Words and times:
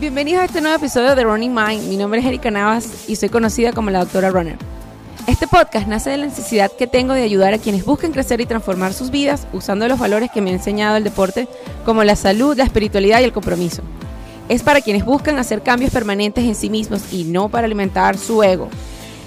Bienvenidos 0.00 0.42
a 0.42 0.44
este 0.44 0.60
nuevo 0.60 0.76
episodio 0.76 1.16
de 1.16 1.24
Running 1.24 1.52
Mind. 1.52 1.88
Mi 1.88 1.96
nombre 1.96 2.20
es 2.20 2.26
Erika 2.26 2.52
Navas 2.52 3.08
y 3.08 3.16
soy 3.16 3.30
conocida 3.30 3.72
como 3.72 3.90
la 3.90 3.98
doctora 3.98 4.30
Runner. 4.30 4.56
Este 5.26 5.48
podcast 5.48 5.88
nace 5.88 6.10
de 6.10 6.18
la 6.18 6.26
necesidad 6.26 6.70
que 6.70 6.86
tengo 6.86 7.14
de 7.14 7.24
ayudar 7.24 7.52
a 7.52 7.58
quienes 7.58 7.84
busquen 7.84 8.12
crecer 8.12 8.40
y 8.40 8.46
transformar 8.46 8.92
sus 8.92 9.10
vidas 9.10 9.48
usando 9.52 9.88
los 9.88 9.98
valores 9.98 10.30
que 10.30 10.40
me 10.40 10.50
ha 10.50 10.52
enseñado 10.52 10.96
el 10.96 11.02
deporte, 11.02 11.48
como 11.84 12.04
la 12.04 12.14
salud, 12.14 12.56
la 12.56 12.62
espiritualidad 12.62 13.20
y 13.20 13.24
el 13.24 13.32
compromiso. 13.32 13.82
Es 14.48 14.62
para 14.62 14.82
quienes 14.82 15.04
buscan 15.04 15.36
hacer 15.36 15.64
cambios 15.64 15.90
permanentes 15.90 16.44
en 16.44 16.54
sí 16.54 16.70
mismos 16.70 17.12
y 17.12 17.24
no 17.24 17.48
para 17.48 17.66
alimentar 17.66 18.16
su 18.18 18.44
ego. 18.44 18.68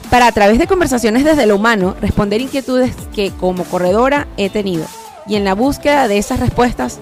Para 0.09 0.27
a 0.27 0.31
través 0.31 0.57
de 0.57 0.67
conversaciones 0.67 1.25
desde 1.25 1.47
lo 1.47 1.57
humano 1.57 1.97
responder 1.99 2.39
inquietudes 2.39 2.95
que 3.13 3.31
como 3.31 3.65
corredora 3.65 4.25
he 4.37 4.49
tenido. 4.49 4.85
Y 5.27 5.35
en 5.35 5.43
la 5.43 5.53
búsqueda 5.53 6.07
de 6.07 6.17
esas 6.17 6.39
respuestas 6.39 6.99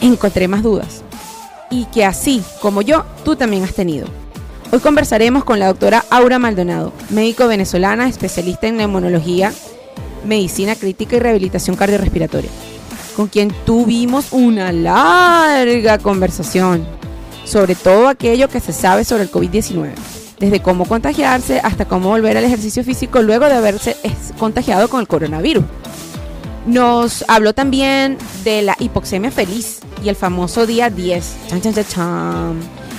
encontré 0.00 0.46
más 0.46 0.62
dudas 0.62 1.02
y 1.70 1.84
que 1.86 2.04
así 2.04 2.42
como 2.60 2.82
yo, 2.82 3.04
tú 3.24 3.36
también 3.36 3.64
has 3.64 3.74
tenido. 3.74 4.06
Hoy 4.72 4.80
conversaremos 4.80 5.44
con 5.44 5.58
la 5.58 5.66
doctora 5.66 6.04
Aura 6.10 6.38
Maldonado, 6.38 6.92
médico 7.10 7.48
venezolana, 7.48 8.08
especialista 8.08 8.66
en 8.66 8.76
neumonología, 8.76 9.52
medicina 10.26 10.76
crítica 10.76 11.16
y 11.16 11.20
rehabilitación 11.20 11.76
cardiorrespiratoria, 11.76 12.50
con 13.16 13.28
quien 13.28 13.50
tuvimos 13.64 14.32
una 14.32 14.72
larga 14.72 15.98
conversación 15.98 16.98
sobre 17.48 17.74
todo 17.74 18.08
aquello 18.08 18.48
que 18.48 18.60
se 18.60 18.72
sabe 18.72 19.04
sobre 19.04 19.22
el 19.22 19.30
COVID-19, 19.30 19.92
desde 20.38 20.60
cómo 20.60 20.84
contagiarse 20.84 21.60
hasta 21.60 21.86
cómo 21.86 22.10
volver 22.10 22.36
al 22.36 22.44
ejercicio 22.44 22.84
físico 22.84 23.22
luego 23.22 23.46
de 23.46 23.54
haberse 23.54 23.96
contagiado 24.38 24.88
con 24.88 25.00
el 25.00 25.08
coronavirus. 25.08 25.64
Nos 26.68 27.24
habló 27.28 27.54
también 27.54 28.18
de 28.44 28.60
la 28.60 28.76
hipoxemia 28.78 29.30
feliz 29.30 29.80
y 30.04 30.10
el 30.10 30.16
famoso 30.16 30.66
día 30.66 30.90
10. 30.90 31.36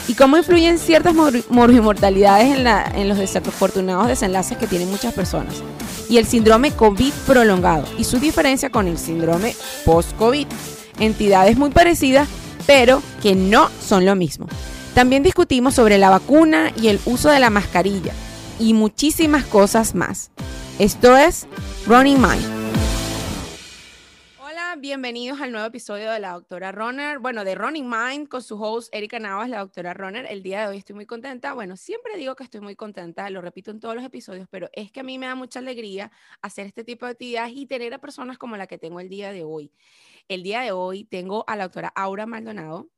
Y 0.07 0.15
cómo 0.15 0.37
influyen 0.37 0.79
ciertas 0.79 1.13
mortalidades 1.13 2.57
en, 2.57 2.65
en 2.65 3.07
los 3.07 3.19
desafortunados 3.19 4.07
desenlaces 4.07 4.57
que 4.57 4.65
tienen 4.65 4.89
muchas 4.89 5.13
personas. 5.13 5.53
Y 6.09 6.17
el 6.17 6.25
síndrome 6.25 6.71
COVID 6.71 7.13
prolongado 7.27 7.85
y 7.99 8.05
su 8.05 8.17
diferencia 8.17 8.71
con 8.71 8.87
el 8.87 8.97
síndrome 8.97 9.55
post-COVID. 9.85 10.47
Entidades 10.99 11.55
muy 11.55 11.69
parecidas, 11.69 12.27
pero 12.65 13.03
que 13.21 13.35
no 13.35 13.69
son 13.87 14.03
lo 14.03 14.15
mismo. 14.15 14.47
También 14.95 15.21
discutimos 15.21 15.75
sobre 15.75 15.99
la 15.99 16.09
vacuna 16.09 16.71
y 16.75 16.87
el 16.87 16.99
uso 17.05 17.29
de 17.29 17.39
la 17.39 17.51
mascarilla 17.51 18.13
y 18.57 18.73
muchísimas 18.73 19.45
cosas 19.45 19.93
más. 19.93 20.31
Esto 20.79 21.15
es 21.15 21.45
Running 21.85 22.19
Mind 22.19 22.58
bienvenidos 24.79 25.41
al 25.41 25.51
nuevo 25.51 25.67
episodio 25.67 26.09
de 26.09 26.19
la 26.21 26.31
doctora 26.31 26.71
Runner, 26.71 27.19
bueno, 27.19 27.43
de 27.43 27.53
Running 27.53 27.89
Mind 27.89 28.29
con 28.29 28.41
su 28.41 28.61
host 28.61 28.87
Erika 28.95 29.19
Navas, 29.19 29.49
la 29.49 29.59
doctora 29.59 29.93
Runner. 29.93 30.25
El 30.29 30.41
día 30.41 30.61
de 30.61 30.67
hoy 30.67 30.77
estoy 30.77 30.95
muy 30.95 31.05
contenta, 31.05 31.53
bueno, 31.53 31.75
siempre 31.75 32.15
digo 32.15 32.35
que 32.35 32.45
estoy 32.45 32.61
muy 32.61 32.77
contenta, 32.77 33.29
lo 33.29 33.41
repito 33.41 33.71
en 33.71 33.81
todos 33.81 33.93
los 33.95 34.05
episodios, 34.05 34.47
pero 34.49 34.69
es 34.71 34.89
que 34.91 35.01
a 35.01 35.03
mí 35.03 35.19
me 35.19 35.25
da 35.25 35.35
mucha 35.35 35.59
alegría 35.59 36.11
hacer 36.41 36.65
este 36.65 36.85
tipo 36.85 37.05
de 37.05 37.11
actividades 37.11 37.51
y 37.55 37.65
tener 37.65 37.93
a 37.93 37.99
personas 37.99 38.37
como 38.37 38.55
la 38.55 38.67
que 38.67 38.77
tengo 38.77 39.01
el 39.01 39.09
día 39.09 39.33
de 39.33 39.43
hoy. 39.43 39.73
El 40.29 40.43
día 40.43 40.61
de 40.61 40.71
hoy 40.71 41.03
tengo 41.03 41.43
a 41.47 41.57
la 41.57 41.63
doctora 41.63 41.89
Aura 41.89 42.25
Maldonado, 42.25 42.89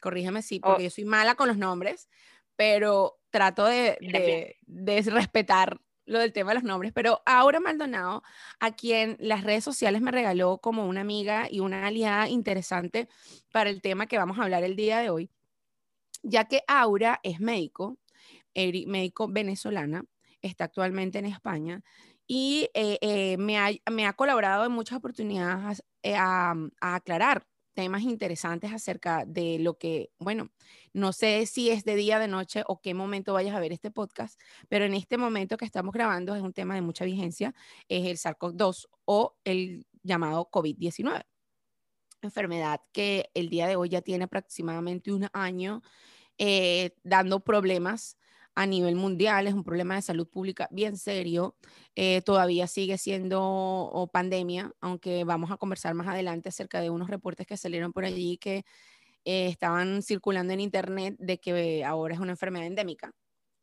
corrígeme 0.00 0.42
sí, 0.42 0.60
porque 0.60 0.82
oh. 0.82 0.84
yo 0.84 0.90
soy 0.90 1.06
mala 1.06 1.34
con 1.34 1.48
los 1.48 1.56
nombres, 1.56 2.08
pero 2.54 3.18
trato 3.30 3.66
de, 3.66 3.98
de, 4.00 4.58
de 4.62 5.10
respetar 5.10 5.80
lo 6.10 6.18
del 6.18 6.32
tema 6.32 6.50
de 6.50 6.56
los 6.56 6.64
nombres, 6.64 6.92
pero 6.92 7.22
Aura 7.24 7.60
Maldonado, 7.60 8.22
a 8.58 8.72
quien 8.72 9.16
las 9.20 9.44
redes 9.44 9.62
sociales 9.62 10.02
me 10.02 10.10
regaló 10.10 10.58
como 10.58 10.86
una 10.86 11.02
amiga 11.02 11.46
y 11.48 11.60
una 11.60 11.86
aliada 11.86 12.28
interesante 12.28 13.08
para 13.52 13.70
el 13.70 13.80
tema 13.80 14.06
que 14.06 14.18
vamos 14.18 14.38
a 14.38 14.42
hablar 14.42 14.64
el 14.64 14.74
día 14.74 14.98
de 14.98 15.10
hoy, 15.10 15.30
ya 16.22 16.46
que 16.46 16.62
Aura 16.66 17.20
es 17.22 17.40
médico, 17.40 17.98
médico 18.54 19.28
venezolana, 19.28 20.04
está 20.42 20.64
actualmente 20.64 21.18
en 21.20 21.26
España 21.26 21.82
y 22.26 22.68
eh, 22.74 22.98
eh, 23.00 23.36
me, 23.38 23.58
ha, 23.58 24.12
colaborado 24.14 24.64
en 24.66 24.72
muchas 24.72 24.98
oportunidades 24.98 25.84
eh, 26.02 26.16
a 26.16 26.54
aclarar 26.80 27.46
temas 27.74 28.02
interesantes 28.02 28.72
acerca 28.72 29.24
de 29.26 29.58
lo 29.58 29.78
que, 29.78 30.10
bueno, 30.18 30.50
no 30.92 31.12
sé 31.12 31.46
si 31.46 31.70
es 31.70 31.84
de 31.84 31.96
día, 31.96 32.18
de 32.18 32.28
noche 32.28 32.62
o 32.66 32.80
qué 32.80 32.94
momento 32.94 33.32
vayas 33.32 33.54
a 33.54 33.60
ver 33.60 33.72
este 33.72 33.90
podcast, 33.90 34.40
pero 34.68 34.84
en 34.84 34.94
este 34.94 35.18
momento 35.18 35.56
que 35.56 35.64
estamos 35.64 35.92
grabando 35.92 36.34
es 36.34 36.42
un 36.42 36.52
tema 36.52 36.74
de 36.74 36.82
mucha 36.82 37.04
vigencia, 37.04 37.54
es 37.88 38.06
el 38.06 38.16
SARS-CoV-2 38.16 38.88
o 39.04 39.36
el 39.44 39.86
llamado 40.02 40.48
COVID-19. 40.50 41.22
Enfermedad 42.22 42.80
que 42.92 43.30
el 43.34 43.48
día 43.48 43.66
de 43.66 43.76
hoy 43.76 43.88
ya 43.88 44.02
tiene 44.02 44.24
aproximadamente 44.24 45.12
un 45.12 45.28
año 45.32 45.82
eh, 46.38 46.94
dando 47.02 47.40
problemas 47.40 48.16
a 48.54 48.66
nivel 48.66 48.96
mundial, 48.96 49.46
es 49.46 49.54
un 49.54 49.64
problema 49.64 49.94
de 49.94 50.02
salud 50.02 50.28
pública 50.28 50.68
bien 50.70 50.96
serio, 50.96 51.56
eh, 51.94 52.22
todavía 52.22 52.66
sigue 52.66 52.98
siendo 52.98 54.10
pandemia, 54.12 54.72
aunque 54.80 55.24
vamos 55.24 55.50
a 55.50 55.56
conversar 55.56 55.94
más 55.94 56.08
adelante 56.08 56.48
acerca 56.48 56.80
de 56.80 56.90
unos 56.90 57.08
reportes 57.08 57.46
que 57.46 57.56
salieron 57.56 57.92
por 57.92 58.04
allí 58.04 58.38
que 58.38 58.64
eh, 59.24 59.48
estaban 59.48 60.02
circulando 60.02 60.52
en 60.54 60.60
internet 60.60 61.16
de 61.18 61.38
que 61.38 61.84
ahora 61.84 62.14
es 62.14 62.20
una 62.20 62.32
enfermedad 62.32 62.66
endémica. 62.66 63.12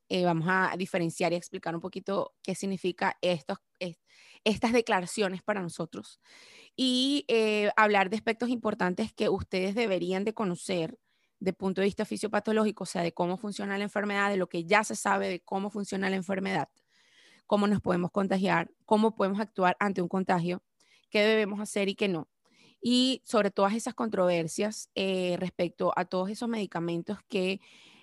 Eh, 0.09 0.25
vamos 0.25 0.47
a 0.49 0.73
diferenciar 0.77 1.33
y 1.33 1.35
explicar 1.35 1.75
un 1.75 1.81
poquito 1.81 2.33
qué 2.43 2.55
significa 2.55 3.17
estos, 3.21 3.57
estas 4.45 4.73
declaraciones 4.73 5.43
para 5.43 5.61
nosotros 5.61 6.21
y 6.77 7.25
hablar 7.75 8.09
de 8.09 8.17
aspectos 8.17 8.49
importantes 8.49 9.13
que 9.13 9.29
ustedes 9.29 9.75
deberían 9.75 10.23
de 10.23 10.33
conocer 10.33 10.97
de 11.39 11.53
punto 11.53 11.81
de 11.81 11.85
vista 11.85 12.05
fisiopatológico, 12.05 12.83
o 12.83 12.87
sea, 12.87 13.03
de 13.03 13.13
cómo 13.13 13.37
funciona 13.37 13.77
la 13.77 13.83
enfermedad, 13.83 14.29
de 14.29 14.37
lo 14.37 14.49
que 14.49 14.65
ya 14.65 14.83
se 14.83 14.95
sabe 14.95 15.29
de 15.29 15.39
cómo 15.41 15.69
funciona 15.69 16.09
la 16.09 16.15
enfermedad, 16.15 16.69
cómo 17.45 17.67
nos 17.67 17.81
podemos 17.81 18.11
contagiar, 18.11 18.71
cómo 18.85 19.15
podemos 19.15 19.39
actuar 19.39 19.77
ante 19.79 20.01
un 20.01 20.07
contagio, 20.07 20.63
qué 21.09 21.21
debemos 21.21 21.59
hacer 21.59 21.89
y 21.89 21.95
qué 21.95 22.07
no. 22.07 22.27
Y 22.81 23.21
sobre 23.25 23.51
todas 23.51 23.73
esas 23.73 23.93
controversias 23.93 24.89
eh, 24.95 25.35
respecto 25.39 25.93
a 25.95 26.05
todos 26.05 26.29
esos 26.29 26.49
medicamentos 26.49 27.19
que 27.27 27.59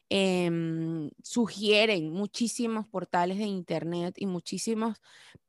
em, 0.09 1.11
sugieren 1.23 2.11
muchísimos 2.13 2.87
portales 2.87 3.39
de 3.39 3.45
Internet 3.45 4.15
y 4.19 4.27
muchísimas 4.27 5.01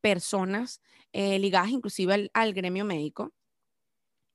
personas 0.01 0.81
eh, 1.13 1.39
ligadas 1.39 1.71
inclusive 1.71 2.29
al 2.33 2.53
gremio 2.53 2.85
médico 2.85 3.33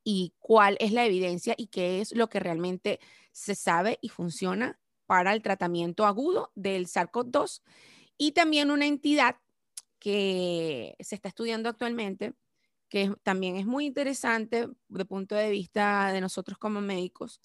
y 0.03 0.33
cuál 0.39 0.77
es 0.79 0.91
la 0.91 1.05
evidencia 1.05 1.53
y 1.57 1.67
qué 1.67 2.01
es 2.01 2.15
lo 2.15 2.29
que 2.29 2.39
realmente 2.39 2.99
se 3.31 3.55
sabe 3.55 3.99
y 4.01 4.09
funciona 4.09 4.79
para 5.05 5.33
el 5.33 5.41
tratamiento 5.41 6.05
agudo 6.05 6.51
del 6.55 6.87
SARS-CoV-2 6.87 7.61
y 8.17 8.31
también 8.31 8.71
una 8.71 8.85
entidad 8.85 9.37
que 9.99 10.95
se 10.99 11.15
está 11.15 11.29
estudiando 11.29 11.69
actualmente, 11.69 12.33
que 12.89 13.13
también 13.23 13.55
es 13.55 13.65
muy 13.65 13.85
interesante 13.85 14.67
de 14.89 15.05
punto 15.05 15.35
de 15.35 15.49
vista 15.51 16.11
de 16.11 16.21
nosotros 16.21 16.57
como 16.57 16.81
médicos 16.81 17.41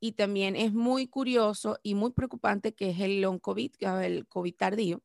y 0.00 0.12
también 0.12 0.56
es 0.56 0.72
muy 0.72 1.06
curioso 1.06 1.78
y 1.82 1.94
muy 1.94 2.10
preocupante 2.12 2.74
que 2.74 2.90
es 2.90 3.00
el 3.00 3.20
long 3.20 3.38
COVID, 3.38 3.72
el 4.02 4.26
COVID 4.26 4.54
tardío, 4.56 5.02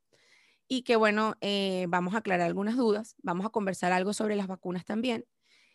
y 0.68 0.82
que 0.84 0.96
bueno, 0.96 1.36
eh, 1.42 1.86
vamos 1.90 2.16
a 2.16 2.20
aclarar 2.20 2.48
algunas 2.48 2.76
dudas, 2.78 3.16
vamos 3.22 3.46
a 3.46 3.50
conversar 3.50 3.92
algo 3.94 4.14
sobre 4.14 4.36
las 4.36 4.48
vacunas 4.48 4.86
también 4.86 5.26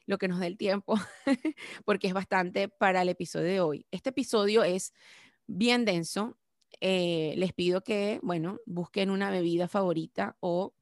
lo 0.06 0.18
que 0.18 0.28
nos 0.28 0.40
dé 0.40 0.46
el 0.46 0.56
tiempo, 0.56 0.94
porque 1.84 2.08
es 2.08 2.14
bastante 2.14 2.68
para 2.68 3.02
el 3.02 3.08
episodio 3.08 3.46
de 3.46 3.60
hoy. 3.60 3.86
Este 3.90 4.10
episodio 4.10 4.64
es 4.64 4.92
bien 5.46 5.84
denso. 5.84 6.38
Eh, 6.80 7.34
les 7.36 7.52
pido 7.52 7.82
que, 7.82 8.18
bueno, 8.22 8.58
busquen 8.66 9.10
una 9.10 9.30
bebida 9.30 9.68
favorita 9.68 10.36
o 10.40 10.74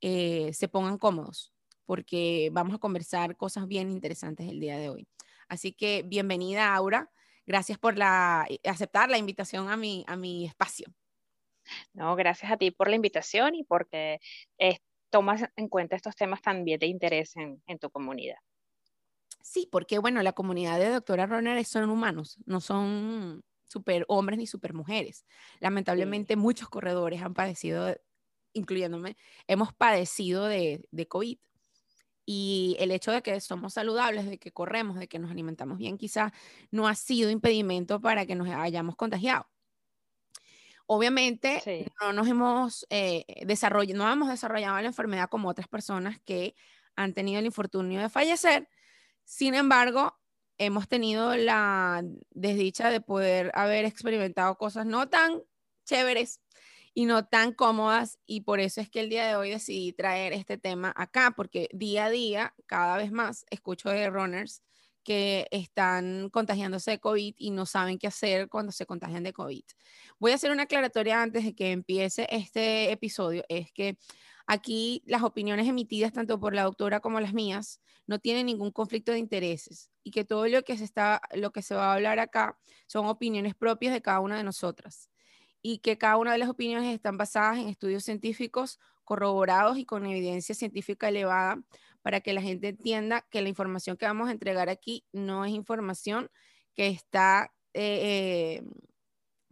eh, 0.00 0.52
se 0.52 0.68
pongan 0.68 0.98
cómodos, 0.98 1.52
porque 1.86 2.50
vamos 2.52 2.74
a 2.74 2.78
conversar 2.78 3.36
cosas 3.36 3.66
bien 3.66 3.90
interesantes 3.90 4.48
el 4.48 4.60
día 4.60 4.78
de 4.78 4.88
hoy. 4.88 5.08
Así 5.48 5.72
que 5.72 6.02
bienvenida, 6.06 6.74
Aura. 6.74 7.10
Gracias 7.46 7.78
por 7.78 7.98
la, 7.98 8.46
eh, 8.48 8.60
aceptar 8.64 9.10
la 9.10 9.18
invitación 9.18 9.68
a 9.68 9.76
mi, 9.76 10.04
a 10.06 10.16
mi 10.16 10.46
espacio. 10.46 10.86
No, 11.92 12.14
gracias 12.16 12.50
a 12.52 12.56
ti 12.56 12.70
por 12.70 12.88
la 12.88 12.96
invitación 12.96 13.54
y 13.54 13.64
porque 13.64 14.20
tomas 15.10 15.44
en 15.56 15.68
cuenta 15.68 15.96
estos 15.96 16.14
temas 16.16 16.40
también 16.40 16.78
de 16.78 16.86
interés 16.86 17.34
en 17.36 17.78
tu 17.78 17.90
comunidad. 17.90 18.38
Sí, 19.42 19.68
porque 19.70 19.98
bueno, 19.98 20.22
la 20.22 20.32
comunidad 20.32 20.78
de 20.78 20.90
doctora 20.90 21.26
Runner 21.26 21.64
son 21.64 21.90
humanos, 21.90 22.38
no 22.46 22.60
son 22.60 23.42
super 23.68 24.04
hombres 24.08 24.38
ni 24.38 24.46
super 24.46 24.74
mujeres. 24.74 25.24
Lamentablemente 25.60 26.36
muchos 26.36 26.68
corredores 26.68 27.22
han 27.22 27.34
padecido, 27.34 27.94
incluyéndome, 28.52 29.16
hemos 29.46 29.72
padecido 29.72 30.46
de, 30.46 30.86
de 30.90 31.08
COVID. 31.08 31.38
Y 32.26 32.76
el 32.78 32.92
hecho 32.92 33.10
de 33.12 33.22
que 33.22 33.40
somos 33.40 33.74
saludables, 33.74 34.26
de 34.26 34.38
que 34.38 34.52
corremos, 34.52 34.98
de 34.98 35.08
que 35.08 35.18
nos 35.18 35.30
alimentamos 35.30 35.78
bien, 35.78 35.98
quizás 35.98 36.32
no 36.70 36.86
ha 36.86 36.94
sido 36.94 37.30
impedimento 37.30 38.00
para 38.00 38.26
que 38.26 38.36
nos 38.36 38.48
hayamos 38.48 38.94
contagiado. 38.94 39.48
Obviamente 40.92 41.86
no 42.00 42.12
nos 42.12 42.26
hemos 42.26 42.84
eh, 42.90 43.24
desarrollado, 43.46 43.96
no 43.96 44.12
hemos 44.12 44.28
desarrollado 44.28 44.80
la 44.80 44.88
enfermedad 44.88 45.28
como 45.28 45.48
otras 45.48 45.68
personas 45.68 46.20
que 46.24 46.56
han 46.96 47.14
tenido 47.14 47.38
el 47.38 47.46
infortunio 47.46 48.00
de 48.00 48.08
fallecer, 48.08 48.68
sin 49.24 49.54
embargo, 49.54 50.18
hemos 50.58 50.88
tenido 50.88 51.36
la 51.36 52.04
desdicha 52.30 52.90
de 52.90 53.00
poder 53.00 53.50
haber 53.54 53.84
experimentado 53.84 54.56
cosas 54.56 54.86
no 54.86 55.08
tan 55.08 55.42
chéveres 55.86 56.40
y 56.92 57.06
no 57.06 57.24
tan 57.24 57.52
cómodas 57.54 58.18
y 58.26 58.42
por 58.42 58.60
eso 58.60 58.80
es 58.80 58.90
que 58.90 59.00
el 59.00 59.08
día 59.08 59.26
de 59.26 59.36
hoy 59.36 59.50
decidí 59.50 59.92
traer 59.92 60.32
este 60.32 60.58
tema 60.58 60.92
acá 60.96 61.32
porque 61.36 61.68
día 61.72 62.06
a 62.06 62.10
día 62.10 62.54
cada 62.66 62.96
vez 62.96 63.12
más 63.12 63.46
escucho 63.50 63.88
de 63.88 64.10
runners 64.10 64.62
que 65.02 65.46
están 65.50 66.28
contagiándose 66.30 66.90
de 66.92 67.00
COVID 67.00 67.34
y 67.38 67.50
no 67.50 67.64
saben 67.64 67.98
qué 67.98 68.08
hacer 68.08 68.48
cuando 68.48 68.70
se 68.70 68.86
contagian 68.86 69.22
de 69.22 69.32
COVID. 69.32 69.64
Voy 70.18 70.32
a 70.32 70.34
hacer 70.34 70.50
una 70.50 70.64
aclaratoria 70.64 71.22
antes 71.22 71.44
de 71.44 71.54
que 71.54 71.72
empiece 71.72 72.26
este 72.30 72.92
episodio, 72.92 73.44
es 73.48 73.72
que 73.72 73.96
aquí 74.50 75.04
las 75.06 75.22
opiniones 75.22 75.68
emitidas 75.68 76.12
tanto 76.12 76.40
por 76.40 76.56
la 76.56 76.64
doctora 76.64 76.98
como 76.98 77.20
las 77.20 77.32
mías 77.32 77.80
no 78.08 78.18
tienen 78.18 78.46
ningún 78.46 78.72
conflicto 78.72 79.12
de 79.12 79.18
intereses 79.20 79.92
y 80.02 80.10
que 80.10 80.24
todo 80.24 80.48
lo 80.48 80.64
que 80.64 80.76
se 80.76 80.82
está 80.82 81.22
lo 81.36 81.52
que 81.52 81.62
se 81.62 81.76
va 81.76 81.92
a 81.92 81.94
hablar 81.94 82.18
acá 82.18 82.58
son 82.88 83.06
opiniones 83.06 83.54
propias 83.54 83.92
de 83.92 84.02
cada 84.02 84.18
una 84.18 84.36
de 84.36 84.42
nosotras 84.42 85.08
y 85.62 85.78
que 85.78 85.98
cada 85.98 86.16
una 86.16 86.32
de 86.32 86.38
las 86.38 86.48
opiniones 86.48 86.92
están 86.92 87.16
basadas 87.16 87.58
en 87.58 87.68
estudios 87.68 88.02
científicos 88.02 88.80
corroborados 89.04 89.78
y 89.78 89.84
con 89.84 90.04
evidencia 90.04 90.56
científica 90.56 91.10
elevada 91.10 91.62
para 92.02 92.20
que 92.20 92.32
la 92.32 92.42
gente 92.42 92.70
entienda 92.70 93.24
que 93.30 93.42
la 93.42 93.50
información 93.50 93.96
que 93.96 94.06
vamos 94.06 94.30
a 94.30 94.32
entregar 94.32 94.68
aquí 94.68 95.04
no 95.12 95.44
es 95.44 95.52
información 95.52 96.28
que 96.74 96.88
está, 96.88 97.52
eh, 97.72 98.62
eh, 98.64 98.64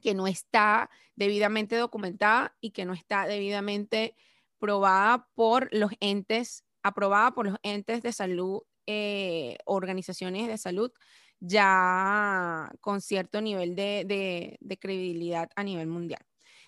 que 0.02 0.14
no 0.14 0.26
está 0.26 0.90
debidamente 1.14 1.76
documentada 1.76 2.56
y 2.60 2.72
que 2.72 2.84
no 2.84 2.94
está 2.94 3.28
debidamente 3.28 4.16
probada 4.58 5.28
por 5.34 5.68
los 5.72 5.90
entes, 6.00 6.64
aprobada 6.82 7.32
por 7.32 7.46
los 7.46 7.58
entes 7.62 8.02
de 8.02 8.12
salud, 8.12 8.62
eh, 8.86 9.58
organizaciones 9.64 10.48
de 10.48 10.58
salud 10.58 10.92
ya 11.40 12.70
con 12.80 13.00
cierto 13.00 13.40
nivel 13.40 13.76
de, 13.76 14.56
de 14.60 14.78
credibilidad 14.78 15.50
a 15.54 15.62
nivel 15.62 15.86
mundial. 15.86 16.24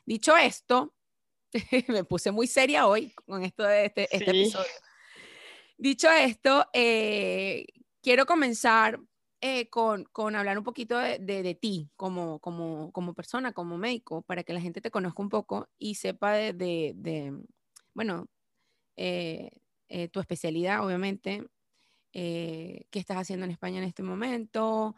Dicho 0.06 0.36
esto, 0.36 0.94
me 1.88 2.04
puse 2.04 2.30
muy 2.30 2.46
seria 2.46 2.86
hoy 2.86 3.12
con 3.26 3.42
esto 3.42 3.64
de 3.64 3.86
este, 3.86 4.08
este 4.16 4.30
episodio. 4.30 4.70
Dicho 5.78 6.10
esto, 6.10 6.66
eh, 6.72 7.66
quiero 8.02 8.26
comenzar 8.26 9.00
eh, 9.40 9.70
con, 9.70 10.04
con, 10.12 10.36
hablar 10.36 10.58
un 10.58 10.64
poquito 10.64 10.98
de, 10.98 11.18
de, 11.18 11.54
ti 11.54 11.90
como, 11.96 12.38
como, 12.40 12.92
como, 12.92 13.14
persona, 13.14 13.52
como 13.52 13.78
médico, 13.78 14.22
para 14.22 14.44
que 14.44 14.52
la 14.52 14.60
gente 14.60 14.82
te 14.82 14.90
conozca 14.90 15.22
un 15.22 15.30
poco 15.30 15.70
y 15.78 15.94
sepa 15.94 16.32
de, 16.32 16.52
de 16.52 17.32
bueno, 17.94 18.28
eh, 18.96 19.50
tu 20.12 20.20
especialidad, 20.20 20.84
obviamente, 20.84 21.46
qué 22.12 22.86
estás 22.92 23.16
haciendo 23.18 23.44
en 23.44 23.52
España 23.52 23.78
en 23.78 23.84
este 23.84 24.02
momento, 24.02 24.94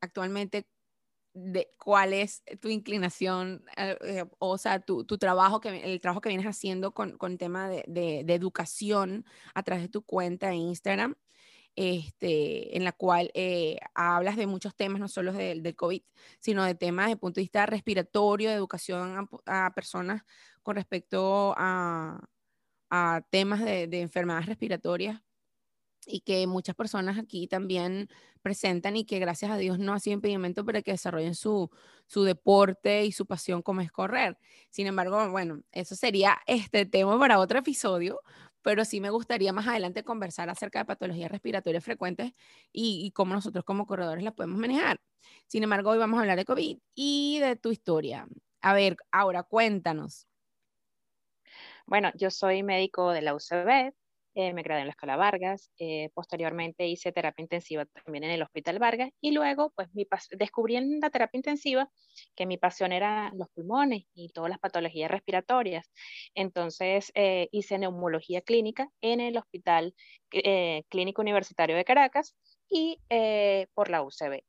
actualmente 0.00 0.66
de 1.34 1.68
cuál 1.78 2.12
es 2.12 2.42
tu 2.60 2.68
inclinación, 2.68 3.64
eh, 3.76 3.98
eh, 4.02 4.24
o 4.38 4.56
sea, 4.56 4.80
tu, 4.80 5.04
trabajo, 5.04 5.60
que, 5.60 5.92
el 5.92 6.00
trabajo 6.00 6.20
que 6.20 6.28
vienes 6.28 6.46
haciendo 6.46 6.94
con, 6.94 7.18
con 7.18 7.38
tema 7.38 7.68
de, 7.68 7.84
de, 7.88 8.34
educación 8.34 9.26
a 9.52 9.64
través 9.64 9.82
de 9.82 9.88
tu 9.88 10.02
cuenta 10.02 10.48
de 10.48 10.54
Instagram, 10.54 11.16
este, 11.76 12.76
en 12.76 12.84
la 12.84 12.92
cual 12.92 13.30
eh, 13.34 13.78
hablas 13.94 14.36
de 14.36 14.46
muchos 14.46 14.74
temas, 14.74 15.00
no 15.00 15.08
solo 15.08 15.32
del, 15.32 15.62
del 15.62 15.76
COVID, 15.76 16.02
sino 16.40 16.64
de 16.64 16.74
temas 16.74 17.10
el 17.10 17.18
punto 17.18 17.36
de 17.36 17.42
vista 17.44 17.66
respiratorio, 17.66 18.50
de 18.50 18.56
educación 18.56 19.28
a, 19.46 19.66
a 19.66 19.74
personas 19.74 20.22
con 20.62 20.76
respecto 20.76 21.54
a, 21.56 22.20
a 22.90 23.22
temas 23.30 23.64
de, 23.64 23.86
de 23.86 24.00
enfermedades 24.00 24.46
respiratorias 24.46 25.20
y 26.06 26.20
que 26.20 26.46
muchas 26.46 26.74
personas 26.74 27.18
aquí 27.18 27.46
también 27.46 28.08
presentan 28.42 28.96
y 28.96 29.04
que 29.04 29.18
gracias 29.18 29.50
a 29.50 29.56
Dios 29.56 29.78
no 29.78 29.94
ha 29.94 30.00
sido 30.00 30.14
impedimento 30.14 30.64
para 30.64 30.82
que 30.82 30.92
desarrollen 30.92 31.34
su, 31.34 31.70
su 32.06 32.24
deporte 32.24 33.04
y 33.04 33.12
su 33.12 33.26
pasión 33.26 33.62
como 33.62 33.80
es 33.80 33.90
correr. 33.90 34.38
Sin 34.70 34.86
embargo, 34.86 35.30
bueno, 35.30 35.62
eso 35.72 35.96
sería 35.96 36.38
este 36.46 36.86
tema 36.86 37.18
para 37.18 37.38
otro 37.38 37.58
episodio, 37.58 38.20
pero 38.64 38.86
sí 38.86 38.98
me 38.98 39.10
gustaría 39.10 39.52
más 39.52 39.68
adelante 39.68 40.04
conversar 40.04 40.48
acerca 40.48 40.78
de 40.78 40.86
patologías 40.86 41.30
respiratorias 41.30 41.84
frecuentes 41.84 42.32
y, 42.72 43.12
cómo 43.14 43.34
nosotros 43.34 43.62
como 43.62 43.86
corredores 43.86 44.24
las 44.24 44.32
podemos 44.32 44.58
manejar. 44.58 45.00
Sin 45.46 45.62
embargo, 45.62 45.90
hoy 45.90 45.98
vamos 45.98 46.16
a 46.16 46.22
hablar 46.22 46.38
de 46.38 46.46
COVID 46.46 46.78
y 46.94 47.38
de 47.40 47.56
tu 47.56 47.70
historia. 47.70 48.26
A 48.62 48.72
ver, 48.72 48.96
ahora 49.12 49.42
cuéntanos. 49.42 50.26
Bueno, 51.84 52.10
yo 52.14 52.30
soy 52.30 52.62
médico 52.62 53.12
de 53.12 53.20
la 53.20 53.34
UCB, 53.34 53.92
eh, 54.34 54.52
me 54.52 54.62
gradué 54.62 54.80
en 54.80 54.86
la 54.88 54.92
Escuela 54.92 55.16
Vargas, 55.16 55.70
eh, 55.78 56.10
posteriormente 56.14 56.86
hice 56.86 57.12
terapia 57.12 57.42
intensiva 57.42 57.86
también 57.86 58.24
en 58.24 58.30
el 58.30 58.42
Hospital 58.42 58.78
Vargas 58.78 59.10
y 59.20 59.32
luego 59.32 59.72
pues 59.76 59.88
mi 59.94 60.06
descubrí 60.32 60.76
en 60.76 61.00
la 61.00 61.10
terapia 61.10 61.38
intensiva 61.38 61.90
que 62.34 62.46
mi 62.46 62.58
pasión 62.58 62.92
era 62.92 63.30
los 63.34 63.48
pulmones 63.50 64.04
y 64.14 64.30
todas 64.30 64.50
las 64.50 64.58
patologías 64.58 65.10
respiratorias. 65.10 65.92
Entonces 66.34 67.12
eh, 67.14 67.48
hice 67.52 67.78
neumología 67.78 68.40
clínica 68.40 68.88
en 69.00 69.20
el 69.20 69.36
Hospital 69.36 69.94
Clínico 70.88 71.22
Universitario 71.22 71.76
de 71.76 71.84
Caracas 71.84 72.34
y 72.68 72.98
por 73.74 73.88
la 73.88 74.02
UCB. 74.02 74.42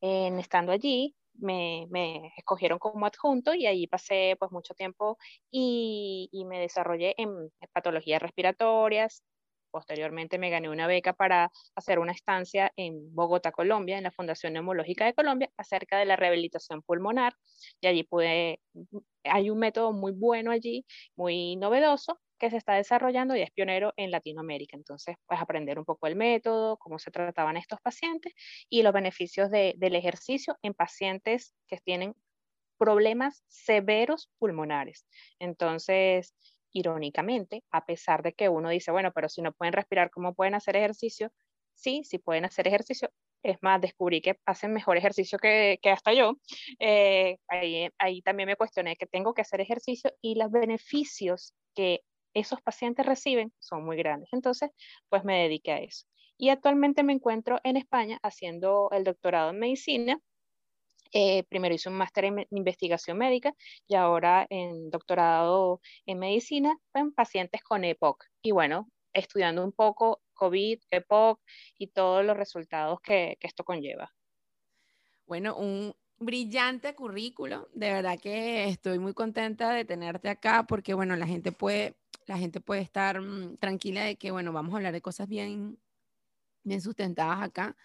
En, 0.00 0.38
estando 0.38 0.72
allí, 0.72 1.14
me, 1.38 1.86
me, 1.90 2.32
escogieron 2.36 2.78
como 2.78 3.06
adjunto 3.06 3.54
y 3.54 3.66
ahí 3.66 3.86
pasé 3.86 4.36
pues 4.38 4.50
mucho 4.52 4.74
tiempo 4.74 5.18
y, 5.50 6.28
y 6.32 6.44
me 6.44 6.60
desarrollé 6.60 7.14
en, 7.18 7.50
patologías 7.72 8.22
respiratorias. 8.22 9.22
Posteriormente 9.70 10.38
me 10.38 10.48
gané 10.50 10.70
una 10.70 10.86
beca 10.86 11.12
para 11.12 11.50
hacer 11.74 11.98
una 11.98 12.12
estancia 12.12 12.72
en 12.76 13.14
Bogotá, 13.14 13.52
Colombia, 13.52 13.98
en 13.98 14.04
la 14.04 14.10
Fundación 14.10 14.54
Neumológica 14.54 15.04
de 15.04 15.14
Colombia, 15.14 15.50
acerca 15.58 15.98
de 15.98 16.06
la 16.06 16.16
rehabilitación 16.16 16.82
pulmonar. 16.82 17.34
Y 17.80 17.86
allí 17.88 18.02
pude, 18.04 18.60
hay 19.24 19.50
un 19.50 19.58
método 19.58 19.92
muy 19.92 20.12
bueno 20.12 20.50
allí, 20.50 20.86
muy 21.14 21.56
novedoso, 21.56 22.18
que 22.38 22.50
se 22.50 22.56
está 22.56 22.74
desarrollando 22.74 23.36
y 23.36 23.42
es 23.42 23.50
pionero 23.50 23.92
en 23.96 24.10
Latinoamérica. 24.10 24.76
Entonces, 24.76 25.16
pues 25.26 25.40
aprender 25.40 25.78
un 25.78 25.84
poco 25.84 26.06
el 26.06 26.16
método, 26.16 26.76
cómo 26.78 26.98
se 26.98 27.10
trataban 27.10 27.56
estos 27.56 27.80
pacientes 27.80 28.32
y 28.68 28.82
los 28.82 28.92
beneficios 28.92 29.50
del 29.50 29.94
ejercicio 29.94 30.56
en 30.62 30.74
pacientes 30.74 31.54
que 31.66 31.78
tienen 31.78 32.14
problemas 32.78 33.42
severos 33.48 34.30
pulmonares. 34.38 35.06
Entonces, 35.38 36.34
irónicamente, 36.72 37.64
a 37.70 37.86
pesar 37.86 38.22
de 38.22 38.34
que 38.34 38.48
uno 38.48 38.68
dice, 38.68 38.90
bueno, 38.90 39.12
pero 39.12 39.28
si 39.28 39.42
no 39.42 39.52
pueden 39.52 39.72
respirar, 39.72 40.10
¿cómo 40.10 40.34
pueden 40.34 40.54
hacer 40.54 40.76
ejercicio? 40.76 41.32
Sí, 41.74 42.02
sí 42.04 42.18
pueden 42.18 42.44
hacer 42.44 42.68
ejercicio. 42.68 43.10
Es 43.42 43.58
más, 43.62 43.80
descubrí 43.80 44.20
que 44.20 44.38
hacen 44.44 44.72
mejor 44.72 44.96
ejercicio 44.96 45.38
que, 45.38 45.78
que 45.80 45.90
hasta 45.90 46.12
yo. 46.12 46.34
Eh, 46.78 47.38
ahí, 47.48 47.88
ahí 47.98 48.22
también 48.22 48.48
me 48.48 48.56
cuestioné 48.56 48.96
que 48.96 49.06
tengo 49.06 49.34
que 49.34 49.42
hacer 49.42 49.60
ejercicio 49.60 50.12
y 50.20 50.34
los 50.34 50.50
beneficios 50.50 51.54
que 51.74 52.00
esos 52.36 52.60
pacientes 52.60 53.06
reciben 53.06 53.52
son 53.58 53.84
muy 53.84 53.96
grandes. 53.96 54.28
Entonces, 54.32 54.70
pues 55.08 55.24
me 55.24 55.42
dediqué 55.42 55.72
a 55.72 55.78
eso. 55.80 56.06
Y 56.36 56.50
actualmente 56.50 57.02
me 57.02 57.14
encuentro 57.14 57.60
en 57.64 57.78
España 57.78 58.18
haciendo 58.22 58.90
el 58.92 59.04
doctorado 59.04 59.50
en 59.50 59.58
medicina. 59.58 60.20
Eh, 61.12 61.44
primero 61.44 61.74
hice 61.74 61.88
un 61.88 61.94
máster 61.96 62.26
en 62.26 62.46
investigación 62.50 63.16
médica 63.16 63.54
y 63.88 63.94
ahora 63.94 64.46
en 64.50 64.90
doctorado 64.90 65.80
en 66.04 66.18
medicina 66.18 66.76
en 66.92 67.12
pacientes 67.12 67.62
con 67.62 67.84
EPOC. 67.84 68.24
Y 68.42 68.50
bueno, 68.50 68.86
estudiando 69.14 69.64
un 69.64 69.72
poco 69.72 70.20
COVID, 70.34 70.78
EPOC 70.90 71.40
y 71.78 71.86
todos 71.86 72.22
los 72.22 72.36
resultados 72.36 73.00
que, 73.00 73.38
que 73.40 73.46
esto 73.46 73.64
conlleva. 73.64 74.12
Bueno, 75.26 75.56
un, 75.56 75.94
brillante 76.18 76.94
currículo. 76.94 77.68
De 77.74 77.92
verdad 77.92 78.18
que 78.18 78.68
estoy 78.68 78.98
muy 78.98 79.14
contenta 79.14 79.70
de 79.72 79.84
tenerte 79.84 80.28
acá 80.28 80.66
porque, 80.66 80.94
bueno, 80.94 81.16
la 81.16 81.26
gente 81.26 81.52
puede, 81.52 81.96
la 82.26 82.38
gente 82.38 82.60
puede 82.60 82.80
estar 82.82 83.20
mm, 83.20 83.56
tranquila 83.58 84.04
de 84.04 84.16
que, 84.16 84.30
bueno, 84.30 84.52
vamos 84.52 84.72
a 84.74 84.76
hablar 84.78 84.92
de 84.92 85.02
cosas 85.02 85.28
bien, 85.28 85.78
bien 86.64 86.80
sustentadas 86.80 87.42
acá 87.42 87.76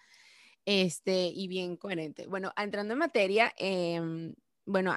este, 0.64 1.26
y 1.26 1.48
bien 1.48 1.76
coherentes. 1.76 2.28
Bueno, 2.28 2.52
entrando 2.56 2.92
en 2.94 2.98
materia, 2.98 3.52
em, 3.56 4.34
bueno, 4.64 4.94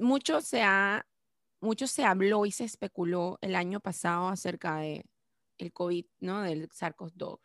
mucho 0.00 0.40
se, 0.40 0.62
ha, 0.62 1.06
mucho 1.60 1.86
se 1.86 2.04
habló 2.04 2.46
y 2.46 2.52
se 2.52 2.64
especuló 2.64 3.38
el 3.40 3.54
año 3.54 3.80
pasado 3.80 4.28
acerca 4.28 4.78
de 4.78 5.04
el 5.58 5.72
COVID, 5.72 6.06
¿no? 6.20 6.42
Del 6.42 6.68
SARS-CoV-2, 6.68 7.40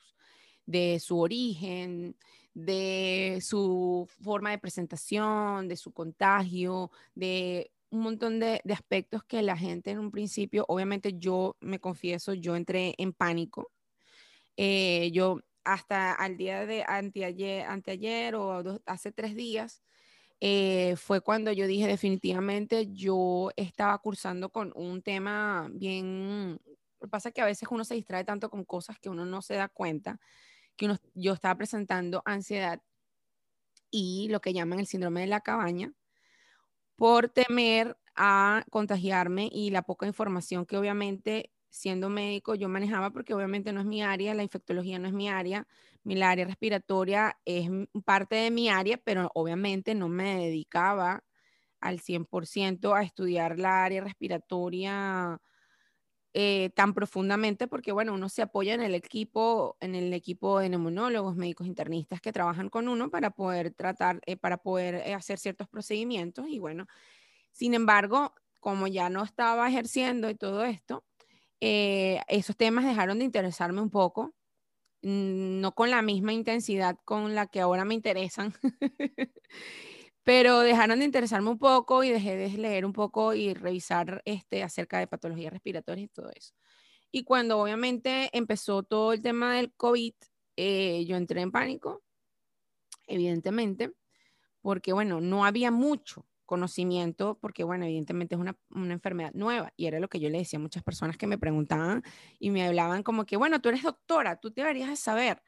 de 0.65 1.00
su 1.00 1.20
origen, 1.20 2.15
de 2.53 3.39
su 3.41 4.08
forma 4.22 4.51
de 4.51 4.60
presentación, 4.60 5.67
de 5.67 5.77
su 5.77 5.91
contagio, 5.91 6.91
de 7.15 7.72
un 7.89 8.01
montón 8.01 8.39
de, 8.39 8.62
aspectos 8.72 9.24
que 9.24 9.41
la 9.41 9.58
gente 9.58 9.91
en 9.91 10.00
un 10.00 10.12
principio, 10.12 10.65
obviamente 10.67 11.13
yo 11.17 11.58
me 11.62 11.79
confieso, 11.79 12.34
yo 12.34 12.55
entré 12.55 12.96
en 12.98 13.13
pánico. 13.13 13.72
Eh, 14.58 15.12
yo 15.13 15.39
hasta 15.63 16.13
al 16.13 16.38
día 16.38 16.65
de 16.65 16.84
anteayer, 16.88 17.65
anteayer 17.65 18.36
o 18.36 18.82
hace 18.86 19.12
tres 19.12 19.36
días, 19.36 19.84
eh, 20.41 20.96
fue 20.98 21.22
cuando 21.22 21.51
yo 21.51 21.67
dije 21.67 21.88
definitivamente 21.88 22.88
yo 22.91 23.51
estaba 23.55 23.98
cursando 24.00 24.50
con 24.50 24.74
un 24.75 25.01
tema 25.01 25.70
bien, 25.72 26.60
lo 27.00 27.08
que 27.08 27.12
pasa 27.12 27.29
es 27.29 27.36
que 27.36 27.41
a 27.41 27.46
veces 27.46 27.70
uno 27.72 27.86
se 27.86 27.96
distrae 27.96 28.25
tanto 28.25 28.50
con 28.50 28.65
cosas 28.65 29.00
que 29.00 29.10
uno 29.10 29.25
no 29.25 29.41
se 29.41 29.53
da 29.53 29.70
cuenta 29.70 30.20
que 30.77 30.95
yo 31.13 31.33
estaba 31.33 31.55
presentando 31.55 32.21
ansiedad 32.25 32.81
y 33.91 34.27
lo 34.29 34.41
que 34.41 34.53
llaman 34.53 34.79
el 34.79 34.87
síndrome 34.87 35.21
de 35.21 35.27
la 35.27 35.41
cabaña 35.41 35.93
por 36.95 37.29
temer 37.29 37.97
a 38.15 38.63
contagiarme 38.69 39.49
y 39.51 39.71
la 39.71 39.81
poca 39.83 40.05
información 40.07 40.65
que 40.65 40.77
obviamente 40.77 41.51
siendo 41.69 42.09
médico 42.09 42.53
yo 42.53 42.69
manejaba 42.69 43.09
porque 43.11 43.33
obviamente 43.33 43.73
no 43.73 43.79
es 43.79 43.85
mi 43.87 44.03
área, 44.03 44.35
la 44.35 44.43
infectología 44.43 44.99
no 44.99 45.07
es 45.07 45.13
mi 45.13 45.27
área, 45.27 45.67
mi 46.03 46.21
área 46.21 46.45
respiratoria 46.45 47.39
es 47.45 47.67
parte 48.05 48.35
de 48.35 48.51
mi 48.51 48.69
área, 48.69 48.97
pero 48.97 49.31
obviamente 49.33 49.95
no 49.95 50.07
me 50.07 50.37
dedicaba 50.37 51.23
al 51.81 51.99
100% 51.99 52.95
a 52.95 53.03
estudiar 53.03 53.59
la 53.59 53.83
área 53.83 54.03
respiratoria 54.03 55.41
eh, 56.33 56.71
tan 56.75 56.93
profundamente 56.93 57.67
porque, 57.67 57.91
bueno, 57.91 58.13
uno 58.13 58.29
se 58.29 58.41
apoya 58.41 58.73
en 58.73 58.81
el 58.81 58.95
equipo, 58.95 59.77
en 59.81 59.95
el 59.95 60.13
equipo 60.13 60.59
de 60.59 60.69
neumonólogos, 60.69 61.35
médicos 61.35 61.67
internistas 61.67 62.21
que 62.21 62.33
trabajan 62.33 62.69
con 62.69 62.87
uno 62.87 63.09
para 63.11 63.31
poder 63.31 63.71
tratar, 63.73 64.19
eh, 64.25 64.37
para 64.37 64.57
poder 64.57 64.95
eh, 64.95 65.13
hacer 65.13 65.39
ciertos 65.39 65.67
procedimientos 65.69 66.47
y 66.49 66.59
bueno, 66.59 66.87
sin 67.51 67.73
embargo, 67.75 68.33
como 68.61 68.87
ya 68.87 69.09
no 69.09 69.23
estaba 69.23 69.67
ejerciendo 69.69 70.29
y 70.29 70.35
todo 70.35 70.65
esto, 70.65 71.05
esos 71.61 72.57
temas 72.57 72.85
dejaron 72.85 73.19
de 73.19 73.25
interesarme 73.25 73.81
un 73.81 73.89
poco, 73.89 74.33
no 75.03 75.73
con 75.75 75.91
la 75.91 76.01
misma 76.01 76.33
intensidad 76.33 76.97
con 77.05 77.35
la 77.35 77.47
que 77.47 77.61
ahora 77.61 77.85
me 77.85 77.93
interesan. 77.95 78.53
pero 80.23 80.59
dejaron 80.59 80.99
de 80.99 81.05
interesarme 81.05 81.49
un 81.49 81.59
poco 81.59 82.03
y 82.03 82.09
dejé 82.09 82.35
de 82.35 82.49
leer 82.57 82.85
un 82.85 82.93
poco 82.93 83.33
y 83.33 83.53
revisar 83.53 84.21
este, 84.25 84.63
acerca 84.63 84.99
de 84.99 85.07
patologías 85.07 85.51
respiratorias 85.51 86.05
y 86.05 86.13
todo 86.13 86.29
eso. 86.33 86.53
Y 87.11 87.23
cuando 87.25 87.59
obviamente 87.59 88.29
empezó 88.33 88.83
todo 88.83 89.13
el 89.13 89.21
tema 89.21 89.55
del 89.55 89.73
COVID, 89.73 90.13
eh, 90.55 91.05
yo 91.05 91.17
entré 91.17 91.41
en 91.41 91.51
pánico, 91.51 92.03
evidentemente, 93.07 93.91
porque 94.61 94.93
bueno, 94.93 95.21
no 95.21 95.45
había 95.45 95.71
mucho 95.71 96.25
conocimiento, 96.45 97.37
porque 97.41 97.63
bueno, 97.63 97.85
evidentemente 97.85 98.35
es 98.35 98.41
una, 98.41 98.57
una, 98.69 98.93
enfermedad 98.93 99.31
nueva 99.33 99.73
y 99.77 99.87
era 99.87 99.99
lo 99.99 100.07
que 100.09 100.19
yo 100.19 100.29
le 100.29 100.39
decía 100.39 100.57
a 100.57 100.61
muchas 100.61 100.83
personas 100.83 101.17
que 101.17 101.27
me 101.27 101.37
preguntaban 101.37 102.03
y 102.39 102.51
me 102.51 102.65
hablaban 102.65 103.03
como 103.03 103.25
que, 103.25 103.37
bueno, 103.37 103.61
tú 103.61 103.69
eres 103.69 103.83
doctora, 103.83 104.37
tú 104.37 104.51
deberías 104.53 104.89
de 104.89 104.95
saber. 104.95 105.41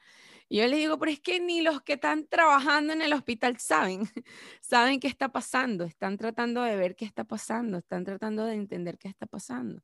Yo 0.50 0.68
les 0.68 0.78
digo, 0.78 1.00
pero 1.00 1.12
es 1.12 1.20
que 1.20 1.40
ni 1.40 1.62
los 1.62 1.82
que 1.82 1.94
están 1.94 2.28
trabajando 2.28 2.94
en 2.94 3.02
el 3.02 3.14
hospital 3.14 3.58
saben, 3.58 4.02
saben 4.62 5.00
qué 5.00 5.08
está 5.08 5.30
pasando, 5.30 5.86
están 5.86 6.18
tratando 6.18 6.62
de 6.62 6.76
ver 6.76 6.96
qué 6.96 7.06
está 7.06 7.24
pasando, 7.24 7.80
están 7.80 8.04
tratando 8.06 8.46
de 8.46 8.54
entender 8.54 8.98
qué 9.00 9.08
está 9.08 9.26
pasando. 9.26 9.82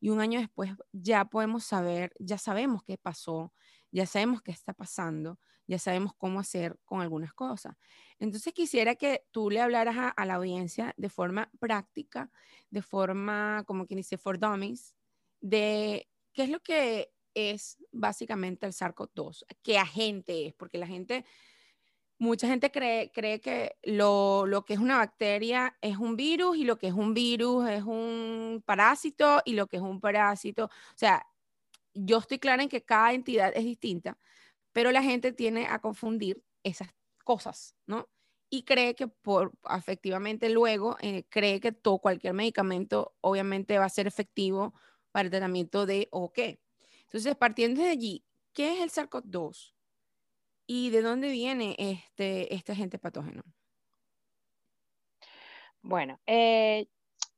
Y 0.00 0.10
un 0.10 0.20
año 0.20 0.40
después 0.40 0.72
ya 0.92 1.24
podemos 1.26 1.64
saber, 1.64 2.12
ya 2.18 2.38
sabemos 2.38 2.82
qué 2.82 2.98
pasó, 2.98 3.52
ya 3.92 4.04
sabemos 4.04 4.42
qué 4.42 4.50
está 4.50 4.72
pasando, 4.72 5.38
ya 5.68 5.78
sabemos 5.78 6.12
cómo 6.16 6.40
hacer 6.40 6.76
con 6.84 7.00
algunas 7.00 7.32
cosas. 7.32 7.76
Entonces 8.18 8.52
quisiera 8.52 8.96
que 8.96 9.24
tú 9.30 9.48
le 9.48 9.60
hablaras 9.60 9.96
a, 9.96 10.08
a 10.08 10.26
la 10.26 10.34
audiencia 10.34 10.92
de 10.96 11.08
forma 11.08 11.50
práctica, 11.60 12.30
de 12.70 12.82
forma, 12.82 13.62
como 13.64 13.86
quien 13.86 13.98
dice, 13.98 14.18
for 14.18 14.38
dummies, 14.40 14.96
de 15.40 16.08
qué 16.32 16.44
es 16.44 16.50
lo 16.50 16.60
que 16.60 17.12
es 17.34 17.78
básicamente 17.92 18.66
el 18.66 18.72
SARS-CoV-2, 18.72 19.44
qué 19.62 19.78
agente 19.78 20.46
es, 20.46 20.54
porque 20.54 20.78
la 20.78 20.86
gente, 20.86 21.24
mucha 22.18 22.46
gente 22.46 22.70
cree, 22.70 23.10
cree 23.12 23.40
que 23.40 23.76
lo, 23.82 24.46
lo, 24.46 24.64
que 24.64 24.74
es 24.74 24.80
una 24.80 24.98
bacteria 24.98 25.76
es 25.80 25.96
un 25.96 26.16
virus 26.16 26.56
y 26.56 26.64
lo 26.64 26.78
que 26.78 26.88
es 26.88 26.94
un 26.94 27.14
virus 27.14 27.68
es 27.68 27.82
un 27.84 28.62
parásito 28.66 29.42
y 29.44 29.54
lo 29.54 29.66
que 29.66 29.76
es 29.76 29.82
un 29.82 30.00
parásito, 30.00 30.66
o 30.66 30.70
sea, 30.96 31.26
yo 31.94 32.18
estoy 32.18 32.38
clara 32.38 32.62
en 32.62 32.68
que 32.68 32.84
cada 32.84 33.12
entidad 33.12 33.52
es 33.54 33.64
distinta, 33.64 34.18
pero 34.72 34.92
la 34.92 35.02
gente 35.02 35.32
tiene 35.32 35.66
a 35.66 35.80
confundir 35.80 36.42
esas 36.62 36.88
cosas, 37.24 37.76
¿no? 37.86 38.08
Y 38.50 38.64
cree 38.64 38.94
que 38.96 39.06
por 39.08 39.52
efectivamente 39.76 40.50
luego 40.50 40.96
eh, 41.00 41.24
cree 41.28 41.60
que 41.60 41.72
todo 41.72 41.98
cualquier 41.98 42.34
medicamento 42.34 43.14
obviamente 43.20 43.78
va 43.78 43.84
a 43.84 43.88
ser 43.88 44.06
efectivo 44.06 44.74
para 45.12 45.24
el 45.26 45.30
tratamiento 45.30 45.86
de 45.86 46.08
o 46.10 46.32
qué. 46.32 46.60
Entonces, 47.10 47.34
partiendo 47.34 47.82
de 47.82 47.88
allí, 47.88 48.24
¿qué 48.52 48.74
es 48.74 48.80
el 48.80 48.90
SARS-CoV-2? 48.90 49.74
¿Y 50.68 50.90
de 50.90 51.02
dónde 51.02 51.28
viene 51.30 51.74
este, 51.76 52.54
este 52.54 52.70
agente 52.70 53.00
patógeno? 53.00 53.42
Bueno, 55.82 56.20
eh, 56.26 56.86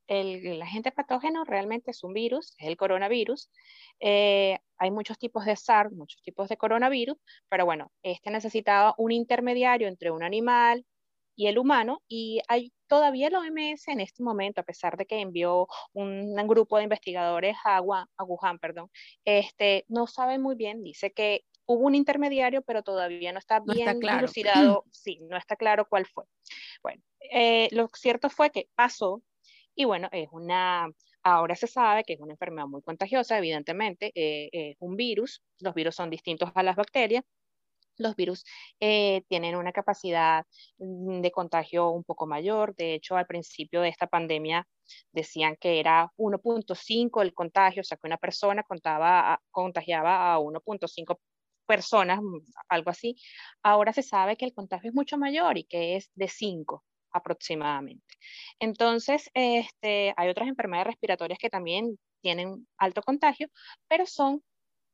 el, 0.09 0.61
agente 0.61 0.93
patógeno 0.93 1.45
realmente 1.45 1.91
es 1.91 2.05
un 2.05 2.13
virus, 2.13 2.55
es 2.59 2.67
el 2.67 2.77
coronavirus. 2.77 3.51
Eh, 3.99 4.59
hay 4.77 4.91
muchos 4.91 5.17
tipos 5.17 5.47
de 5.47 5.57
SARS, 5.57 5.93
muchos 5.93 6.21
tipos 6.21 6.51
de 6.51 6.59
coronavirus, 6.59 7.17
pero 7.49 7.65
bueno, 7.65 7.91
este 8.03 8.31
necesitaba 8.31 8.95
un 8.99 9.11
intermediario 9.11 9.89
entre 9.89 10.11
un 10.11 10.23
animal 10.23 10.85
y 11.37 11.47
el 11.47 11.59
humano, 11.59 12.03
y 12.09 12.41
hay 12.49 12.73
todavía 12.87 13.31
la 13.31 13.41
OMS 13.41 13.89
en 13.89 14.01
este 14.01 14.23
momento, 14.23 14.61
a 14.61 14.65
pesar 14.65 14.97
de 14.97 15.07
que 15.07 15.21
envió 15.21 15.67
un, 15.93 16.35
grupo 16.47 16.77
de 16.77 16.85
investigadores 16.85 17.57
a, 17.65 17.81
Wuhan, 17.81 18.59
perdón, 18.59 18.91
este, 19.25 19.85
no 19.89 20.07
sabe 20.07 20.39
muy 20.39 20.55
bien, 20.57 20.83
dice 20.83 21.13
que 21.13 21.45
hubo 21.67 21.87
un 21.87 21.95
intermediario, 21.95 22.63
pero 22.63 22.83
todavía 22.83 23.33
no 23.33 23.39
está 23.39 23.61
bien 23.61 23.99
claro. 24.01 24.27
sí, 24.93 25.21
no 25.23 25.37
está 25.37 25.57
claro 25.57 25.87
cuál 25.89 26.07
fue. 26.07 26.25
Bueno, 26.83 27.03
eh, 27.31 27.69
lo 27.73 27.89
cierto 27.95 28.29
fue 28.29 28.51
que 28.51 28.69
pasó, 28.75 29.23
y 29.75 29.85
bueno, 29.85 30.09
es 30.13 30.29
una, 30.33 30.91
ahora 31.23 31.57
se 31.57 31.67
sabe 31.67 32.05
que 32.05 32.15
es 32.15 32.21
una 32.21 32.33
enfermedad 32.33 32.67
muy 32.67 32.83
contagiosa, 32.83 33.39
evidentemente, 33.39 34.13
eh, 34.15 34.51
es 34.53 34.77
un 34.81 34.97
virus, 34.97 35.43
los 35.61 35.75
virus 35.75 35.95
son 35.95 36.11
distintos 36.11 36.51
a 36.55 36.63
las 36.63 36.77
bacterias, 36.77 37.25
los 37.99 38.17
virus 38.17 38.45
eh, 38.81 39.23
tienen 39.29 39.57
una 39.57 39.73
capacidad 39.73 40.45
mm, 40.79 41.21
de 41.21 41.31
contagio 41.31 41.91
un 41.91 42.05
poco 42.05 42.27
mayor. 42.27 42.75
De 42.77 42.95
hecho, 42.95 43.17
al 43.17 43.27
principio 43.27 43.81
de 43.83 43.89
esta 43.89 44.07
pandemia 44.07 44.67
decían 45.13 45.57
que 45.61 45.81
era 45.81 46.11
1.5 46.17 47.23
el 47.23 47.35
contagio, 47.35 47.81
o 47.83 47.85
sea, 47.85 47.97
que 47.97 48.07
una 48.07 48.19
persona 48.19 48.63
contaba, 48.63 49.41
contagiaba 49.51 50.35
a 50.35 50.39
1.5 50.39 51.19
personas, 51.67 52.21
mm, 52.23 52.41
algo 52.69 52.91
así. 52.91 53.17
Ahora 53.63 53.93
se 53.93 54.03
sabe 54.03 54.37
que 54.37 54.45
el 54.45 54.55
contagio 54.55 54.91
es 54.91 54.95
mucho 54.95 55.19
mayor 55.19 55.59
y 55.59 55.65
que 55.65 55.97
es 55.97 56.11
de 56.15 56.29
5 56.29 56.85
aproximadamente. 57.13 58.15
Entonces, 58.59 59.31
este, 59.35 60.15
hay 60.17 60.29
otras 60.29 60.49
enfermedades 60.49 60.89
respiratorias 60.89 61.39
que 61.39 61.51
también 61.51 61.99
tienen 62.23 62.67
alto 62.79 63.03
contagio, 63.03 63.49
pero 63.89 64.07
son 64.07 64.43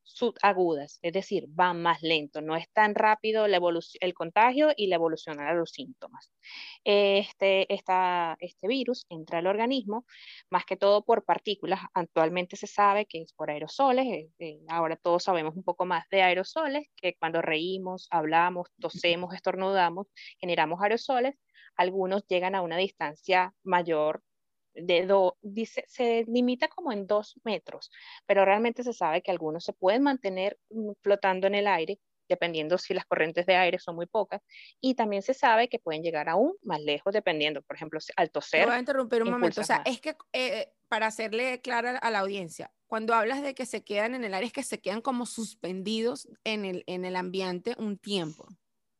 subagudas, 0.08 0.98
es 1.02 1.12
decir, 1.12 1.44
van 1.48 1.82
más 1.82 2.02
lento, 2.02 2.40
no 2.40 2.56
es 2.56 2.68
tan 2.72 2.94
rápido 2.94 3.46
la 3.46 3.58
el 4.00 4.14
contagio 4.14 4.70
y 4.76 4.86
la 4.86 4.96
evolución 4.96 5.40
a 5.40 5.52
los 5.52 5.70
síntomas. 5.70 6.32
Este, 6.84 7.66
este 7.72 8.68
virus 8.68 9.06
entra 9.10 9.38
al 9.38 9.46
organismo 9.46 10.06
más 10.50 10.64
que 10.64 10.76
todo 10.76 11.04
por 11.04 11.24
partículas. 11.24 11.80
Actualmente 11.94 12.56
se 12.56 12.66
sabe 12.66 13.06
que 13.06 13.22
es 13.22 13.32
por 13.32 13.50
aerosoles, 13.50 14.06
eh, 14.06 14.30
eh, 14.38 14.60
ahora 14.68 14.96
todos 14.96 15.24
sabemos 15.24 15.54
un 15.56 15.64
poco 15.64 15.84
más 15.84 16.08
de 16.10 16.22
aerosoles, 16.22 16.86
que 16.96 17.14
cuando 17.18 17.42
reímos, 17.42 18.08
hablamos, 18.10 18.68
tosemos, 18.80 19.34
estornudamos, 19.34 20.06
generamos 20.40 20.80
aerosoles. 20.82 21.36
Algunos 21.76 22.26
llegan 22.26 22.54
a 22.54 22.62
una 22.62 22.76
distancia 22.76 23.54
mayor 23.62 24.22
de 24.82 25.06
do, 25.06 25.36
dice, 25.42 25.84
se 25.88 26.24
limita 26.26 26.68
como 26.68 26.92
en 26.92 27.06
dos 27.06 27.34
metros, 27.44 27.90
pero 28.26 28.44
realmente 28.44 28.82
se 28.82 28.92
sabe 28.92 29.22
que 29.22 29.30
algunos 29.30 29.64
se 29.64 29.72
pueden 29.72 30.02
mantener 30.02 30.58
mm, 30.70 30.92
flotando 31.02 31.46
en 31.46 31.54
el 31.54 31.66
aire, 31.66 31.98
dependiendo 32.28 32.76
si 32.78 32.94
las 32.94 33.06
corrientes 33.06 33.46
de 33.46 33.56
aire 33.56 33.78
son 33.78 33.96
muy 33.96 34.06
pocas, 34.06 34.42
y 34.80 34.94
también 34.94 35.22
se 35.22 35.34
sabe 35.34 35.68
que 35.68 35.78
pueden 35.78 36.02
llegar 36.02 36.28
aún 36.28 36.54
más 36.62 36.80
lejos, 36.80 37.12
dependiendo, 37.12 37.62
por 37.62 37.76
ejemplo, 37.76 37.98
al 38.16 38.30
toser. 38.30 38.66
voy 38.66 38.76
a 38.76 38.78
interrumpir 38.78 39.22
un 39.22 39.30
momento, 39.30 39.60
o 39.60 39.64
sea, 39.64 39.82
es 39.84 40.00
que 40.00 40.14
eh, 40.32 40.72
para 40.88 41.06
hacerle 41.06 41.60
clara 41.60 41.96
a 41.96 42.10
la 42.10 42.20
audiencia, 42.20 42.70
cuando 42.86 43.14
hablas 43.14 43.42
de 43.42 43.54
que 43.54 43.66
se 43.66 43.84
quedan 43.84 44.14
en 44.14 44.24
el 44.24 44.34
aire, 44.34 44.46
es 44.46 44.52
que 44.52 44.62
se 44.62 44.80
quedan 44.80 45.02
como 45.02 45.26
suspendidos 45.26 46.28
en 46.44 46.64
el, 46.64 46.84
en 46.86 47.04
el 47.04 47.16
ambiente 47.16 47.74
un 47.78 47.98
tiempo. 47.98 48.46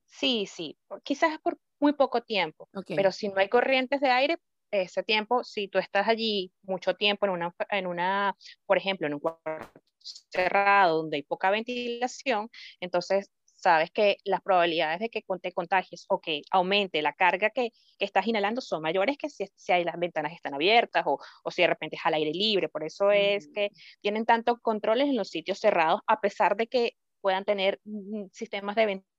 Sí, 0.07 0.47
sí, 0.47 0.79
quizás 1.05 1.39
por 1.39 1.59
muy 1.81 1.93
poco 1.93 2.23
tiempo, 2.23 2.69
pero 2.89 3.13
si 3.13 3.29
no 3.29 3.37
hay 3.37 3.49
corrientes 3.49 4.01
de 4.01 4.11
aire, 4.11 4.39
ese 4.71 5.03
tiempo, 5.03 5.45
si 5.45 5.69
tú 5.69 5.79
estás 5.79 6.09
allí 6.09 6.53
mucho 6.63 6.95
tiempo 6.95 7.27
en 7.27 7.33
una, 7.33 7.55
en 7.71 7.87
una 7.87 8.37
por 8.67 8.79
ejemplo, 8.79 9.07
en 9.07 9.15
un 9.15 9.21
cuarto 9.21 9.81
cerrado 10.01 10.99
donde 10.99 11.19
hay 11.19 11.23
poca 11.23 11.51
ventilación, 11.51 12.51
entonces 12.81 13.31
sabes 13.59 13.91
que 13.91 14.19
las 14.25 14.41
probabilidades 14.41 15.01
de 15.01 15.11
que 15.11 15.23
te 15.43 15.53
contagies 15.53 16.07
o 16.09 16.21
que 16.21 16.43
aumente 16.51 17.03
la 17.03 17.13
carga 17.13 17.51
que, 17.51 17.73
que 17.99 18.05
estás 18.05 18.27
inhalando 18.27 18.61
son 18.61 18.83
mayores 18.83 19.19
que 19.19 19.29
si, 19.29 19.47
si 19.57 19.73
hay, 19.73 19.85
las 19.85 19.99
ventanas 19.99 20.33
están 20.33 20.55
abiertas 20.55 21.05
o, 21.07 21.19
o, 21.43 21.51
si 21.51 21.63
de 21.63 21.69
repente 21.69 21.97
es 21.97 22.03
al 22.05 22.15
aire 22.15 22.31
libre. 22.33 22.69
Por 22.69 22.85
eso 22.85 23.11
es 23.11 23.49
que 23.53 23.71
tienen 24.01 24.27
tantos 24.27 24.59
controles 24.63 25.09
en 25.09 25.17
los 25.17 25.29
sitios 25.29 25.59
cerrados, 25.59 26.01
a 26.07 26.21
pesar 26.21 26.57
de 26.57 26.69
que 26.69 26.93
puedan 27.21 27.45
tener 27.45 27.81
mm, 27.85 28.27
sistemas 28.33 28.77
de 28.77 28.87
ventilación 28.87 29.18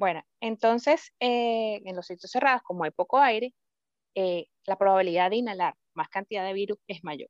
Bueno, 0.00 0.22
entonces 0.40 1.12
eh, 1.20 1.82
en 1.84 1.94
los 1.94 2.06
sitios 2.06 2.30
cerrados, 2.32 2.62
como 2.62 2.84
hay 2.84 2.90
poco 2.90 3.18
aire, 3.18 3.52
eh, 4.14 4.46
la 4.64 4.78
probabilidad 4.78 5.28
de 5.28 5.36
inhalar 5.36 5.74
más 5.94 6.08
cantidad 6.08 6.42
de 6.46 6.54
virus 6.54 6.78
es 6.88 7.04
mayor. 7.04 7.28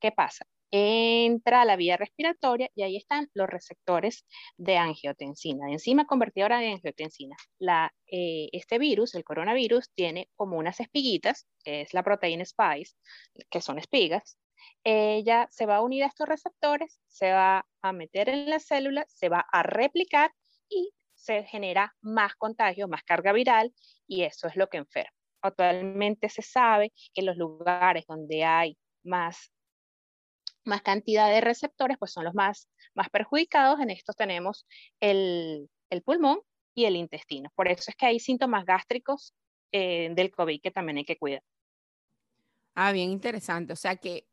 ¿Qué 0.00 0.10
pasa? 0.10 0.44
Entra 0.72 1.62
a 1.62 1.64
la 1.64 1.76
vía 1.76 1.96
respiratoria 1.96 2.70
y 2.74 2.82
ahí 2.82 2.96
están 2.96 3.30
los 3.34 3.48
receptores 3.48 4.26
de 4.56 4.78
angiotensina, 4.78 5.66
de 5.66 5.74
enzima 5.74 6.04
convertidora 6.06 6.58
de 6.58 6.72
angiotensina. 6.72 7.36
Eh, 8.08 8.48
este 8.52 8.80
virus, 8.80 9.14
el 9.14 9.22
coronavirus, 9.22 9.88
tiene 9.94 10.28
como 10.34 10.58
unas 10.58 10.80
espiguitas, 10.80 11.46
que 11.62 11.82
es 11.82 11.94
la 11.94 12.02
proteína 12.02 12.44
spice, 12.44 12.96
que 13.48 13.60
son 13.60 13.78
espigas. 13.78 14.36
Ella 14.82 15.46
se 15.52 15.66
va 15.66 15.76
a 15.76 15.82
unir 15.82 16.02
a 16.02 16.08
estos 16.08 16.28
receptores, 16.28 16.98
se 17.06 17.30
va 17.30 17.64
a 17.80 17.92
meter 17.92 18.28
en 18.28 18.50
la 18.50 18.58
célula, 18.58 19.04
se 19.08 19.28
va 19.28 19.46
a 19.52 19.62
replicar 19.62 20.32
y 20.68 20.92
se 21.22 21.44
genera 21.44 21.94
más 22.00 22.34
contagio, 22.34 22.88
más 22.88 23.04
carga 23.04 23.32
viral 23.32 23.72
y 24.08 24.22
eso 24.24 24.48
es 24.48 24.56
lo 24.56 24.68
que 24.68 24.78
enferma. 24.78 25.12
Actualmente 25.40 26.28
se 26.28 26.42
sabe 26.42 26.92
que 27.14 27.22
los 27.22 27.36
lugares 27.36 28.04
donde 28.06 28.44
hay 28.44 28.76
más, 29.04 29.52
más 30.64 30.82
cantidad 30.82 31.28
de 31.30 31.40
receptores, 31.40 31.96
pues 31.98 32.12
son 32.12 32.24
los 32.24 32.34
más, 32.34 32.68
más 32.94 33.08
perjudicados. 33.08 33.80
En 33.80 33.90
estos 33.90 34.16
tenemos 34.16 34.66
el, 35.00 35.68
el 35.90 36.02
pulmón 36.02 36.40
y 36.74 36.86
el 36.86 36.96
intestino. 36.96 37.50
Por 37.54 37.68
eso 37.68 37.90
es 37.90 37.96
que 37.96 38.06
hay 38.06 38.20
síntomas 38.20 38.64
gástricos 38.64 39.34
eh, 39.70 40.10
del 40.14 40.30
COVID 40.30 40.60
que 40.60 40.70
también 40.70 40.98
hay 40.98 41.04
que 41.04 41.18
cuidar. 41.18 41.42
Ah, 42.74 42.92
bien 42.92 43.10
interesante. 43.10 43.72
O 43.72 43.76
sea 43.76 43.96
que, 43.96 44.26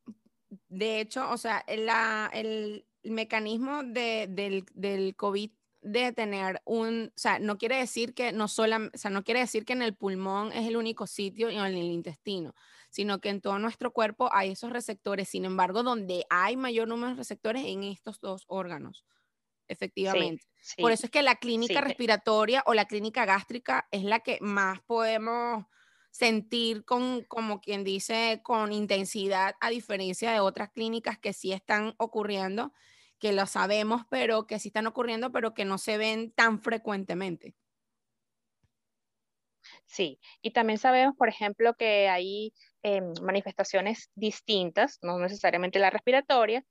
de 0.69 1.01
hecho, 1.01 1.29
o 1.29 1.37
sea, 1.37 1.63
la, 1.67 2.31
el, 2.33 2.85
mecanismo 3.03 3.83
de, 3.83 4.27
del, 4.27 4.65
del 4.73 5.15
COVID 5.15 5.51
de 5.81 6.11
tener 6.11 6.61
un, 6.65 7.11
o 7.15 7.19
sea, 7.19 7.39
no 7.39 7.57
quiere 7.57 7.77
decir 7.77 8.13
que 8.13 8.31
no 8.31 8.47
solo, 8.47 8.77
o 8.93 8.97
sea, 8.97 9.11
no 9.11 9.23
quiere 9.23 9.39
decir 9.39 9.65
que 9.65 9.73
en 9.73 9.81
el 9.81 9.95
pulmón 9.95 10.51
es 10.51 10.67
el 10.67 10.77
único 10.77 11.07
sitio 11.07 11.49
y 11.49 11.55
en 11.55 11.63
el 11.63 11.91
intestino, 11.91 12.53
sino 12.89 13.19
que 13.19 13.29
en 13.29 13.41
todo 13.41 13.59
nuestro 13.59 13.91
cuerpo 13.91 14.29
hay 14.33 14.51
esos 14.51 14.71
receptores. 14.71 15.29
Sin 15.29 15.45
embargo, 15.45 15.83
donde 15.83 16.25
hay 16.29 16.57
mayor 16.57 16.87
número 16.87 17.11
de 17.11 17.17
receptores 17.17 17.63
en 17.65 17.83
estos 17.83 18.19
dos 18.19 18.43
órganos, 18.47 19.05
efectivamente. 19.67 20.45
Por 20.77 20.91
eso 20.91 21.05
es 21.05 21.11
que 21.11 21.23
la 21.23 21.35
clínica 21.35 21.81
respiratoria 21.81 22.63
o 22.65 22.73
la 22.73 22.85
clínica 22.85 23.25
gástrica 23.25 23.87
es 23.91 24.03
la 24.03 24.19
que 24.19 24.37
más 24.41 24.81
podemos 24.81 25.65
sentir 26.11 26.83
con, 26.83 27.23
como 27.23 27.61
quien 27.61 27.83
dice, 27.83 28.41
con 28.43 28.73
intensidad, 28.73 29.55
a 29.61 29.69
diferencia 29.69 30.31
de 30.31 30.39
otras 30.39 30.71
clínicas 30.71 31.17
que 31.17 31.33
sí 31.33 31.53
están 31.53 31.93
ocurriendo 31.97 32.73
que 33.19 33.33
lo 33.33 33.45
sabemos, 33.45 34.03
pero 34.09 34.47
que 34.47 34.59
sí 34.59 34.69
están 34.69 34.87
ocurriendo, 34.87 35.31
pero 35.31 35.53
que 35.53 35.65
no 35.65 35.77
se 35.77 35.97
ven 35.97 36.31
tan 36.31 36.61
frecuentemente. 36.61 37.55
Sí, 39.85 40.19
y 40.41 40.51
también 40.51 40.79
sabemos, 40.79 41.15
por 41.17 41.29
ejemplo, 41.29 41.73
que 41.75 42.07
hay 42.09 42.53
em, 42.83 43.13
manifestaciones 43.21 44.09
distintas, 44.15 44.99
no 45.01 45.19
necesariamente 45.19 45.79
la 45.79 45.89
respiratoria, 45.89 46.63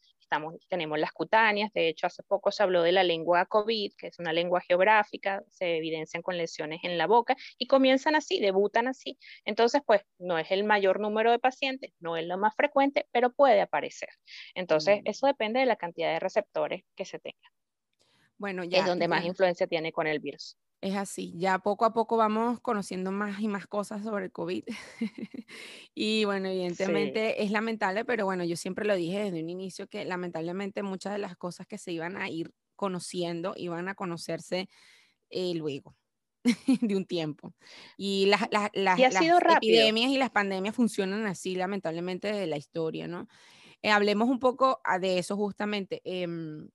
tenemos 0.68 0.98
las 0.98 1.12
cutáneas, 1.12 1.72
de 1.72 1.88
hecho 1.88 2.06
hace 2.06 2.22
poco 2.22 2.50
se 2.50 2.62
habló 2.62 2.82
de 2.82 2.92
la 2.92 3.02
lengua 3.02 3.46
COVID, 3.46 3.92
que 3.96 4.08
es 4.08 4.18
una 4.18 4.32
lengua 4.32 4.60
geográfica, 4.60 5.42
se 5.50 5.76
evidencian 5.76 6.22
con 6.22 6.36
lesiones 6.36 6.80
en 6.82 6.98
la 6.98 7.06
boca 7.06 7.36
y 7.58 7.66
comienzan 7.66 8.14
así, 8.14 8.40
debutan 8.40 8.88
así. 8.88 9.18
Entonces, 9.44 9.82
pues 9.84 10.02
no 10.18 10.38
es 10.38 10.50
el 10.50 10.64
mayor 10.64 11.00
número 11.00 11.30
de 11.30 11.38
pacientes, 11.38 11.92
no 12.00 12.16
es 12.16 12.26
lo 12.26 12.38
más 12.38 12.54
frecuente, 12.54 13.06
pero 13.12 13.32
puede 13.32 13.60
aparecer. 13.60 14.10
Entonces, 14.54 15.00
mm. 15.00 15.08
eso 15.08 15.26
depende 15.26 15.60
de 15.60 15.66
la 15.66 15.76
cantidad 15.76 16.12
de 16.12 16.20
receptores 16.20 16.84
que 16.94 17.04
se 17.04 17.18
tenga. 17.18 17.38
Bueno, 18.36 18.64
ya. 18.64 18.80
Es 18.80 18.86
donde 18.86 19.08
más 19.08 19.24
influencia 19.24 19.66
tiene 19.66 19.92
con 19.92 20.06
el 20.06 20.20
virus. 20.20 20.56
Es 20.80 20.94
así, 20.94 21.34
ya 21.36 21.58
poco 21.58 21.84
a 21.84 21.92
poco 21.92 22.16
vamos 22.16 22.60
conociendo 22.60 23.10
más 23.10 23.40
y 23.40 23.48
más 23.48 23.66
cosas 23.66 24.04
sobre 24.04 24.26
el 24.26 24.32
COVID. 24.32 24.62
y 25.94 26.24
bueno, 26.24 26.48
evidentemente 26.48 27.42
es 27.42 27.50
lamentable, 27.50 28.04
pero 28.04 28.26
bueno, 28.26 28.44
yo 28.44 28.56
siempre 28.56 28.86
lo 28.86 28.94
dije 28.94 29.24
desde 29.24 29.42
un 29.42 29.50
inicio 29.50 29.88
que 29.88 30.04
lamentablemente 30.04 30.84
muchas 30.84 31.14
de 31.14 31.18
las 31.18 31.36
cosas 31.36 31.66
que 31.66 31.78
se 31.78 31.90
iban 31.90 32.16
a 32.16 32.28
ir 32.30 32.52
conociendo 32.76 33.54
iban 33.56 33.88
a 33.88 33.96
conocerse 33.96 34.68
eh, 35.30 35.52
luego 35.56 35.96
de 36.80 36.96
un 36.96 37.06
tiempo. 37.06 37.54
Y 37.96 38.26
las, 38.26 38.42
las, 38.52 38.70
las, 38.72 39.00
epidemias 39.00 40.12
y 40.12 40.16
las 40.18 40.30
pandemias 40.30 40.76
funcionan 40.76 41.26
así, 41.26 41.56
lamentablemente, 41.56 42.32
de 42.32 42.46
la 42.46 42.56
historia, 42.56 43.08
¿no? 43.08 43.26
Eh, 43.82 43.90
hablemos 43.90 44.28
un 44.28 44.38
poco 44.38 44.80
ah, 44.84 45.00
de 45.00 45.18
eso 45.18 45.36
justamente. 45.36 46.00
Em, 46.04 46.68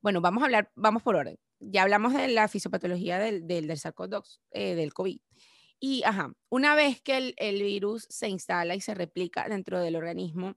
bueno, 0.00 0.20
vamos 0.20 0.42
a 0.42 0.46
hablar, 0.46 0.72
vamos 0.74 1.04
por 1.04 1.14
orden 1.14 1.38
ya 1.60 1.82
hablamos 1.82 2.14
de 2.14 2.28
la 2.28 2.48
fisiopatología 2.48 3.18
del, 3.18 3.46
del, 3.46 3.66
del 3.66 3.80
eh, 4.52 4.74
del 4.74 4.94
COVID. 4.94 5.20
Y, 5.78 6.02
ajá, 6.04 6.32
una 6.50 6.74
vez 6.74 7.00
que 7.00 7.34
el, 7.36 7.62
virus 7.62 8.06
se 8.10 8.28
instala 8.28 8.74
y 8.74 8.80
se 8.80 8.94
replica 8.94 9.48
dentro 9.48 9.80
del 9.80 9.96
organismo, 9.96 10.56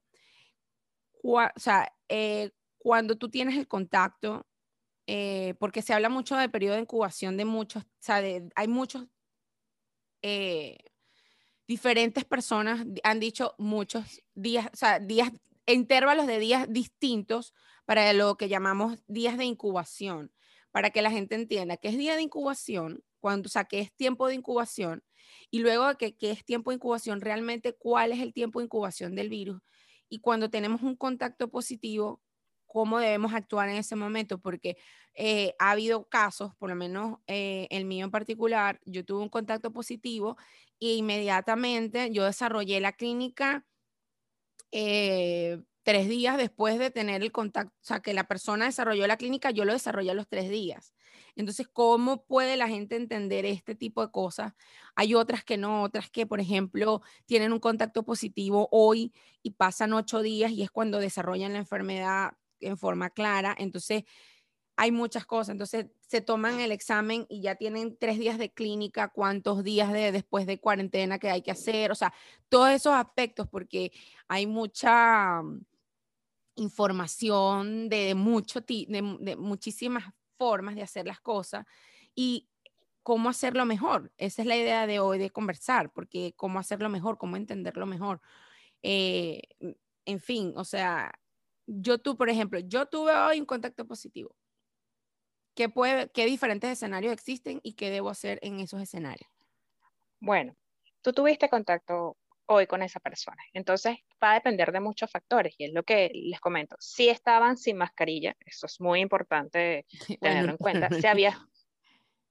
o 1.23 1.39
sea, 1.55 1.93
eh, 2.09 2.51
cuando 2.77 3.17
tú 3.17 3.29
tienes 3.29 3.57
el 3.57 3.67
contacto, 3.67 4.45
eh, 5.07 5.55
porque 5.59 5.81
se 5.81 5.93
habla 5.93 6.09
mucho 6.09 6.35
del 6.35 6.51
periodo 6.51 6.75
de 6.75 6.81
incubación 6.81 7.37
de 7.37 7.45
muchos, 7.45 7.83
o 7.83 7.87
sea, 7.99 8.21
hay 8.55 8.67
muchos 8.67 9.07
diferentes 11.67 12.23
personas, 12.23 12.85
han 13.03 13.19
dicho 13.19 13.55
muchos 13.57 14.21
días, 14.35 14.69
o 14.73 14.75
sea, 14.75 14.99
días, 14.99 15.31
intervalos 15.65 16.27
de 16.27 16.39
días 16.39 16.67
distintos 16.69 17.53
para 17.85 18.11
lo 18.13 18.35
que 18.35 18.49
llamamos 18.49 18.99
días 19.07 19.37
de 19.37 19.45
incubación 19.45 20.31
para 20.73 20.89
que 20.89 21.03
la 21.03 21.11
gente 21.11 21.35
entienda 21.35 21.77
que 21.77 21.89
es 21.89 21.97
día 21.97 22.15
de 22.15 22.23
incubación, 22.23 23.03
cuando, 23.19 23.45
o 23.45 23.49
sea, 23.49 23.65
que 23.65 23.79
es 23.79 23.93
tiempo 23.93 24.27
de 24.27 24.33
incubación, 24.33 25.03
y 25.51 25.59
luego 25.59 25.93
de 25.93 26.15
que, 26.15 26.31
es 26.31 26.43
tiempo 26.43 26.71
de 26.71 26.75
incubación, 26.75 27.21
realmente 27.21 27.73
cuál 27.77 28.11
es 28.11 28.19
el 28.19 28.33
tiempo 28.33 28.59
de 28.59 28.65
incubación 28.65 29.13
del 29.13 29.29
virus. 29.29 29.61
Y 30.09 30.19
cuando 30.19 30.49
tenemos 30.49 30.81
un 30.81 30.95
contacto 30.95 31.47
positivo, 31.49 32.21
cómo 32.65 32.97
debemos 32.97 33.35
actuar 33.35 33.69
en 33.69 33.75
ese 33.75 33.95
momento, 33.95 34.39
porque 34.39 34.75
eh, 35.13 35.53
ha 35.59 35.71
habido 35.71 36.09
casos, 36.09 36.55
por 36.57 36.69
lo 36.69 36.75
menos 36.75 37.19
eh, 37.27 37.67
el 37.69 37.85
mío 37.85 38.05
en 38.05 38.11
particular, 38.11 38.79
yo 38.85 39.05
tuve 39.05 39.21
un 39.21 39.29
contacto 39.29 39.71
positivo 39.71 40.37
e 40.79 40.95
inmediatamente 40.95 42.09
yo 42.11 42.25
desarrollé 42.25 42.79
la 42.79 42.93
clínica 42.93 43.63
eh, 44.71 45.61
tres 45.83 46.07
días 46.07 46.37
después 46.37 46.79
de 46.79 46.89
tener 46.89 47.21
el 47.21 47.31
contacto, 47.31 47.73
o 47.81 47.85
sea, 47.85 47.99
que 47.99 48.13
la 48.13 48.23
persona 48.23 48.65
desarrolló 48.65 49.05
la 49.05 49.17
clínica, 49.17 49.51
yo 49.51 49.65
lo 49.65 49.73
desarrollé 49.73 50.11
a 50.11 50.15
los 50.15 50.27
tres 50.27 50.49
días. 50.49 50.93
Entonces, 51.35 51.67
¿cómo 51.71 52.25
puede 52.25 52.57
la 52.57 52.67
gente 52.67 52.95
entender 52.95 53.45
este 53.45 53.75
tipo 53.75 54.05
de 54.05 54.11
cosas? 54.11 54.53
Hay 54.95 55.15
otras 55.15 55.43
que 55.43 55.57
no, 55.57 55.83
otras 55.83 56.09
que, 56.09 56.25
por 56.25 56.39
ejemplo, 56.39 57.01
tienen 57.25 57.53
un 57.53 57.59
contacto 57.59 58.03
positivo 58.03 58.69
hoy 58.71 59.13
y 59.41 59.51
pasan 59.51 59.93
ocho 59.93 60.21
días 60.21 60.51
y 60.51 60.63
es 60.63 60.71
cuando 60.71 60.99
desarrollan 60.99 61.53
la 61.53 61.59
enfermedad 61.59 62.33
en 62.59 62.77
forma 62.77 63.09
clara. 63.09 63.55
Entonces, 63.57 64.03
hay 64.75 64.91
muchas 64.91 65.25
cosas. 65.25 65.49
Entonces, 65.49 65.87
se 66.07 66.21
toman 66.21 66.59
el 66.59 66.71
examen 66.71 67.25
y 67.29 67.41
ya 67.41 67.55
tienen 67.55 67.97
tres 67.97 68.19
días 68.19 68.37
de 68.37 68.51
clínica, 68.51 69.09
cuántos 69.09 69.63
días 69.63 69.91
de, 69.91 70.11
después 70.11 70.45
de 70.45 70.59
cuarentena 70.59 71.19
que 71.19 71.29
hay 71.29 71.41
que 71.41 71.51
hacer, 71.51 71.91
o 71.91 71.95
sea, 71.95 72.13
todos 72.49 72.71
esos 72.71 72.93
aspectos, 72.93 73.47
porque 73.47 73.91
hay 74.27 74.47
mucha 74.47 75.41
información 76.55 77.89
de, 77.89 78.15
mucho, 78.15 78.61
de, 78.61 79.35
muchísimas 79.37 80.13
formas 80.37 80.75
de 80.75 80.83
hacer 80.83 81.05
las 81.05 81.19
cosas 81.21 81.65
y 82.15 82.49
cómo 83.01 83.29
hacerlo 83.29 83.65
mejor. 83.65 84.11
Esa 84.17 84.41
es 84.41 84.47
la 84.47 84.57
idea 84.57 84.87
de 84.87 84.99
hoy 84.99 85.17
de 85.17 85.29
conversar, 85.29 85.91
porque 85.91 86.33
cómo 86.35 86.59
hacerlo 86.59 86.89
mejor, 86.89 87.17
cómo 87.17 87.37
entenderlo 87.37 87.85
mejor. 87.85 88.21
Eh, 88.81 89.41
en 90.05 90.19
fin, 90.19 90.53
o 90.55 90.65
sea, 90.65 91.11
yo 91.65 91.97
tú, 91.97 92.17
por 92.17 92.29
ejemplo, 92.29 92.59
yo 92.59 92.85
tuve 92.87 93.13
hoy 93.13 93.39
un 93.39 93.45
contacto 93.45 93.85
positivo. 93.85 94.35
¿Qué, 95.55 95.69
puede, 95.69 96.09
¿Qué 96.09 96.25
diferentes 96.25 96.69
escenarios 96.69 97.13
existen 97.13 97.59
y 97.63 97.73
qué 97.73 97.89
debo 97.89 98.09
hacer 98.09 98.39
en 98.41 98.59
esos 98.59 98.81
escenarios? 98.81 99.29
Bueno, 100.19 100.55
tú 101.01 101.13
tuviste 101.13 101.49
contacto 101.49 102.17
hoy 102.45 102.67
con 102.67 102.81
esa 102.83 102.99
persona. 102.99 103.41
Entonces 103.53 103.97
va 104.21 104.31
a 104.31 104.35
depender 104.35 104.71
de 104.71 104.79
muchos 104.79 105.09
factores 105.09 105.55
y 105.57 105.65
es 105.65 105.73
lo 105.73 105.83
que 105.83 106.11
les 106.13 106.39
comento. 106.39 106.75
Si 106.79 107.09
estaban 107.09 107.57
sin 107.57 107.77
mascarilla, 107.77 108.35
eso 108.45 108.65
es 108.65 108.79
muy 108.79 108.99
importante 108.99 109.85
tenerlo 110.21 110.51
en 110.51 110.57
cuenta. 110.57 110.89
Si 111.03 111.07
había... 111.07 111.37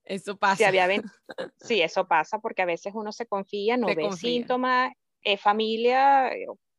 Eso 0.04 0.36
pasa. 0.36 0.56
Si 0.56 0.64
había 0.64 0.88
sí, 1.56 1.80
eso 1.80 2.08
pasa 2.08 2.38
porque 2.40 2.62
a 2.62 2.66
veces 2.66 2.92
uno 2.94 3.12
se 3.12 3.26
confía, 3.26 3.76
no 3.76 3.86
ve 3.86 4.10
síntomas, 4.12 4.92
es 5.22 5.40
familia 5.40 6.30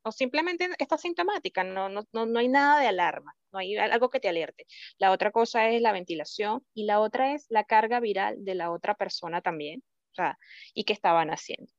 o 0.03 0.11
simplemente 0.11 0.69
está 0.77 0.97
sintomática, 0.97 1.63
no, 1.63 1.89
no, 1.89 2.03
no, 2.11 2.25
no 2.25 2.39
hay 2.39 2.49
nada 2.49 2.79
de 2.81 2.87
alarma, 2.87 3.33
no 3.51 3.59
hay 3.59 3.77
algo 3.77 4.09
que 4.09 4.19
te 4.19 4.27
alerte. 4.27 4.65
La 4.97 5.11
otra 5.11 5.31
cosa 5.31 5.69
es 5.69 5.81
la 5.81 5.93
ventilación 5.93 6.65
y 6.73 6.85
la 6.85 6.99
otra 6.99 7.33
es 7.33 7.45
la 7.49 7.63
carga 7.63 7.99
viral 7.99 8.43
de 8.43 8.55
la 8.55 8.71
otra 8.71 8.95
persona 8.95 9.41
también, 9.41 9.81
o 10.11 10.15
sea, 10.15 10.37
y 10.73 10.83
qué 10.83 10.93
estaban 10.93 11.29
haciendo. 11.29 11.71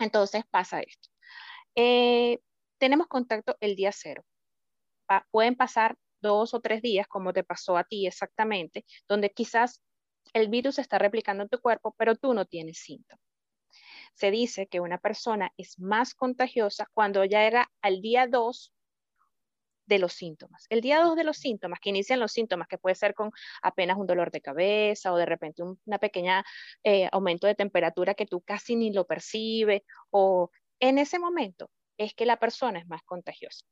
Entonces 0.00 0.44
pasa 0.50 0.80
esto. 0.80 1.08
Eh, 1.76 2.40
tenemos 2.78 3.06
contacto 3.06 3.56
el 3.60 3.76
día 3.76 3.92
cero. 3.92 4.24
pueden 5.30 5.56
pasar 5.56 5.96
dos 6.20 6.54
o 6.54 6.60
tres 6.60 6.82
días, 6.82 7.06
como 7.06 7.32
te 7.32 7.44
pasó 7.44 7.76
a 7.76 7.84
ti 7.84 8.06
exactamente, 8.06 8.84
donde 9.08 9.30
quizás 9.30 9.82
el 10.32 10.48
virus 10.48 10.78
está 10.78 10.98
replicando 10.98 11.42
en 11.42 11.48
tu 11.48 11.60
cuerpo, 11.60 11.94
pero 11.98 12.16
tú 12.16 12.34
no 12.34 12.44
tienes 12.46 12.78
síntomas. 12.78 13.24
Se 14.14 14.30
dice 14.30 14.66
que 14.66 14.80
una 14.80 14.98
persona 14.98 15.52
es 15.56 15.78
más 15.78 16.14
contagiosa 16.14 16.88
cuando 16.94 17.24
ya 17.24 17.44
era 17.44 17.70
al 17.82 18.00
día 18.00 18.26
2 18.26 18.72
de 19.90 19.98
los 19.98 20.14
síntomas. 20.14 20.66
El 20.70 20.80
día 20.80 21.00
2 21.00 21.16
de 21.16 21.24
los 21.24 21.36
síntomas, 21.36 21.80
que 21.80 21.90
inician 21.90 22.20
los 22.20 22.32
síntomas, 22.32 22.68
que 22.68 22.78
puede 22.78 22.94
ser 22.94 23.12
con 23.12 23.32
apenas 23.60 23.98
un 23.98 24.06
dolor 24.06 24.30
de 24.30 24.40
cabeza 24.40 25.12
o 25.12 25.16
de 25.16 25.26
repente 25.26 25.62
un 25.62 25.78
una 25.84 25.98
pequeña 25.98 26.44
eh, 26.84 27.08
aumento 27.12 27.46
de 27.48 27.56
temperatura 27.56 28.14
que 28.14 28.26
tú 28.26 28.40
casi 28.40 28.76
ni 28.76 28.92
lo 28.92 29.06
percibes, 29.06 29.82
o 30.10 30.50
en 30.78 30.98
ese 30.98 31.18
momento 31.18 31.70
es 31.98 32.14
que 32.14 32.24
la 32.24 32.38
persona 32.38 32.78
es 32.78 32.86
más 32.86 33.02
contagiosa. 33.02 33.66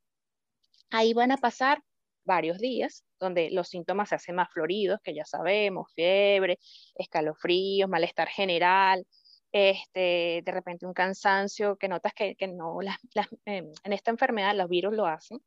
Ahí 0.90 1.14
van 1.14 1.31
a 1.31 1.37
pasar 1.37 1.83
varios 2.24 2.59
días 2.59 3.04
donde 3.20 3.50
los 3.50 3.68
síntomas 3.68 4.09
se 4.09 4.16
hacen 4.16 4.35
más 4.35 4.48
floridos, 4.52 5.00
que 5.02 5.14
ya 5.14 5.24
sabemos, 5.24 5.92
fiebre, 5.94 6.59
escalofríos, 6.96 7.88
malestar 7.88 8.28
general, 8.28 9.07
este, 9.52 10.42
de 10.44 10.52
repente 10.52 10.87
un 10.87 10.92
cansancio 10.92 11.76
que 11.76 11.88
notas 11.88 12.12
que, 12.14 12.37
que 12.37 12.48
no, 12.48 12.80
las, 12.82 12.98
eh, 13.46 13.70
en 13.82 13.92
esta 13.92 14.11
enfermedad 14.11 14.54
los 14.54 14.68
virus 14.68 14.94
lo 14.94 15.06
hacen, 15.06 15.40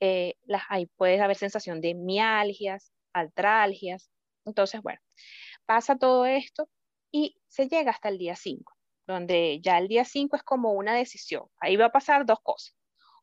eh, 0.00 0.34
las, 0.44 0.62
hay, 0.68 0.86
puede 0.86 1.20
haber 1.20 1.36
sensación 1.36 1.80
de 1.80 1.94
mialgias, 1.94 2.92
altralgias, 3.12 4.10
entonces 4.44 4.80
bueno, 4.82 5.00
pasa 5.66 5.96
todo 5.96 6.26
esto 6.26 6.68
y 7.10 7.36
se 7.48 7.68
llega 7.68 7.90
hasta 7.90 8.08
el 8.08 8.18
día 8.18 8.36
5, 8.36 8.72
donde 9.06 9.60
ya 9.60 9.78
el 9.78 9.88
día 9.88 10.04
5 10.04 10.36
es 10.36 10.42
como 10.42 10.72
una 10.72 10.94
decisión, 10.94 11.46
ahí 11.58 11.76
va 11.76 11.86
a 11.86 11.92
pasar 11.92 12.26
dos 12.26 12.40
cosas, 12.42 12.74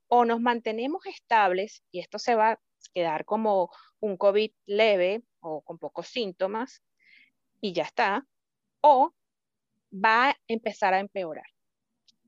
o 0.07 0.25
nos 0.25 0.41
mantenemos 0.41 1.05
estables 1.05 1.83
y 1.91 1.99
esto 1.99 2.19
se 2.19 2.35
va 2.35 2.51
a 2.51 2.59
quedar 2.93 3.25
como 3.25 3.71
un 3.99 4.17
COVID 4.17 4.51
leve 4.65 5.23
o 5.39 5.61
con 5.61 5.77
pocos 5.77 6.07
síntomas 6.07 6.83
y 7.61 7.73
ya 7.73 7.83
está, 7.83 8.25
o 8.81 9.13
va 9.95 10.29
a 10.31 10.37
empezar 10.47 10.93
a 10.93 10.99
empeorar. 10.99 11.45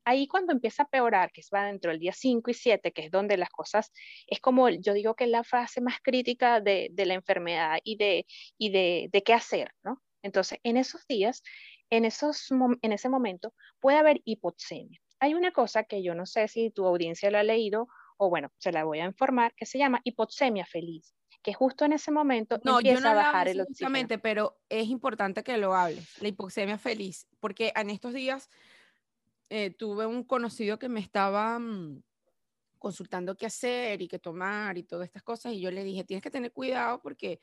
Ahí 0.05 0.25
cuando 0.27 0.53
empieza 0.53 0.83
a 0.83 0.85
empeorar, 0.85 1.31
que 1.33 1.41
es 1.41 1.49
va 1.53 1.65
dentro 1.65 1.91
del 1.91 1.99
día 1.99 2.13
5 2.13 2.49
y 2.49 2.53
7, 2.53 2.93
que 2.93 3.05
es 3.05 3.11
donde 3.11 3.35
las 3.35 3.49
cosas, 3.49 3.91
es 4.27 4.39
como 4.39 4.69
yo 4.69 4.93
digo 4.93 5.15
que 5.15 5.25
es 5.25 5.29
la 5.29 5.43
fase 5.43 5.81
más 5.81 5.99
crítica 6.01 6.61
de, 6.61 6.89
de 6.93 7.05
la 7.05 7.13
enfermedad 7.15 7.79
y, 7.83 7.97
de, 7.97 8.25
y 8.57 8.69
de, 8.69 9.23
qué 9.25 9.33
hacer, 9.33 9.73
¿no? 9.83 10.01
Entonces, 10.23 10.59
en 10.63 10.77
esos 10.77 11.05
días, 11.07 11.43
en, 11.89 12.05
esos, 12.05 12.49
en 12.81 12.91
ese 12.93 13.09
momento, 13.09 13.53
puede 13.81 13.97
haber 13.97 14.21
hipoxemia. 14.23 14.99
Hay 15.19 15.33
una 15.33 15.51
cosa 15.51 15.83
que 15.83 16.01
yo 16.01 16.15
no 16.15 16.25
sé 16.25 16.47
si 16.47 16.69
tu 16.69 16.85
audiencia 16.85 17.29
lo 17.29 17.37
ha 17.37 17.43
leído 17.43 17.87
o 18.17 18.29
bueno, 18.29 18.49
se 18.59 18.71
la 18.71 18.85
voy 18.85 18.99
a 18.99 19.05
informar, 19.05 19.53
que 19.55 19.65
se 19.65 19.77
llama 19.77 20.01
hipoxemia 20.03 20.65
feliz 20.65 21.16
que 21.47 21.53
justo 21.53 21.85
en 21.85 21.93
ese 21.93 22.11
momento 22.11 22.59
no, 22.65 22.79
empieza 22.79 22.97
yo 22.97 23.03
no 23.05 23.09
a 23.09 23.13
bajar 23.13 23.47
el 23.47 23.61
oxígeno. 23.61 24.21
pero 24.21 24.59
es 24.67 24.87
importante 24.89 25.43
que 25.43 25.57
lo 25.57 25.73
hables, 25.73 26.21
la 26.21 26.27
hipoxemia 26.27 26.77
feliz, 26.77 27.25
porque 27.39 27.71
en 27.73 27.89
estos 27.89 28.13
días 28.13 28.49
eh, 29.49 29.69
tuve 29.69 30.05
un 30.05 30.25
conocido 30.25 30.77
que 30.77 30.89
me 30.89 30.99
estaba 30.99 31.57
mm, 31.57 32.03
consultando 32.77 33.37
qué 33.37 33.45
hacer 33.45 34.01
y 34.01 34.09
qué 34.09 34.19
tomar 34.19 34.77
y 34.77 34.83
todas 34.83 35.05
estas 35.05 35.23
cosas, 35.23 35.53
y 35.53 35.61
yo 35.61 35.71
le 35.71 35.85
dije, 35.85 36.03
tienes 36.03 36.21
que 36.21 36.31
tener 36.31 36.51
cuidado 36.51 36.99
porque 37.01 37.39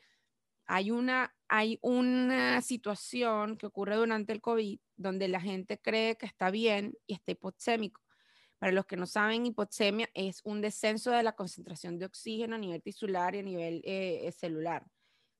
hay 0.67 0.91
una, 0.91 1.35
hay 1.47 1.79
una 1.81 2.61
situación 2.61 3.57
que 3.57 3.65
ocurre 3.65 3.95
durante 3.95 4.33
el 4.33 4.39
COVID 4.39 4.77
donde 4.97 5.27
la 5.29 5.41
gente 5.41 5.81
cree 5.81 6.15
que 6.15 6.27
está 6.27 6.51
bien 6.51 6.95
y 7.07 7.15
está 7.15 7.31
hipoxémico. 7.31 8.04
Para 8.65 8.73
los 8.73 8.87
que 8.87 8.97
no 8.97 9.05
saben, 9.05 9.45
hipoxemia 9.45 10.09
es 10.15 10.41
un 10.43 10.59
descenso 10.59 11.11
de 11.11 11.21
la 11.21 11.33
concentración 11.33 11.99
de 11.99 12.07
oxígeno 12.07 12.55
a 12.55 12.57
nivel 12.57 12.81
tisular 12.81 13.35
y 13.35 13.37
a 13.37 13.43
nivel 13.43 13.83
eh, 13.85 14.33
celular. 14.35 14.87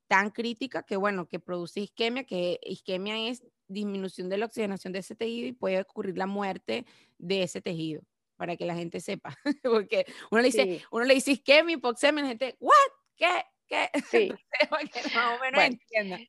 Tan 0.08 0.30
crítica 0.30 0.84
que, 0.84 0.96
bueno, 0.96 1.28
que 1.28 1.40
produce 1.40 1.80
isquemia, 1.80 2.26
que 2.26 2.60
isquemia 2.62 3.28
es 3.28 3.44
disminución 3.68 4.30
de 4.30 4.38
la 4.38 4.46
oxigenación 4.46 4.94
de 4.94 5.00
ese 5.00 5.16
tejido 5.16 5.48
y 5.48 5.54
puede 5.54 5.82
ocurrir 5.82 6.20
la 6.20 6.28
muerte 6.28 6.86
de 7.18 7.42
ese 7.42 7.64
tejido, 7.64 8.04
para 8.36 8.58
que 8.58 8.66
la 8.68 8.76
gente 8.76 9.00
sepa. 9.00 9.36
Porque 9.64 10.06
uno 10.30 10.44
le 10.44 10.50
dice, 10.50 10.64
sí. 10.64 10.86
uno 10.92 11.06
le 11.06 11.16
dice 11.16 11.32
isquemia, 11.32 11.78
hipoxemia, 11.78 12.22
la 12.22 12.30
gente, 12.30 12.56
¿what? 12.60 12.76
¿Qué? 13.16 13.44
¿Qué? 13.68 13.90
Sí. 14.12 14.32
que 14.94 15.16
más 15.16 15.36
o 15.36 15.42
menos 15.42 15.56
bueno, 15.56 15.62
entienda. 15.62 16.20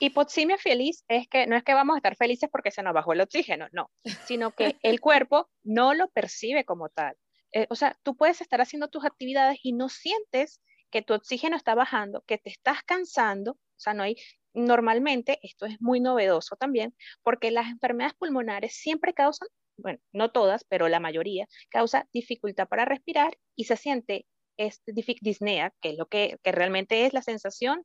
Hipoxemia 0.00 0.58
feliz 0.58 1.04
es 1.08 1.28
que 1.28 1.46
no 1.46 1.56
es 1.56 1.62
que 1.62 1.74
vamos 1.74 1.94
a 1.94 1.98
estar 1.98 2.16
felices 2.16 2.48
porque 2.50 2.70
se 2.70 2.82
nos 2.82 2.94
bajó 2.94 3.12
el 3.12 3.20
oxígeno, 3.20 3.68
no, 3.72 3.90
sino 4.26 4.50
que 4.52 4.76
el 4.82 5.00
cuerpo 5.00 5.50
no 5.62 5.94
lo 5.94 6.08
percibe 6.08 6.64
como 6.64 6.88
tal. 6.88 7.16
Eh, 7.52 7.66
o 7.70 7.76
sea, 7.76 7.96
tú 8.02 8.16
puedes 8.16 8.40
estar 8.40 8.60
haciendo 8.60 8.88
tus 8.88 9.04
actividades 9.04 9.58
y 9.62 9.72
no 9.72 9.88
sientes 9.88 10.60
que 10.90 11.02
tu 11.02 11.14
oxígeno 11.14 11.56
está 11.56 11.74
bajando, 11.74 12.22
que 12.26 12.38
te 12.38 12.50
estás 12.50 12.82
cansando, 12.84 13.52
o 13.52 13.58
sea, 13.80 13.94
no 13.94 14.02
hay, 14.02 14.16
normalmente, 14.52 15.38
esto 15.42 15.66
es 15.66 15.80
muy 15.80 16.00
novedoso 16.00 16.56
también, 16.56 16.94
porque 17.22 17.50
las 17.50 17.68
enfermedades 17.68 18.14
pulmonares 18.14 18.74
siempre 18.76 19.14
causan, 19.14 19.48
bueno, 19.76 19.98
no 20.12 20.30
todas, 20.30 20.64
pero 20.64 20.88
la 20.88 21.00
mayoría, 21.00 21.46
causa 21.68 22.08
dificultad 22.12 22.68
para 22.68 22.84
respirar 22.84 23.36
y 23.56 23.64
se 23.64 23.76
siente 23.76 24.26
este, 24.56 24.92
disnea, 25.20 25.72
que 25.80 25.90
es 25.90 25.98
lo 25.98 26.06
que, 26.06 26.38
que 26.42 26.52
realmente 26.52 27.06
es 27.06 27.12
la 27.12 27.22
sensación 27.22 27.84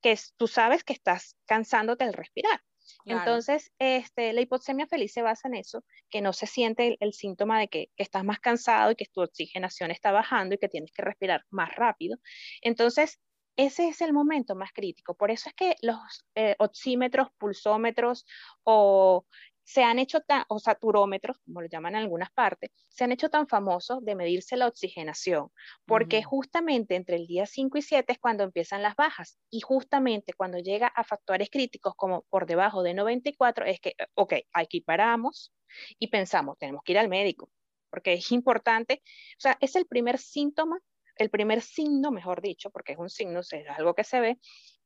que 0.00 0.12
es, 0.12 0.34
tú 0.36 0.46
sabes 0.46 0.84
que 0.84 0.92
estás 0.92 1.36
cansándote 1.46 2.04
al 2.04 2.12
respirar. 2.12 2.60
Claro. 3.04 3.20
Entonces, 3.20 3.70
este, 3.78 4.32
la 4.32 4.40
hipoxemia 4.40 4.86
feliz 4.86 5.12
se 5.12 5.22
basa 5.22 5.48
en 5.48 5.54
eso, 5.54 5.84
que 6.08 6.22
no 6.22 6.32
se 6.32 6.46
siente 6.46 6.88
el, 6.88 6.96
el 7.00 7.12
síntoma 7.12 7.60
de 7.60 7.68
que, 7.68 7.90
que, 7.96 8.02
estás 8.02 8.24
más 8.24 8.40
cansado 8.40 8.90
y 8.90 8.96
que 8.96 9.04
tu 9.06 9.20
oxigenación 9.20 9.90
está 9.90 10.10
bajando 10.10 10.54
y 10.54 10.58
que 10.58 10.68
tienes 10.68 10.92
que 10.92 11.02
respirar 11.02 11.44
más 11.50 11.74
rápido. 11.76 12.16
Entonces, 12.62 13.18
ese 13.58 13.88
es 13.88 14.00
el 14.00 14.12
momento 14.12 14.54
más 14.54 14.72
crítico. 14.72 15.14
Por 15.16 15.32
eso 15.32 15.48
es 15.48 15.54
que 15.56 15.74
los 15.82 15.98
eh, 16.36 16.54
oxímetros, 16.60 17.28
pulsómetros 17.38 18.24
o 18.62 19.26
se 19.68 19.82
han 19.84 19.98
hecho 19.98 20.22
tan, 20.22 20.44
o 20.48 20.58
saturómetros, 20.58 21.36
como 21.44 21.60
lo 21.60 21.68
llaman 21.68 21.94
en 21.94 22.00
algunas 22.00 22.30
partes, 22.30 22.70
se 22.88 23.04
han 23.04 23.12
hecho 23.12 23.28
tan 23.28 23.46
famosos 23.46 24.02
de 24.02 24.14
medirse 24.14 24.56
la 24.56 24.66
oxigenación, 24.66 25.50
porque 25.84 26.20
uh 26.20 26.22
-huh. 26.22 26.24
justamente 26.24 26.94
entre 26.96 27.16
el 27.16 27.26
día 27.26 27.44
5 27.44 27.76
y 27.76 27.82
7 27.82 28.14
es 28.14 28.18
cuando 28.18 28.44
empiezan 28.44 28.80
las 28.80 28.96
bajas, 28.96 29.38
y 29.50 29.60
justamente 29.60 30.32
cuando 30.32 30.58
llega 30.58 30.86
a 30.86 31.04
factores 31.04 31.50
críticos 31.50 31.92
como 31.96 32.22
por 32.30 32.46
debajo 32.46 32.82
de 32.82 32.94
94, 32.94 33.66
es 33.66 33.78
que, 33.78 33.92
ok, 34.14 34.36
aquí 34.54 34.80
paramos 34.80 35.52
y 35.98 36.06
pensamos, 36.08 36.56
tenemos 36.56 36.82
que 36.82 36.92
ir 36.92 36.98
al 36.98 37.10
médico, 37.10 37.50
porque 37.90 38.14
es 38.14 38.32
importante, 38.32 39.02
o 39.36 39.40
sea, 39.40 39.58
es 39.60 39.76
el 39.76 39.84
primer 39.84 40.16
síntoma, 40.16 40.78
el 41.16 41.28
primer 41.28 41.60
signo, 41.60 42.10
mejor 42.10 42.40
dicho, 42.40 42.70
porque 42.70 42.92
es 42.92 42.98
un 42.98 43.10
signo, 43.10 43.40
es 43.40 43.52
algo 43.76 43.94
que 43.94 44.04
se 44.04 44.20
ve, 44.20 44.38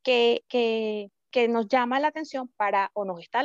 que, 0.03 0.45
que 0.49 1.09
que 1.33 1.49
nos 1.49 1.67
llama 1.67 1.99
la 1.99 2.09
atención 2.09 2.49
para 2.57 2.91
o 2.95 3.05
nos 3.05 3.21
está 3.21 3.43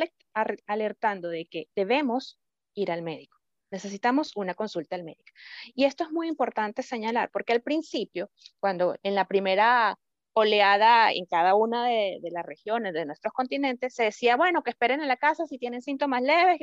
alertando 0.68 1.30
de 1.30 1.46
que 1.46 1.70
debemos 1.76 2.40
ir 2.76 2.92
al 2.92 3.02
médico. 3.02 3.38
Necesitamos 3.72 4.36
una 4.36 4.54
consulta 4.54 4.96
al 4.96 5.04
médico. 5.04 5.32
Y 5.74 5.86
esto 5.86 6.04
es 6.04 6.12
muy 6.12 6.28
importante 6.28 6.84
señalar, 6.84 7.32
porque 7.32 7.54
al 7.54 7.62
principio, 7.62 8.30
cuando 8.60 8.96
en 9.04 9.16
la 9.16 9.26
primera 9.26 9.98
oleada 10.34 11.12
en 11.12 11.26
cada 11.26 11.56
una 11.56 11.88
de, 11.88 12.20
de 12.22 12.32
las 12.32 12.46
regiones 12.46 12.94
de 12.94 13.06
nuestros 13.06 13.34
continentes, 13.34 13.96
se 13.96 14.04
decía, 14.04 14.36
bueno, 14.36 14.62
que 14.62 14.70
esperen 14.70 15.02
en 15.02 15.08
la 15.08 15.18
casa 15.18 15.48
si 15.48 15.58
tienen 15.58 15.82
síntomas 15.82 16.22
leves. 16.22 16.60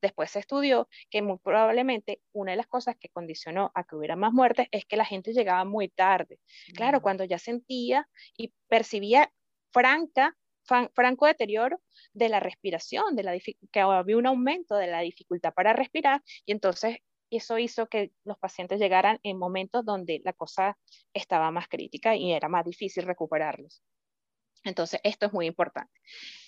Después 0.00 0.30
se 0.30 0.38
estudió 0.38 0.88
que 1.10 1.22
muy 1.22 1.38
probablemente 1.38 2.20
una 2.32 2.52
de 2.52 2.56
las 2.56 2.68
cosas 2.68 2.96
que 2.96 3.08
condicionó 3.08 3.72
a 3.74 3.82
que 3.82 3.96
hubiera 3.96 4.14
más 4.14 4.32
muertes 4.32 4.68
es 4.70 4.84
que 4.84 4.96
la 4.96 5.04
gente 5.04 5.32
llegaba 5.32 5.64
muy 5.64 5.88
tarde. 5.88 6.38
Claro, 6.74 7.02
cuando 7.02 7.24
ya 7.24 7.38
sentía 7.38 8.08
y 8.36 8.52
percibía 8.68 9.32
franca 9.72 10.36
franco 10.94 11.26
deterioro 11.26 11.80
de 12.12 12.28
la 12.28 12.40
respiración, 12.40 13.16
de 13.16 13.22
la 13.22 13.38
que 13.72 13.80
había 13.80 14.16
un 14.16 14.26
aumento 14.26 14.76
de 14.76 14.86
la 14.86 15.00
dificultad 15.00 15.52
para 15.54 15.72
respirar 15.72 16.22
y 16.44 16.52
entonces 16.52 16.98
eso 17.30 17.58
hizo 17.58 17.88
que 17.88 18.12
los 18.24 18.38
pacientes 18.38 18.80
llegaran 18.80 19.18
en 19.22 19.38
momentos 19.38 19.84
donde 19.84 20.20
la 20.24 20.32
cosa 20.32 20.78
estaba 21.12 21.50
más 21.50 21.68
crítica 21.68 22.16
y 22.16 22.32
era 22.32 22.48
más 22.48 22.64
difícil 22.64 23.04
recuperarlos. 23.04 23.82
Entonces, 24.64 25.00
esto 25.04 25.26
es 25.26 25.32
muy 25.32 25.46
importante. 25.46 25.92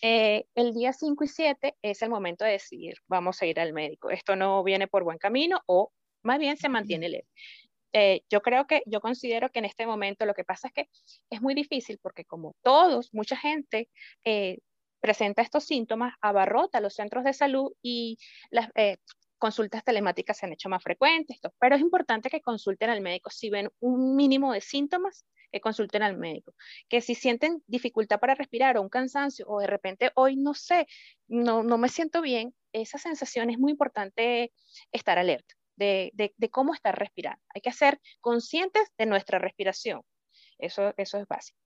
Eh, 0.03 0.47
el 0.55 0.75
día 0.75 0.93
5 0.93 1.25
y 1.25 1.29
7 1.29 1.77
es 1.83 2.03
el 2.03 2.11
momento 2.11 2.45
de 2.45 2.53
decidir, 2.53 2.95
vamos 3.07 3.41
a 3.41 3.47
ir 3.47 3.61
al 3.61 3.73
médico. 3.73 4.11
Esto 4.11 4.37
no 4.37 4.65
viene 4.65 4.89
por 4.89 5.05
buen 5.05 5.19
camino 5.19 5.61
o 5.67 5.93
más 6.23 6.39
bien 6.39 6.57
se 6.57 6.69
mantiene 6.69 7.09
leve 7.09 7.27
eh, 7.92 8.22
yo 8.31 8.40
creo 8.42 8.66
que, 8.66 8.83
yo 8.87 9.00
considero 9.00 9.50
que 9.50 9.59
en 9.59 9.64
este 9.64 9.87
momento 9.87 10.26
lo 10.26 10.35
que 10.35 10.44
pasa 10.44 10.68
es 10.68 10.74
que 10.74 10.88
es 11.31 11.42
muy 11.42 11.55
difícil 11.55 11.98
porque 12.03 12.24
como 12.24 12.55
todos, 12.62 13.12
mucha 13.12 13.37
gente 13.37 13.88
eh, 14.24 14.59
presenta 15.00 15.42
estos 15.42 15.64
síntomas, 15.64 16.14
abarrota 16.20 16.81
los 16.81 16.94
centros 16.94 17.24
de 17.24 17.33
salud 17.33 17.72
y 17.83 18.18
las 18.50 18.68
eh, 18.74 18.98
consultas 19.38 19.83
telemáticas 19.85 20.38
se 20.38 20.46
han 20.46 20.53
hecho 20.53 20.68
más 20.68 20.83
frecuentes, 20.83 21.38
pero 21.59 21.74
es 21.74 21.81
importante 21.81 22.31
que 22.31 22.42
consulten 22.42 22.90
al 22.90 23.00
médico 23.00 23.31
si 23.31 23.50
ven 23.50 23.70
un 23.81 24.14
mínimo 24.16 24.53
de 24.53 24.61
síntomas, 24.61 25.24
que 25.53 25.61
consulten 25.61 26.03
al 26.03 26.16
médico, 26.16 26.55
que 26.88 27.00
si 27.00 27.16
sienten 27.16 27.62
dificultad 27.66 28.20
para 28.20 28.37
respirar 28.37 28.76
o 28.76 28.83
un 28.83 28.88
cansancio 28.88 29.46
o 29.48 29.59
de 29.61 29.66
repente 29.66 30.12
hoy 30.14 30.37
no 30.37 30.55
sé, 30.55 30.87
no, 31.26 31.64
no 31.64 31.76
me 31.79 31.88
siento 31.88 32.22
bien, 32.22 32.55
esa 32.72 32.98
sensación 32.98 33.50
es 33.50 33.59
muy 33.59 33.72
importante 33.72 34.53
estar 34.92 35.18
alerta 35.18 35.55
de, 35.81 36.51
cómo 36.51 36.75
estar 36.75 36.99
respirando. 36.99 37.43
Hay 37.55 37.61
que 37.61 37.73
ser 37.73 38.01
conscientes 38.21 38.93
de 38.99 39.07
nuestra 39.07 39.38
respiración. 39.38 40.03
Eso, 40.59 40.93
eso 40.97 41.19
es 41.19 41.27
básico. 41.27 41.59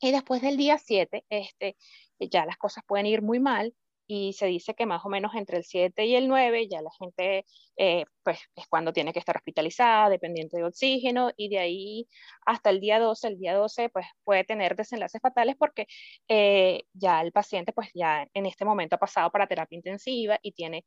Y 0.00 0.12
después 0.12 0.42
del 0.42 0.56
día 0.56 0.78
7, 0.78 1.24
este, 1.28 1.76
ya 2.18 2.44
las 2.46 2.56
cosas 2.56 2.84
pueden 2.86 3.06
ir 3.06 3.22
muy 3.22 3.40
mal 3.40 3.74
y 4.06 4.34
se 4.34 4.46
dice 4.46 4.74
que 4.74 4.86
más 4.86 5.04
o 5.04 5.08
menos 5.08 5.34
entre 5.34 5.56
el 5.56 5.64
7 5.64 6.04
y 6.04 6.14
el 6.16 6.28
9 6.28 6.68
ya 6.68 6.82
la 6.82 6.90
gente 6.98 7.46
eh, 7.76 8.04
pues 8.22 8.38
es 8.54 8.66
cuando 8.68 8.92
tiene 8.92 9.12
que 9.12 9.18
estar 9.18 9.36
hospitalizada, 9.36 10.10
dependiente 10.10 10.56
de 10.58 10.64
oxígeno 10.64 11.30
y 11.36 11.48
de 11.48 11.58
ahí 11.58 12.08
hasta 12.46 12.70
el 12.70 12.80
día 12.80 12.98
12, 12.98 13.28
el 13.28 13.38
día 13.38 13.54
12 13.54 13.88
pues 13.88 14.06
puede 14.24 14.44
tener 14.44 14.76
desenlaces 14.76 15.20
fatales 15.22 15.56
porque 15.58 15.86
eh, 16.28 16.82
ya 16.92 17.20
el 17.22 17.32
paciente 17.32 17.72
pues 17.72 17.88
ya 17.94 18.26
en 18.34 18.46
este 18.46 18.64
momento 18.64 18.96
ha 18.96 18.98
pasado 18.98 19.30
para 19.30 19.46
terapia 19.46 19.76
intensiva 19.76 20.38
y 20.42 20.52
tiene 20.52 20.84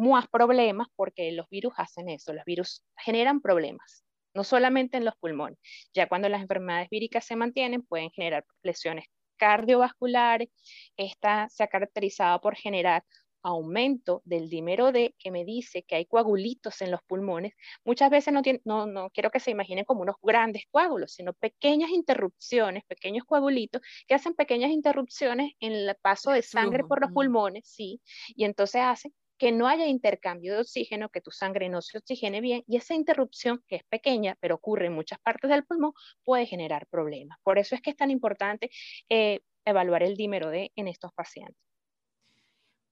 más 0.00 0.28
problemas 0.28 0.88
porque 0.96 1.32
los 1.32 1.48
virus 1.48 1.74
hacen 1.76 2.08
eso, 2.08 2.32
los 2.32 2.44
virus 2.44 2.84
generan 2.96 3.40
problemas 3.40 4.04
no 4.34 4.44
solamente 4.44 4.96
en 4.96 5.04
los 5.04 5.16
pulmones. 5.16 5.58
Ya 5.92 6.08
cuando 6.08 6.28
las 6.28 6.40
enfermedades 6.42 6.88
víricas 6.88 7.24
se 7.24 7.36
mantienen, 7.36 7.82
pueden 7.82 8.10
generar 8.10 8.44
lesiones 8.62 9.06
cardiovasculares. 9.36 10.48
Esta 10.96 11.48
se 11.48 11.64
ha 11.64 11.68
caracterizado 11.68 12.40
por 12.40 12.54
generar 12.54 13.02
aumento 13.42 14.20
del 14.26 14.50
dímero 14.50 14.92
D, 14.92 15.14
que 15.18 15.30
me 15.30 15.46
dice 15.46 15.82
que 15.82 15.94
hay 15.94 16.04
coagulitos 16.04 16.82
en 16.82 16.90
los 16.90 17.00
pulmones. 17.04 17.54
Muchas 17.84 18.10
veces 18.10 18.34
no, 18.34 18.42
no, 18.64 18.86
no 18.86 19.08
quiero 19.10 19.30
que 19.30 19.40
se 19.40 19.50
imaginen 19.50 19.86
como 19.86 20.02
unos 20.02 20.16
grandes 20.22 20.64
coágulos, 20.70 21.12
sino 21.14 21.32
pequeñas 21.32 21.88
interrupciones, 21.88 22.84
pequeños 22.84 23.24
coagulitos 23.24 23.80
que 24.06 24.14
hacen 24.14 24.34
pequeñas 24.34 24.70
interrupciones 24.70 25.52
en 25.58 25.72
el 25.72 25.96
paso 26.02 26.32
de 26.32 26.42
sangre 26.42 26.84
por 26.84 27.00
los 27.00 27.12
pulmones, 27.12 27.66
sí, 27.66 28.02
y 28.36 28.44
entonces 28.44 28.82
hacen 28.82 29.14
que 29.40 29.52
no 29.52 29.68
haya 29.68 29.86
intercambio 29.86 30.52
de 30.52 30.60
oxígeno, 30.60 31.08
que 31.08 31.22
tu 31.22 31.30
sangre 31.30 31.70
no 31.70 31.80
se 31.80 31.96
oxigene 31.96 32.42
bien 32.42 32.62
y 32.66 32.76
esa 32.76 32.92
interrupción, 32.92 33.64
que 33.66 33.76
es 33.76 33.84
pequeña, 33.84 34.36
pero 34.38 34.56
ocurre 34.56 34.88
en 34.88 34.92
muchas 34.92 35.18
partes 35.18 35.48
del 35.48 35.64
pulmón, 35.64 35.94
puede 36.22 36.44
generar 36.44 36.86
problemas. 36.88 37.38
Por 37.42 37.58
eso 37.58 37.74
es 37.74 37.80
que 37.80 37.88
es 37.88 37.96
tan 37.96 38.10
importante 38.10 38.70
eh, 39.08 39.40
evaluar 39.64 40.02
el 40.02 40.14
dímero 40.14 40.50
D 40.50 40.72
en 40.76 40.88
estos 40.88 41.14
pacientes. 41.14 41.56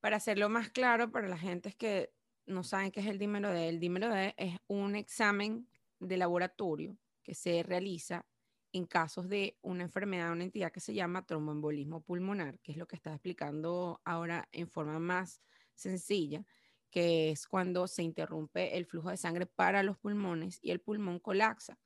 Para 0.00 0.16
hacerlo 0.16 0.48
más 0.48 0.70
claro 0.70 1.12
para 1.12 1.28
la 1.28 1.36
gente 1.36 1.74
que 1.74 2.08
no 2.46 2.64
saben 2.64 2.92
qué 2.92 3.00
es 3.00 3.06
el 3.06 3.18
dímero 3.18 3.52
D, 3.52 3.68
el 3.68 3.78
dímero 3.78 4.08
D 4.08 4.32
es 4.38 4.56
un 4.68 4.96
examen 4.96 5.68
de 6.00 6.16
laboratorio 6.16 6.96
que 7.22 7.34
se 7.34 7.62
realiza 7.62 8.24
en 8.72 8.86
casos 8.86 9.28
de 9.28 9.58
una 9.60 9.82
enfermedad, 9.82 10.32
una 10.32 10.44
entidad 10.44 10.72
que 10.72 10.80
se 10.80 10.94
llama 10.94 11.26
tromboembolismo 11.26 12.00
pulmonar, 12.00 12.58
que 12.60 12.72
es 12.72 12.78
lo 12.78 12.86
que 12.86 12.96
está 12.96 13.10
explicando 13.12 14.00
ahora 14.02 14.48
en 14.50 14.66
forma 14.70 14.98
más 14.98 15.42
sencilla, 15.78 16.44
que 16.90 17.30
es 17.30 17.46
cuando 17.46 17.86
se 17.86 18.02
interrumpe 18.02 18.76
el 18.76 18.86
flujo 18.86 19.10
de 19.10 19.16
sangre 19.16 19.46
para 19.46 19.82
los 19.82 19.98
pulmones 19.98 20.58
y 20.62 20.70
el 20.70 20.80
pulmón 20.80 21.18
colapsa 21.18 21.78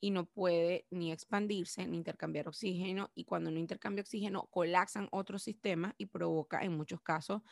y 0.00 0.10
no 0.10 0.24
puede 0.26 0.86
ni 0.90 1.12
expandirse 1.12 1.86
ni 1.86 1.98
intercambiar 1.98 2.48
oxígeno 2.48 3.10
y 3.14 3.24
cuando 3.24 3.50
no 3.50 3.58
intercambia 3.58 4.02
oxígeno 4.02 4.46
colapsan 4.50 5.08
otros 5.12 5.42
sistemas 5.42 5.94
y 5.98 6.06
provoca 6.06 6.62
en 6.62 6.76
muchos 6.76 7.00
casos 7.02 7.42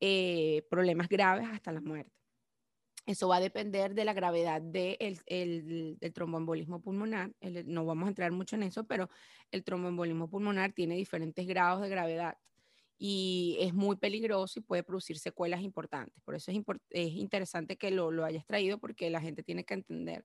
eh, 0.00 0.66
problemas 0.68 1.08
graves 1.08 1.48
hasta 1.50 1.72
la 1.72 1.80
muerte. 1.80 2.12
Eso 3.06 3.28
va 3.28 3.36
a 3.36 3.40
depender 3.40 3.94
de 3.94 4.04
la 4.04 4.14
gravedad 4.14 4.60
del 4.60 4.96
de 4.98 5.96
el, 6.00 6.12
tromboembolismo 6.12 6.82
pulmonar. 6.82 7.32
no 7.66 7.84
vamos 7.84 8.06
a 8.06 8.08
entrar 8.08 8.32
mucho 8.32 8.56
en 8.56 8.64
eso, 8.64 8.84
pero 8.84 9.08
el 9.52 9.62
tromboembolismo 9.62 10.28
pulmonar 10.28 10.72
tiene 10.72 10.96
diferentes 10.96 11.46
grados 11.46 11.82
de 11.82 11.88
gravedad 11.88 12.36
y 12.98 13.56
es 13.60 13.74
muy 13.74 13.96
peligroso 13.96 14.58
y 14.58 14.62
puede 14.62 14.82
producir 14.82 15.18
secuelas 15.18 15.62
importantes. 15.62 16.22
Por 16.24 16.34
eso 16.34 16.50
es, 16.50 16.58
es 16.90 17.12
interesante 17.14 17.76
que 17.76 17.90
lo, 17.90 18.10
lo, 18.10 18.24
hayas 18.24 18.46
traído 18.46 18.78
porque 18.78 19.10
la 19.10 19.20
gente 19.20 19.42
tiene 19.42 19.64
que 19.64 19.74
entender 19.74 20.24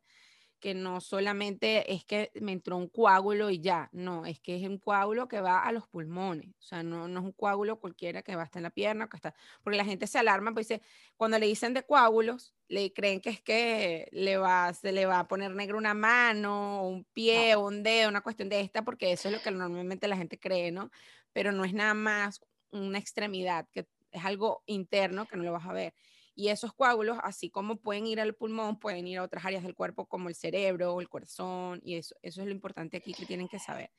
que 0.62 0.76
no 0.76 1.02
solamente 1.02 1.92
es 1.92 2.06
que 2.06 2.32
me 2.40 2.54
entró 2.54 2.78
un 2.78 2.88
coágulo 2.88 3.50
y 3.50 3.60
ya, 3.60 3.90
no, 3.92 4.26
es 4.28 4.40
que 4.40 4.56
es 4.56 4.70
un 4.70 4.78
coágulo 4.78 5.28
que 5.28 5.42
va 5.42 5.64
a 5.64 5.72
los 5.72 5.88
pulmones, 5.88 6.50
o 6.60 6.62
sea, 6.62 6.84
no, 6.84 7.08
no 7.08 7.20
es 7.20 7.26
un 7.26 7.32
coágulo 7.32 7.80
cualquiera 7.80 8.22
que 8.22 8.36
va 8.36 8.44
hasta 8.44 8.60
en 8.60 8.64
la 8.64 8.70
pierna, 8.70 9.10
que 9.10 9.18
está, 9.18 9.34
porque 9.64 9.76
la 9.78 9.86
gente 9.86 10.06
se 10.06 10.20
alarma, 10.20 10.54
pues 10.54 10.68
dice, 10.68 10.84
cuando 11.18 11.40
le 11.40 11.48
dicen 11.48 11.74
de 11.74 11.84
coágulos, 11.84 12.54
le 12.68 12.94
creen 12.94 13.22
que 13.22 13.32
es 13.32 13.42
que 13.42 14.08
le 14.12 14.38
va, 14.38 14.72
se 14.74 14.92
le 14.92 15.08
va 15.08 15.20
a 15.20 15.28
poner 15.28 15.52
negro 15.56 15.80
una 15.80 15.96
mano, 15.96 16.88
un 16.88 17.06
pie, 17.06 17.56
un 17.56 17.82
dedo, 17.82 18.10
una 18.10 18.22
cuestión 18.22 18.48
de 18.48 18.62
esta, 18.62 18.84
porque 18.84 19.12
eso 19.12 19.30
es 19.30 19.34
lo 19.34 19.42
que 19.42 19.50
normalmente 19.50 20.08
la 20.08 20.16
gente 20.16 20.40
cree, 20.40 20.72
¿no? 20.72 20.92
Pero 21.34 21.52
no 21.52 21.66
es 21.66 21.74
nada 21.74 21.96
más 21.96 22.40
una 22.72 22.98
extremidad, 22.98 23.68
que 23.72 23.88
es 24.12 24.26
algo 24.26 24.64
interno 24.66 25.26
que 25.26 25.38
no 25.38 25.44
lo 25.44 25.54
vas 25.54 25.66
a 25.66 25.74
ver. 25.74 25.94
Y 26.34 26.50
esos 26.50 26.74
coágulos, 26.74 27.18
así 27.24 27.50
como 27.50 27.78
pueden 27.78 28.08
ir 28.08 28.22
al 28.22 28.34
pulmón, 28.34 28.80
pueden 28.80 29.08
ir 29.08 29.20
a 29.20 29.24
otras 29.24 29.46
áreas 29.46 29.64
del 29.64 29.76
cuerpo 29.76 30.06
como 30.06 30.30
el 30.30 30.36
cerebro 30.36 31.02
el 31.02 31.10
corazón, 31.10 31.82
y 31.84 31.96
eso, 31.96 32.16
eso 32.22 32.42
es 32.42 32.48
lo 32.48 32.54
importante 32.54 32.98
aquí 32.98 33.14
que 33.14 33.26
tienen 33.26 33.48
que 33.48 33.60
saber. 33.60 33.92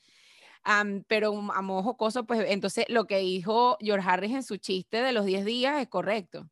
pero 1.09 1.39
a 1.53 1.63
modo 1.63 1.83
jocoso, 1.83 2.25
pues 2.25 2.45
entonces 2.49 2.87
lo 2.89 3.07
que 3.07 3.19
dijo 3.19 3.77
George 3.81 4.09
Harris 4.09 4.33
en 4.33 4.43
su 4.43 4.57
chiste 4.57 5.03
de 5.03 5.13
los 5.13 5.27
10 5.27 5.45
días 5.45 5.81
es 5.81 5.89
correcto, 5.89 6.49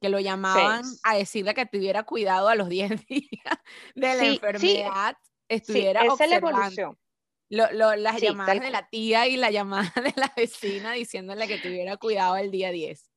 que 0.00 0.10
lo 0.10 0.20
llamaban 0.20 0.84
a 1.02 1.16
decirle 1.16 1.54
que 1.54 1.66
tuviera 1.66 2.02
cuidado 2.02 2.48
a 2.48 2.54
los 2.54 2.68
10 2.68 2.90
días 3.08 3.58
de 3.94 4.14
la 4.14 4.26
enfermedad, 4.26 5.16
estuviera 5.48 6.02
sí, 6.02 6.08
esa 6.12 6.24
es 6.24 6.30
la 6.30 6.36
evolución 6.36 6.98
las 7.48 8.20
llamadas 8.20 8.60
de 8.60 8.70
la 8.70 8.88
tía 8.88 9.26
y 9.28 9.36
la 9.36 9.50
llamada 9.50 9.92
de 10.02 10.12
la 10.16 10.32
vecina 10.36 10.92
diciéndole 10.92 11.46
que 11.46 11.58
tuviera 11.58 11.96
cuidado 11.96 12.36
el 12.36 12.50
día 12.50 12.70
10. 12.70 13.10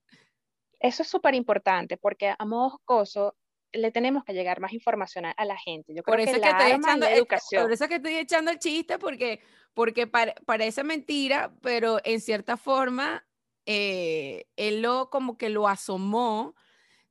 Eso 0.80 1.02
es 1.04 1.10
súper 1.10 1.34
importante 1.36 1.98
porque 1.98 2.34
a 2.38 2.46
modo 2.46 2.72
jocoso 2.72 3.36
le 3.74 3.92
tenemos 3.92 4.24
que 4.24 4.34
llegar 4.34 4.60
más 4.60 4.74
información 4.74 5.26
a, 5.26 5.46
la 5.46 5.58
gente. 5.58 5.94
Yo 5.94 6.04
creo 6.04 6.14
por 6.14 6.20
eso 6.22 6.40
que, 6.42 6.50
estoy 6.50 6.72
echando, 6.72 7.06
educación. 7.06 7.64
Por 7.64 7.72
eso 7.72 7.88
que 7.88 7.96
estoy 7.96 8.16
echando 8.16 8.52
el 8.52 8.60
chiste 8.60 8.98
porque, 8.98 9.42
porque 9.74 10.08
parece 10.08 10.84
mentira, 10.84 11.54
pero 11.62 12.00
en 12.04 12.22
cierta 12.22 12.58
forma 12.58 13.26
eh, 13.66 14.46
él 14.56 14.82
lo 14.82 15.10
como 15.10 15.38
que 15.38 15.50
lo 15.50 15.68
asomó 15.68 16.56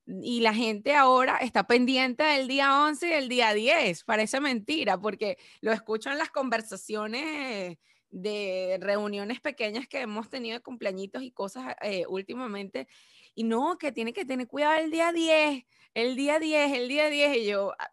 y 0.07 0.41
la 0.41 0.55
gente 0.55 0.95
ahora 0.95 1.39
está 1.39 1.67
pendiente 1.67 2.23
del 2.23 2.47
día 2.47 2.81
11 2.85 3.09
y 3.09 3.13
el 3.13 3.29
día 3.29 3.53
10. 3.55 4.05
Parece 4.05 4.41
mentira, 4.41 4.99
porque 4.99 5.37
lo 5.61 5.73
escucho 5.73 6.11
en 6.11 6.19
las 6.19 6.31
conversaciones 6.31 7.77
de 8.11 8.79
reuniones 8.81 9.41
pequeñas 9.41 9.89
que 9.89 10.01
hemos 10.01 10.31
tenido 10.31 10.57
de 10.57 10.63
cumpleañitos 10.63 11.23
y 11.23 11.33
cosas 11.33 11.75
eh, 11.83 12.05
últimamente. 12.09 12.87
Y 13.35 13.45
no, 13.45 13.79
que 13.79 13.93
tiene 13.93 14.13
que 14.13 14.25
tener 14.25 14.47
cuidado 14.47 14.79
el 14.79 14.91
día 14.91 15.13
10, 15.13 15.65
el 15.95 16.17
día 16.17 16.39
10, 16.39 16.73
el 16.73 16.89
día 16.89 17.11
10. 17.11 17.37
Y 17.39 17.47
yo, 17.47 17.73
ah, 17.79 17.93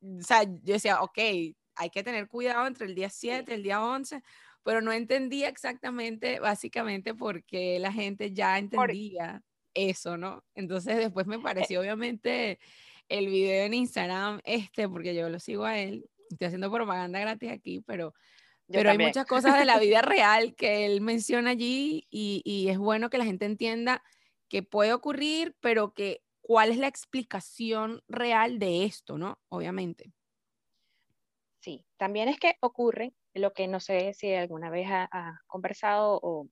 o 0.00 0.22
sea, 0.22 0.44
yo 0.44 0.74
decía, 0.74 1.02
ok, 1.02 1.18
hay 1.18 1.90
que 1.92 2.02
tener 2.02 2.28
cuidado 2.28 2.66
entre 2.66 2.86
el 2.86 2.94
día 2.94 3.10
7 3.10 3.52
y 3.52 3.54
el 3.54 3.62
día 3.62 3.84
11, 3.84 4.22
pero 4.62 4.80
no 4.80 4.92
entendía 4.92 5.48
exactamente, 5.48 6.40
básicamente, 6.40 7.14
porque 7.14 7.78
la 7.78 7.92
gente 7.92 8.32
ya 8.32 8.58
entendía 8.58 9.42
eso, 9.76 10.16
¿no? 10.16 10.42
Entonces 10.54 10.96
después 10.96 11.26
me 11.26 11.36
eh 11.36 11.42
pareció 11.42 11.80
obviamente 11.80 12.58
el 13.08 13.28
video 13.28 13.66
en 13.66 13.74
Instagram, 13.74 14.40
este, 14.44 14.88
porque 14.88 15.14
yo 15.14 15.28
lo 15.28 15.38
sigo 15.38 15.64
a 15.64 15.78
él, 15.78 16.08
estoy 16.30 16.46
haciendo 16.46 16.72
propaganda 16.72 17.20
gratis 17.20 17.52
aquí, 17.52 17.80
pero, 17.86 18.14
pero 18.66 18.90
hay 18.90 18.98
muchas 18.98 19.26
cosas 19.26 19.56
de 19.58 19.64
la 19.64 19.78
vida 19.78 20.02
real 20.02 20.54
que 20.54 20.86
él 20.86 21.00
menciona 21.00 21.50
allí 21.50 22.06
y, 22.10 22.42
y 22.44 22.68
es 22.68 22.78
bueno 22.78 23.10
que 23.10 23.18
la 23.18 23.24
gente 23.24 23.44
entienda 23.44 24.02
que 24.48 24.62
puede 24.62 24.92
ocurrir, 24.92 25.54
pero 25.60 25.92
que 25.92 26.22
cuál 26.40 26.70
es 26.70 26.78
la 26.78 26.88
explicación 26.88 28.02
real 28.08 28.58
de 28.58 28.84
esto, 28.84 29.18
¿no? 29.18 29.38
Obviamente. 29.48 30.12
Sí, 31.60 31.84
también 31.96 32.28
es 32.28 32.38
que 32.38 32.56
ocurre 32.60 33.12
lo 33.38 33.52
que 33.52 33.68
no 33.68 33.80
sé 33.80 34.12
si 34.14 34.32
alguna 34.34 34.70
vez 34.70 34.88
ha, 34.90 35.40
conversado 35.46 36.18
o, 36.22 36.48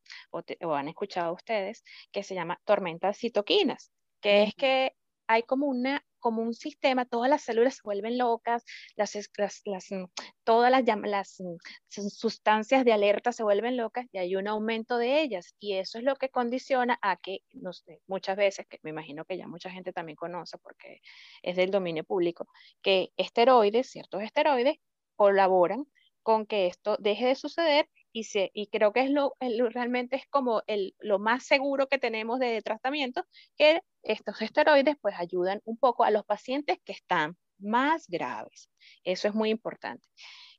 han 0.75 0.89
escuchado 0.89 1.35
ustedes, 1.35 1.83
que 2.13 2.23
se 2.23 2.35
llama 2.35 2.61
tormentas 2.65 3.19
citoquinas, 3.19 3.93
que 4.21 4.45
es 4.45 4.55
que 4.55 4.93
hay 5.27 5.43
como 5.43 5.67
una 5.67 6.05
como 6.25 6.41
un 6.41 6.55
sistema, 6.55 7.05
todas 7.05 7.29
las 7.29 7.43
células 7.43 7.75
se 7.75 7.83
vuelven 7.85 8.17
locas, 8.17 8.65
las, 8.97 9.15
las, 9.37 9.91
mm, 9.91 10.05
todas 10.43 10.71
las, 10.71 10.83
las 11.05 11.37
mm, 11.39 12.09
sustancias 12.09 12.83
de 12.87 12.95
alerta 12.95 13.31
se 13.31 13.43
vuelven 13.43 13.77
locas 13.77 14.07
y 14.11 14.17
hay 14.17 14.35
un 14.35 14.49
aumento 14.49 14.97
de 14.97 15.21
ellas. 15.21 15.55
Y 15.61 15.75
eso 15.75 15.99
es 15.99 16.05
lo 16.05 16.17
que 16.17 16.31
condiciona 16.31 16.99
a 17.03 17.19
que, 17.19 17.41
no 17.53 17.75
sé, 17.75 18.01
muchas 18.07 18.39
veces, 18.39 18.67
que 18.67 18.79
me 18.83 18.89
imagino 18.89 19.27
que 19.27 19.37
ya 19.37 19.47
mucha 19.47 19.69
gente 19.69 19.93
también 19.93 20.17
conoce 20.17 20.57
porque 20.57 21.03
es 21.43 21.57
del 21.57 21.71
dominio 21.71 22.05
público, 22.05 22.47
que 22.81 23.13
esteroides, 23.19 23.91
ciertos 23.91 24.23
esteroides, 24.23 24.79
colaboran 25.17 25.87
con 26.25 26.47
que 26.47 26.67
esto 26.67 26.97
deje 26.99 27.27
de 27.29 27.35
suceder 27.37 27.89
y, 28.13 28.25
se, 28.25 28.51
y 28.55 28.69
creo 28.69 28.93
que 28.93 29.03
es 29.03 29.11
lo, 29.11 29.37
realmente 29.41 30.17
es 30.17 30.27
como 30.29 30.63
el, 30.67 30.97
lo 30.99 31.21
más 31.21 31.45
seguro 31.45 31.89
que 31.89 31.99
tenemos 31.99 32.41
de 32.41 32.63
tratamiento, 32.63 33.25
que 33.57 33.83
estos 34.03 34.43
esteroides 34.43 34.97
pues 35.01 35.15
ayudan 35.19 35.61
un 35.65 35.77
poco 35.79 36.05
a 36.05 36.11
los 36.11 36.25
pacientes 36.25 36.79
que 36.85 36.93
están 36.93 37.37
más 37.59 38.07
graves. 38.09 38.71
Eso 39.05 39.29
es 39.29 39.35
muy 39.35 39.51
importante. 39.51 40.09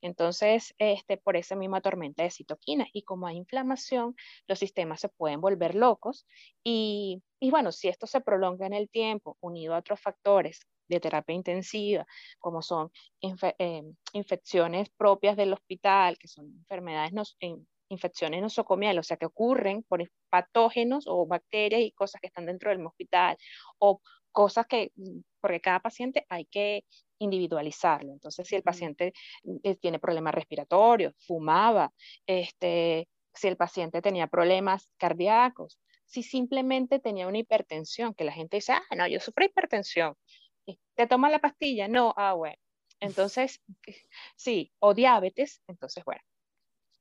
Entonces, 0.02 0.76
este, 0.78 1.18
por 1.18 1.36
esa 1.36 1.56
misma 1.56 1.82
tormenta 1.82 2.24
de 2.24 2.32
citoquinas 2.32 2.88
y 2.94 3.04
como 3.04 3.28
hay 3.28 3.38
inflamación, 3.38 4.16
los 4.48 4.60
sistemas 4.60 5.02
se 5.02 5.10
pueden 5.10 5.42
volver 5.42 5.76
locos 5.76 6.28
y, 6.64 7.24
y 7.40 7.52
bueno, 7.52 7.72
si 7.72 7.88
esto 7.88 8.08
se 8.08 8.22
prolonga 8.22 8.68
en 8.68 8.74
el 8.74 8.90
tiempo, 8.90 9.38
unido 9.42 9.76
a 9.76 9.80
otros 9.80 10.00
factores 10.00 10.60
de 10.88 11.00
terapia 11.00 11.36
intensiva, 11.36 12.06
como 12.40 12.62
son 12.62 12.92
eh, 13.22 13.84
infecciones 14.14 14.90
propias 14.98 15.38
del 15.38 15.54
hospital, 15.54 16.18
que 16.18 16.28
son 16.28 16.46
enfermedades 16.46 17.14
infecciones 17.90 18.42
nosocomiales, 18.42 19.00
o 19.00 19.08
sea, 19.08 19.18
que 19.18 19.28
ocurren 19.28 19.84
por 19.84 20.04
patógenos 20.30 21.06
o 21.08 21.26
bacterias 21.28 21.82
y 21.82 21.92
cosas 21.92 22.20
que 22.22 22.28
están 22.28 22.46
dentro 22.46 22.72
del 22.72 22.86
hospital, 22.86 23.38
o 23.78 24.02
cosas 24.32 24.66
que, 24.68 24.92
mm, 24.96 25.20
porque 25.42 25.62
cada 25.62 25.80
paciente 25.80 26.26
hay 26.30 26.46
que 26.46 26.84
individualizarlo. 27.20 28.12
Entonces, 28.12 28.48
si 28.48 28.56
el 28.56 28.64
paciente 28.64 29.14
eh, 29.64 29.76
tiene 29.76 30.00
problemas 30.00 30.34
respiratorios, 30.34 31.14
fumaba, 31.26 31.92
este, 32.28 33.08
si 33.34 33.48
el 33.48 33.58
paciente 33.58 34.02
tenía 34.02 34.28
problemas 34.28 34.90
cardíacos, 34.98 35.80
si 36.06 36.24
simplemente 36.24 37.00
tenía 37.00 37.28
una 37.28 37.40
hipertensión, 37.40 38.14
que 38.14 38.26
la 38.26 38.32
gente 38.32 38.58
dice, 38.58 38.74
ah, 38.74 38.96
no, 38.96 39.08
yo 39.08 39.20
sufro 39.20 39.46
hipertensión. 39.46 40.16
¿Te 40.96 41.08
toma 41.08 41.30
la 41.30 41.40
pastilla? 41.40 41.88
No, 41.88 42.14
ah, 42.18 42.34
bueno. 42.34 42.58
Entonces, 43.00 43.62
sí, 44.36 44.74
o 44.80 44.94
diabetes, 44.94 45.62
entonces, 45.68 46.04
bueno, 46.06 46.22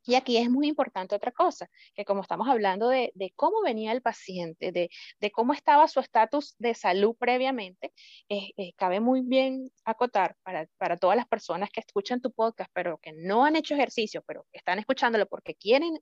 y 0.07 0.14
aquí 0.14 0.37
es 0.37 0.51
muy 0.51 0.69
importante 0.69 1.14
otra 1.14 1.33
cosa, 1.33 1.69
que 1.95 2.05
como 2.05 2.23
estamos 2.23 2.49
hablando 2.49 2.88
de, 2.88 3.12
cómo 3.37 3.62
venía 3.62 3.93
el 3.93 4.03
paciente, 4.03 4.73
de, 4.73 5.31
cómo 5.33 5.53
estaba 5.53 5.88
su 5.88 6.01
estatus 6.01 6.55
de 6.59 6.75
salud 6.75 7.17
previamente, 7.19 7.93
eh, 8.29 8.51
eh, 8.57 8.73
cabe 8.77 9.01
muy 9.01 9.23
bien 9.23 9.71
acotar 9.85 10.37
para, 10.43 10.97
todas 10.97 11.17
las 11.17 11.27
personas 11.27 11.71
que 11.71 11.81
escuchan 11.81 12.21
tu 12.21 12.31
podcast, 12.33 12.71
pero 12.73 12.99
que 12.99 13.12
no 13.12 13.45
han 13.45 13.57
hecho 13.57 13.75
ejercicio, 13.75 14.23
pero 14.27 14.47
que 14.53 14.59
están 14.59 14.79
escuchándolo 14.79 15.27
porque 15.27 15.55
quieren, 15.55 15.99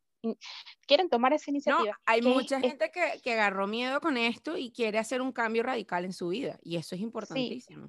quieren 0.87 1.09
tomar 1.09 1.33
esa 1.33 1.51
iniciativa. 1.51 1.99
hay 2.05 2.23
mucha 2.23 2.61
gente 2.61 2.91
que, 2.91 3.21
que, 3.23 3.33
agarró 3.33 3.67
miedo 3.67 4.01
con 4.01 4.17
esto 4.17 4.57
y 4.57 4.73
quiere 4.73 4.99
hacer 4.99 5.21
un 5.23 5.33
cambio 5.33 5.63
radical 5.63 6.05
en 6.05 6.13
su 6.13 6.29
vida, 6.29 6.59
y 6.63 6.77
eso 6.77 6.95
es 6.95 7.01
importantísimo 7.01 7.89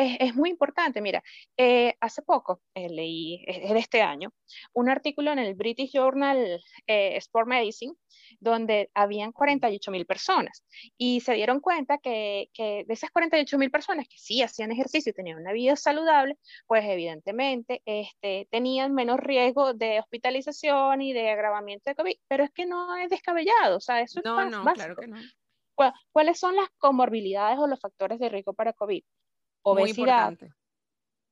es, 0.00 0.34
muy 0.34 0.50
importante. 0.50 1.00
Mira, 1.00 1.22
eh, 1.56 1.94
hace 2.00 2.22
poco 2.22 2.62
eh, 2.74 2.88
leí, 2.88 3.44
es 3.46 3.70
de 3.70 3.78
este 3.78 4.02
año, 4.02 4.32
un 4.72 4.88
artículo 4.88 5.32
en 5.32 5.38
el 5.38 5.54
British 5.54 5.92
Journal 5.92 6.60
eh, 6.86 7.16
Sport 7.16 7.48
Medicine, 7.48 7.94
donde 8.38 8.90
habían 8.94 9.32
48 9.32 9.90
mil 9.90 10.06
personas 10.06 10.64
y 10.96 11.20
se 11.20 11.34
dieron 11.34 11.60
cuenta 11.60 11.98
que, 11.98 12.48
que 12.52 12.84
de 12.86 12.94
esas 12.94 13.10
48 13.10 13.58
mil 13.58 13.70
personas 13.70 14.06
que 14.08 14.18
sí 14.18 14.42
hacían 14.42 14.72
ejercicio 14.72 15.10
y 15.10 15.14
tenían 15.14 15.38
una 15.38 15.52
vida 15.52 15.76
saludable, 15.76 16.38
pues 16.66 16.84
evidentemente 16.84 17.82
este, 17.84 18.48
tenían 18.50 18.94
menos 18.94 19.18
riesgo 19.18 19.74
de 19.74 20.00
hospitalización 20.00 21.02
y 21.02 21.12
de 21.12 21.30
agravamiento 21.30 21.90
de 21.90 21.96
COVID, 21.96 22.16
pero 22.28 22.44
es 22.44 22.50
que 22.50 22.66
no 22.66 22.96
es 22.96 23.10
descabellado, 23.10 23.76
o 23.76 23.80
sea, 23.80 24.00
eso 24.00 24.20
no, 24.24 24.44
no, 24.48 24.64
claro 24.72 24.96
que 24.96 25.08
no. 25.08 25.18
¿Cuáles 26.12 26.38
son 26.38 26.56
las 26.56 26.68
comorbilidades 26.76 27.58
o 27.58 27.66
los 27.66 27.80
factores 27.80 28.18
de 28.18 28.28
riesgo 28.28 28.52
para 28.52 28.74
COVID? 28.74 29.02
Obesidad, 29.62 30.36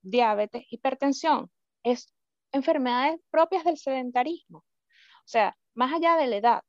diabetes, 0.01 0.65
hipertensión, 0.69 1.51
es 1.83 2.13
enfermedades 2.51 3.19
propias 3.29 3.63
del 3.63 3.77
sedentarismo. 3.77 4.59
O 4.59 5.31
sea, 5.31 5.55
más 5.73 5.93
allá 5.93 6.15
de 6.17 6.27
la 6.27 6.35
edad, 6.37 6.63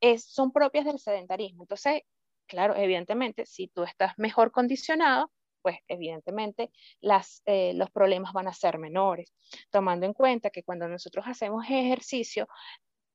es, 0.00 0.24
son 0.24 0.52
propias 0.52 0.84
del 0.84 0.98
sedentarismo. 0.98 1.64
Entonces, 1.64 2.02
claro, 2.46 2.74
evidentemente, 2.76 3.46
si 3.46 3.68
tú 3.68 3.84
estás 3.84 4.12
mejor 4.18 4.52
condicionado, 4.52 5.30
pues 5.62 5.78
evidentemente 5.86 6.72
las, 7.00 7.40
eh, 7.46 7.72
los 7.74 7.90
problemas 7.90 8.32
van 8.32 8.48
a 8.48 8.52
ser 8.52 8.78
menores, 8.78 9.32
tomando 9.70 10.06
en 10.06 10.12
cuenta 10.12 10.50
que 10.50 10.64
cuando 10.64 10.88
nosotros 10.88 11.24
hacemos 11.28 11.64
ejercicio, 11.66 12.48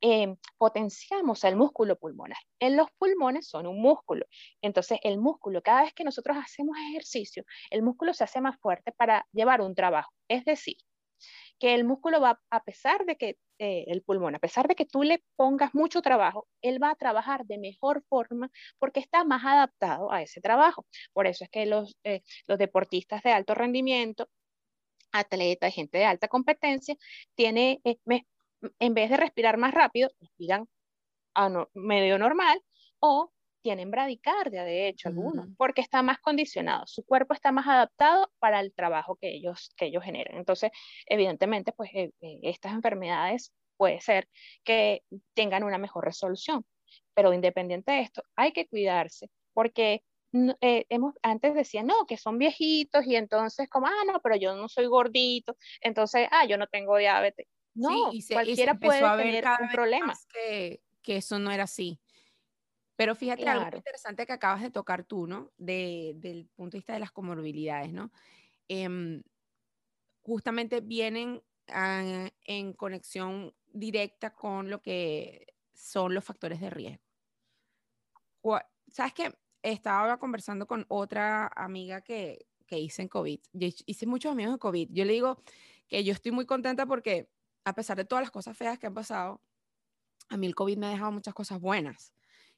Em, 0.02 0.38
potenciamos 0.58 1.44
el 1.44 1.56
músculo 1.56 1.98
pulmonar. 1.98 2.38
En 2.60 2.78
los 2.78 2.88
pulmones 3.00 3.48
son 3.48 3.66
un 3.68 3.82
músculo. 3.82 4.26
Entonces, 4.62 5.00
el 5.04 5.18
músculo, 5.18 5.62
cada 5.64 5.84
vez 5.84 5.94
que 5.94 6.04
nosotros 6.04 6.38
hacemos 6.38 6.78
ejercicio, 6.90 7.44
el 7.72 7.82
músculo 7.82 8.14
se 8.14 8.24
hace 8.24 8.40
más 8.42 8.60
fuerte 8.60 8.92
para 8.92 9.26
llevar 9.32 9.62
un 9.62 9.74
trabajo. 9.76 10.12
Es 10.28 10.46
decir, 10.46 10.78
que 11.60 11.74
el 11.76 11.84
músculo 11.84 12.22
va, 12.22 12.40
a 12.50 12.64
pesar 12.64 13.06
de 13.06 13.18
que 13.18 13.38
eh, 13.60 13.86
el 13.88 14.04
pulmón, 14.04 14.36
a 14.36 14.40
pesar 14.40 14.68
de 14.68 14.76
que 14.76 14.86
tú 14.86 15.04
le 15.04 15.24
pongas 15.36 15.74
mucho 15.74 16.02
trabajo, 16.02 16.48
él 16.62 16.82
va 16.82 16.92
a 16.92 16.96
trabajar 16.96 17.46
de 17.46 17.58
mejor 17.58 18.04
forma 18.08 18.52
porque 18.78 19.00
está 19.00 19.24
más 19.24 19.44
adaptado 19.46 20.12
a 20.12 20.22
ese 20.22 20.42
trabajo. 20.42 20.86
Por 21.14 21.28
eso 21.28 21.44
es 21.44 21.50
que 21.50 21.66
los, 21.66 21.98
eh, 22.04 22.22
deportistas 22.48 23.24
de 23.24 23.32
alto 23.32 23.56
rendimiento, 23.56 24.30
atletas, 25.12 25.74
gente 25.74 25.98
de 25.98 26.06
alta 26.06 26.28
competencia, 26.28 26.96
tiene 27.36 27.82
eh, 27.84 27.98
en 28.80 28.94
vez 28.94 29.10
de 29.10 29.18
respirar 29.18 29.58
más 29.58 29.74
rápido, 29.74 30.10
respiran 30.20 30.68
a 31.36 31.68
medio 31.74 32.18
normal 32.18 32.62
o 33.00 33.32
tienen 33.62 33.92
bradicardia, 33.92 34.64
de 34.64 34.88
hecho, 34.88 35.10
algunos, 35.10 35.50
porque 35.58 35.82
está 35.82 36.02
más 36.02 36.20
condicionado, 36.20 36.88
su 36.88 37.04
cuerpo 37.04 37.34
está 37.34 37.52
más 37.52 37.68
adaptado 37.68 38.32
para 38.40 38.62
el 38.62 38.74
trabajo 38.74 39.18
que 39.18 39.30
ellos, 39.30 39.72
que 39.76 39.88
ellos 39.88 40.04
generan. 40.04 40.38
Entonces, 40.38 40.72
evidentemente, 41.06 41.74
pues 41.74 41.90
eh, 41.94 42.12
eh, 42.22 42.40
estas 42.44 42.74
enfermedades 42.74 43.52
puede 43.76 44.00
ser 44.00 44.30
que 44.64 45.04
tengan 45.34 45.64
una 45.64 45.78
mejor 45.78 46.06
resolución, 46.06 46.66
pero 47.14 47.34
independiente 47.34 47.92
de 47.92 48.02
esto, 48.02 48.24
hay 48.36 48.54
que 48.54 48.68
cuidarse 48.68 49.30
porque 49.54 50.02
eh, 50.62 50.86
hemos, 50.90 51.16
antes 51.22 51.54
decían, 51.56 51.88
no, 51.88 52.06
que 52.06 52.18
son 52.18 52.38
viejitos 52.38 53.06
y 53.06 53.16
entonces 53.16 53.70
como, 53.70 53.88
ah, 53.88 54.04
no, 54.06 54.20
pero 54.22 54.36
yo 54.36 54.56
no 54.56 54.70
soy 54.70 54.86
gordito, 54.86 55.58
entonces, 55.82 56.28
ah, 56.32 56.46
yo 56.46 56.58
no 56.58 56.68
tengo 56.68 56.98
diabetes. 56.98 57.48
No, 57.78 58.12
y 58.12 58.26
cualquiera 58.26 58.74
puede 58.74 59.00
tener 59.00 59.46
un 59.62 59.70
problema. 59.70 60.14
Que, 60.34 60.82
que, 61.02 61.18
eso 61.18 61.38
no 61.38 61.52
era 61.52 61.64
así. 61.64 62.00
Pero 62.96 63.16
fíjate 63.16 63.48
algo 63.48 63.78
interesante 63.78 64.26
que 64.26 64.34
acabas 64.34 64.64
de 64.64 64.72
tocar 64.72 65.04
tú, 65.04 65.28
¿no? 65.28 65.52
De, 65.58 66.14
del 66.16 66.48
punto 66.48 66.76
de 66.76 66.80
vista 66.80 66.94
de 66.94 67.00
las 67.00 67.12
comorbilidades, 67.12 67.94
¿no? 67.94 68.12
Em, 68.68 69.22
justamente 70.24 70.82
vienen 70.82 71.44
ah, 71.68 72.28
en 72.44 72.74
conexión 72.74 73.54
directa 73.72 74.34
con 74.34 74.72
lo 74.72 74.82
que 74.82 75.54
son 75.74 76.16
los 76.16 76.26
factores 76.26 76.60
de 76.60 76.72
riesgo. 76.72 77.04
¿Sabes 78.88 79.14
qué? 79.14 79.34
Estaba 79.62 80.18
conversando 80.18 80.66
con 80.66 80.86
otra 80.90 81.52
amiga 81.56 82.02
que, 82.02 82.48
que 82.66 82.80
hice 82.80 83.04
en 83.04 83.10
COVID. 83.10 83.40
Yo 83.54 83.70
hice 83.86 84.08
muchos 84.08 84.32
amigos 84.32 84.54
de 84.54 84.60
COVID. 84.60 84.90
Yo 84.92 85.06
le 85.06 85.14
digo 85.14 85.42
que 85.88 86.04
yo 86.04 86.14
estoy 86.14 86.32
muy 86.32 86.46
contenta 86.46 86.86
porque 86.86 87.30
a 87.68 87.74
pesar 87.74 87.98
de 87.98 88.06
todas 88.06 88.24
las 88.24 88.32
cosas 88.32 88.56
feas 88.58 88.80
que 88.80 88.88
han 88.88 88.94
pasado, 88.94 89.42
a 90.30 90.38
mí 90.38 90.48
el 90.48 90.56
COVID 90.56 90.78
me 90.78 90.88
ha 90.88 90.92
dejado 90.92 91.12
muchas 91.12 91.34
cosas 91.34 91.60
buenas. 91.60 92.14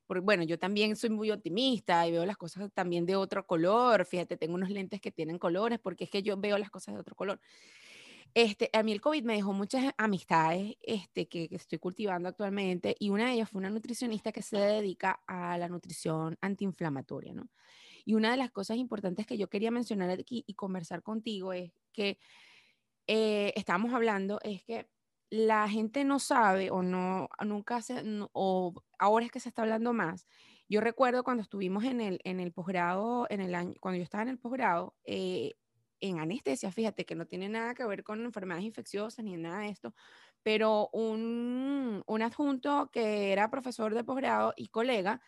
Porque, 0.06 0.22
bueno, 0.22 0.44
yo 0.44 0.60
también 0.60 0.96
soy 0.96 1.10
muy 1.10 1.32
optimista 1.32 2.08
y 2.08 2.12
veo 2.12 2.28
las 2.28 2.38
cosas 2.38 2.72
también 2.74 3.08
de 3.08 3.16
otro 3.16 3.46
color. 3.48 4.06
Fíjate, 4.06 4.38
tengo 4.38 4.54
unos 4.54 4.70
lentes 4.70 5.02
que 5.02 5.12
tienen 5.12 5.40
colores 5.40 5.80
porque 5.80 6.04
es 6.04 6.12
que 6.12 6.22
yo 6.22 6.38
veo 6.38 6.60
las 6.60 6.70
cosas 6.70 6.94
de 6.94 7.02
otro 7.02 7.16
color. 7.16 7.40
Este, 8.36 8.70
a 8.72 8.84
mí 8.84 8.92
el 8.92 9.02
COVID 9.02 9.24
me 9.24 9.34
dejó 9.34 9.52
muchas 9.52 9.94
amistades 9.98 10.76
este, 10.84 11.28
que, 11.28 11.48
estoy 11.50 11.80
cultivando 11.80 12.30
actualmente 12.30 12.96
y 13.00 13.10
una 13.10 13.26
de 13.26 13.34
ellas 13.34 13.50
fue 13.50 13.58
una 13.60 13.72
nutricionista 13.72 14.32
que 14.32 14.44
se 14.44 14.58
dedica 14.58 15.24
a 15.26 15.58
la 15.58 15.68
nutrición 15.68 16.38
antiinflamatoria, 16.40 17.34
¿no? 17.34 17.50
Y 18.06 18.14
una 18.14 18.30
de 18.30 18.38
las 18.38 18.52
cosas 18.52 18.78
importantes 18.78 19.26
que 19.26 19.40
yo 19.40 19.50
quería 19.50 19.72
mencionar 19.72 20.12
aquí 20.12 20.44
y 20.46 20.54
conversar 20.54 21.02
contigo 21.02 21.52
es 21.54 21.72
que 21.94 22.20
eh, 23.12 23.54
estamos 23.56 23.92
hablando, 23.92 24.40
es 24.44 24.64
que 24.64 24.88
la 25.30 25.70
gente 25.70 26.04
no 26.06 26.20
sabe 26.20 26.72
o 26.72 26.82
no, 26.82 27.30
nunca 27.46 27.82
se, 27.82 28.04
o 28.34 28.74
ahora 28.98 29.26
es 29.26 29.32
que 29.32 29.40
se 29.40 29.50
está 29.50 29.62
hablando 29.64 29.94
más. 29.94 30.28
Yo 30.68 30.82
recuerdo 30.82 31.24
cuando 31.24 31.44
estuvimos 31.44 31.84
en 31.84 32.02
el, 32.02 32.20
en 32.24 32.40
el 32.40 32.52
posgrado, 32.52 33.28
en 33.30 33.42
el 33.42 33.56
año, 33.56 33.74
cuando 33.80 33.98
yo 33.98 34.04
estaba 34.04 34.24
en 34.24 34.30
el 34.30 34.40
posgrado, 34.40 34.96
eh, 35.04 35.54
en 36.02 36.20
anestesia, 36.20 36.72
fíjate 36.72 37.06
que 37.06 37.16
no 37.16 37.28
tiene 37.28 37.50
nada 37.50 37.74
que 37.76 37.86
ver 37.86 38.04
con 38.04 38.24
enfermedades 38.24 38.66
infecciosas 38.66 39.26
ni 39.26 39.36
nada 39.38 39.60
de 39.60 39.70
esto, 39.70 39.94
pero 40.44 40.90
un, 40.94 42.04
un 42.06 42.22
adjunto 42.22 42.90
que 42.92 43.32
era 43.32 43.50
profesor 43.52 43.94
de 43.94 44.04
posgrado 44.04 44.54
y 44.56 44.68
colega, 44.70 45.22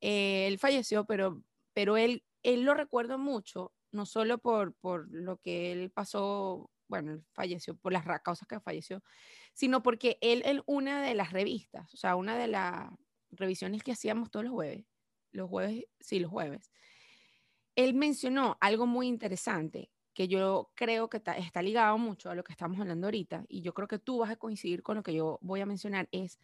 eh, 0.00 0.46
él 0.48 0.58
falleció, 0.58 1.04
pero, 1.06 1.42
pero 1.74 1.96
él, 1.96 2.24
él 2.42 2.62
lo 2.62 2.74
recuerdo 2.74 3.18
mucho, 3.18 3.74
no 3.92 4.06
solo 4.06 4.38
por, 4.38 4.74
por 4.74 5.08
lo 5.10 5.38
que 5.38 5.72
él 5.72 5.90
pasó 5.90 6.70
bueno, 6.88 7.12
él 7.12 7.24
falleció 7.32 7.76
por 7.76 7.92
las 7.92 8.04
causas 8.22 8.46
que 8.46 8.60
falleció, 8.60 9.02
sino 9.52 9.82
porque 9.82 10.18
él 10.20 10.42
en 10.44 10.62
una 10.66 11.02
de 11.02 11.14
las 11.14 11.32
revistas, 11.32 11.92
o 11.94 11.96
sea, 11.96 12.16
una 12.16 12.36
de 12.36 12.48
las 12.48 12.90
revisiones 13.30 13.82
que 13.82 13.92
hacíamos 13.92 14.30
todos 14.30 14.44
los 14.44 14.52
jueves, 14.52 14.84
los 15.32 15.48
jueves, 15.48 15.84
sí, 16.00 16.20
los 16.20 16.30
jueves, 16.30 16.70
él 17.76 17.94
mencionó 17.94 18.56
algo 18.60 18.86
muy 18.86 19.08
interesante 19.08 19.90
que 20.14 20.28
yo 20.28 20.70
creo 20.74 21.10
que 21.10 21.16
está, 21.16 21.62
ligado 21.62 21.98
mucho 21.98 22.30
a 22.30 22.36
lo 22.36 22.44
que 22.44 22.52
estamos 22.52 22.78
hablando 22.80 23.08
ahorita, 23.08 23.44
y 23.48 23.62
yo 23.62 23.74
creo 23.74 23.88
que 23.88 23.98
tú 23.98 24.18
vas 24.18 24.30
a 24.30 24.36
coincidir 24.36 24.82
con 24.82 24.96
lo 24.96 25.02
que 25.02 25.12
yo 25.12 25.38
voy 25.42 25.60
a 25.60 25.66
mencionar, 25.66 26.08
es 26.12 26.38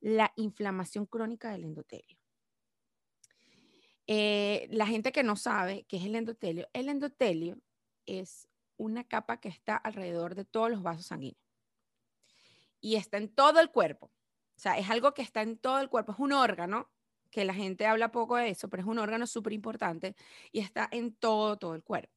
la 0.00 0.32
inflamación 0.36 1.06
crónica 1.06 1.50
del 1.50 1.64
endotelio. 1.64 2.16
Eh, 4.06 4.68
la 4.70 4.86
gente 4.86 5.10
que 5.10 5.24
no 5.24 5.34
sabe 5.34 5.84
qué 5.88 5.96
es 5.96 6.04
el 6.04 6.14
endotelio, 6.14 6.68
el 6.72 6.88
endotelio 6.88 7.58
es 8.06 8.48
una 8.76 9.04
capa 9.04 9.40
que 9.40 9.48
está 9.48 9.76
alrededor 9.76 10.34
de 10.34 10.44
todos 10.44 10.70
los 10.70 10.82
vasos 10.82 11.06
sanguíneos. 11.06 11.42
Y 12.80 12.96
está 12.96 13.16
en 13.16 13.28
todo 13.28 13.60
el 13.60 13.70
cuerpo. 13.70 14.06
O 14.06 14.58
sea, 14.58 14.78
es 14.78 14.88
algo 14.90 15.12
que 15.14 15.22
está 15.22 15.42
en 15.42 15.58
todo 15.58 15.80
el 15.80 15.88
cuerpo. 15.88 16.12
Es 16.12 16.18
un 16.18 16.32
órgano, 16.32 16.90
que 17.30 17.44
la 17.44 17.54
gente 17.54 17.86
habla 17.86 18.12
poco 18.12 18.36
de 18.36 18.50
eso, 18.50 18.68
pero 18.68 18.82
es 18.82 18.88
un 18.88 18.98
órgano 18.98 19.26
súper 19.26 19.52
importante 19.52 20.16
y 20.52 20.60
está 20.60 20.88
en 20.90 21.14
todo, 21.14 21.58
todo 21.58 21.74
el 21.74 21.82
cuerpo. 21.82 22.14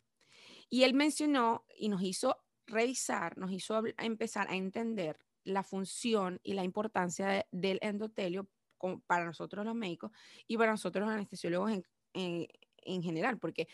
Y 0.70 0.84
él 0.84 0.94
mencionó 0.94 1.66
y 1.78 1.90
nos 1.90 2.02
hizo 2.04 2.38
revisar, 2.68 3.38
nos 3.38 3.52
hizo 3.52 3.82
empezar 3.98 4.50
a 4.50 4.56
entender 4.56 5.18
la 5.44 5.64
función 5.64 6.40
y 6.44 6.54
la 6.54 6.64
importancia 6.64 7.46
del 7.52 7.80
endotelio 7.82 8.48
para 9.08 9.26
nosotros 9.26 9.66
los 9.66 9.76
médicos 9.76 10.12
y 10.48 10.58
para 10.58 10.72
nosotros 10.72 11.06
los 11.06 11.14
anestesiólogos 11.14 11.72
en, 12.14 12.48
en 12.78 13.04
general, 13.04 13.40
porque 13.40 13.68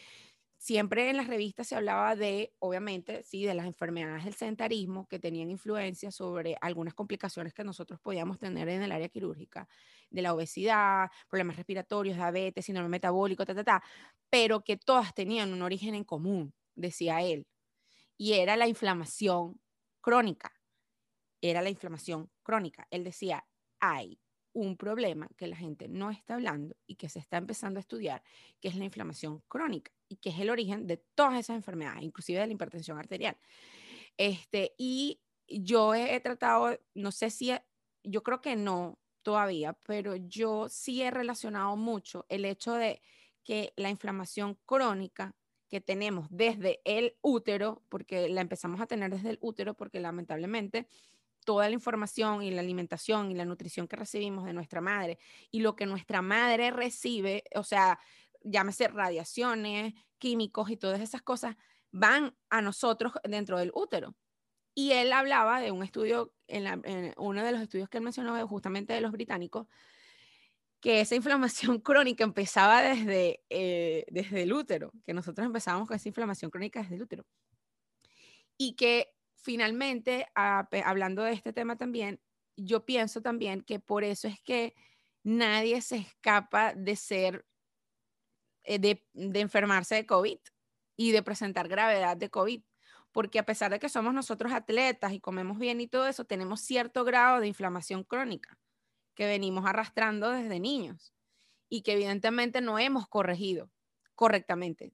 siempre 0.66 1.12
en 1.12 1.18
las 1.18 1.28
revistas 1.28 1.68
se 1.68 1.76
hablaba 1.76 2.16
de, 2.16 2.56
obviamente, 2.58 3.22
sí, 3.22 3.46
de 3.46 3.54
las 3.54 3.68
enfermedades 3.68 4.26
del 4.26 4.34
sedentarismo 4.34 5.08
que 5.08 5.20
tenían 5.20 5.52
influencia 5.52 6.10
sobre 6.10 6.58
algunas 6.60 6.96
complicaciones 6.96 7.54
que 7.54 7.64
nosotros 7.64 8.00
podíamos 8.00 8.40
tener 8.40 8.68
en 8.70 8.82
el 8.82 8.92
área 8.92 9.08
quirúrgica, 9.08 9.70
de 10.10 10.24
la 10.24 10.34
obesidad, 10.34 11.12
problemas 11.30 11.58
respiratorios, 11.58 12.18
diabetes, 12.18 12.66
síndrome 12.66 12.90
metabólico, 12.90 13.46
ta, 13.46 13.54
ta, 13.54 13.64
ta, 13.64 13.84
pero 14.32 14.64
que 14.64 14.76
todas 14.76 15.14
tenían 15.14 15.54
un 15.54 15.62
origen 15.62 15.94
en 15.94 16.04
común, 16.04 16.52
decía 16.74 17.22
él, 17.22 17.46
y 18.18 18.34
era 18.34 18.58
la 18.58 18.68
inflamación 18.68 19.62
crónica. 20.02 20.52
Era 21.42 21.62
la 21.62 21.70
inflamación 21.70 22.32
crónica. 22.42 22.88
Él 22.90 23.04
decía, 23.04 23.46
hay 23.80 24.20
un 24.56 24.78
problema 24.78 25.28
que 25.36 25.48
la 25.48 25.58
gente 25.58 25.90
no 25.90 26.10
está 26.10 26.36
hablando 26.36 26.76
y 26.88 26.96
que 26.96 27.10
se 27.10 27.20
está 27.20 27.38
empezando 27.38 27.78
a 27.78 27.82
estudiar, 27.82 28.24
que 28.62 28.70
es 28.70 28.76
la 28.76 28.86
inflamación 28.86 29.44
crónica 29.50 29.92
y 30.08 30.16
que 30.16 30.30
es 30.30 30.40
el 30.40 30.50
origen 30.50 30.88
de 30.88 30.98
todas 30.98 31.38
esas 31.38 31.58
enfermedades, 31.58 32.04
inclusive 32.04 32.40
de 32.40 32.48
la 32.48 32.54
hipertensión 32.54 32.98
arterial. 32.98 33.38
Este, 34.18 34.74
y 34.78 35.20
yo 35.48 35.94
he, 35.94 36.20
tratado, 36.22 36.80
no 36.94 37.12
sé 37.12 37.30
si, 37.30 37.52
yo 38.04 38.24
creo 38.24 38.42
que 38.42 38.56
no 38.56 38.98
todavía, 39.24 39.74
pero 39.84 40.16
yo 40.16 40.70
sí 40.70 41.02
he 41.02 41.12
relacionado 41.12 41.76
mucho 41.76 42.26
el 42.30 42.46
hecho 42.46 42.74
de 42.76 43.02
que 43.44 43.74
la 43.76 43.90
inflamación 43.90 44.58
crónica 44.66 45.36
que 45.68 45.82
tenemos 45.82 46.28
desde 46.30 46.80
el 46.86 47.18
útero, 47.22 47.84
porque 47.90 48.30
la 48.30 48.40
empezamos 48.40 48.80
a 48.80 48.88
tener 48.88 49.12
desde 49.12 49.32
el 49.32 49.38
útero, 49.42 49.74
porque 49.74 50.00
lamentablemente 50.00 50.88
toda 51.46 51.70
la 51.70 51.76
información 51.76 52.42
y 52.42 52.52
la 52.52 52.62
alimentación 52.62 53.32
y 53.32 53.36
la 53.36 53.46
nutrición 53.46 53.88
que 53.88 53.96
recibimos 53.96 54.46
de 54.46 54.54
nuestra 54.54 54.82
madre 54.82 55.18
y 55.52 55.62
lo 55.62 55.76
que 55.76 55.86
nuestra 55.86 56.22
madre 56.22 56.72
recibe, 56.72 57.44
o 57.56 57.64
sea, 57.64 58.00
llámese 58.42 58.88
radiaciones, 58.90 59.94
químicos 60.18 60.70
y 60.70 60.78
todas 60.78 61.00
esas 61.00 61.22
cosas, 61.22 61.56
van 61.92 62.36
a 62.50 62.62
nosotros 62.62 63.14
dentro 63.24 63.58
del 63.58 63.72
útero. 63.74 64.16
Y 64.74 64.92
él 64.92 65.14
hablaba 65.14 65.62
de 65.62 65.72
un 65.72 65.84
estudio, 65.84 66.34
en, 66.48 67.14
uno 67.18 67.44
de 67.44 67.52
los 67.54 67.62
estudios 67.62 67.88
que 67.88 67.98
él 67.98 68.04
mencionó, 68.04 68.46
justamente 68.48 68.94
de 68.94 69.02
los 69.02 69.14
británicos, 69.14 69.68
que 70.82 71.02
esa 71.02 71.16
inflamación 71.16 71.80
crónica 71.82 72.24
empezaba 72.24 72.82
desde, 72.82 73.42
eh, 73.50 74.06
desde 74.10 74.44
el 74.44 74.52
útero, 74.52 74.92
que 75.06 75.14
nosotros 75.14 75.46
empezábamos 75.46 75.88
con 75.88 75.96
esa 75.96 76.10
inflamación 76.10 76.52
crónica 76.52 76.82
desde 76.82 76.96
el 76.96 77.04
útero. 77.04 77.26
Y 78.58 78.76
que 78.76 79.15
finalmente, 79.46 80.28
hablando 80.34 81.22
de 81.22 81.34
este 81.34 81.54
tema 81.54 81.78
también, 81.78 82.20
yo 82.58 82.84
pienso 82.84 83.22
también 83.22 83.62
que 83.62 83.80
por 83.80 84.04
eso 84.04 84.28
es 84.28 84.42
que 84.42 84.74
nadie 85.24 85.82
se 85.82 85.98
escapa 85.98 86.74
de 86.74 86.96
ser 86.96 87.46
eh, 88.64 88.80
de, 88.80 89.06
enfermarse 89.40 89.94
de 89.94 90.08
COVID 90.08 90.40
y 90.98 91.12
de 91.12 91.22
presentar 91.22 91.68
gravedad 91.68 92.18
de 92.18 92.32
COVID, 92.32 92.64
porque 93.12 93.38
a 93.38 93.46
pesar 93.46 93.70
de 93.70 93.78
que 93.78 93.88
somos 93.88 94.16
nosotros 94.16 94.52
atletas 94.52 95.14
y 95.14 95.20
comemos 95.20 95.60
bien 95.60 95.80
y 95.80 95.88
todo 95.88 96.08
eso, 96.08 96.26
tenemos 96.26 96.62
cierto 96.62 97.04
grado 97.04 97.40
de 97.40 97.48
inflamación 97.48 98.04
crónica 98.04 98.58
que 99.14 99.28
venimos 99.28 99.68
arrastrando 99.68 100.32
desde 100.32 100.60
niños 100.60 101.14
y 101.70 101.84
que 101.84 101.94
evidentemente 101.94 102.62
no 102.62 102.80
hemos 102.80 103.08
corregido 103.08 103.70
correctamente. 104.16 104.92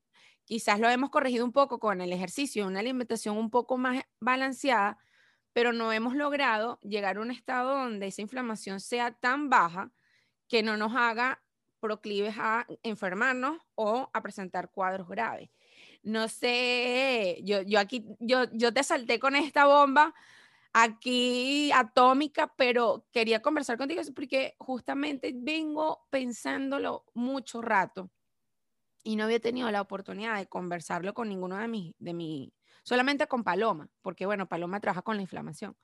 Quizás 0.52 0.82
lo 0.82 0.89
hemos 0.89 1.12
corregido 1.12 1.45
un 1.45 1.54
poco 1.54 1.80
con 1.80 2.02
el 2.02 2.12
ejercicio, 2.12 2.68
una 2.68 2.82
alimentación 2.82 3.38
un 3.38 3.49
poco 3.49 3.78
más 3.78 4.04
balanceada, 4.20 4.97
pero 5.54 5.72
no 5.72 5.93
hemos 5.93 6.14
logrado 6.14 6.78
llegar 6.82 7.16
a 7.16 7.22
un 7.22 7.32
estado 7.32 7.74
donde 7.74 8.08
esa 8.08 8.22
inflamación 8.22 8.82
sea 8.82 9.14
tan 9.14 9.49
baja 9.49 9.93
que 10.49 10.62
no 10.62 10.76
nos 10.76 10.93
haga 10.93 11.41
proclives 11.80 12.36
a 12.38 12.68
enfermarnos 12.84 13.60
o 13.76 14.10
a 14.12 14.22
presentar 14.22 14.72
cuadros 14.72 15.08
graves. 15.08 15.49
No 16.04 16.28
sé, 16.28 17.39
yo, 17.45 17.62
yo 17.62 17.80
aquí, 17.80 18.06
yo, 18.20 18.43
yo 18.52 18.74
te 18.74 18.84
salté 18.84 19.22
con 19.22 19.38
esta 19.38 19.68
bomba 19.68 20.14
aquí 20.74 21.72
atómica, 21.72 22.54
pero 22.58 23.06
quería 23.14 23.41
conversar 23.41 23.78
contigo 23.78 24.02
porque 24.14 24.56
justamente 24.60 25.32
vengo 25.34 26.06
pensándolo 26.10 27.06
mucho 27.14 27.62
rato 27.62 28.12
y 29.04 29.16
no 29.16 29.24
había 29.26 29.39
tenido 29.39 29.70
la 29.72 29.82
oportunidad 29.82 30.38
de 30.38 30.47
conversarlo 30.47 31.14
con 31.14 31.30
ninguno 31.30 31.58
de 31.58 31.68
mis, 31.68 31.95
de 31.97 32.14
mi, 32.14 32.54
solamente 32.84 33.28
con 33.28 33.43
Paloma, 33.43 33.89
porque 34.02 34.26
bueno, 34.26 34.47
Paloma 34.47 34.80
trabaja 34.80 35.02
con 35.02 35.16
la 35.16 35.22
inflamación. 35.22 35.76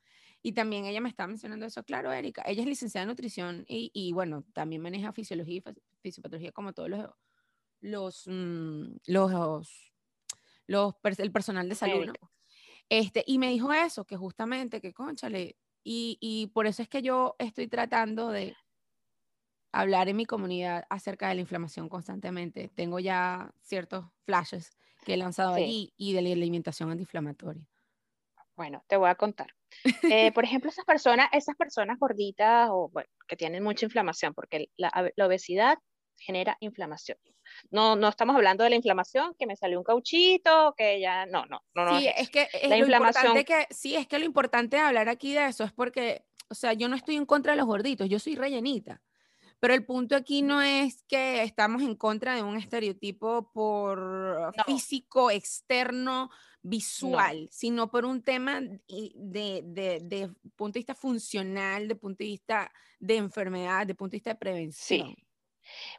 Y 0.44 0.54
también 0.54 0.86
ella 0.86 1.02
me 1.02 1.10
está 1.10 1.26
mencionando 1.26 1.66
eso, 1.66 1.84
claro, 1.84 2.12
Erika, 2.12 2.44
ella 2.46 2.62
es 2.62 2.68
licenciada 2.68 3.04
en 3.04 3.10
nutrición 3.10 3.66
y, 3.68 3.90
y 3.94 4.14
bueno, 4.14 4.46
también 4.54 4.82
maneja 4.82 5.12
fisiología 5.12 5.58
y 5.58 5.64
fisiopatología 6.02 6.52
como 6.52 6.74
todos 6.74 6.90
los, 6.90 7.10
los, 7.82 8.24
mm, 8.28 8.98
los, 9.08 9.92
los, 10.68 10.94
el 11.18 11.32
personal 11.32 11.68
de 11.68 11.76
salud, 11.76 12.14
Este, 12.90 13.24
y 13.26 13.40
me 13.40 13.50
dijo 13.50 13.74
eso, 13.74 14.06
que 14.06 14.16
justamente, 14.16 14.80
que 14.80 14.94
conchale, 14.94 15.58
y, 15.84 16.18
y 16.22 16.48
por 16.48 16.68
eso 16.68 16.82
es 16.82 16.90
que 16.90 17.02
yo 17.02 17.36
estoy 17.40 17.68
tratando 17.68 18.30
de 18.30 18.56
hablar 19.82 20.10
en 20.10 20.16
mi 20.16 20.26
comunidad 20.26 20.86
acerca 20.90 21.30
de 21.30 21.36
la 21.36 21.42
inflamación 21.42 21.90
constantemente. 21.90 22.70
Tengo 22.76 23.00
ya 23.00 23.52
ciertos 23.62 24.06
flashes 24.26 24.78
que 25.06 25.14
he 25.14 25.18
lanzado 25.18 25.54
allí 25.54 25.94
y 25.98 26.14
de 26.14 26.22
la 26.22 26.30
alimentación 26.30 26.92
antiinflamatoria. 26.92 27.66
Bueno, 28.56 28.84
te 28.88 28.98
voy 28.98 29.10
a 29.10 29.16
contar. 29.16 29.54
Eh, 30.10 30.32
por 30.32 30.44
ejemplo, 30.44 30.70
esas 30.70 30.86
personas, 30.86 31.30
esas 31.32 31.56
personas 31.56 32.00
gorditas 32.00 32.70
o 32.72 32.90
bueno, 32.90 33.10
que 33.28 33.36
tienen 33.36 33.64
mucha 33.64 33.86
inflamación, 33.86 34.34
porque 34.34 34.70
la, 34.78 34.92
obesidad 35.24 35.78
genera 36.18 36.58
inflamación. 36.60 37.18
No, 37.70 37.96
no 37.96 38.08
estamos 38.10 38.36
hablando 38.36 38.64
de 38.64 38.72
la 38.72 38.76
inflamación, 38.78 39.36
que 39.38 39.46
me 39.46 39.56
salió 39.56 39.78
un 39.78 39.84
cauchito, 39.84 40.74
que 40.76 41.00
ya, 41.00 41.26
no, 41.28 41.46
no, 41.46 41.62
no. 41.76 42.00
Sí, 42.00 42.08
es, 42.08 42.30
que 42.30 42.48
la 42.68 42.78
inflamación... 42.78 43.44
que, 43.44 43.68
sí, 43.70 43.96
es 43.96 44.08
que 44.08 44.18
lo 44.18 44.26
importante 44.26 44.78
de 44.78 44.82
hablar 44.82 45.08
aquí 45.08 45.34
de 45.34 45.46
eso 45.46 45.64
es 45.64 45.72
porque, 45.72 46.26
o 46.50 46.56
sea, 46.56 46.74
yo 46.74 46.90
no 46.90 46.96
estoy 46.96 47.16
en 47.16 47.26
contra 47.26 47.52
de 47.52 47.58
los 47.58 47.68
gorditos, 47.68 48.10
yo 48.10 48.18
soy 48.18 48.36
rellenita. 48.36 49.02
Pero 49.60 49.74
el 49.74 49.86
punto 49.86 50.16
aquí 50.16 50.42
no 50.42 50.62
es 50.62 51.04
que 51.08 51.44
estamos 51.44 51.82
en 51.82 51.96
contra 51.96 52.36
de 52.36 52.44
un 52.44 52.58
estereotipo 52.58 53.52
por 53.52 54.54
físico, 54.66 55.32
externo, 55.32 56.30
visual, 56.62 57.48
sino 57.52 57.90
por 57.90 58.06
un 58.06 58.22
tema 58.22 58.62
de, 58.62 59.62
de, 59.64 60.32
punto 60.56 60.74
de 60.74 60.80
vista 60.80 60.96
funcional, 60.96 61.88
de 61.88 61.96
punto 61.96 62.24
de 62.24 62.30
vista 62.30 62.72
de 63.00 63.18
enfermedad, 63.18 63.88
de 63.88 63.96
punto 63.96 64.12
de 64.12 64.18
vista 64.18 64.32
de 64.32 64.40
prevención. 64.40 65.16
Sí. 65.16 65.28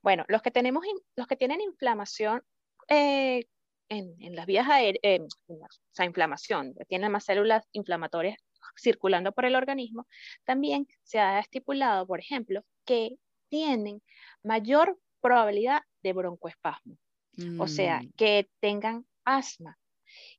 Bueno, 0.02 0.24
los 0.28 0.42
que, 0.42 0.50
tenemos, 0.50 0.84
los 1.16 1.26
que 1.26 1.36
tienen 1.36 1.60
inflamación 1.60 2.42
eh, 2.88 3.44
en, 3.88 4.14
en, 4.20 4.36
las 4.36 4.46
vías 4.46 4.68
aéreas, 4.68 5.00
eh, 5.02 5.20
o 5.48 5.66
sea, 5.92 6.04
inflamación, 6.04 6.74
tienen 6.88 7.12
más 7.12 7.24
células 7.24 7.66
inflamatorias 7.72 8.38
circulando 8.76 9.32
por 9.32 9.44
el 9.44 9.56
organismo, 9.56 10.06
también 10.44 10.86
se 11.02 11.18
ha 11.18 11.38
estipulado, 11.40 12.06
por 12.06 12.20
ejemplo, 12.20 12.62
que 12.84 13.16
tienen 13.48 14.02
mayor 14.42 14.98
probabilidad 15.20 15.82
de 16.02 16.12
broncoespasmo. 16.12 16.96
O 17.60 17.68
sea, 17.68 18.00
mm. 18.00 18.12
que 18.16 18.48
tengan 18.60 19.06
asma, 19.24 19.78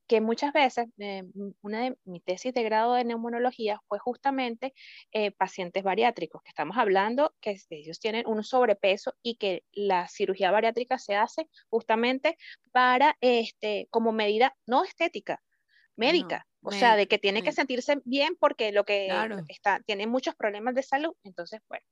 que 0.08 0.22
muchas 0.22 0.52
veces, 0.52 0.88
eh, 0.98 1.24
una 1.62 1.84
de 1.84 1.98
mi 2.04 2.20
tesis 2.20 2.54
de 2.54 2.64
grado 2.64 2.96
de 2.96 3.06
neumonología 3.06 3.80
fue 3.88 4.00
justamente 4.00 4.74
eh, 5.12 5.32
pacientes 5.32 5.84
bariátricos, 5.84 6.42
que 6.42 6.50
estamos 6.50 6.78
hablando 6.78 7.34
que 7.40 7.58
ellos 7.70 8.00
tienen 8.00 8.28
un 8.28 8.44
sobrepeso 8.44 9.14
y 9.22 9.36
que 9.36 9.64
la 9.72 10.08
cirugía 10.08 10.52
bariátrica 10.52 10.98
se 10.98 11.16
hace 11.16 11.48
justamente 11.70 12.38
para, 12.72 13.18
este, 13.22 13.88
como 13.92 14.12
medida 14.12 14.56
no 14.66 14.84
estética, 14.84 15.42
médica, 15.96 16.48
o 16.62 16.72
sea, 16.72 16.96
de 16.96 17.08
que 17.08 17.18
tiene 17.18 17.42
que 17.42 17.52
sentirse 17.52 18.02
bien 18.06 18.36
porque 18.40 18.72
lo 18.72 18.84
que 18.84 19.10
está, 19.48 19.80
tiene 19.86 20.08
muchos 20.08 20.36
problemas 20.36 20.76
de 20.76 20.84
salud. 20.84 21.14
Entonces, 21.24 21.62
bueno, 21.70 21.86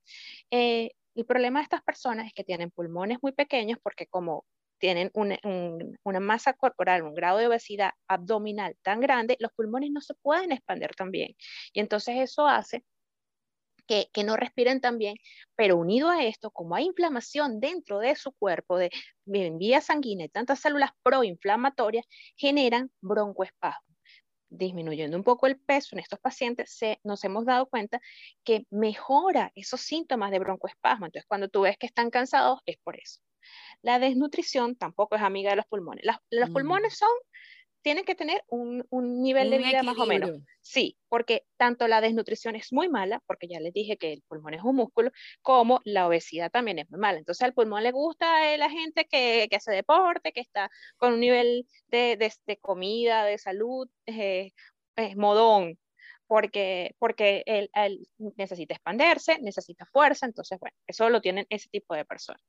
eh, 0.51 0.91
el 1.15 1.25
problema 1.25 1.59
de 1.59 1.63
estas 1.63 1.83
personas 1.83 2.27
es 2.27 2.33
que 2.33 2.43
tienen 2.43 2.71
pulmones 2.71 3.19
muy 3.21 3.31
pequeños 3.31 3.79
porque 3.81 4.07
como 4.07 4.45
tienen 4.79 5.11
una 5.13 6.19
masa 6.19 6.53
corporal, 6.53 7.01
un 7.03 7.15
grado 7.15 7.39
de 7.39 7.47
obesidad 7.47 7.91
abdominal 8.07 8.77
tan 8.83 8.99
grande, 8.99 9.37
los 9.39 9.51
pulmones 9.53 9.89
no 9.91 10.01
se 10.01 10.13
pueden 10.15 10.51
expandir 10.51 10.91
tan 10.95 11.09
bien. 11.09 11.35
Y 11.73 11.79
entonces 11.79 12.17
eso 12.17 12.47
hace 12.47 12.83
que, 13.87 14.09
que, 14.13 14.23
no 14.23 14.35
respiren 14.35 14.81
tan 14.81 14.97
bien, 14.97 15.15
pero 15.55 15.77
unido 15.77 16.09
a 16.09 16.23
esto, 16.25 16.51
como 16.51 16.75
hay 16.75 16.85
inflamación 16.85 17.59
dentro 17.59 17.99
de 17.99 18.15
su 18.15 18.33
cuerpo, 18.33 18.77
de, 18.77 18.91
de 19.25 19.49
vía 19.51 19.81
sanguínea 19.81 20.25
y 20.25 20.29
tantas 20.29 20.59
células 20.59 20.91
proinflamatorias, 21.03 22.05
generan 22.35 22.91
broncoespasmo 23.01 23.86
disminuyendo 24.49 25.17
un 25.17 25.23
poco 25.23 25.47
el 25.47 25.59
peso 25.59 25.95
en 25.95 25.99
estos 25.99 26.19
pacientes, 26.19 26.71
se, 26.71 26.99
nos 27.03 27.23
hemos 27.23 27.45
dado 27.45 27.67
cuenta 27.67 27.99
que 28.43 28.65
mejora 28.69 29.51
esos 29.55 29.81
síntomas 29.81 30.31
de 30.31 30.39
broncoespasmo. 30.39 31.05
Entonces, 31.05 31.27
cuando 31.27 31.49
tú 31.49 31.61
ves 31.61 31.77
que 31.77 31.87
están 31.87 32.09
cansados, 32.09 32.59
es 32.65 32.77
por 32.83 32.97
eso. 32.99 33.21
La 33.81 33.99
desnutrición 33.99 34.75
tampoco 34.75 35.15
es 35.15 35.21
amiga 35.21 35.51
de 35.51 35.57
los 35.57 35.65
pulmones. 35.65 36.05
los 36.29 36.49
pulmones 36.49 36.97
son, 36.97 37.09
tienen 37.87 38.03
que 38.03 38.15
tener 38.15 38.43
un, 38.49 38.83
nivel 39.21 39.49
de 39.49 39.59
vida 39.59 39.81
más 39.81 39.97
o 39.97 40.05
menos. 40.05 40.41
Sí, 40.59 40.97
porque 41.07 41.45
tanto 41.55 41.87
la 41.87 42.01
desnutrición 42.01 42.57
es 42.57 42.73
muy 42.73 42.89
mala, 42.89 43.23
porque 43.25 43.47
ya 43.47 43.61
les 43.61 43.71
dije 43.71 43.95
que 43.95 44.11
el 44.11 44.23
pulmón 44.27 44.55
es 44.55 44.61
un 44.61 44.75
músculo, 44.75 45.09
como 45.41 45.79
la 45.85 46.05
obesidad 46.05 46.51
también 46.51 46.79
es 46.79 46.89
muy 46.89 46.99
mala. 46.99 47.17
Entonces 47.17 47.43
al 47.43 47.53
pulmón 47.53 47.83
le 47.83 47.93
gusta 47.93 48.53
a 48.53 48.57
la 48.57 48.69
gente 48.69 49.05
que, 49.05 49.47
hace 49.55 49.71
deporte, 49.71 50.33
que 50.33 50.41
está 50.41 50.69
con 50.97 51.13
un 51.13 51.21
nivel 51.21 51.65
de, 51.87 52.17
de, 52.17 52.57
comida, 52.57 53.23
de 53.23 53.37
salud, 53.37 53.87
eh, 54.05 54.51
modón, 55.15 55.79
porque, 56.27 56.95
porque 56.99 57.43
él, 57.45 57.69
necesita 58.35 58.73
expandirse, 58.73 59.39
necesita 59.39 59.85
fuerza, 59.85 60.25
entonces, 60.25 60.59
bueno, 60.59 60.75
eso 60.85 61.09
lo 61.09 61.21
tienen 61.21 61.45
ese 61.49 61.69
tipo 61.69 61.95
de 61.95 62.05
personas. 62.05 62.41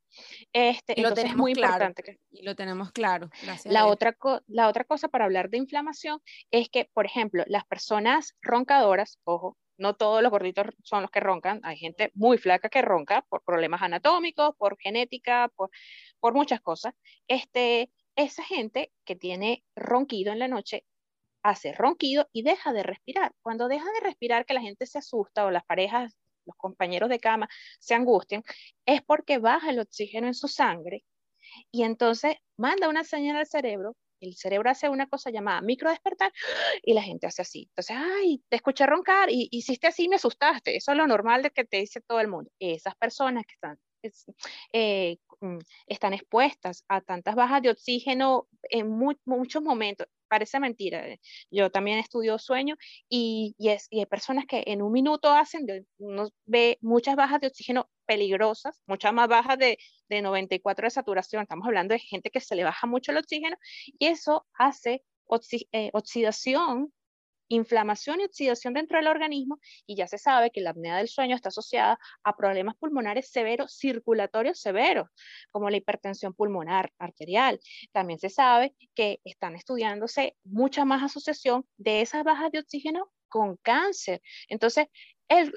Este, 0.52 0.94
y 0.96 1.02
lo 1.02 1.14
tenemos 1.14 1.36
muy 1.36 1.52
importante. 1.52 2.02
Que, 2.02 2.18
y 2.30 2.42
lo 2.42 2.54
tenemos 2.54 2.92
claro. 2.92 3.30
la, 3.64 3.86
otra 3.86 4.16
la 4.46 4.68
otra 4.68 4.84
cosa 4.84 5.08
para 5.08 5.24
hablar 5.24 5.48
de 5.50 5.58
inflamación 5.58 6.20
es 6.50 6.68
que, 6.68 6.90
por 6.92 7.06
ejemplo, 7.06 7.44
las 7.46 7.64
personas 7.64 8.34
roncadoras, 8.42 9.18
ojo, 9.24 9.56
no 9.78 9.94
todos 9.94 10.22
los 10.22 10.30
gorditos 10.30 10.66
son 10.82 11.02
los 11.02 11.10
que 11.10 11.20
roncan, 11.20 11.60
hay 11.62 11.76
gente 11.76 12.10
muy 12.14 12.36
flaca 12.36 12.68
que 12.68 12.82
ronca 12.82 13.24
por 13.28 13.44
problemas 13.44 13.80
anatómicos, 13.80 14.56
por 14.56 14.76
genética, 14.78 15.50
por, 15.54 15.70
por 16.18 16.34
muchas 16.34 16.60
cosas. 16.60 16.94
Este, 17.28 17.90
esa 18.16 18.42
gente 18.42 18.92
que 19.04 19.14
tiene 19.14 19.62
ronquido 19.76 20.32
en 20.32 20.40
la 20.40 20.48
noche 20.48 20.84
hace 21.42 21.72
ronquido 21.72 22.28
y 22.32 22.42
deja 22.42 22.72
de 22.72 22.82
respirar. 22.82 23.32
Cuando 23.42 23.68
deja 23.68 23.86
de 23.92 24.00
respirar, 24.00 24.46
que 24.46 24.54
la 24.54 24.60
gente 24.60 24.86
se 24.86 24.98
asusta 24.98 25.44
o 25.46 25.50
las 25.50 25.64
parejas, 25.64 26.16
los 26.44 26.56
compañeros 26.56 27.08
de 27.10 27.20
cama 27.20 27.48
se 27.78 27.94
angustian, 27.94 28.42
es 28.86 29.02
porque 29.02 29.38
baja 29.38 29.70
el 29.70 29.80
oxígeno 29.80 30.26
en 30.26 30.34
su 30.34 30.48
sangre 30.48 31.04
y 31.70 31.82
entonces 31.82 32.36
manda 32.56 32.88
una 32.88 33.04
señal 33.04 33.36
al 33.36 33.46
cerebro. 33.46 33.96
El 34.20 34.34
cerebro 34.34 34.70
hace 34.70 34.88
una 34.88 35.06
cosa 35.08 35.30
llamada 35.30 35.60
microdespertar 35.60 36.32
y 36.82 36.94
la 36.94 37.02
gente 37.02 37.26
hace 37.26 37.42
así. 37.42 37.68
Entonces, 37.70 37.96
ay, 37.98 38.42
te 38.48 38.56
escuché 38.56 38.86
roncar 38.86 39.30
y 39.30 39.48
hiciste 39.52 39.86
así, 39.86 40.08
me 40.08 40.16
asustaste. 40.16 40.76
Eso 40.76 40.92
es 40.92 40.98
lo 40.98 41.06
normal 41.06 41.42
de 41.42 41.50
que 41.50 41.64
te 41.64 41.78
dice 41.78 42.00
todo 42.00 42.20
el 42.20 42.28
mundo. 42.28 42.50
Esas 42.58 42.96
personas 42.96 43.44
que 43.46 43.54
están 43.54 43.78
eh, 44.72 45.18
están 45.86 46.14
expuestas 46.14 46.84
a 46.88 47.00
tantas 47.00 47.34
bajas 47.34 47.62
de 47.62 47.70
oxígeno 47.70 48.48
en 48.62 48.90
muchos 49.24 49.62
momentos 49.62 50.06
parece 50.28 50.60
mentira. 50.60 51.08
Eh, 51.08 51.20
yo 51.50 51.70
también 51.70 51.98
estudio 51.98 52.38
sueño 52.38 52.76
y, 53.08 53.54
y, 53.58 53.70
es, 53.70 53.88
y 53.90 54.00
hay 54.00 54.06
personas 54.06 54.46
que 54.46 54.62
en 54.66 54.82
un 54.82 54.92
minuto 54.92 55.30
hacen, 55.30 55.66
uno 55.98 56.28
ve 56.46 56.78
muchas 56.80 57.16
bajas 57.16 57.40
de 57.40 57.48
oxígeno 57.48 57.90
peligrosas, 58.06 58.80
muchas 58.86 59.12
más 59.12 59.28
bajas 59.28 59.58
de, 59.58 59.78
de 60.08 60.22
94 60.22 60.86
de 60.86 60.90
saturación. 60.90 61.42
Estamos 61.42 61.66
hablando 61.66 61.94
de 61.94 62.00
gente 62.00 62.30
que 62.30 62.40
se 62.40 62.54
le 62.54 62.64
baja 62.64 62.86
mucho 62.86 63.10
el 63.10 63.18
oxígeno 63.18 63.56
y 63.86 64.06
eso 64.06 64.46
hace 64.54 65.02
eh, 65.72 65.90
oxidación 65.92 66.92
inflamación 67.48 68.20
y 68.20 68.24
oxidación 68.24 68.74
dentro 68.74 68.98
del 68.98 69.08
organismo 69.08 69.58
y 69.86 69.96
ya 69.96 70.06
se 70.06 70.18
sabe 70.18 70.50
que 70.50 70.60
la 70.60 70.70
apnea 70.70 70.96
del 70.96 71.08
sueño 71.08 71.34
está 71.34 71.48
asociada 71.48 71.98
a 72.22 72.36
problemas 72.36 72.76
pulmonares 72.76 73.30
severos, 73.30 73.76
circulatorios 73.76 74.60
severos, 74.60 75.08
como 75.50 75.70
la 75.70 75.76
hipertensión 75.76 76.34
pulmonar 76.34 76.92
arterial. 76.98 77.60
También 77.92 78.18
se 78.18 78.30
sabe 78.30 78.74
que 78.94 79.20
están 79.24 79.56
estudiándose 79.56 80.36
mucha 80.44 80.84
más 80.84 81.02
asociación 81.02 81.66
de 81.76 82.02
esas 82.02 82.24
bajas 82.24 82.52
de 82.52 82.60
oxígeno 82.60 83.10
con 83.28 83.56
cáncer. 83.56 84.22
Entonces, 84.48 84.86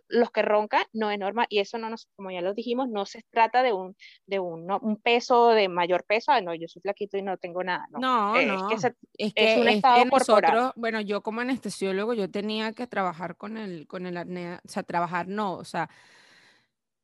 los 0.09 0.31
que 0.31 0.41
roncan 0.41 0.83
no 0.93 1.11
es 1.11 1.19
normal 1.19 1.47
y 1.49 1.59
eso 1.59 1.77
no 1.77 1.89
nos, 1.89 2.07
como 2.15 2.31
ya 2.31 2.41
lo 2.41 2.53
dijimos, 2.53 2.89
no 2.89 3.05
se 3.05 3.23
trata 3.29 3.63
de 3.63 3.73
un, 3.73 3.95
de 4.25 4.39
un, 4.39 4.69
un 4.69 4.97
peso 4.97 5.49
de 5.49 5.69
mayor 5.69 6.03
peso, 6.03 6.31
no, 6.41 6.53
yo 6.53 6.67
soy 6.67 6.81
flaquito 6.81 7.17
y 7.17 7.21
no 7.21 7.37
tengo 7.37 7.63
nada, 7.63 7.87
no, 7.91 7.99
no, 7.99 8.37
eh, 8.37 8.45
no. 8.45 8.69
Es, 8.69 8.81
que 8.81 8.93
es, 9.17 9.33
que, 9.33 9.61
un 9.61 9.67
estado 9.69 10.05
nosotros, 10.05 10.73
bueno, 10.75 11.01
yo 11.01 11.21
como 11.21 11.41
anestesiólogo, 11.41 12.13
yo 12.13 12.29
tenía 12.29 12.73
que 12.73 12.87
trabajar 12.87 13.37
con 13.37 13.57
el, 13.57 13.87
con 13.87 14.05
el 14.05 14.17
apnea, 14.17 14.61
o 14.65 14.67
sea, 14.67 14.83
trabajar 14.83 15.27
no, 15.27 15.53
o 15.53 15.63
sea, 15.63 15.89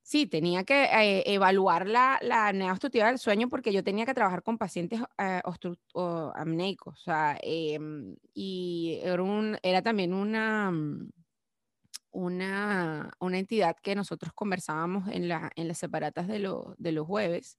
sí, 0.01 0.25
tenía 0.25 0.63
que 0.63 0.85
eh, 0.85 1.23
evaluar 1.25 1.87
la, 1.87 2.17
la 2.21 2.47
apnea 2.47 2.71
obstructiva 2.71 3.07
del 3.07 3.19
sueño 3.19 3.49
porque 3.49 3.73
yo 3.73 3.83
tenía 3.83 4.05
que 4.05 4.13
trabajar 4.13 4.43
con 4.43 4.57
pacientes 4.57 5.01
eh, 5.17 5.41
amneicos, 6.35 6.99
o 6.99 7.03
sea, 7.03 7.37
em, 7.41 8.15
y 8.33 8.99
era, 9.03 9.21
un, 9.21 9.57
era 9.63 9.81
también 9.81 10.13
una 10.13 10.71
mm, 10.71 11.09
una, 12.17 13.11
una 13.19 13.37
entidad 13.37 13.75
que 13.81 13.95
nosotros 13.95 14.33
conversábamos 14.33 15.07
en, 15.09 15.27
la, 15.27 15.51
en 15.55 15.67
las 15.67 15.77
separatas 15.77 16.27
de, 16.27 16.39
de 16.77 16.91
los 16.91 17.05
jueves 17.05 17.57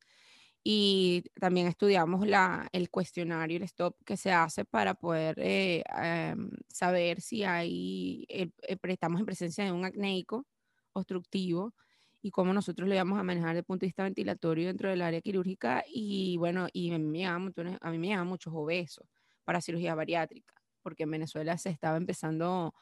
y 0.65 1.23
también 1.41 1.69
estudiamos 1.69 2.27
la, 2.27 2.69
el 2.73 2.91
cuestionario, 2.91 3.57
el 3.57 3.63
stop 3.63 3.97
que 4.05 4.17
se 4.17 4.33
hace 4.33 4.65
para 4.65 4.95
poder 4.95 5.37
eh, 5.39 5.85
em, 5.97 6.51
saber 6.69 7.21
si 7.21 7.45
hay, 7.45 8.27
eh, 8.29 8.51
eh, 8.69 8.77
estamos 8.83 9.21
en 9.21 9.27
presencia 9.27 9.65
de 9.65 9.73
un 9.73 9.85
acnéico 9.85 10.45
obstructivo 10.93 11.75
y 12.21 12.31
cómo 12.33 12.53
nosotros 12.53 12.89
lo 12.89 12.95
íbamos 12.95 13.19
a 13.19 13.23
manejar 13.23 13.51
desde 13.51 13.61
el 13.61 13.65
punto 13.65 13.83
de 13.87 13.89
vista 13.89 14.03
ventilatorio 14.03 14.67
dentro 14.67 14.91
del 14.91 15.03
área 15.03 15.21
quirúrgica 15.21 15.85
y 15.87 16.37
bueno, 16.37 16.67
y 16.73 16.93
a 16.93 16.99
mí 16.99 17.05
me 17.07 17.21
llaman, 17.21 17.55
a 17.81 17.91
mí 17.93 17.99
me 17.99 18.09
llaman 18.09 18.27
muchos 18.27 18.53
obesos 18.55 19.07
para 19.45 19.61
cirugía 19.61 19.95
bariátrica, 19.95 20.55
porque 20.83 21.05
en 21.05 21.13
Venezuela 21.13 21.57
se 21.59 21.71
estaba 21.71 21.97
empezando 21.97 22.75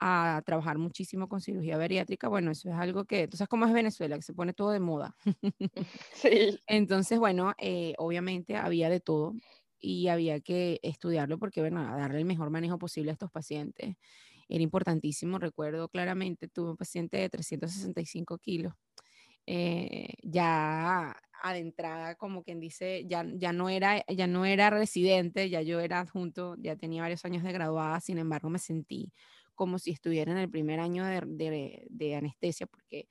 a 0.00 0.42
trabajar 0.46 0.78
muchísimo 0.78 1.28
con 1.28 1.40
cirugía 1.40 1.76
bariátrica. 1.78 2.28
Bueno, 2.28 2.50
eso 2.52 2.68
es 2.68 2.74
algo 2.76 3.04
que, 3.04 3.22
entonces, 3.22 3.48
como 3.48 3.66
es 3.66 3.72
Venezuela, 3.72 4.16
que 4.16 4.22
se 4.22 4.34
pone 4.34 4.52
todo 4.52 4.70
de 4.70 4.80
moda. 4.80 5.16
Sí. 6.12 6.58
Entonces, 6.66 7.18
bueno, 7.18 7.54
eh, 7.58 7.94
obviamente 7.98 8.56
había 8.56 8.90
de 8.90 9.00
todo 9.00 9.34
y 9.80 10.08
había 10.08 10.40
que 10.40 10.80
estudiarlo 10.82 11.38
porque, 11.38 11.60
bueno, 11.60 11.82
darle 11.96 12.18
el 12.18 12.24
mejor 12.24 12.50
manejo 12.50 12.78
posible 12.78 13.10
a 13.10 13.14
estos 13.14 13.30
pacientes. 13.30 13.96
Era 14.48 14.62
importantísimo, 14.62 15.38
recuerdo 15.38 15.88
claramente, 15.88 16.48
tuve 16.48 16.70
un 16.70 16.76
paciente 16.76 17.18
de 17.18 17.28
365 17.28 18.38
kilos. 18.38 18.74
Eh, 19.46 20.14
ya 20.22 21.16
adentrada, 21.42 22.16
como 22.16 22.42
quien 22.42 22.60
dice, 22.60 23.04
ya, 23.08 23.24
ya, 23.36 23.52
no 23.52 23.68
era, 23.70 24.04
ya 24.08 24.26
no 24.26 24.44
era 24.44 24.70
residente, 24.70 25.48
ya 25.50 25.62
yo 25.62 25.80
era 25.80 26.00
adjunto, 26.00 26.56
ya 26.58 26.76
tenía 26.76 27.02
varios 27.02 27.24
años 27.24 27.44
de 27.44 27.52
graduada, 27.52 28.00
sin 28.00 28.18
embargo 28.18 28.50
me 28.50 28.58
sentí 28.58 29.12
como 29.58 29.80
si 29.80 29.90
estuviera 29.90 30.30
en 30.30 30.38
el 30.38 30.48
primer 30.48 30.78
año 30.78 31.04
de, 31.04 32.14
anestesia, 32.16 32.68
porque 32.68 33.08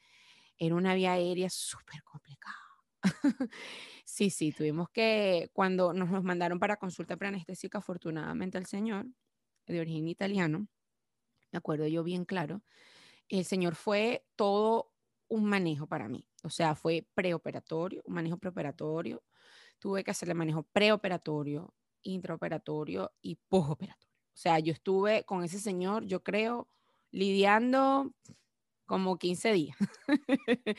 era 0.58 0.76
una 0.76 0.96
vía 0.96 1.12
aérea 1.12 1.50
súper 1.50 2.02
complicada. 2.04 2.56
sí, 4.06 4.30
sí, 4.30 4.54
tuvimos 4.54 4.90
que, 4.90 5.50
cuando 5.52 5.94
nos, 5.94 6.10
nos 6.10 6.24
mandaron 6.24 6.58
para 6.58 6.78
consulta 6.78 7.18
preanestésica, 7.18 7.80
afortunadamente 7.80 8.58
el 8.58 8.66
señor, 8.66 9.08
de 9.68 9.82
origen 9.82 10.08
italiano, 10.08 10.70
me 11.52 11.58
acuerdo 11.58 11.86
yo 11.86 12.02
bien 12.06 12.24
claro, 12.24 12.64
el 13.28 13.44
señor 13.44 13.76
fue 13.76 14.26
todo 14.38 14.94
un 15.28 15.44
manejo 15.50 15.86
para 15.86 16.08
mí. 16.08 16.26
O 16.44 16.50
sea, 16.50 16.76
fue 16.76 17.06
preoperatorio, 17.14 18.02
un 18.06 18.14
manejo 18.14 18.38
preoperatorio. 18.38 19.22
Tuve 19.80 20.06
que 20.06 20.12
hacerle 20.12 20.34
manejo 20.34 20.64
preoperatorio, 20.64 21.74
intraoperatorio 22.04 23.12
y 23.22 23.36
postoperatorio. 23.36 24.07
O 24.38 24.40
sea, 24.40 24.60
yo 24.60 24.72
estuve 24.72 25.24
con 25.24 25.44
ese 25.44 25.58
señor, 25.58 26.06
yo 26.06 26.22
creo, 26.22 26.68
lidiando 27.10 28.14
como 28.86 29.18
15 29.18 29.52
días. 29.52 29.76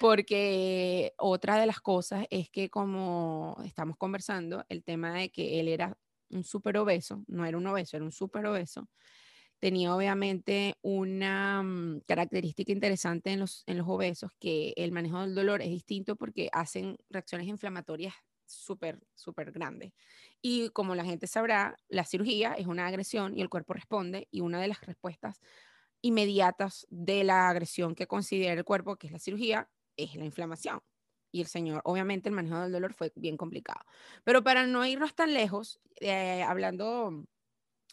Porque 0.00 1.14
otra 1.16 1.56
de 1.56 1.66
las 1.66 1.78
cosas 1.78 2.26
es 2.30 2.50
que 2.50 2.68
como 2.68 3.56
estamos 3.64 3.96
conversando, 3.96 4.64
el 4.68 4.82
tema 4.82 5.14
de 5.14 5.30
que 5.30 5.60
él 5.60 5.68
era 5.68 5.96
un 6.30 6.42
súper 6.42 6.78
obeso, 6.78 7.22
no 7.28 7.46
era 7.46 7.56
un 7.56 7.68
obeso, 7.68 7.96
era 7.96 8.04
un 8.04 8.10
súper 8.10 8.44
obeso, 8.44 8.88
tenía 9.60 9.94
obviamente 9.94 10.74
una 10.82 11.62
mm, 11.62 12.00
característica 12.08 12.72
interesante 12.72 13.30
en 13.30 13.38
los, 13.38 13.62
en 13.68 13.78
los 13.78 13.86
obesos, 13.88 14.32
que 14.40 14.74
el 14.76 14.90
manejo 14.90 15.20
del 15.20 15.36
dolor 15.36 15.62
es 15.62 15.70
distinto 15.70 16.16
porque 16.16 16.48
hacen 16.52 16.98
reacciones 17.08 17.46
inflamatorias 17.46 18.14
súper, 18.46 19.00
súper 19.14 19.52
grandes. 19.52 19.92
Y 20.40 20.70
como 20.70 20.94
la 20.94 21.04
gente 21.04 21.26
sabrá, 21.26 21.76
la 21.88 22.04
cirugía 22.04 22.54
es 22.54 22.66
una 22.66 22.86
agresión 22.86 23.36
y 23.36 23.42
el 23.42 23.48
cuerpo 23.48 23.74
responde 23.74 24.28
y 24.30 24.40
una 24.40 24.60
de 24.60 24.68
las 24.68 24.80
respuestas 24.80 25.40
inmediatas 26.02 26.86
de 26.90 27.24
la 27.24 27.48
agresión 27.48 27.94
que 27.94 28.06
considera 28.06 28.52
el 28.52 28.64
cuerpo, 28.64 28.96
que 28.96 29.08
es 29.08 29.12
la 29.12 29.18
cirugía, 29.18 29.68
es 29.96 30.14
la 30.14 30.24
inflamación. 30.24 30.80
Y 31.32 31.40
el 31.40 31.48
señor, 31.48 31.82
obviamente 31.84 32.28
el 32.28 32.34
manejo 32.34 32.60
del 32.60 32.72
dolor 32.72 32.94
fue 32.94 33.12
bien 33.16 33.36
complicado. 33.36 33.80
Pero 34.24 34.42
para 34.42 34.66
no 34.66 34.86
irnos 34.86 35.14
tan 35.14 35.34
lejos, 35.34 35.80
eh, 36.00 36.42
hablando 36.42 37.26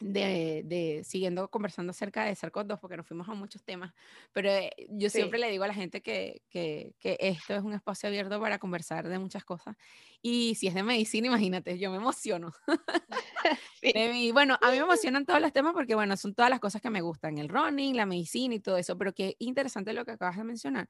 de, 0.03 1.01
siguiendo 1.05 1.49
conversando 1.49 1.91
acerca 1.91 2.25
de 2.25 2.35
Sarcot 2.35 2.67
2, 2.67 2.79
porque 2.79 2.97
nos 2.97 3.07
fuimos 3.07 3.27
a 3.29 3.33
muchos 3.33 3.63
temas, 3.63 3.93
pero 4.31 4.49
eh, 4.49 4.71
yo 4.89 5.09
siempre 5.09 5.39
le 5.39 5.49
digo 5.49 5.63
a 5.63 5.67
la 5.67 5.73
gente 5.73 6.01
que, 6.01 6.41
que, 6.49 6.93
que, 6.99 7.17
esto 7.19 7.55
es 7.55 7.63
un 7.63 7.73
espacio 7.73 8.07
abierto 8.07 8.39
para 8.39 8.59
conversar 8.59 9.07
de 9.07 9.19
muchas 9.19 9.45
cosas. 9.45 9.75
Y 10.21 10.55
si 10.55 10.67
es 10.67 10.73
de 10.73 10.83
medicina, 10.83 11.27
imagínate, 11.27 11.77
yo 11.77 11.91
me 11.91 11.97
emociono. 11.97 12.53
y 13.81 14.31
bueno, 14.31 14.57
a 14.61 14.71
mí 14.71 14.77
me 14.77 14.83
emocionan 14.83 15.25
todos 15.25 15.41
los 15.41 15.53
temas 15.53 15.73
porque, 15.73 15.95
bueno, 15.95 16.17
son 16.17 16.33
todas 16.33 16.49
las 16.49 16.59
cosas 16.59 16.81
que 16.81 16.89
me 16.89 17.01
gustan, 17.01 17.37
el 17.37 17.49
running, 17.49 17.95
la 17.95 18.05
medicina 18.05 18.55
y 18.55 18.59
todo 18.59 18.77
eso, 18.77 18.97
pero 18.97 19.13
qué 19.13 19.35
interesante 19.39 19.93
lo 19.93 20.05
que 20.05 20.11
acabas 20.11 20.37
de 20.37 20.43
mencionar, 20.43 20.89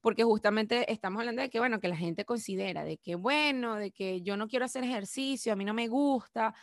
porque 0.00 0.24
justamente 0.24 0.92
estamos 0.92 1.20
hablando 1.20 1.42
de 1.42 1.50
que, 1.50 1.58
bueno, 1.58 1.80
que 1.80 1.88
la 1.88 1.96
gente 1.96 2.24
considera 2.24 2.84
de 2.84 2.98
que, 2.98 3.14
bueno, 3.14 3.76
de 3.76 3.92
que 3.92 4.22
yo 4.22 4.36
no 4.36 4.48
quiero 4.48 4.66
hacer 4.66 4.84
ejercicio, 4.84 5.52
a 5.52 5.56
mí 5.56 5.64
no 5.64 5.74
me 5.74 5.88
gusta 5.88 6.54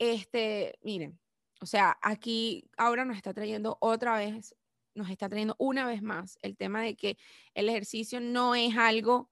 Este, 0.00 0.78
miren, 0.80 1.20
o 1.60 1.66
sea, 1.66 1.98
aquí 2.00 2.70
ahora 2.78 3.04
nos 3.04 3.18
está 3.18 3.34
trayendo 3.34 3.76
otra 3.82 4.16
vez, 4.16 4.56
nos 4.94 5.10
está 5.10 5.28
trayendo 5.28 5.54
una 5.58 5.86
vez 5.86 6.00
más 6.02 6.38
el 6.40 6.56
tema 6.56 6.80
de 6.82 6.96
que 6.96 7.18
el 7.52 7.68
ejercicio 7.68 8.18
no 8.18 8.54
es 8.54 8.78
algo 8.78 9.30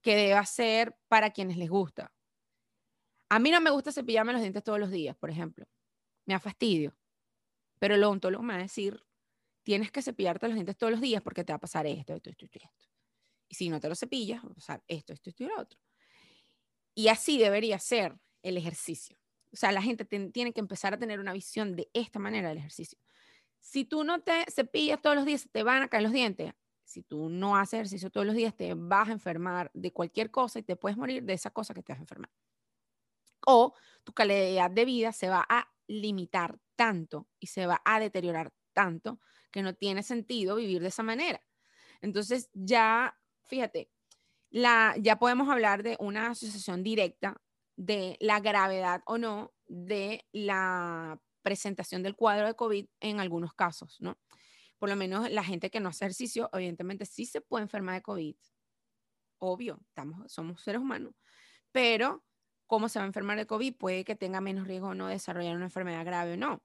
que 0.00 0.14
deba 0.14 0.46
ser 0.46 0.96
para 1.08 1.30
quienes 1.30 1.56
les 1.56 1.68
gusta. 1.68 2.14
A 3.28 3.40
mí 3.40 3.50
no 3.50 3.60
me 3.60 3.70
gusta 3.70 3.90
cepillarme 3.90 4.32
los 4.32 4.40
dientes 4.40 4.62
todos 4.62 4.78
los 4.78 4.92
días, 4.92 5.16
por 5.16 5.30
ejemplo. 5.30 5.66
Me 6.26 6.34
da 6.34 6.38
fastidio. 6.38 6.96
Pero 7.80 7.96
el 7.96 8.04
odontólogo 8.04 8.44
me 8.44 8.54
va 8.54 8.60
a 8.60 8.62
decir, 8.62 9.04
tienes 9.64 9.90
que 9.90 10.00
cepillarte 10.00 10.46
los 10.46 10.54
dientes 10.54 10.76
todos 10.76 10.92
los 10.92 11.00
días 11.00 11.22
porque 11.22 11.42
te 11.42 11.52
va 11.52 11.56
a 11.56 11.60
pasar 11.60 11.86
esto, 11.88 12.14
esto, 12.14 12.30
esto, 12.30 12.46
esto. 12.46 12.86
Y 13.48 13.56
si 13.56 13.68
no 13.68 13.80
te 13.80 13.88
lo 13.88 13.96
cepillas, 13.96 14.44
va 14.44 14.50
a 14.50 14.54
pasar 14.54 14.84
esto, 14.86 15.12
esto, 15.12 15.30
esto 15.30 15.42
y 15.42 15.46
lo 15.48 15.60
otro. 15.60 15.80
Y 16.94 17.08
así 17.08 17.36
debería 17.36 17.80
ser 17.80 18.16
el 18.42 18.56
ejercicio. 18.56 19.18
O 19.52 19.56
sea, 19.56 19.72
la 19.72 19.82
gente 19.82 20.04
tiene 20.04 20.52
que 20.52 20.60
empezar 20.60 20.94
a 20.94 20.98
tener 20.98 21.20
una 21.20 21.32
visión 21.32 21.74
de 21.74 21.88
esta 21.94 22.18
manera 22.18 22.48
del 22.48 22.58
ejercicio. 22.58 22.98
Si 23.60 23.84
tú 23.84 24.04
no 24.04 24.20
te 24.20 24.44
cepillas 24.50 25.00
todos 25.00 25.16
los 25.16 25.24
días, 25.24 25.48
te 25.50 25.62
van 25.62 25.82
a 25.82 25.88
caer 25.88 26.02
los 26.04 26.12
dientes. 26.12 26.52
Si 26.84 27.02
tú 27.02 27.28
no 27.28 27.56
haces 27.56 27.74
ejercicio 27.74 28.10
todos 28.10 28.26
los 28.26 28.34
días, 28.34 28.56
te 28.56 28.72
vas 28.74 29.08
a 29.08 29.12
enfermar 29.12 29.70
de 29.74 29.92
cualquier 29.92 30.30
cosa 30.30 30.58
y 30.58 30.62
te 30.62 30.76
puedes 30.76 30.96
morir 30.96 31.22
de 31.22 31.34
esa 31.34 31.50
cosa 31.50 31.74
que 31.74 31.82
te 31.82 31.92
vas 31.92 31.98
a 31.98 32.02
enfermar. 32.02 32.30
O 33.46 33.74
tu 34.04 34.12
calidad 34.12 34.70
de 34.70 34.84
vida 34.84 35.12
se 35.12 35.28
va 35.28 35.44
a 35.48 35.68
limitar 35.86 36.58
tanto 36.76 37.28
y 37.38 37.48
se 37.48 37.66
va 37.66 37.82
a 37.84 38.00
deteriorar 38.00 38.52
tanto 38.72 39.20
que 39.50 39.62
no 39.62 39.74
tiene 39.74 40.02
sentido 40.02 40.56
vivir 40.56 40.82
de 40.82 40.88
esa 40.88 41.02
manera. 41.02 41.42
Entonces 42.00 42.50
ya, 42.52 43.18
fíjate, 43.42 43.90
ya 44.50 45.16
podemos 45.18 45.48
hablar 45.48 45.82
de 45.82 45.96
una 46.00 46.28
asociación 46.28 46.82
directa 46.82 47.40
de 47.78 48.16
la 48.20 48.40
gravedad 48.40 49.02
o 49.06 49.18
no 49.18 49.52
de 49.68 50.26
la 50.32 51.20
presentación 51.42 52.02
del 52.02 52.16
cuadro 52.16 52.48
de 52.48 52.56
COVID 52.56 52.86
en 53.00 53.20
algunos 53.20 53.54
casos, 53.54 54.00
¿no? 54.00 54.18
Por 54.78 54.88
lo 54.88 54.96
menos 54.96 55.30
la 55.30 55.44
gente 55.44 55.70
que 55.70 55.78
no 55.78 55.88
hace 55.88 56.04
ejercicio, 56.04 56.50
evidentemente 56.52 57.06
sí 57.06 57.24
se 57.24 57.40
puede 57.40 57.62
enfermar 57.62 57.94
de 57.94 58.02
COVID. 58.02 58.36
Obvio, 59.38 59.78
estamos, 59.88 60.30
somos 60.30 60.60
seres 60.60 60.80
humanos, 60.80 61.14
pero 61.70 62.24
cómo 62.66 62.88
se 62.88 62.98
va 62.98 63.04
a 63.04 63.06
enfermar 63.06 63.38
de 63.38 63.46
COVID 63.46 63.76
puede 63.76 64.04
que 64.04 64.16
tenga 64.16 64.40
menos 64.40 64.66
riesgo 64.66 64.88
o 64.88 64.94
no 64.94 65.06
de 65.06 65.14
desarrollar 65.14 65.54
una 65.54 65.66
enfermedad 65.66 66.04
grave 66.04 66.34
o 66.34 66.36
no. 66.36 66.60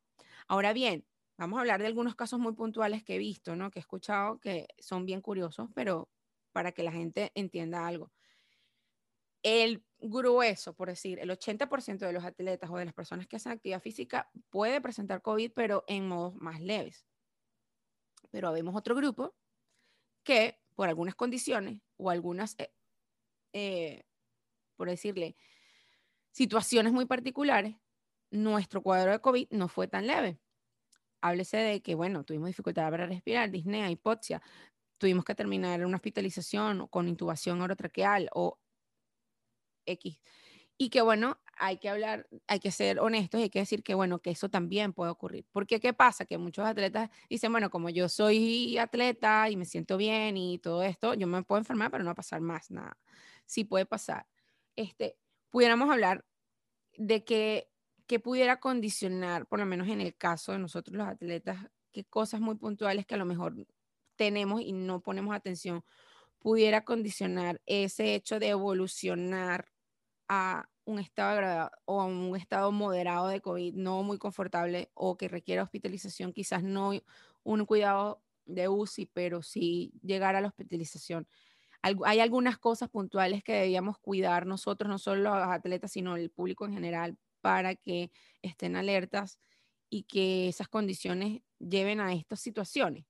Ahora 0.48 0.74
bien, 0.74 1.06
vamos 1.38 1.58
a 1.58 1.62
hablar 1.62 1.80
de 1.80 1.88
algunos 1.88 2.16
casos 2.16 2.40
muy 2.40 2.54
puntuales 2.54 3.04
que 3.04 3.16
he 3.16 3.20
visto, 3.20 3.56
¿no? 3.56 3.70
Que 3.70 3.78
he 3.78 3.82
escuchado 3.82 4.40
que 4.40 4.68
son 4.80 5.06
bien 5.06 5.22
curiosos, 5.22 5.70
pero 5.76 6.10
para 6.52 6.72
que 6.72 6.82
la 6.82 6.92
gente 6.92 7.32
entienda 7.36 7.86
algo. 7.86 8.12
El 9.44 9.84
grueso, 10.04 10.74
por 10.74 10.90
decir, 10.90 11.20
el 11.20 11.30
80% 11.30 12.00
de 12.00 12.14
los 12.14 12.24
atletas 12.24 12.70
o 12.70 12.78
de 12.78 12.86
las 12.86 12.94
personas 12.94 13.28
que 13.28 13.38
hacen 13.38 13.52
actividad 13.52 13.82
física 13.82 14.30
puede 14.50 14.82
presentar 14.82 15.22
COVID, 15.22 15.52
pero 15.54 15.84
en 15.88 16.08
modos 16.08 16.36
más 16.36 16.62
leves. 16.62 17.06
Pero 18.32 18.52
vemos 18.52 18.76
otro 18.76 18.96
grupo 18.96 19.36
que 20.24 20.60
por 20.76 20.90
algunas 20.90 21.16
condiciones 21.16 21.82
o 21.98 22.10
algunas, 22.10 22.56
eh, 22.58 22.74
eh, 23.54 24.04
por 24.76 24.90
decirle, 24.90 25.38
situaciones 26.32 26.92
muy 26.94 27.06
particulares, 27.06 27.76
nuestro 28.32 28.82
cuadro 28.82 29.12
de 29.12 29.20
COVID 29.20 29.48
no 29.52 29.68
fue 29.68 29.88
tan 29.88 30.08
leve. 30.08 30.40
Háblese 31.22 31.58
de 31.58 31.82
que, 31.82 31.96
bueno, 31.96 32.24
tuvimos 32.24 32.48
dificultad 32.48 32.90
para 32.90 33.06
respirar, 33.06 33.52
disnea, 33.52 33.90
hipoxia, 33.90 34.42
tuvimos 34.98 35.24
que 35.24 35.36
terminar 35.36 35.86
una 35.86 35.98
hospitalización 35.98 36.88
con 36.88 37.08
intubación 37.08 37.62
orotraqueal 37.62 38.30
o 38.34 38.60
X. 39.86 40.20
Y 40.78 40.90
que 40.90 41.02
bueno, 41.02 41.40
hay 41.58 41.78
que 41.78 41.90
hablar, 41.90 42.28
hay 42.48 42.60
que 42.60 42.72
ser 42.72 43.00
honestos 43.00 43.40
y 43.40 43.44
hay 43.44 43.50
que 43.50 43.60
decir 43.60 43.84
que 43.84 43.94
bueno, 43.94 44.20
que 44.20 44.32
eso 44.32 44.50
también 44.50 44.94
puede 44.94 45.12
ocurrir. 45.12 45.46
Porque 45.52 45.80
¿qué 45.80 45.94
pasa? 45.94 46.26
Que 46.26 46.38
muchos 46.38 46.66
atletas 46.66 47.10
dicen, 47.30 47.52
bueno, 47.52 47.70
como 47.70 47.90
yo 47.90 48.10
soy 48.10 48.78
atleta 48.78 49.50
y 49.50 49.56
me 49.56 49.66
siento 49.66 49.98
bien 49.98 50.36
y 50.38 50.60
todo 50.60 50.84
esto, 50.84 51.14
yo 51.14 51.28
me 51.28 51.44
puedo 51.44 51.60
enfermar, 51.60 51.92
pero 51.92 52.04
no 52.04 52.08
va 52.10 52.14
a 52.14 52.16
pasar 52.16 52.42
más 52.42 52.72
nada. 52.72 52.98
Sí 53.46 53.64
puede 53.66 53.86
pasar. 53.86 54.28
Este, 54.76 55.18
pudiéramos 55.50 55.90
hablar 55.92 56.26
de 56.98 57.24
que, 57.24 57.70
que 58.08 58.20
pudiera 58.20 58.60
condicionar, 58.60 59.48
por 59.48 59.60
lo 59.60 59.66
menos 59.66 59.88
en 59.88 60.02
el 60.02 60.16
caso 60.16 60.52
de 60.52 60.60
nosotros 60.60 60.98
los 60.98 61.08
atletas, 61.08 61.58
que 61.92 62.04
cosas 62.06 62.42
muy 62.42 62.56
puntuales 62.56 63.06
que 63.06 63.16
a 63.16 63.18
lo 63.18 63.26
mejor 63.26 63.56
tenemos 64.16 64.62
y 64.62 64.74
no 64.74 65.02
ponemos 65.02 65.36
atención, 65.36 65.84
pudiera 66.40 66.84
condicionar 66.84 67.62
ese 67.66 68.16
hecho 68.16 68.40
de 68.40 68.50
evolucionar 68.50 69.73
un 70.86 71.00
estado 71.00 71.72
o 71.86 72.06
un 72.06 72.36
estado 72.36 72.72
moderado 72.72 73.28
de 73.28 73.42
COVID, 73.42 73.74
no 73.76 74.04
muy 74.04 74.18
confortable 74.18 74.92
o 74.94 75.18
que 75.18 75.28
requiera 75.28 75.64
hospitalización, 75.64 76.34
quizás 76.34 76.64
no 76.64 76.92
un 77.44 77.66
cuidado 77.66 78.22
de 78.46 78.68
UCI, 78.68 79.06
pero 79.08 79.42
sí 79.42 79.94
llegar 80.02 80.36
a 80.36 80.42
la 80.42 80.48
hospitalización. 80.48 81.28
Hay 81.82 82.22
algunas 82.22 82.58
cosas 82.58 82.90
puntuales 82.90 83.44
que 83.44 83.54
debíamos 83.54 83.98
cuidar 84.00 84.46
nosotros, 84.46 84.90
no 84.90 84.98
solo 84.98 85.22
los 85.22 85.50
atletas, 85.50 85.92
sino 85.92 86.16
el 86.16 86.30
público 86.30 86.66
en 86.66 86.74
general, 86.74 87.18
para 87.42 87.76
que 87.76 88.10
estén 88.42 88.78
alertas 88.78 89.38
y 89.90 90.04
que 90.04 90.48
esas 90.48 90.70
condiciones 90.70 91.42
lleven 91.60 92.00
a 92.00 92.14
estas 92.14 92.40
situaciones. 92.40 93.06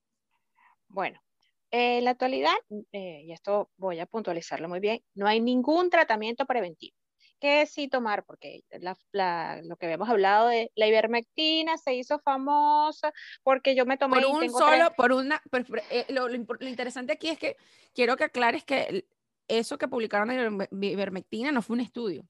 Bueno, 0.87 1.21
en 1.69 2.03
la 2.03 2.11
actualidad, 2.11 2.55
eh, 2.91 3.21
y 3.25 3.31
esto 3.31 3.69
voy 3.77 3.99
a 3.99 4.07
puntualizarlo 4.07 4.67
muy 4.67 4.79
bien, 4.79 5.03
no 5.13 5.27
hay 5.27 5.39
ningún 5.39 5.91
tratamiento 5.91 6.47
preventivo. 6.47 6.97
¿Qué 7.43 7.65
sí 7.65 7.89
tomar? 7.89 8.23
Porque 8.23 8.63
lo 8.71 9.75
que 9.75 9.85
habíamos 9.85 10.07
hablado 10.07 10.47
de 10.47 10.71
la 10.75 10.87
ivermectina 10.87 11.77
se 11.77 11.93
hizo 11.93 12.17
famosa 12.19 13.11
porque 13.43 13.75
yo 13.75 13.85
me 13.85 13.97
tomé. 13.97 14.21
Por 14.21 14.43
un 14.43 14.49
solo, 14.49 14.93
por 14.95 15.11
una. 15.11 15.43
Eh, 15.91 16.05
lo, 16.07 16.33
interesante 16.33 17.11
aquí 17.11 17.27
es 17.27 17.37
que 17.37 17.57
quiero 17.93 18.15
que 18.15 18.23
aclares 18.23 18.63
que 18.63 19.09
eso 19.49 19.77
que 19.77 19.89
publicaron 19.89 20.29
de 20.57 20.87
ivermectina 20.87 21.51
no 21.51 21.61
fue 21.61 21.73
un 21.73 21.81
estudio, 21.81 22.25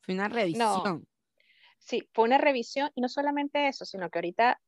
fue 0.00 0.14
una 0.14 0.28
revisión. 0.28 1.06
Sí, 1.78 2.08
fue 2.14 2.24
una 2.24 2.38
revisión 2.38 2.90
y 2.94 3.02
no 3.02 3.10
solamente 3.10 3.68
eso, 3.68 3.84
sino 3.84 4.08
que 4.08 4.16
ahorita 4.16 4.62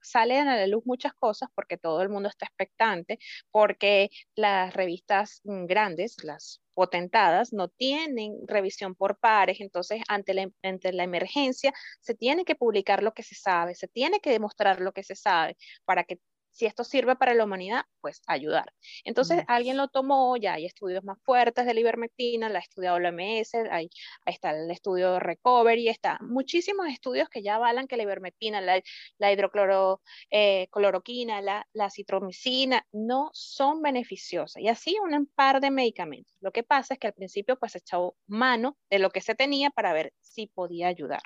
salen 0.00 0.46
a 0.46 0.54
la 0.54 0.68
luz 0.68 0.84
muchas 0.86 1.12
cosas 1.14 1.48
porque 1.56 1.76
todo 1.76 2.02
el 2.02 2.08
mundo 2.08 2.28
está 2.28 2.46
expectante, 2.46 3.18
porque 3.50 4.10
las 4.36 4.72
revistas 4.74 5.40
mm, 5.42 5.64
grandes, 5.64 6.22
las 6.22 6.62
potentadas, 6.80 7.52
no 7.52 7.68
tienen 7.68 8.38
revisión 8.46 8.94
por 8.94 9.18
pares, 9.18 9.60
entonces 9.60 10.00
ante 10.08 10.32
la, 10.32 10.50
ante 10.62 10.94
la 10.94 11.04
emergencia 11.04 11.74
se 12.00 12.14
tiene 12.14 12.46
que 12.46 12.54
publicar 12.54 13.02
lo 13.02 13.12
que 13.12 13.22
se 13.22 13.34
sabe, 13.34 13.74
se 13.74 13.86
tiene 13.86 14.18
que 14.20 14.30
demostrar 14.30 14.80
lo 14.80 14.92
que 14.92 15.02
se 15.02 15.14
sabe 15.14 15.58
para 15.84 16.04
que 16.04 16.20
si 16.50 16.66
esto 16.66 16.84
sirve 16.84 17.16
para 17.16 17.34
la 17.34 17.44
humanidad, 17.44 17.84
pues 18.00 18.22
ayudar. 18.26 18.72
Entonces, 19.04 19.44
alguien 19.48 19.76
lo 19.76 19.88
tomó, 19.88 20.36
ya 20.36 20.54
hay 20.54 20.66
estudios 20.66 21.04
más 21.04 21.18
fuertes 21.22 21.66
de 21.66 21.74
la 21.74 21.80
ivermectina, 21.80 22.48
la 22.48 22.58
ha 22.58 22.62
estudiado 22.62 22.98
la 22.98 23.10
OMS, 23.10 23.54
ahí 23.70 23.90
está 24.26 24.50
el 24.50 24.70
estudio 24.70 25.20
Recovery, 25.20 25.88
está 25.88 26.18
muchísimos 26.20 26.86
estudios 26.88 27.28
que 27.28 27.42
ya 27.42 27.56
avalan 27.56 27.86
que 27.86 27.96
la 27.96 28.02
ivermectina, 28.04 28.60
la, 28.60 28.80
la 29.18 29.32
hidrocloroquina, 29.32 30.00
eh, 30.30 31.42
la, 31.42 31.66
la 31.72 31.90
citromicina, 31.90 32.86
no 32.92 33.30
son 33.32 33.82
beneficiosas. 33.82 34.62
Y 34.62 34.68
así 34.68 34.96
un 34.98 35.26
par 35.26 35.60
de 35.60 35.70
medicamentos. 35.70 36.34
Lo 36.40 36.52
que 36.52 36.62
pasa 36.62 36.94
es 36.94 37.00
que 37.00 37.06
al 37.08 37.14
principio, 37.14 37.58
pues, 37.58 37.72
se 37.72 37.78
echó 37.78 38.16
mano 38.26 38.76
de 38.88 38.98
lo 38.98 39.10
que 39.10 39.20
se 39.20 39.34
tenía 39.34 39.70
para 39.70 39.92
ver 39.92 40.12
si 40.20 40.46
podía 40.46 40.88
ayudar. 40.88 41.22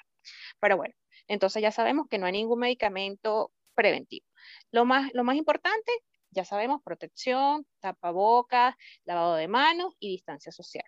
Pero 0.60 0.76
bueno, 0.76 0.94
entonces 1.28 1.62
ya 1.62 1.70
sabemos 1.70 2.08
que 2.08 2.18
no 2.18 2.26
hay 2.26 2.32
ningún 2.32 2.60
medicamento 2.60 3.52
preventivo. 3.74 4.26
Lo 4.70 4.84
más, 4.84 5.10
lo 5.14 5.24
más 5.24 5.36
importante, 5.36 5.92
ya 6.30 6.44
sabemos, 6.44 6.82
protección, 6.82 7.66
tapabocas, 7.80 8.74
lavado 9.04 9.36
de 9.36 9.48
manos 9.48 9.94
y 9.98 10.10
distancia 10.10 10.52
social. 10.52 10.84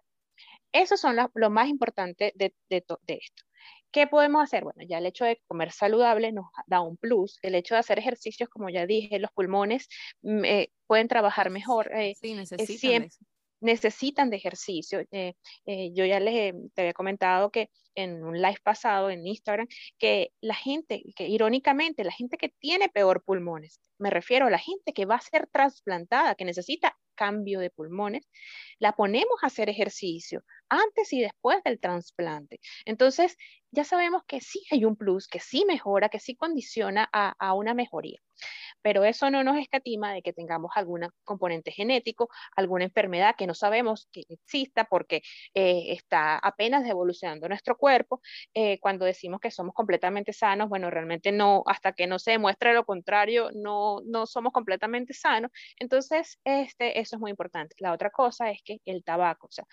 Esos 0.72 1.00
son 1.00 1.16
lo 1.34 1.50
más 1.50 1.68
importante 1.68 2.32
de, 2.36 2.54
de, 2.68 2.84
esto. 3.06 3.44
¿Qué 3.90 4.06
podemos 4.06 4.42
hacer? 4.42 4.64
Bueno, 4.64 4.82
ya 4.86 4.98
el 4.98 5.06
hecho 5.06 5.24
de 5.24 5.40
comer 5.46 5.72
saludable 5.72 6.32
nos 6.32 6.46
da 6.66 6.80
un 6.80 6.96
plus. 6.98 7.38
El 7.42 7.54
hecho 7.54 7.74
de 7.74 7.78
hacer 7.78 7.98
ejercicios, 7.98 8.50
como 8.50 8.68
ya 8.68 8.84
dije, 8.84 9.18
los 9.18 9.30
pulmones 9.32 9.88
mm, 10.22 10.44
eh, 10.44 10.72
pueden 10.86 11.08
trabajar 11.08 11.48
mejor. 11.50 11.90
Eh, 11.94 12.14
sí, 12.20 12.34
necesitan 12.34 13.08
necesitan 13.60 14.30
de 14.30 14.36
ejercicio. 14.36 15.00
Eh, 15.10 15.34
eh, 15.66 15.90
yo 15.94 16.04
ya 16.04 16.20
les 16.20 16.54
te 16.74 16.82
había 16.82 16.92
comentado 16.92 17.50
que 17.50 17.70
en 17.94 18.22
un 18.22 18.40
live 18.40 18.58
pasado 18.62 19.10
en 19.10 19.26
Instagram, 19.26 19.66
que 19.98 20.32
la 20.40 20.54
gente, 20.54 21.02
que 21.16 21.28
irónicamente, 21.28 22.04
la 22.04 22.12
gente 22.12 22.36
que 22.36 22.50
tiene 22.58 22.88
peor 22.88 23.22
pulmones, 23.24 23.80
me 23.98 24.10
refiero 24.10 24.46
a 24.46 24.50
la 24.50 24.58
gente 24.58 24.92
que 24.92 25.06
va 25.06 25.16
a 25.16 25.20
ser 25.20 25.48
trasplantada, 25.50 26.34
que 26.34 26.44
necesita 26.44 26.96
cambio 27.14 27.60
de 27.60 27.70
pulmones, 27.70 28.28
la 28.78 28.92
ponemos 28.92 29.42
a 29.42 29.46
hacer 29.46 29.70
ejercicio 29.70 30.44
antes 30.68 31.12
y 31.12 31.22
después 31.22 31.62
del 31.64 31.80
trasplante. 31.80 32.60
Entonces, 32.84 33.36
ya 33.70 33.84
sabemos 33.84 34.22
que 34.26 34.40
sí 34.40 34.62
hay 34.70 34.84
un 34.84 34.96
plus, 34.96 35.26
que 35.26 35.40
sí 35.40 35.64
mejora, 35.66 36.08
que 36.10 36.20
sí 36.20 36.36
condiciona 36.36 37.08
a, 37.12 37.34
a 37.38 37.54
una 37.54 37.72
mejoría. 37.74 38.20
Pero 38.82 39.04
eso 39.04 39.30
no 39.30 39.44
nos 39.44 39.56
escatima 39.58 40.12
de 40.12 40.22
que 40.22 40.32
tengamos 40.32 40.70
algún 40.74 41.08
componente 41.24 41.70
genético, 41.72 42.28
alguna 42.56 42.84
enfermedad 42.84 43.34
que 43.36 43.46
no 43.46 43.54
sabemos 43.54 44.08
que 44.12 44.24
exista 44.28 44.84
porque 44.84 45.22
eh, 45.54 45.92
está 45.92 46.38
apenas 46.38 46.88
evolucionando 46.88 47.48
nuestro 47.48 47.76
cuerpo. 47.76 48.20
Eh, 48.54 48.78
cuando 48.80 49.04
decimos 49.04 49.40
que 49.40 49.50
somos 49.50 49.74
completamente 49.74 50.32
sanos, 50.32 50.68
bueno, 50.68 50.90
realmente 50.90 51.32
no, 51.32 51.62
hasta 51.66 51.92
que 51.92 52.06
no 52.06 52.18
se 52.18 52.32
demuestre 52.32 52.74
lo 52.74 52.84
contrario, 52.84 53.50
no, 53.54 54.00
no 54.06 54.26
somos 54.26 54.52
completamente 54.52 55.14
sanos. 55.14 55.50
Entonces, 55.78 56.38
este, 56.44 57.00
eso 57.00 57.16
es 57.16 57.20
muy 57.20 57.30
importante. 57.30 57.74
La 57.78 57.92
otra 57.92 58.10
cosa 58.10 58.50
es 58.50 58.60
que 58.64 58.78
el 58.84 59.04
tabaco, 59.04 59.48
o 59.48 59.52
sea, 59.52 59.64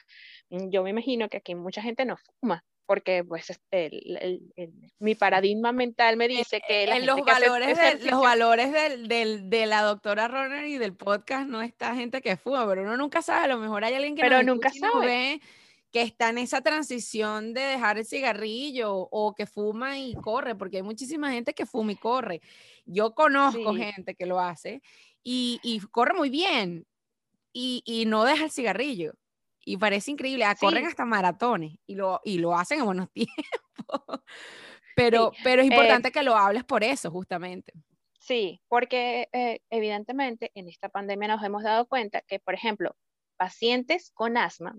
yo 0.49 0.83
me 0.83 0.91
imagino 0.91 1.29
que 1.29 1.37
aquí 1.37 1.55
mucha 1.55 1.81
gente 1.81 2.05
no 2.05 2.17
fuma, 2.39 2.63
porque 2.86 3.23
pues 3.23 3.49
este, 3.49 4.39
mi 4.99 5.15
paradigma 5.15 5.71
mental 5.71 6.17
me 6.17 6.27
dice 6.27 6.61
que 6.67 6.84
en 6.84 7.05
los, 7.05 7.21
valores 7.21 8.03
los 8.03 8.21
valores 8.21 8.71
del, 9.07 9.49
de 9.49 9.65
la 9.65 9.81
doctora 9.81 10.27
Roner 10.27 10.65
y 10.67 10.77
del 10.77 10.95
podcast 10.95 11.47
no 11.47 11.61
está 11.61 11.95
gente 11.95 12.21
que 12.21 12.38
fuma, 12.38 12.67
pero 12.67 12.81
uno 12.84 12.97
nunca 12.97 13.21
sabe, 13.21 13.45
a 13.45 13.47
lo 13.47 13.57
mejor 13.57 13.84
hay 13.84 13.93
alguien 13.93 14.15
que 14.15 14.21
pero 14.21 14.43
nunca 14.43 14.69
sabe. 14.71 15.05
ve 15.05 15.41
que 15.91 16.01
está 16.01 16.29
en 16.29 16.39
esa 16.39 16.61
transición 16.61 17.53
de 17.53 17.61
dejar 17.61 17.99
el 17.99 18.05
cigarrillo 18.05 18.95
o 18.95 19.36
que 19.36 19.45
fuma 19.45 19.99
y 19.99 20.15
corre, 20.15 20.55
porque 20.55 20.77
hay 20.77 20.84
muchísima 20.84 21.31
gente 21.31 21.53
que 21.53 21.67
fuma 21.67 21.91
y 21.91 21.95
corre. 21.95 22.41
Yo 22.86 23.13
conozco 23.13 23.75
gente 23.75 24.15
que 24.15 24.25
lo 24.25 24.39
hace 24.39 24.81
y, 25.23 25.59
y 25.61 25.79
corre 25.79 26.15
muy 26.15 26.31
bien 26.31 26.86
y, 27.53 27.84
y 27.86 28.05
no 28.05 28.23
deja 28.25 28.45
el 28.45 28.51
cigarrillo 28.51 29.13
y 29.66 29.78
parece 29.78 30.11
increíble, 30.11 30.45
ah, 30.45 30.55
corren 30.55 30.86
hasta 30.86 31.05
maratones 31.05 31.78
y 31.86 31.95
lo, 31.95 32.22
y 32.24 32.39
lo 32.39 32.55
hacen 32.55 32.80
en 32.80 32.86
buenos 32.86 33.09
tiempos. 33.14 34.22
Pero, 34.95 35.32
pero 35.43 35.61
es 35.61 35.70
eh 35.70 35.74
importante 35.74 36.11
que 36.11 36.24
lo 36.24 36.36
hables 36.36 36.64
por 36.64 36.84
eso, 36.84 37.09
justamente. 37.09 37.74
Sí, 38.20 38.61
porque 38.68 39.28
eh, 39.34 39.59
evidentemente 39.70 40.51
en 40.55 40.70
esta 40.70 40.89
pandemia 40.89 41.28
nos 41.30 41.43
hemos 41.43 41.64
dado 41.64 41.88
cuenta 41.88 42.22
que, 42.22 42.39
por 42.39 42.53
ejemplo, 42.53 42.95
pacientes 43.38 44.11
con 44.14 44.38
asma, 44.38 44.74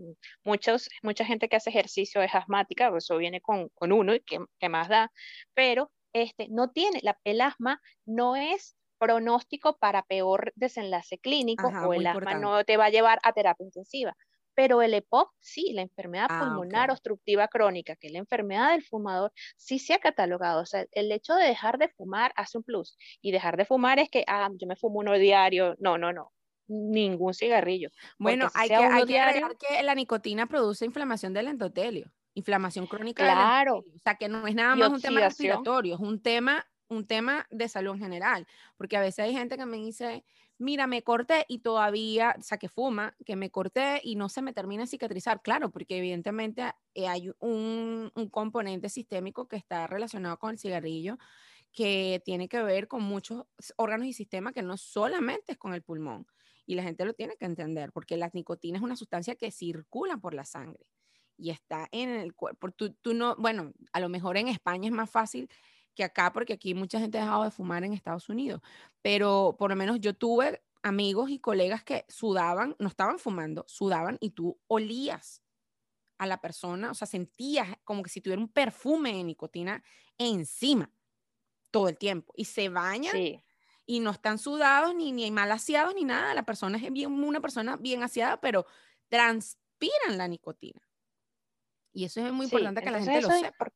muchos, 0.45 0.89
mucha 1.03 1.25
gente 1.25 1.49
que 1.49 1.57
hace 1.57 1.71
ejercicio 1.71 2.23
es 2.23 2.35
asmática, 2.35 2.91
eso 2.97 3.19
viene 3.19 3.41
con, 3.41 3.69
con 3.75 3.93
uno 3.93 4.15
y 4.15 4.21
que, 4.21 4.69
más 4.69 4.89
da, 4.89 5.13
pero 5.53 5.91
este, 6.15 6.49
no 6.49 6.71
tiene, 6.71 7.01
la, 7.03 7.19
el 7.25 7.41
asma 7.41 7.83
no 8.07 8.37
es 8.37 8.77
pronóstico 8.99 9.77
para 9.77 10.05
peor 10.05 10.53
desenlace 10.55 11.19
clínico 11.19 11.69
o 11.69 11.93
el 11.93 12.07
asma 12.07 12.35
no 12.35 12.65
te 12.65 12.77
va 12.77 12.87
a 12.87 12.91
llevar 12.91 13.19
a 13.25 13.33
terapia 13.33 13.67
intensiva 13.67 14.17
pero 14.55 14.83
el 14.83 14.95
EPOC 14.95 15.33
sí, 15.41 15.73
la 15.73 15.83
enfermedad 15.83 16.27
ah, 16.31 16.41
pulmonar 16.41 16.91
obstructiva 16.91 17.49
crónica, 17.49 17.97
que 17.97 18.09
es 18.09 18.13
la 18.13 18.19
enfermedad 18.19 18.73
del 18.73 18.83
fumador, 18.83 19.33
sí 19.57 19.79
se 19.79 19.95
ha 19.95 19.99
catalogado. 19.99 20.63
O 20.63 20.67
sea, 20.67 20.87
el 20.93 21.11
hecho 21.13 21.35
de 21.35 21.47
dejar 21.47 21.79
de 21.79 21.89
fumar 21.89 22.33
hace 22.37 22.59
un 22.59 22.65
plus. 22.65 22.97
Y 23.21 23.33
dejar 23.33 23.57
de 23.57 23.65
fumar 23.65 23.99
es 23.99 24.09
que, 24.09 24.25
ah, 24.27 24.49
yo 24.55 24.67
me 24.67 24.77
fumo 24.77 25.01
uno 25.01 25.15
diario. 25.15 25.77
No, 25.79 25.99
no, 25.99 26.13
no. 26.13 26.33
Ningún 26.67 27.35
cigarrillo. 27.35 27.91
Bueno, 28.19 28.49
hay 28.55 28.69
que, 28.69 28.75
hay 28.75 29.05
que 29.05 29.83
la 29.83 29.95
nicotina 29.95 30.47
produce 30.47 30.87
inflamación 30.87 31.35
del 31.35 31.49
endotelio, 31.49 32.11
inflamación 32.33 32.87
crónica 32.87 33.23
claro. 33.23 33.79
O 33.79 34.01
sea, 34.03 34.15
que 34.15 34.29
no 34.29 34.47
es 34.47 34.55
nada 34.55 34.75
más 34.75 34.89
un 34.89 35.01
tema 35.01 35.21
respiratorio, 35.21 35.97
es 35.97 36.01
un 36.01 36.23
tema, 36.23 36.67
un 36.89 37.07
tema 37.07 37.47
de 37.51 37.69
salud 37.69 37.95
en 37.95 38.01
general. 38.01 38.47
Porque 38.79 38.97
a 38.97 39.01
veces 39.01 39.27
hay 39.27 39.35
gente 39.35 39.59
que 39.59 39.67
me 39.67 39.77
dice, 39.77 40.25
mira, 40.65 40.87
me 40.87 41.03
corté 41.03 41.45
y 41.49 41.59
todavía, 41.59 42.35
o 42.39 42.43
sea, 42.43 42.59
que 42.59 42.69
fuma, 42.69 43.15
que 43.25 43.37
me 43.37 43.51
corté 43.51 44.01
y 44.03 44.17
no 44.17 44.29
se 44.29 44.43
me 44.43 44.53
termina 44.53 44.83
de 44.83 44.87
cicatrizar. 44.89 45.43
Claro, 45.43 45.71
porque 45.71 45.99
evidentemente 45.99 46.73
eh, 46.95 47.07
hay 47.07 47.31
un, 47.39 48.11
componente 48.33 48.89
sistémico 48.89 49.47
que 49.47 49.57
está 49.57 49.87
relacionado 49.87 50.39
con 50.39 50.51
el 50.51 50.59
cigarrillo 50.59 51.19
que 51.73 52.23
tiene 52.25 52.49
que 52.49 52.63
ver 52.63 52.89
con 52.89 53.03
muchos 53.03 53.45
órganos 53.77 54.07
y 54.07 54.13
sistemas 54.13 54.53
que 54.53 54.63
no 54.63 54.77
solamente 54.77 55.53
es 55.53 55.59
con 55.59 55.75
el 55.75 55.83
pulmón. 55.83 56.27
Y 56.67 56.77
la 56.77 56.83
gente 56.83 57.05
lo 57.05 57.13
tiene 57.13 57.37
que 57.37 57.45
entender, 57.45 57.93
porque 57.93 58.17
la 58.17 58.31
nicotina 58.33 58.79
es 58.79 58.85
una 58.85 58.97
sustancia 58.97 59.35
que 59.37 59.51
circula 59.51 60.17
por 60.17 60.35
la 60.35 60.45
sangre 60.45 60.87
y 61.37 61.51
está 61.51 61.89
en 61.93 62.11
el 62.11 62.35
cuerpo. 62.35 62.71
Tú, 62.71 62.95
tú 63.03 63.13
no, 63.13 63.37
bueno, 63.37 63.73
a 63.93 64.01
lo 64.01 64.09
mejor 64.09 64.37
en 64.37 64.49
España 64.49 64.89
es 64.89 64.95
más 64.95 65.11
fácil 65.11 65.49
que 65.95 66.05
acá, 66.05 66.33
porque 66.33 66.55
aquí 66.55 66.75
mucha 66.75 66.99
gente 66.99 67.19
ha 67.19 67.23
dejado 67.23 67.45
de 67.45 67.51
fumar 67.51 67.85
en 67.85 67.93
Estados 67.93 68.29
Unidos, 68.29 68.61
pero 69.03 69.57
por 69.59 69.71
lo 69.71 69.77
menos 69.77 70.01
yo 70.01 70.15
tuve 70.15 70.63
amigos 70.83 71.31
y 71.31 71.39
colegas 71.39 71.83
que 71.83 72.05
sudaban, 72.09 72.77
no 72.79 72.89
estaban 72.89 73.19
fumando, 73.19 73.65
sudaban 73.69 74.19
y 74.21 74.31
tú 74.31 74.61
olías 74.67 75.43
a 76.19 76.27
la 76.27 76.41
persona, 76.41 76.91
o 76.91 76.95
sea, 76.95 77.07
sentías 77.07 77.69
como 77.85 78.03
que 78.03 78.11
si 78.11 78.21
tuviera 78.21 78.41
un 78.41 78.49
perfume 78.49 79.15
de 79.15 79.25
nicotina 79.25 79.83
encima 80.19 80.91
todo 81.71 81.89
el 81.89 81.99
tiempo 81.99 82.33
y 82.37 82.45
se 82.45 82.69
bañan 82.69 83.17
y 83.87 84.01
no 84.01 84.11
están 84.11 84.39
sudados 84.39 84.95
ni, 84.95 85.13
ni 85.13 85.31
mal 85.31 85.51
aseados 85.51 85.95
ni 85.95 86.05
nada, 86.05 86.35
la 86.35 86.45
persona 86.45 86.79
es 86.79 86.93
bien, 86.93 87.13
una 87.13 87.41
persona 87.41 87.77
bien 87.77 88.03
aseada, 88.03 88.41
pero 88.41 88.67
transpiran 89.09 90.17
la 90.17 90.29
nicotina. 90.29 90.81
Y 91.93 92.05
eso 92.05 92.25
es 92.25 92.33
muy 92.33 92.47
importante 92.47 92.83
que 92.83 92.91
la 92.91 93.01
gente 93.01 93.21
lo 93.23 93.31
sepa. 93.31 93.73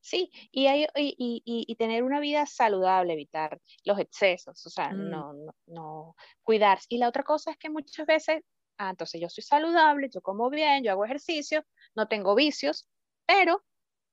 Sí, 0.00 0.30
y, 0.50 0.66
hay, 0.66 0.86
y, 0.96 1.42
y, 1.44 1.74
tener 1.76 2.02
una 2.02 2.20
vida 2.20 2.46
saludable, 2.46 3.12
evitar 3.12 3.60
los 3.84 3.98
excesos, 3.98 4.64
o 4.66 4.70
sea, 4.70 4.90
mm. 4.90 5.10
no, 5.10 5.32
no, 5.32 5.54
no 5.66 6.16
cuidarse. 6.42 6.86
Y 6.88 6.98
la 6.98 7.08
otra 7.08 7.22
cosa 7.22 7.50
es 7.52 7.58
que 7.58 7.70
muchas 7.70 8.06
veces, 8.06 8.42
ah, 8.78 8.90
entonces 8.90 9.20
yo 9.20 9.28
soy 9.28 9.42
saludable, 9.44 10.08
yo 10.12 10.20
como 10.20 10.50
bien, 10.50 10.84
yo 10.84 10.92
hago 10.92 11.04
ejercicio, 11.04 11.64
no 11.94 12.08
tengo 12.08 12.34
vicios, 12.34 12.88
pero 13.26 13.62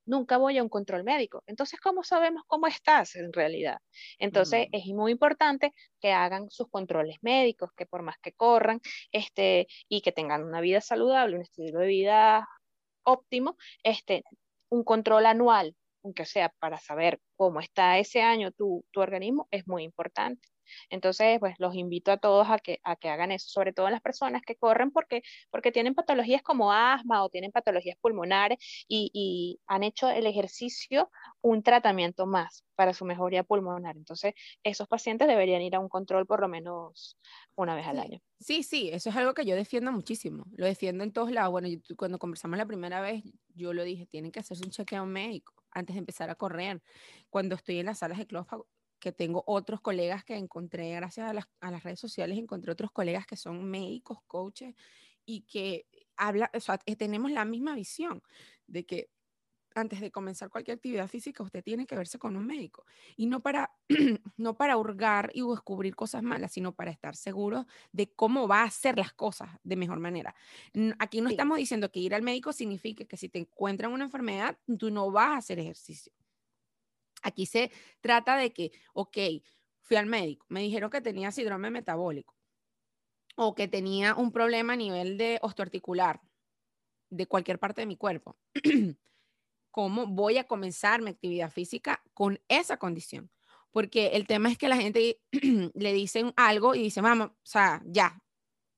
nunca 0.05 0.37
voy 0.37 0.57
a 0.57 0.63
un 0.63 0.69
control 0.69 1.03
médico. 1.03 1.43
Entonces, 1.47 1.79
¿cómo 1.79 2.03
sabemos 2.03 2.43
cómo 2.47 2.67
estás 2.67 3.15
en 3.15 3.33
realidad? 3.33 3.79
Entonces, 4.19 4.67
mm. 4.67 4.75
es 4.75 4.85
muy 4.87 5.11
importante 5.11 5.73
que 5.99 6.11
hagan 6.11 6.49
sus 6.49 6.69
controles 6.69 7.17
médicos, 7.21 7.71
que 7.75 7.85
por 7.85 8.03
más 8.03 8.17
que 8.21 8.33
corran, 8.33 8.81
este, 9.11 9.67
y 9.89 10.01
que 10.01 10.11
tengan 10.11 10.43
una 10.43 10.61
vida 10.61 10.81
saludable, 10.81 11.37
un 11.37 11.41
estilo 11.43 11.79
de 11.79 11.87
vida 11.87 12.47
óptimo, 13.03 13.57
este, 13.83 14.23
un 14.69 14.83
control 14.83 15.25
anual, 15.25 15.75
aunque 16.03 16.25
sea 16.25 16.49
para 16.59 16.77
saber 16.77 17.19
cómo 17.35 17.59
está 17.59 17.97
ese 17.97 18.21
año 18.21 18.51
tu, 18.51 18.85
tu 18.91 19.01
organismo, 19.01 19.47
es 19.51 19.67
muy 19.67 19.83
importante. 19.83 20.47
Entonces, 20.89 21.39
pues 21.39 21.55
los 21.59 21.75
invito 21.75 22.11
a 22.11 22.17
todos 22.17 22.49
a 22.49 22.57
que, 22.59 22.79
a 22.83 22.95
que 22.95 23.09
hagan 23.09 23.31
eso, 23.31 23.47
sobre 23.49 23.73
todo 23.73 23.87
en 23.87 23.93
las 23.93 24.01
personas 24.01 24.41
que 24.45 24.55
corren 24.55 24.91
porque, 24.91 25.21
porque 25.51 25.71
tienen 25.71 25.95
patologías 25.95 26.41
como 26.43 26.71
asma 26.71 27.23
o 27.23 27.29
tienen 27.29 27.51
patologías 27.51 27.97
pulmonares 28.01 28.57
y, 28.87 29.11
y 29.13 29.59
han 29.67 29.83
hecho 29.83 30.09
el 30.09 30.25
ejercicio 30.27 31.09
un 31.41 31.63
tratamiento 31.63 32.25
más 32.25 32.65
para 32.75 32.93
su 32.93 33.05
mejoría 33.05 33.43
pulmonar. 33.43 33.95
Entonces, 33.97 34.33
esos 34.63 34.87
pacientes 34.87 35.27
deberían 35.27 35.61
ir 35.61 35.75
a 35.75 35.79
un 35.79 35.89
control 35.89 36.25
por 36.25 36.41
lo 36.41 36.47
menos 36.47 37.17
una 37.55 37.75
vez 37.75 37.87
al 37.87 37.99
año. 37.99 38.19
Sí, 38.39 38.63
sí, 38.63 38.89
eso 38.91 39.09
es 39.09 39.15
algo 39.15 39.33
que 39.33 39.45
yo 39.45 39.55
defiendo 39.55 39.91
muchísimo. 39.91 40.45
Lo 40.57 40.65
defiendo 40.65 41.03
en 41.03 41.13
todos 41.13 41.31
lados. 41.31 41.51
Bueno, 41.51 41.69
cuando 41.97 42.19
conversamos 42.19 42.57
la 42.57 42.65
primera 42.65 42.99
vez, 43.01 43.23
yo 43.55 43.73
lo 43.73 43.83
dije, 43.83 44.05
tienen 44.07 44.31
que 44.31 44.39
hacerse 44.39 44.63
un 44.65 44.71
chequeo 44.71 45.05
médico 45.05 45.53
antes 45.71 45.95
de 45.95 45.99
empezar 45.99 46.29
a 46.29 46.35
correr. 46.35 46.83
Cuando 47.29 47.55
estoy 47.55 47.79
en 47.79 47.85
las 47.87 47.99
salas 47.99 48.17
de 48.17 48.27
que 49.05 49.11
tengo 49.11 49.43
otros 49.45 49.81
colegas 49.81 50.25
que 50.25 50.35
encontré, 50.35 50.95
gracias 50.95 51.29
a 51.29 51.33
las, 51.33 51.45
a 51.61 51.69
las, 51.69 51.83
redes 51.83 51.99
sociales, 51.99 52.39
encontré 52.39 52.71
otros 52.71 52.89
colegas 52.91 53.27
que 53.27 53.37
son 53.37 53.63
médicos, 53.63 54.17
coaches, 54.25 54.73
y 55.27 55.41
que 55.41 55.85
habla, 56.17 56.49
o 56.55 56.59
sea, 56.59 56.79
tenemos 56.79 57.29
la 57.29 57.45
misma 57.45 57.75
visión 57.75 58.23
de 58.65 58.83
que 58.87 59.11
antes 59.75 60.01
de 60.01 60.09
comenzar 60.09 60.49
cualquier 60.49 60.77
actividad 60.77 61.07
física, 61.07 61.43
usted 61.43 61.63
tiene 61.63 61.85
que 61.85 61.95
verse 61.95 62.17
con 62.17 62.35
un 62.35 62.47
médico. 62.47 62.87
Y 63.15 63.27
no 63.27 63.41
para, 63.41 63.75
no 64.37 64.55
para 64.55 64.75
hurgar 64.75 65.29
y 65.35 65.47
descubrir 65.47 65.95
cosas 65.95 66.23
malas, 66.23 66.53
sino 66.53 66.73
para 66.73 66.89
estar 66.89 67.15
seguro 67.15 67.67
de 67.91 68.11
cómo 68.11 68.47
va 68.47 68.61
a 68.61 68.65
hacer 68.65 68.97
las 68.97 69.13
cosas 69.13 69.49
de 69.63 69.75
mejor 69.75 69.99
manera. 69.99 70.33
Aquí 70.97 71.21
no 71.21 71.29
estamos 71.29 71.59
diciendo 71.59 71.91
que 71.91 71.99
ir 71.99 72.15
al 72.15 72.23
médico 72.23 72.53
significa 72.53 73.05
que 73.05 73.17
si 73.17 73.29
te 73.29 73.37
encuentran 73.37 73.91
una 73.91 74.05
enfermedad, 74.05 74.57
tú 74.79 74.89
no 74.89 75.11
vas 75.11 75.29
a 75.29 75.37
hacer 75.37 75.59
ejercicio. 75.59 76.11
Aquí 77.21 77.45
se 77.45 77.71
trata 78.01 78.37
de 78.37 78.53
que, 78.53 78.71
ok, 78.93 79.17
fui 79.81 79.97
al 79.97 80.05
médico, 80.05 80.45
me 80.49 80.61
dijeron 80.61 80.89
que 80.89 81.01
tenía 81.01 81.31
síndrome 81.31 81.69
metabólico 81.69 82.35
o 83.35 83.53
que 83.53 83.67
tenía 83.67 84.15
un 84.15 84.31
problema 84.31 84.73
a 84.73 84.77
nivel 84.77 85.17
de 85.17 85.39
osteoarticular 85.41 86.21
de 87.09 87.27
cualquier 87.27 87.59
parte 87.59 87.81
de 87.81 87.87
mi 87.87 87.97
cuerpo. 87.97 88.37
¿Cómo 89.71 90.07
voy 90.07 90.37
a 90.37 90.45
comenzar 90.45 91.01
mi 91.01 91.11
actividad 91.11 91.51
física 91.51 92.01
con 92.13 92.39
esa 92.47 92.77
condición? 92.77 93.29
Porque 93.71 94.07
el 94.13 94.25
tema 94.25 94.49
es 94.49 94.57
que 94.57 94.69
la 94.69 94.77
gente 94.77 95.19
le 95.73 95.93
dicen 95.93 96.33
algo 96.37 96.75
y 96.75 96.83
dice, 96.83 97.01
vamos, 97.01 97.27
o 97.27 97.35
sea, 97.43 97.81
ya, 97.85 98.23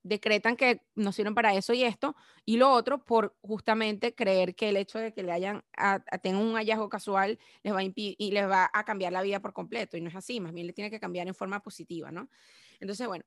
decretan 0.07 0.55
que 0.55 0.81
no 0.95 1.11
sirven 1.11 1.35
para 1.35 1.53
eso 1.55 1.73
y 1.73 1.83
esto, 1.83 2.15
y 2.45 2.57
lo 2.57 2.71
otro 2.71 3.03
por 3.03 3.35
justamente 3.41 4.15
creer 4.15 4.55
que 4.55 4.69
el 4.69 4.77
hecho 4.77 4.99
de 4.99 5.13
que 5.13 5.23
le 5.23 5.31
hayan, 5.31 5.63
a, 5.77 5.99
tengan 6.21 6.41
un 6.41 6.55
hallazgo 6.55 6.89
casual 6.89 7.39
les 7.63 7.73
va 7.73 7.79
a 7.79 7.83
y 7.83 8.31
les 8.31 8.49
va 8.49 8.69
a 8.73 8.83
cambiar 8.85 9.13
la 9.13 9.21
vida 9.21 9.39
por 9.41 9.53
completo, 9.53 9.97
y 9.97 10.01
no 10.01 10.09
es 10.09 10.15
así, 10.15 10.39
más 10.39 10.53
bien 10.53 10.67
le 10.67 10.73
tiene 10.73 10.89
que 10.89 10.99
cambiar 10.99 11.27
en 11.27 11.35
forma 11.35 11.61
positiva, 11.61 12.11
¿no? 12.11 12.29
Entonces, 12.79 13.07
bueno, 13.07 13.25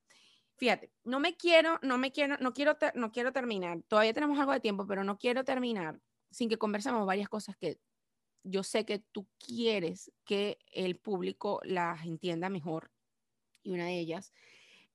fíjate, 0.57 0.91
no 1.03 1.19
me 1.19 1.35
quiero, 1.35 1.79
no 1.81 1.97
me 1.97 2.11
quiero, 2.11 2.37
no 2.39 2.53
quiero, 2.53 2.77
no 2.95 3.11
quiero 3.11 3.31
terminar, 3.31 3.81
todavía 3.87 4.13
tenemos 4.13 4.39
algo 4.39 4.53
de 4.53 4.59
tiempo, 4.59 4.85
pero 4.87 5.03
no 5.03 5.17
quiero 5.17 5.43
terminar 5.43 5.99
sin 6.29 6.49
que 6.49 6.57
conversemos 6.57 7.05
varias 7.05 7.29
cosas 7.29 7.57
que 7.57 7.79
yo 8.43 8.63
sé 8.63 8.85
que 8.85 8.99
tú 8.99 9.27
quieres 9.37 10.11
que 10.25 10.57
el 10.71 10.97
público 10.97 11.61
las 11.63 12.05
entienda 12.05 12.49
mejor 12.49 12.91
y 13.63 13.71
una 13.71 13.85
de 13.85 13.99
ellas 13.99 14.33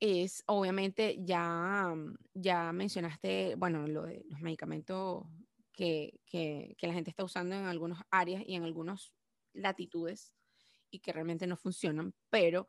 es 0.01 0.43
obviamente 0.47 1.17
ya, 1.25 1.95
ya 2.35 2.73
mencionaste, 2.73 3.55
bueno, 3.57 3.87
lo 3.87 4.03
de 4.03 4.25
los 4.29 4.41
medicamentos 4.41 5.27
que, 5.73 6.21
que, 6.27 6.75
que 6.79 6.87
la 6.87 6.95
gente 6.95 7.11
está 7.11 7.25
usando 7.25 7.55
en 7.55 7.65
algunas 7.65 8.03
áreas 8.11 8.43
y 8.47 8.55
en 8.55 8.65
algunas 8.65 9.13
latitudes 9.53 10.33
y 10.91 11.01
que 11.01 11.13
realmente 11.13 11.47
no 11.47 11.57
funcionan, 11.57 12.15
pero 12.31 12.67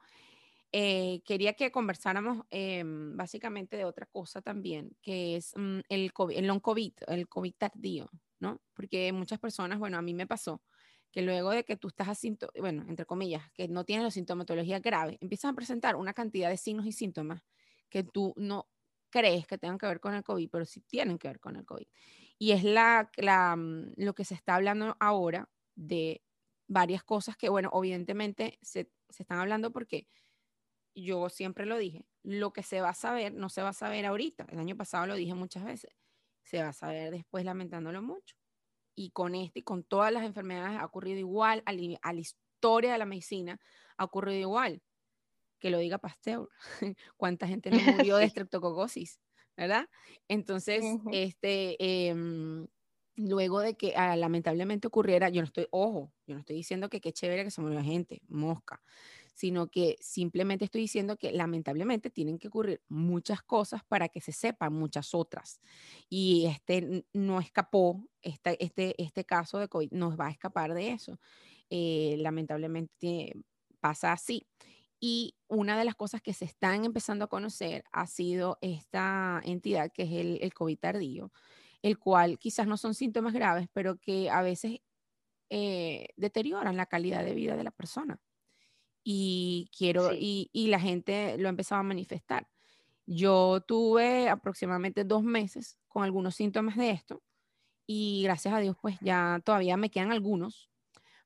eh, 0.71 1.21
quería 1.25 1.53
que 1.53 1.71
conversáramos 1.71 2.45
em, 2.49 3.15
básicamente 3.15 3.78
de 3.78 3.86
otra 3.86 4.05
cosa 4.05 4.41
también, 4.41 4.95
que 5.01 5.38
es 5.38 5.53
mm, 5.55 5.80
el, 5.88 6.11
COVID, 6.13 6.38
el 6.38 6.47
long 6.47 6.59
COVID, 6.59 6.93
el 7.07 7.28
COVID 7.30 7.53
tardío, 7.57 8.09
¿no? 8.39 8.61
Porque 8.73 9.11
muchas 9.13 9.39
personas, 9.39 9.80
bueno, 9.80 9.97
a 9.97 10.01
mí 10.01 10.13
me 10.13 10.28
pasó 10.28 10.61
que 11.12 11.22
luego 11.22 11.51
de 11.51 11.64
que 11.64 11.78
tú 11.78 11.88
estás 11.88 12.10
así, 12.10 12.38
bueno, 12.60 12.86
entre 12.88 13.05
comillas, 13.05 13.49
que 13.53 13.68
no 13.68 13.86
tienes 13.86 14.03
la 14.03 14.12
sintomatología 14.12 14.80
grave, 14.80 15.18
empiezas 15.22 15.51
a 15.51 15.55
presentar 15.55 15.95
una 15.95 16.14
cantidad 16.14 16.49
de 16.49 16.58
signos 16.58 16.86
y 16.86 16.91
síntomas 16.91 17.43
que 17.89 18.03
tú 18.03 18.34
no 18.38 18.68
crees 19.10 19.47
que 19.47 19.58
tengan 19.58 19.78
que 19.78 19.88
ver 19.88 19.99
con 19.99 20.14
el 20.14 20.24
COVID, 20.24 20.49
pero 20.49 20.66
sí 20.66 20.82
tienen 20.82 21.18
que 21.18 21.28
ver 21.30 21.39
con 21.39 21.55
el 21.55 21.66
COVID. 21.66 21.88
Y 22.38 22.51
es 22.51 22.64
la, 22.64 23.10
la, 23.18 23.55
mm, 23.55 23.93
lo 23.97 24.14
que 24.14 24.26
se 24.26 24.36
está 24.36 24.55
hablando 24.55 24.95
ahora 24.99 25.49
de 25.76 26.22
varias 26.68 27.03
cosas 27.03 27.38
que, 27.38 27.49
bueno, 27.49 27.72
evidentemente 27.74 28.60
se, 28.62 28.91
se 29.10 29.24
están 29.24 29.39
hablando 29.39 29.72
porque 29.72 30.08
yo 30.93 31.30
siempre 31.30 31.66
lo 31.66 31.78
dije, 31.78 32.05
lo 32.24 32.51
que 32.51 32.64
se 32.64 32.82
va 32.82 32.89
a 32.89 32.93
saber 32.93 33.34
no 33.34 33.49
se 33.49 33.62
va 33.62 33.70
a 33.70 33.74
saber 33.74 34.05
ahorita. 34.05 34.47
El 34.49 34.60
año 34.60 34.76
pasado 34.76 35.08
lo 35.08 35.16
dije 35.16 35.34
muchas 35.34 35.64
veces. 35.64 35.91
Se 36.43 36.62
va 36.62 36.70
a 36.70 36.74
saber 36.74 37.12
después 37.12 37.45
lamentándolo 37.45 38.01
mucho. 38.01 38.36
Y 39.00 39.12
con 39.12 39.36
este 39.36 39.60
y 39.60 39.64
con 39.64 39.84
todas 39.84 40.12
las 40.12 40.24
enfermedades 40.24 40.80
ha 40.80 40.86
ocurrido 40.86 41.20
igual, 41.20 41.62
a, 41.66 41.74
la 41.74 42.20
historia 42.20 42.91
de 42.91 42.98
la 42.98 43.06
medicina 43.06 43.60
ha 43.95 44.04
ocurrido 44.04 44.39
igual. 44.39 44.82
Que 45.60 45.70
lo 45.70 45.78
diga 45.78 46.00
Pasteur. 46.00 46.50
¿Cuánta 47.18 47.48
gente 47.48 47.70
no 47.70 47.80
murió 47.80 48.18
de 48.18 48.26
estreptococosis? 48.34 49.20
¿Verdad? 49.56 49.88
Entonces, 50.28 50.84
este, 51.12 52.10
em, 52.10 52.68
luego 53.16 53.60
de 53.60 53.76
que 53.76 53.95
ah, 53.95 54.16
lamentablemente 54.16 54.88
ocurriera, 54.88 55.30
yo 55.30 55.41
no 55.41 55.45
estoy, 55.45 55.68
ojo, 55.72 56.12
yo 56.26 56.34
no 56.34 56.39
estoy 56.39 56.56
diciendo 56.56 56.89
que 56.89 57.02
qué 57.02 57.14
chévere 57.14 57.43
que 57.43 57.52
se 57.52 57.62
murió 57.62 57.82
gente, 57.84 58.22
mosca 58.28 58.82
sino 59.38 59.67
que 59.67 59.97
simplemente 60.01 60.65
estoy 60.65 60.81
diciendo 60.81 61.15
que 61.15 61.31
lamentablemente 61.31 62.09
tienen 62.09 62.39
que 62.39 62.47
ocurrir 62.47 62.81
muchas 62.88 63.43
cosas 63.43 63.83
para 63.83 64.09
que 64.09 64.19
se 64.19 64.31
sepan 64.31 64.73
muchas 64.73 65.13
otras. 65.13 65.61
Y 66.09 66.47
este 66.47 67.05
no 67.13 67.39
escapó, 67.39 68.03
este, 68.23 68.63
este, 68.65 68.99
este 68.99 69.25
caso 69.25 69.59
de 69.59 69.67
COVID 69.67 69.91
nos 69.91 70.19
va 70.19 70.25
a 70.25 70.31
escapar 70.31 70.73
de 70.73 70.89
eso. 70.89 71.19
Eh, 71.69 72.15
lamentablemente 72.17 73.33
pasa 73.79 74.11
así. 74.11 74.47
Y 74.99 75.35
una 75.47 75.77
de 75.77 75.85
las 75.85 75.93
cosas 75.93 76.23
que 76.23 76.33
se 76.33 76.45
están 76.45 76.83
empezando 76.83 77.25
a 77.25 77.29
conocer 77.29 77.83
ha 77.91 78.07
sido 78.07 78.57
esta 78.61 79.39
entidad 79.45 79.91
que 79.91 80.01
es 80.01 80.11
el, 80.13 80.39
el 80.41 80.51
COVID 80.55 80.79
tardío, 80.79 81.31
el 81.83 81.99
cual 81.99 82.39
quizás 82.39 82.65
no 82.65 82.75
son 82.75 82.95
síntomas 82.95 83.33
graves, 83.33 83.67
pero 83.71 83.97
que 83.97 84.31
a 84.31 84.41
veces 84.41 84.79
eh, 85.51 86.07
deterioran 86.15 86.75
la 86.75 86.88
calidad 86.88 87.23
de 87.23 87.35
vida 87.35 87.55
de 87.55 87.63
la 87.63 87.69
persona 87.71 88.19
y 89.10 89.70
quiero, 89.78 90.14
y, 90.14 90.49
y, 90.51 90.68
la 90.68 90.82
gente 90.82 91.38
lo 91.38 91.47
empezaba 91.47 91.80
a 91.80 91.84
manifestar. 91.84 92.45
Yo 93.05 93.62
tuve 93.62 94.28
aproximadamente 94.28 95.05
dos 95.05 95.24
meses 95.24 95.80
con 95.88 96.03
algunos 96.03 96.36
síntomas 96.36 96.76
de 96.76 96.91
esto 96.91 97.24
y 97.86 98.24
gracias 98.24 98.53
a 98.53 98.60
Dios 98.60 98.76
pues 98.82 98.97
ya 98.99 99.41
todavía 99.45 99.78
me 99.78 99.89
quedan 99.89 100.12
algunos, 100.12 100.70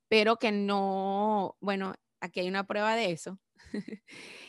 pero 0.08 0.38
que 0.38 0.52
no, 0.52 1.58
bueno, 1.60 1.96
aquí 2.20 2.42
hay 2.42 2.50
una 2.50 2.68
prueba 2.68 2.96
de 2.96 3.14
eso. 3.14 3.40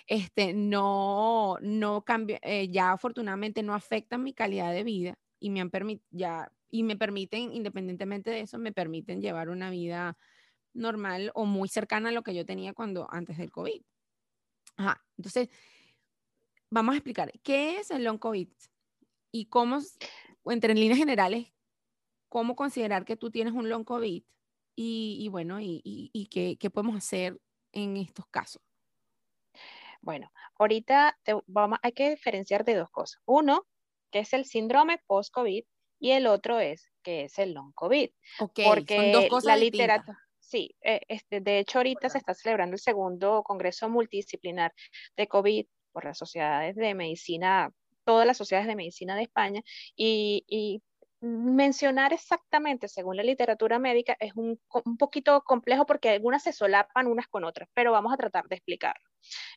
este, 0.07 0.53
no, 0.53 1.57
no 1.63 2.05
cambia, 2.05 2.39
eh, 2.43 2.69
ya 2.71 2.93
afortunadamente 2.93 3.63
no 3.63 3.73
afectan 3.75 4.23
mi 4.23 4.35
calidad 4.35 4.75
de 4.75 4.85
vida 4.85 5.19
y 5.41 5.49
me 5.49 5.63
han 5.63 5.71
ya, 6.11 6.53
y 6.71 6.83
me 6.83 6.97
permiten, 6.99 7.55
independientemente 7.55 8.31
de 8.31 8.41
eso, 8.41 8.59
me 8.59 8.73
permiten 8.73 9.23
llevar 9.23 9.49
una 9.49 9.71
vida 9.71 10.19
normal 10.75 11.31
o 11.35 11.45
muy 11.45 11.69
cercana 11.69 12.09
a 12.09 12.13
lo 12.13 12.23
que 12.23 12.35
yo 12.35 12.45
tenía 12.45 12.73
cuando 12.73 13.07
antes 13.11 13.39
del 13.39 13.51
COVID. 13.51 13.83
Ajá, 14.77 15.05
entonces, 15.17 15.49
vamos 16.71 16.95
a 16.95 16.97
explicar 16.97 17.33
qué 17.43 17.79
es 17.79 17.91
el 17.91 18.05
long 18.05 18.19
COVID 18.19 18.49
y 19.33 19.47
cómo, 19.47 19.81
entre 20.47 20.75
líneas 20.75 20.99
generales, 20.99 21.53
cómo 22.29 22.57
considerar 22.57 23.05
que 23.05 23.17
tú 23.17 23.31
tienes 23.31 23.53
un 23.53 23.69
long 23.69 23.85
COVID 23.85 24.23
y, 24.75 25.29
bueno, 25.29 25.61
y, 25.61 25.83
y, 25.85 26.27
qué, 26.29 26.57
qué, 26.59 26.71
podemos 26.71 26.97
hacer 26.97 27.39
en 27.73 27.99
estos 27.99 28.27
casos. 28.29 28.63
Bueno, 30.01 30.33
ahorita 30.59 31.19
vamos, 31.47 31.79
hay 31.83 31.93
que 31.93 32.11
diferenciar 32.11 32.65
de 32.65 32.75
dos 32.75 32.91
cosas. 32.91 33.21
Uno, 33.27 33.67
que 34.11 34.21
es 34.21 34.33
el 34.33 34.47
síndrome 34.47 34.99
post-COVID, 35.07 35.65
y 36.01 36.11
el 36.11 36.27
otro 36.27 36.59
es 36.59 36.91
que 37.03 37.25
es 37.25 37.39
el 37.39 37.53
long 37.53 37.73
COVID. 37.75 38.11
porque 38.39 38.97
son 38.97 39.13
dos 39.13 39.27
cosas 39.27 39.45
la 39.45 39.57
literatura 39.57 40.19
Sí, 40.53 40.77
eh, 40.83 41.01
este, 41.09 41.41
de 41.41 41.61
hecho 41.61 41.79
ahorita 41.79 42.11
se 42.11 42.19
está 42.19 42.35
celebrando 42.35 42.75
el 42.75 42.79
segundo 42.79 43.43
Congreso 43.43 43.89
Multidisciplinar 43.89 44.75
de 45.17 45.27
COVID 45.27 45.65
por 45.93 46.05
las 46.05 46.19
sociedades 46.19 46.77
de 46.77 46.95
medicina, 46.95 47.71
todas 48.05 48.27
las 48.27 48.37
sociedades 48.37 48.69
de 48.69 48.77
medicina 48.77 49.17
de 49.17 49.23
España, 49.23 49.63
y, 49.97 50.83
mencionar 51.21 52.13
exactamente 52.13 52.89
según 52.89 53.17
la 53.17 53.23
literatura 53.23 53.79
médica 53.79 54.17
es 54.19 54.33
un, 54.35 54.61
un, 54.85 54.97
poquito 54.99 55.43
complejo 55.45 55.87
porque 55.87 56.11
algunas 56.11 56.43
se 56.43 56.53
solapan 56.53 57.07
unas 57.07 57.29
con 57.29 57.45
otras, 57.45 57.69
pero 57.75 57.93
vamos 57.93 58.13
a 58.13 58.17
tratar 58.17 58.47
de 58.49 58.57
explicarlo. 58.57 59.09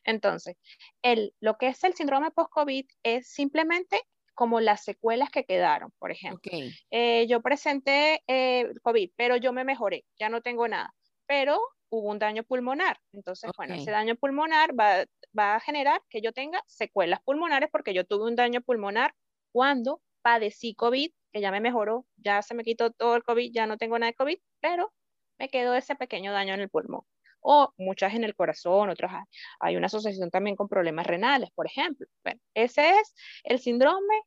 Entonces, 0.04 0.56
el, 1.02 1.34
lo 1.40 1.58
que 1.58 1.68
es 1.68 1.82
el 1.84 1.94
síndrome 1.94 2.30
post-COVID 2.30 2.86
es 3.02 3.28
simplemente 3.28 4.00
como 4.36 4.60
las 4.60 4.84
secuelas 4.84 5.30
que 5.30 5.44
quedaron, 5.44 5.90
por 5.98 6.12
ejemplo. 6.12 6.52
Eh, 6.90 7.26
yo 7.26 7.40
presenté 7.40 8.22
eh, 8.28 8.70
COVID, 8.82 9.10
pero 9.16 9.36
yo 9.36 9.52
me 9.52 9.64
mejoré, 9.64 10.04
ya 10.18 10.28
no 10.28 10.42
tengo 10.42 10.68
nada, 10.68 10.94
pero 11.26 11.58
hubo 11.88 12.10
un 12.10 12.18
daño 12.18 12.44
pulmonar. 12.44 13.00
Entonces, 13.12 13.50
bueno, 13.56 13.74
ese 13.74 13.90
daño 13.90 14.14
pulmonar 14.14 14.78
va, 14.78 15.06
va 15.36 15.56
a 15.56 15.60
generar 15.60 16.02
que 16.10 16.20
yo 16.20 16.32
tenga 16.32 16.62
secuelas 16.66 17.20
pulmonares 17.24 17.70
porque 17.72 17.94
yo 17.94 18.04
tuve 18.04 18.24
un 18.24 18.36
daño 18.36 18.60
pulmonar 18.60 19.14
cuando 19.52 20.02
padecí 20.20 20.74
COVID, 20.74 21.10
que 21.32 21.40
ya 21.40 21.50
me 21.50 21.60
mejoró, 21.60 22.04
ya 22.16 22.42
se 22.42 22.54
me 22.54 22.62
quitó 22.62 22.92
todo 22.92 23.16
el 23.16 23.22
COVID, 23.22 23.50
ya 23.52 23.66
no 23.66 23.78
tengo 23.78 23.98
nada 23.98 24.10
de 24.10 24.16
COVID, 24.16 24.38
pero 24.60 24.92
me 25.38 25.48
quedó 25.48 25.74
ese 25.74 25.96
pequeño 25.96 26.32
daño 26.32 26.54
en 26.54 26.60
el 26.60 26.68
pulmón. 26.68 27.02
O 27.48 27.72
muchas 27.78 28.12
en 28.14 28.24
el 28.24 28.34
corazón, 28.34 28.90
otras 28.90 29.12
hay 29.60 29.76
una 29.76 29.86
asociación 29.86 30.32
también 30.32 30.56
con 30.56 30.68
problemas 30.68 31.06
renales, 31.06 31.48
por 31.54 31.66
ejemplo. 31.66 32.04
Bueno, 32.24 32.40
ese 32.54 32.98
es 32.98 33.14
el 33.44 33.60
síndrome 33.60 34.20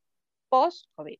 post-COVID. 0.47 1.19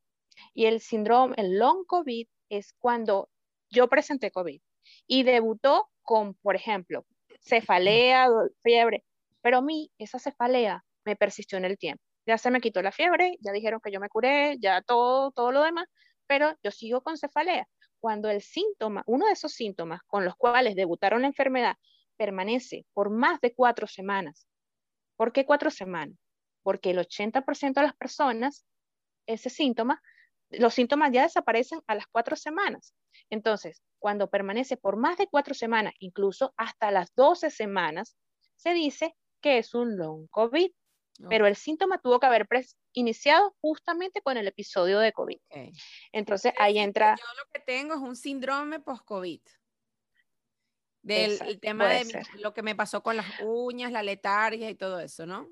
Y 0.54 0.66
el 0.68 0.80
síndrome, 0.80 1.36
el 1.38 1.60
long 1.60 1.86
COVID, 1.86 2.26
es 2.48 2.74
cuando 2.80 3.30
yo 3.70 3.90
presenté 3.90 4.32
COVID 4.32 4.62
y 5.08 5.24
debutó 5.24 5.90
con, 6.02 6.36
por 6.36 6.56
ejemplo, 6.56 7.06
cefalea, 7.42 8.30
fiebre, 8.64 9.04
pero 9.42 9.58
a 9.58 9.62
mí 9.62 9.92
esa 9.98 10.20
cefalea 10.20 10.86
me 11.04 11.18
persistió 11.18 11.58
en 11.58 11.66
el 11.66 11.78
tiempo. 11.78 12.02
Ya 12.26 12.38
se 12.38 12.50
me 12.50 12.62
quitó 12.62 12.82
la 12.82 12.94
fiebre, 12.94 13.36
ya 13.42 13.52
dijeron 13.52 13.82
que 13.84 13.92
yo 13.92 14.00
me 14.00 14.08
curé, 14.08 14.56
ya 14.62 14.82
todo, 14.84 15.32
todo 15.32 15.52
lo 15.52 15.64
demás, 15.64 15.88
pero 16.28 16.56
yo 16.64 16.72
sigo 16.72 17.02
con 17.02 17.18
cefalea. 17.18 17.68
Cuando 18.00 18.30
el 18.30 18.42
síntoma, 18.42 19.04
uno 19.06 19.26
de 19.26 19.34
esos 19.34 19.54
síntomas 19.54 20.02
con 20.08 20.26
los 20.26 20.36
cuales 20.36 20.76
debutaron 20.76 21.22
la 21.22 21.28
enfermedad, 21.28 21.76
permanece 22.18 22.86
por 22.94 23.10
más 23.10 23.40
de 23.42 23.54
cuatro 23.54 23.88
semanas. 23.88 24.48
¿Por 25.16 25.32
qué 25.32 25.46
cuatro 25.46 25.70
semanas? 25.70 26.18
Porque 26.64 26.92
el 26.92 27.00
80% 27.00 27.74
de 27.82 27.84
las 27.84 27.96
personas 27.96 28.66
ese 29.30 29.50
síntoma, 29.50 30.02
los 30.50 30.74
síntomas 30.74 31.12
ya 31.12 31.24
desaparecen 31.24 31.82
a 31.88 31.96
las 31.96 32.06
cuatro 32.08 32.36
semanas. 32.36 32.94
Entonces, 33.30 33.84
cuando 34.00 34.30
permanece 34.30 34.76
por 34.76 34.98
más 34.98 35.18
de 35.18 35.28
cuatro 35.28 35.54
semanas, 35.54 35.94
incluso 36.00 36.54
hasta 36.58 36.92
las 36.92 37.14
12 37.16 37.52
semanas, 37.52 38.18
se 38.56 38.74
dice 38.74 39.16
que 39.42 39.60
es 39.60 39.74
un 39.74 39.98
long 39.98 40.28
COVID. 40.30 40.72
Pero 41.30 41.48
el 41.48 41.58
síntoma 41.58 42.00
tuvo 42.00 42.20
que 42.20 42.28
haber 42.28 42.48
iniciado 43.00 43.56
justamente 43.62 44.22
con 44.22 44.38
el 44.38 44.48
episodio 44.48 45.00
de 45.00 45.12
COVID. 45.12 45.40
Entonces 46.12 46.54
ahí 46.58 46.80
entra... 46.80 47.16
Yo 47.18 47.26
lo 47.38 47.50
que 47.52 47.60
tengo 47.60 47.96
es 47.96 48.02
un 48.02 48.16
síndrome 48.16 48.80
post-COVID. 48.80 49.42
Del 51.02 51.60
tema 51.62 51.88
de 51.88 52.24
lo 52.40 52.54
que 52.54 52.62
me 52.62 52.76
pasó 52.76 53.02
con 53.02 53.18
las 53.18 53.26
uñas, 53.42 53.92
la 53.92 54.04
letargia 54.04 54.70
y 54.70 54.76
todo 54.76 55.00
eso, 55.00 55.26
¿no? 55.26 55.48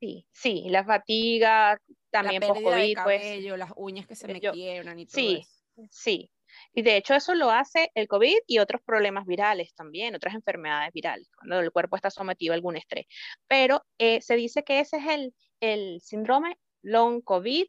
Sí, 0.00 0.26
sí, 0.32 0.64
la 0.68 0.84
fatiga, 0.84 1.80
también 2.10 2.42
la 2.42 2.52
pérdida 2.52 2.76
de 2.76 2.92
pues. 2.94 2.94
cabello, 2.94 3.56
las 3.56 3.72
uñas 3.76 4.06
que 4.06 4.14
se 4.14 4.28
me 4.28 4.40
quiebran 4.40 4.98
y 4.98 5.06
todo 5.06 5.20
sí, 5.20 5.46
Sí, 5.90 6.30
y 6.72 6.82
de 6.82 6.96
hecho 6.96 7.14
eso 7.14 7.34
lo 7.34 7.50
hace 7.50 7.90
el 7.94 8.08
COVID 8.08 8.38
y 8.46 8.58
otros 8.58 8.80
problemas 8.84 9.26
virales 9.26 9.74
también, 9.74 10.14
otras 10.14 10.34
enfermedades 10.34 10.92
virales, 10.92 11.28
cuando 11.36 11.60
el 11.60 11.72
cuerpo 11.72 11.96
está 11.96 12.10
sometido 12.10 12.52
a 12.52 12.56
algún 12.56 12.76
estrés. 12.76 13.06
Pero 13.46 13.84
eh, 13.98 14.20
se 14.20 14.36
dice 14.36 14.64
que 14.64 14.80
ese 14.80 14.98
es 14.98 15.06
el, 15.06 15.34
el 15.60 16.00
síndrome 16.00 16.58
long 16.86 17.20
COVID 17.20 17.66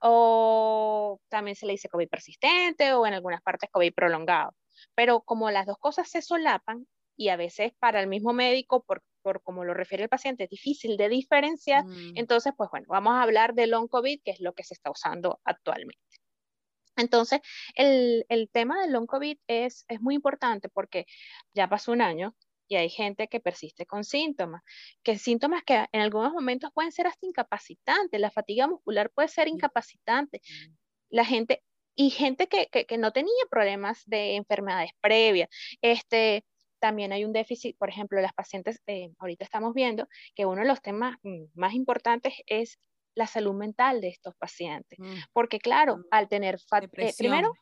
o 0.00 1.20
también 1.28 1.56
se 1.56 1.66
le 1.66 1.72
dice 1.72 1.88
COVID 1.88 2.08
persistente 2.08 2.92
o 2.92 3.06
en 3.06 3.14
algunas 3.14 3.42
partes 3.42 3.70
COVID 3.70 3.92
prolongado. 3.94 4.54
pero 4.94 5.20
como 5.20 5.50
las 5.50 5.66
dos 5.66 5.78
cosas 5.78 6.08
se 6.08 6.22
solapan 6.22 6.86
y 7.16 7.30
a 7.30 7.36
veces 7.36 7.72
para 7.80 8.00
el 8.00 8.06
mismo 8.06 8.32
médico, 8.32 8.84
por, 8.84 9.02
por 9.22 9.42
como 9.42 9.64
lo 9.64 9.74
refiere 9.74 10.04
el 10.04 10.08
paciente, 10.08 10.44
es 10.44 10.50
difícil 10.50 10.96
de 10.96 11.08
diferenciar, 11.08 11.84
mm. 11.84 12.16
entonces, 12.16 12.52
pues 12.56 12.70
bueno, 12.70 12.86
vamos 12.88 13.14
a 13.14 13.22
hablar 13.22 13.54
de 13.54 13.66
long 13.66 13.88
COVID, 13.88 14.20
que 14.24 14.30
es 14.30 14.40
lo 14.40 14.52
que 14.54 14.62
se 14.62 14.74
está 14.74 14.90
usando 14.90 15.40
actualmente. 15.44 15.98
Entonces, 16.96 17.40
el, 17.74 18.24
el 18.28 18.48
tema 18.50 18.80
del 18.80 18.92
long 18.92 19.06
COVID 19.06 19.36
es, 19.48 19.84
es 19.88 20.00
muy 20.00 20.14
importante 20.14 20.68
porque 20.68 21.06
ya 21.54 21.68
pasó 21.68 21.90
un 21.92 22.02
año, 22.02 22.36
y 22.68 22.76
hay 22.76 22.90
gente 22.90 23.28
que 23.28 23.40
persiste 23.40 23.86
con 23.86 24.04
síntomas, 24.04 24.62
que 25.02 25.18
síntomas 25.18 25.64
que 25.64 25.86
en 25.90 26.00
algunos 26.00 26.32
momentos 26.32 26.70
pueden 26.72 26.92
ser 26.92 27.06
hasta 27.06 27.26
incapacitantes, 27.26 28.20
la 28.20 28.30
fatiga 28.30 28.68
muscular 28.68 29.10
puede 29.10 29.28
ser 29.28 29.48
incapacitante, 29.48 30.40
la 31.08 31.24
gente, 31.24 31.62
y 31.94 32.10
gente 32.10 32.46
que, 32.46 32.68
que, 32.68 32.98
no 32.98 33.12
tenía 33.12 33.32
problemas 33.50 34.02
de 34.06 34.36
enfermedades 34.36 34.90
previas, 35.00 35.48
este, 35.80 36.44
también 36.78 37.12
hay 37.12 37.24
un 37.24 37.32
déficit, 37.32 37.76
por 37.76 37.88
ejemplo, 37.88 38.20
las 38.20 38.32
pacientes, 38.32 38.80
eh, 38.86 39.10
ahorita 39.18 39.44
estamos 39.44 39.74
viendo 39.74 40.06
que 40.34 40.46
uno 40.46 40.62
de 40.62 40.68
los 40.68 40.80
temas 40.80 41.16
mm, 41.22 41.46
más 41.54 41.74
importantes 41.74 42.34
es 42.46 42.78
la 43.14 43.26
salud 43.26 43.54
mental 43.54 44.00
de 44.00 44.08
estos 44.08 44.34
pacientes, 44.36 44.98
mm. 44.98 45.14
porque 45.32 45.58
claro, 45.58 45.96
mm. 45.96 46.04
al 46.10 46.28
tener, 46.28 46.56
eh, 46.96 47.12
primero, 47.18 47.52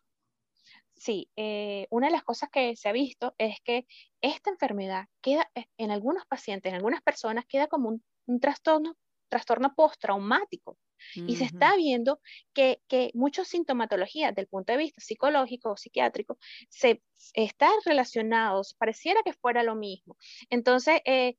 sí, 0.96 1.30
eh, 1.36 1.86
una 1.90 2.08
de 2.08 2.12
las 2.12 2.24
cosas 2.24 2.48
que 2.50 2.76
se 2.76 2.88
ha 2.88 2.92
visto 2.92 3.34
es 3.38 3.58
que 3.64 3.86
esta 4.20 4.50
enfermedad 4.50 5.04
queda 5.20 5.50
eh, 5.54 5.66
en 5.78 5.90
algunos 5.90 6.26
pacientes, 6.26 6.70
en 6.70 6.76
algunas 6.76 7.02
personas, 7.02 7.44
queda 7.46 7.66
como 7.68 8.00
un, 8.26 8.40
trastorno, 8.40 8.96
trastorno 9.28 9.74
postraumático. 9.74 10.78
Y 11.14 11.36
se 11.36 11.44
está 11.44 11.76
viendo 11.76 12.20
que, 12.54 12.80
que 12.88 13.10
muchas 13.12 13.48
sintomatologías 13.48 14.34
del 14.34 14.48
punto 14.48 14.72
de 14.72 14.78
vista 14.78 15.00
psicológico 15.00 15.72
o 15.72 15.76
psiquiátrico 15.76 16.38
se 16.70 17.02
están 17.34 17.74
relacionados, 17.84 18.74
pareciera 18.78 19.20
que 19.22 19.34
fuera 19.34 19.62
lo 19.62 19.74
mismo. 19.74 20.16
Entonces, 20.48 21.02
eh, 21.04 21.36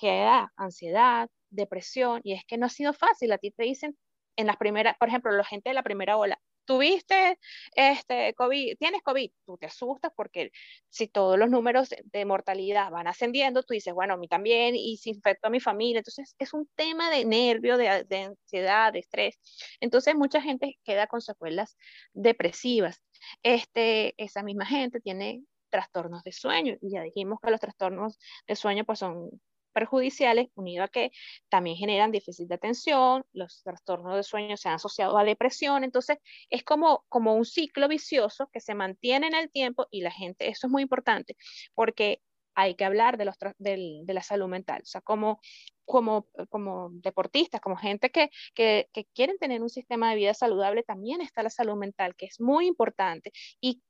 queda 0.00 0.52
ansiedad, 0.56 1.28
depresión, 1.50 2.20
y 2.22 2.34
es 2.34 2.44
que 2.46 2.56
no 2.56 2.66
ha 2.66 2.70
sido 2.70 2.92
fácil. 2.92 3.32
A 3.32 3.38
ti 3.38 3.50
te 3.50 3.64
dicen 3.64 3.98
en 4.36 4.46
las 4.46 4.56
primeras, 4.56 4.96
por 4.96 5.08
ejemplo, 5.08 5.32
la 5.32 5.44
gente 5.44 5.70
de 5.70 5.74
la 5.74 5.82
primera 5.82 6.16
ola, 6.16 6.40
tuviste 6.64 7.38
este 7.74 8.34
COVID, 8.34 8.76
tienes 8.78 9.02
COVID, 9.02 9.30
tú 9.46 9.56
te 9.58 9.66
asustas 9.66 10.12
porque 10.16 10.50
si 10.88 11.08
todos 11.08 11.38
los 11.38 11.50
números 11.50 11.90
de, 12.04 12.24
mortalidad 12.24 12.90
van 12.90 13.06
ascendiendo, 13.06 13.62
tú 13.62 13.74
dices, 13.74 13.94
bueno, 13.94 14.14
a 14.14 14.16
mí 14.16 14.28
también, 14.28 14.74
y 14.76 14.96
si 14.96 15.10
infecto 15.10 15.48
a 15.48 15.50
mi 15.50 15.60
familia, 15.60 15.98
entonces 15.98 16.34
es 16.38 16.52
un 16.54 16.68
tema 16.74 17.10
de 17.10 17.24
nervio, 17.24 17.76
de, 17.76 18.04
de 18.08 18.18
ansiedad, 18.22 18.92
de 18.92 19.00
estrés. 19.00 19.38
Entonces 19.80 20.14
mucha 20.14 20.40
gente 20.40 20.78
queda 20.84 21.06
con 21.06 21.20
secuelas 21.20 21.76
depresivas. 22.12 23.02
Este, 23.42 24.14
esa 24.22 24.42
misma 24.42 24.66
gente 24.66 25.00
tiene 25.00 25.44
trastornos 25.70 26.22
de 26.22 26.32
sueño, 26.32 26.76
y 26.80 26.92
ya 26.92 27.02
dijimos 27.02 27.40
que 27.42 27.50
los 27.50 27.60
trastornos 27.60 28.18
de 28.46 28.56
sueño 28.56 28.84
pues 28.84 29.00
son 29.00 29.40
perjudiciales, 29.74 30.48
unido 30.54 30.84
a 30.84 30.88
que 30.88 31.10
también 31.50 31.76
generan 31.76 32.12
déficit 32.12 32.48
de 32.48 32.54
atención, 32.54 33.26
los 33.34 33.62
trastornos 33.62 34.16
de 34.16 34.22
sueño 34.22 34.56
se 34.56 34.68
han 34.68 34.76
asociado 34.76 35.18
a 35.18 35.24
depresión, 35.24 35.84
entonces 35.84 36.18
es 36.48 36.64
como, 36.64 37.04
como 37.10 37.34
un 37.34 37.44
ciclo 37.44 37.88
vicioso 37.88 38.48
que 38.52 38.60
se 38.60 38.74
mantiene 38.74 39.26
en 39.26 39.34
el 39.34 39.50
tiempo 39.50 39.86
y 39.90 40.00
la 40.00 40.10
gente, 40.10 40.48
eso 40.48 40.66
es 40.68 40.70
muy 40.70 40.82
importante, 40.82 41.36
porque 41.74 42.22
hay 42.54 42.76
que 42.76 42.84
hablar 42.84 43.18
de, 43.18 43.24
los, 43.24 43.36
de, 43.58 44.04
la 44.06 44.22
salud 44.22 44.48
mental, 44.48 44.82
o 44.82 44.86
sea, 44.86 45.00
como, 45.00 45.40
como, 45.84 46.28
como 46.50 46.90
deportistas, 46.92 47.60
como 47.60 47.76
gente 47.76 48.10
que, 48.10 48.30
que, 48.54 48.88
que, 48.92 49.06
quieren 49.06 49.38
tener 49.38 49.60
un 49.60 49.70
sistema 49.70 50.10
de 50.10 50.16
vida 50.16 50.34
saludable, 50.34 50.84
también 50.84 51.20
está 51.20 51.42
la 51.42 51.50
salud 51.50 51.76
mental, 51.76 52.14
que 52.16 52.26
es 52.26 52.40
muy 52.40 52.66
importante 52.66 53.32
y 53.60 53.82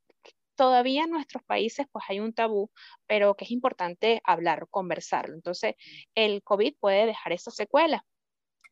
todavía 0.54 1.04
en 1.04 1.10
nuestros 1.10 1.42
países 1.44 1.86
pues 1.90 2.04
hay 2.08 2.20
un 2.20 2.32
tabú, 2.32 2.70
pero 3.06 3.34
que 3.34 3.44
es 3.44 3.50
importante 3.50 4.20
hablar, 4.24 4.66
conversarlo. 4.70 5.34
Entonces, 5.34 5.74
el 6.14 6.42
COVID 6.42 6.76
puede 6.80 7.06
dejar 7.06 7.32
esas 7.32 7.54
secuelas. 7.54 8.02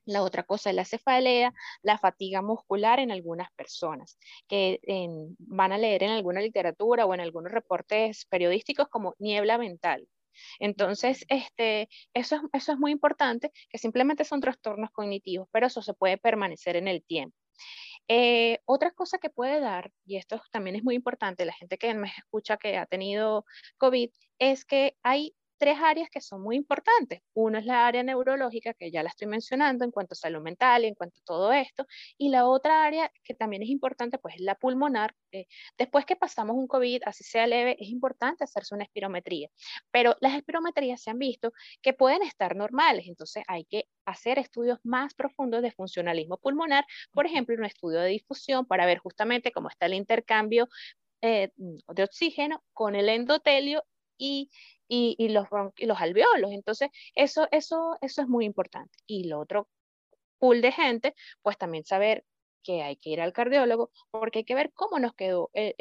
La 0.05 0.23
otra 0.23 0.43
cosa 0.43 0.71
es 0.71 0.77
la 0.77 0.85
cefalea, 0.85 1.55
la 1.83 1.97
fatiga 1.99 2.43
muscular 2.43 2.99
en 2.99 3.13
algunas 3.13 3.53
personas, 3.53 4.19
que 4.49 4.81
van 5.39 5.73
a 5.73 5.79
leer 5.79 6.03
en 6.03 6.11
alguna 6.11 6.41
literatura 6.41 7.07
o 7.07 7.15
en 7.15 7.21
algunos 7.21 7.53
reportes 7.53 8.27
periodísticos 8.27 8.89
como 8.89 9.15
niebla 9.19 9.59
mental. 9.59 10.09
Entonces, 10.59 11.25
este, 11.29 11.89
eso, 12.15 12.37
es, 12.37 12.43
eso 12.53 12.73
es 12.73 12.79
muy 12.79 12.91
importante, 12.91 13.53
que 13.69 13.79
simplemente 13.79 14.25
son 14.25 14.41
trastornos 14.41 14.91
cognitivos, 14.91 15.49
pero 15.53 15.67
eso 15.67 15.83
se 15.83 15.95
puede 15.95 16.19
permanecer 16.19 16.77
en 16.77 16.89
el 16.89 17.05
tiempo. 17.05 17.37
Eh, 18.09 18.59
otra 18.67 18.91
cosa 18.93 19.19
que 19.19 19.31
puede 19.31 19.61
dar, 19.61 19.93
y 20.05 20.17
esto 20.17 20.41
también 20.51 20.77
es 20.77 20.85
muy 20.85 20.95
importante, 20.95 21.45
la 21.45 21.53
gente 21.53 21.79
que 21.79 21.95
me 21.95 22.09
escucha 22.19 22.57
que 22.57 22.77
ha 22.77 22.87
tenido 22.87 23.45
COVID, 23.79 24.11
es 24.39 24.65
que 24.65 24.97
hay 25.03 25.35
tres 25.63 25.79
áreas 25.81 26.11
que 26.11 26.21
son 26.21 26.43
muy 26.43 26.57
importantes. 26.57 27.21
Uno 27.35 27.57
es 27.57 27.67
la 27.67 27.87
área 27.87 28.03
neurológica, 28.03 28.75
que 28.75 28.91
ya 28.91 29.05
la 29.05 29.11
estoy 29.11 29.29
mencionando 29.29 29.85
en 29.85 29.93
cuanto 29.93 30.15
a 30.15 30.17
salud 30.17 30.43
mental 30.43 30.85
y 30.85 30.89
en 30.89 30.97
cuanto 30.97 31.21
a 31.21 31.25
todo 31.25 31.53
esto. 31.53 31.87
Y 32.19 32.31
la 32.31 32.49
otra 32.49 32.85
área 32.85 33.13
que 33.23 33.33
también 33.33 33.63
es 33.63 33.69
importante, 33.69 34.19
pues 34.19 34.35
es 34.35 34.41
la 34.41 34.57
pulmonar. 34.57 35.15
después 35.79 36.05
que 36.05 36.17
pasamos 36.17 36.57
un 36.57 36.67
COVID, 36.67 37.03
así 37.07 37.23
sea 37.23 37.47
leve, 37.47 37.77
es 37.79 37.89
importante 37.91 38.43
hacerse 38.43 38.75
una 38.75 38.83
espirometría. 38.83 39.51
Pero 39.93 40.17
las 40.21 40.35
espirometrías 40.35 41.01
se 41.01 41.11
han 41.11 41.19
visto 41.21 41.53
que 41.81 41.93
pueden 41.93 42.23
estar 42.23 42.57
normales, 42.57 43.07
entonces 43.07 43.45
hay 43.47 43.65
que 43.65 43.85
hacer 44.05 44.41
estudios 44.41 44.81
más 44.83 45.15
profundos 45.15 45.63
de 45.63 45.71
funcionalismo 45.71 46.39
pulmonar, 46.39 46.85
por 47.13 47.27
ejemplo, 47.27 47.55
un 47.55 47.65
estudio 47.65 48.01
de 48.01 48.09
difusión 48.09 48.67
para 48.67 48.85
ver 48.85 48.99
justamente 48.99 49.53
cómo 49.53 49.69
está 49.69 49.87
el 49.87 49.95
intercambio 49.95 50.69
eh, 51.25 51.53
de 51.57 52.03
oxígeno 52.03 52.65
con 52.73 52.97
el 52.97 53.09
endotelio 53.09 53.85
y 54.19 54.51
y, 54.93 55.29
los, 55.29 55.47
los 55.79 56.01
alveolos. 56.01 56.53
Entonces, 56.53 56.91
eso, 57.15 57.49
eso, 57.51 57.97
eso 58.01 58.23
es 58.23 58.29
muy 58.29 58.45
importante. 58.45 58.99
Y 59.07 59.25
lo 59.29 59.41
otro 59.41 59.69
pool 60.39 60.61
de 60.61 60.73
gente, 60.73 61.15
pues 61.43 61.57
también 61.57 61.85
saber 61.85 62.25
que 62.63 62.83
hay 62.83 62.97
que 62.97 63.11
ir 63.11 63.21
al 63.21 63.33
cardiólogo 63.33 63.91
porque 64.11 64.41
hay 64.41 64.45
que 64.45 64.55
ver 64.55 64.73
cómo 64.75 64.99
nos 64.99 65.15
quedó 65.15 65.51
el, 65.55 65.75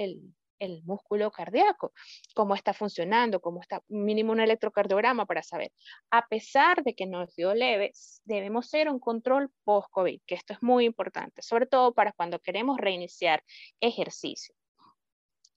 el, 0.59 0.83
músculo 0.83 1.31
cardíaco, 1.31 1.93
cómo 2.35 2.55
está 2.55 2.73
funcionando, 2.73 3.39
cómo 3.41 3.61
está 3.61 3.83
mínimo 3.87 4.31
un 4.31 4.39
electrocardiograma 4.39 5.25
para 5.25 5.43
saber. 5.43 5.71
A 6.11 6.27
pesar 6.27 6.83
de 6.83 6.95
que 6.95 7.07
nos 7.07 7.35
dio 7.35 7.53
leve, 7.53 7.91
debemos 8.25 8.67
hacer 8.67 8.89
un 8.89 8.99
control 8.99 9.51
post-COVID, 9.63 10.21
que 10.25 10.35
esto 10.35 10.53
es 10.53 10.61
muy 10.61 10.85
importante, 10.85 11.41
sobre 11.41 11.65
todo 11.65 11.93
para 11.93 12.13
cuando 12.13 12.39
queremos 12.39 12.77
reiniciar 12.77 13.43
ejercicio. 13.79 14.55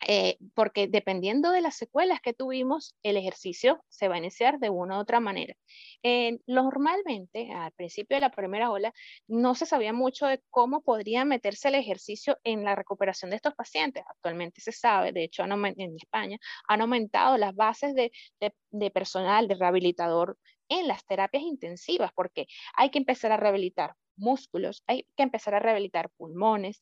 Eh, 0.07 0.37
porque 0.55 0.87
dependiendo 0.87 1.51
de 1.51 1.63
las 1.63 1.77
secuelas 1.77 2.21
que 2.21 2.35
tuvimos, 2.35 2.95
el 3.03 3.17
ejercicio 3.17 3.83
se 3.89 4.09
va 4.09 4.17
a 4.17 4.19
iniciar 4.19 4.59
de 4.59 4.71
una 4.71 4.99
u 4.99 5.01
otra 5.01 5.21
manera. 5.21 5.55
Eh, 6.03 6.39
normalmente, 6.47 7.51
al 7.53 7.73
principio 7.73 8.17
de 8.17 8.21
la 8.21 8.31
primera 8.31 8.71
ola, 8.71 8.93
no 9.27 9.55
se 9.55 9.67
sabía 9.67 9.93
mucho 9.93 10.27
de 10.27 10.43
cómo 10.51 10.83
podría 10.83 11.25
meterse 11.25 11.69
el 11.69 11.77
ejercicio 11.77 12.39
en 12.45 12.65
la 12.65 12.75
recuperación 12.75 13.31
de 13.31 13.37
estos 13.37 13.55
pacientes. 13.55 14.05
Actualmente 14.09 14.61
se 14.61 14.73
sabe, 14.73 15.13
de 15.13 15.25
hecho, 15.25 15.45
en 15.45 15.97
España 15.97 16.39
han 16.69 16.81
aumentado 16.81 17.39
las 17.39 17.55
bases 17.55 17.95
de, 17.95 18.91
personal, 18.91 19.49
de 19.49 19.55
rehabilitador 19.55 20.39
en 20.69 20.89
las 20.89 21.05
terapias 21.07 21.43
intensivas, 21.45 22.11
porque 22.15 22.47
hay 22.75 22.91
que 22.91 22.99
empezar 22.99 23.33
a 23.33 23.37
rehabilitar 23.37 23.95
músculos, 24.17 24.83
hay 24.87 25.07
que 25.17 25.23
empezar 25.23 25.55
a 25.55 25.59
rehabilitar 25.61 26.11
pulmones, 26.17 26.81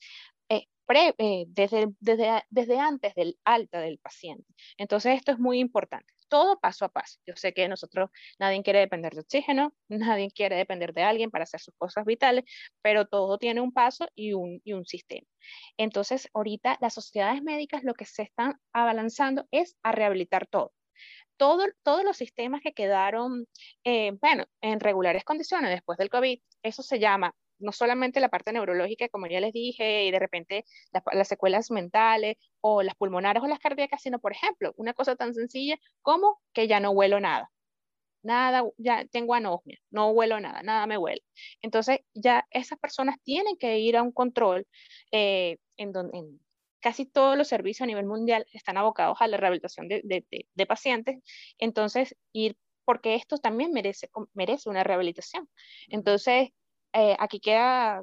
eh, 0.48 0.66
desde, 1.48 1.88
desde, 2.00 2.44
desde 2.50 2.78
antes 2.78 3.14
del 3.14 3.38
alta 3.44 3.80
del 3.80 3.98
paciente. 3.98 4.46
Entonces, 4.76 5.16
esto 5.16 5.32
es 5.32 5.38
muy 5.38 5.58
importante. 5.58 6.12
Todo 6.28 6.58
paso 6.58 6.84
a 6.84 6.88
paso. 6.88 7.18
Yo 7.26 7.34
sé 7.36 7.52
que 7.52 7.68
nosotros, 7.68 8.10
nadie 8.38 8.62
quiere 8.62 8.80
depender 8.80 9.12
de 9.14 9.20
oxígeno, 9.20 9.74
nadie 9.88 10.30
quiere 10.30 10.56
depender 10.56 10.92
de 10.94 11.02
alguien 11.02 11.30
para 11.30 11.44
hacer 11.44 11.60
sus 11.60 11.74
cosas 11.76 12.04
vitales, 12.04 12.44
pero 12.82 13.06
todo 13.06 13.38
tiene 13.38 13.60
un 13.60 13.72
paso 13.72 14.08
y 14.14 14.32
un, 14.32 14.60
y 14.64 14.72
un 14.72 14.86
sistema. 14.86 15.26
Entonces, 15.76 16.28
ahorita 16.34 16.78
las 16.80 16.94
sociedades 16.94 17.42
médicas 17.42 17.84
lo 17.84 17.94
que 17.94 18.04
se 18.06 18.22
están 18.22 18.58
abalanzando 18.72 19.46
es 19.50 19.76
a 19.82 19.92
rehabilitar 19.92 20.46
todo. 20.46 20.72
Todo, 21.36 21.64
todos 21.82 22.04
los 22.04 22.16
sistemas 22.16 22.60
que 22.62 22.72
quedaron, 22.72 23.46
eh, 23.84 24.12
bueno, 24.20 24.44
en 24.60 24.80
regulares 24.80 25.24
condiciones 25.24 25.70
después 25.70 25.98
del 25.98 26.10
COVID, 26.10 26.38
eso 26.62 26.82
se 26.82 27.00
llama 27.00 27.34
no 27.62 27.72
solamente 27.72 28.20
la 28.20 28.28
parte 28.28 28.52
neurológica, 28.52 29.08
como 29.08 29.26
ya 29.26 29.40
les 29.40 29.52
dije, 29.52 30.04
y 30.04 30.10
de 30.10 30.18
repente 30.18 30.64
las, 31.12 31.28
secuelas 31.28 31.70
mentales 31.70 32.36
o 32.60 32.82
las 32.82 32.94
pulmonares 32.94 33.42
o 33.42 33.46
las 33.46 33.58
cardíacas, 33.58 34.02
sino, 34.02 34.18
por 34.18 34.32
ejemplo, 34.32 34.72
una 34.76 34.94
cosa 34.94 35.16
tan 35.16 35.34
sencilla 35.34 35.78
como 36.02 36.40
que 36.52 36.68
ya 36.68 36.80
no 36.80 36.90
huelo 36.90 37.20
nada. 37.20 37.50
Nada, 38.22 38.62
ya 38.78 39.04
tengo 39.06 39.34
anosmia, 39.34 39.78
no 39.90 40.10
huelo 40.10 40.38
nada, 40.40 40.62
nada 40.62 40.86
me 40.86 40.96
huele. 40.96 41.22
Entonces, 41.60 42.00
ya 42.14 42.46
esas 42.50 42.78
personas 42.78 43.16
tienen 43.24 43.56
que 43.56 43.78
ir 43.80 43.96
a 43.96 44.02
un 44.02 44.12
control 44.12 44.66
eh, 45.10 45.58
en 45.76 45.92
donde 45.92 46.38
casi 46.80 47.06
todos 47.06 47.36
los 47.36 47.48
servicios 47.48 47.82
a 47.82 47.86
nivel 47.86 48.06
mundial 48.06 48.46
están 48.52 48.76
abocados 48.76 49.16
a 49.20 49.26
la 49.28 49.38
rehabilitación 49.38 49.88
de, 49.88 50.02
de 50.54 50.66
pacientes. 50.66 51.18
Entonces, 51.58 52.16
ir 52.32 52.56
porque 52.84 53.14
esto 53.14 53.38
también 53.38 53.72
merece, 53.72 54.10
merece 54.34 54.68
una 54.68 54.84
rehabilitación. 54.84 55.48
Entonces, 55.88 56.50
eh, 56.92 57.16
aquí 57.18 57.40
queda 57.40 58.02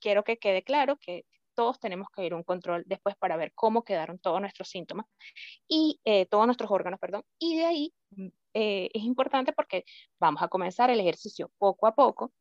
quiero 0.00 0.24
que 0.24 0.38
quede 0.38 0.62
claro 0.62 0.96
que 0.98 1.24
todos 1.56 1.80
tenemos 1.80 2.08
que 2.14 2.24
ir 2.24 2.32
a 2.32 2.36
un 2.36 2.44
control 2.44 2.84
después 2.86 3.16
para 3.16 3.36
ver 3.36 3.52
cómo 3.54 3.82
quedaron 3.82 4.18
todos 4.18 4.40
nuestros 4.40 4.68
síntomas 4.68 5.06
y 5.66 6.00
eh, 6.04 6.26
todos 6.26 6.46
nuestros 6.46 6.70
órganos, 6.70 7.00
perdón. 7.00 7.24
Y 7.38 7.56
de 7.56 7.64
ahí 7.64 7.94
mm, 8.10 8.28
eh, 8.54 8.90
es 8.92 9.02
importante 9.02 9.52
porque 9.52 9.84
vamos 10.20 10.42
a 10.42 10.48
comenzar 10.48 10.90
el 10.90 11.00
ejercicio 11.00 11.50
poco 11.58 11.86
a 11.86 11.94
poco 11.94 12.32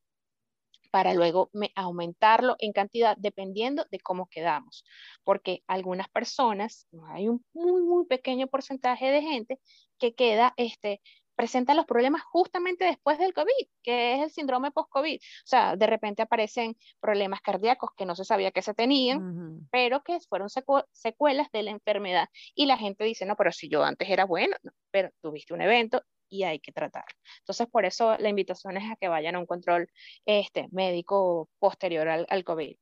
para 0.91 1.13
luego 1.13 1.49
aumentarlo 1.75 2.55
en 2.59 2.71
cantidad 2.71 3.17
dependiendo 3.17 3.85
de 3.91 3.99
cómo 3.99 4.27
quedamos. 4.27 4.85
Porque 5.23 5.63
algunas 5.67 6.07
personas, 6.09 6.87
hay 7.09 7.27
un 7.27 7.43
muy, 7.53 7.81
muy 7.81 8.05
pequeño 8.05 8.47
porcentaje 8.47 9.11
de 9.11 9.21
gente 9.21 9.59
que 9.97 10.13
queda 10.13 10.53
este, 10.57 11.01
presenta 11.35 11.73
los 11.73 11.85
problemas 11.85 12.23
justamente 12.23 12.85
después 12.85 13.19
del 13.19 13.33
COVID, 13.33 13.67
que 13.83 14.15
es 14.15 14.23
el 14.23 14.31
síndrome 14.31 14.71
post-COVID. 14.71 15.17
O 15.17 15.47
sea, 15.47 15.75
de 15.75 15.87
repente 15.87 16.21
aparecen 16.21 16.77
problemas 16.99 17.41
cardíacos 17.41 17.91
que 17.95 18.05
no 18.05 18.15
se 18.15 18.25
sabía 18.25 18.51
que 18.51 18.61
se 18.61 18.73
tenían, 18.73 19.67
pero 19.71 20.01
que 20.03 20.19
fueron 20.21 20.49
secuelas 20.49 21.51
de 21.51 21.63
la 21.63 21.71
enfermedad. 21.71 22.29
Y 22.55 22.65
la 22.65 22.77
gente 22.77 23.03
dice, 23.03 23.25
no, 23.25 23.35
pero 23.35 23.51
si 23.51 23.69
yo 23.69 23.83
antes 23.83 24.09
era 24.09 24.25
bueno, 24.25 24.55
pero 24.91 25.09
tuviste 25.21 25.53
un 25.53 25.61
evento 25.61 26.01
y 26.29 26.43
hay 26.43 26.59
que 26.59 26.71
tratar. 26.71 27.05
Entonces, 27.39 27.67
por 27.67 27.85
eso 27.85 28.17
la 28.17 28.29
invitación 28.29 28.77
es 28.77 28.91
a 28.91 28.95
que 28.95 29.07
vayan 29.07 29.35
a 29.35 29.39
un 29.39 29.45
control 29.45 29.87
este, 30.25 30.67
médico 30.71 31.49
posterior 31.59 32.07
al, 32.07 32.25
al 32.29 32.43
COVID, 32.43 32.75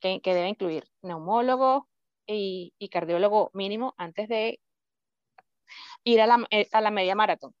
que, 0.00 0.20
que, 0.20 0.34
debe 0.34 0.48
incluir 0.48 0.84
neumólogo 1.02 1.88
y, 2.26 2.74
y, 2.78 2.88
cardiólogo 2.88 3.50
mínimo 3.54 3.94
antes 3.96 4.28
de 4.28 4.60
ir 6.04 6.20
a 6.20 6.26
la, 6.26 6.46
eh, 6.50 6.68
a 6.72 6.80
la 6.80 6.90
media 6.90 7.14
maratón. 7.14 7.54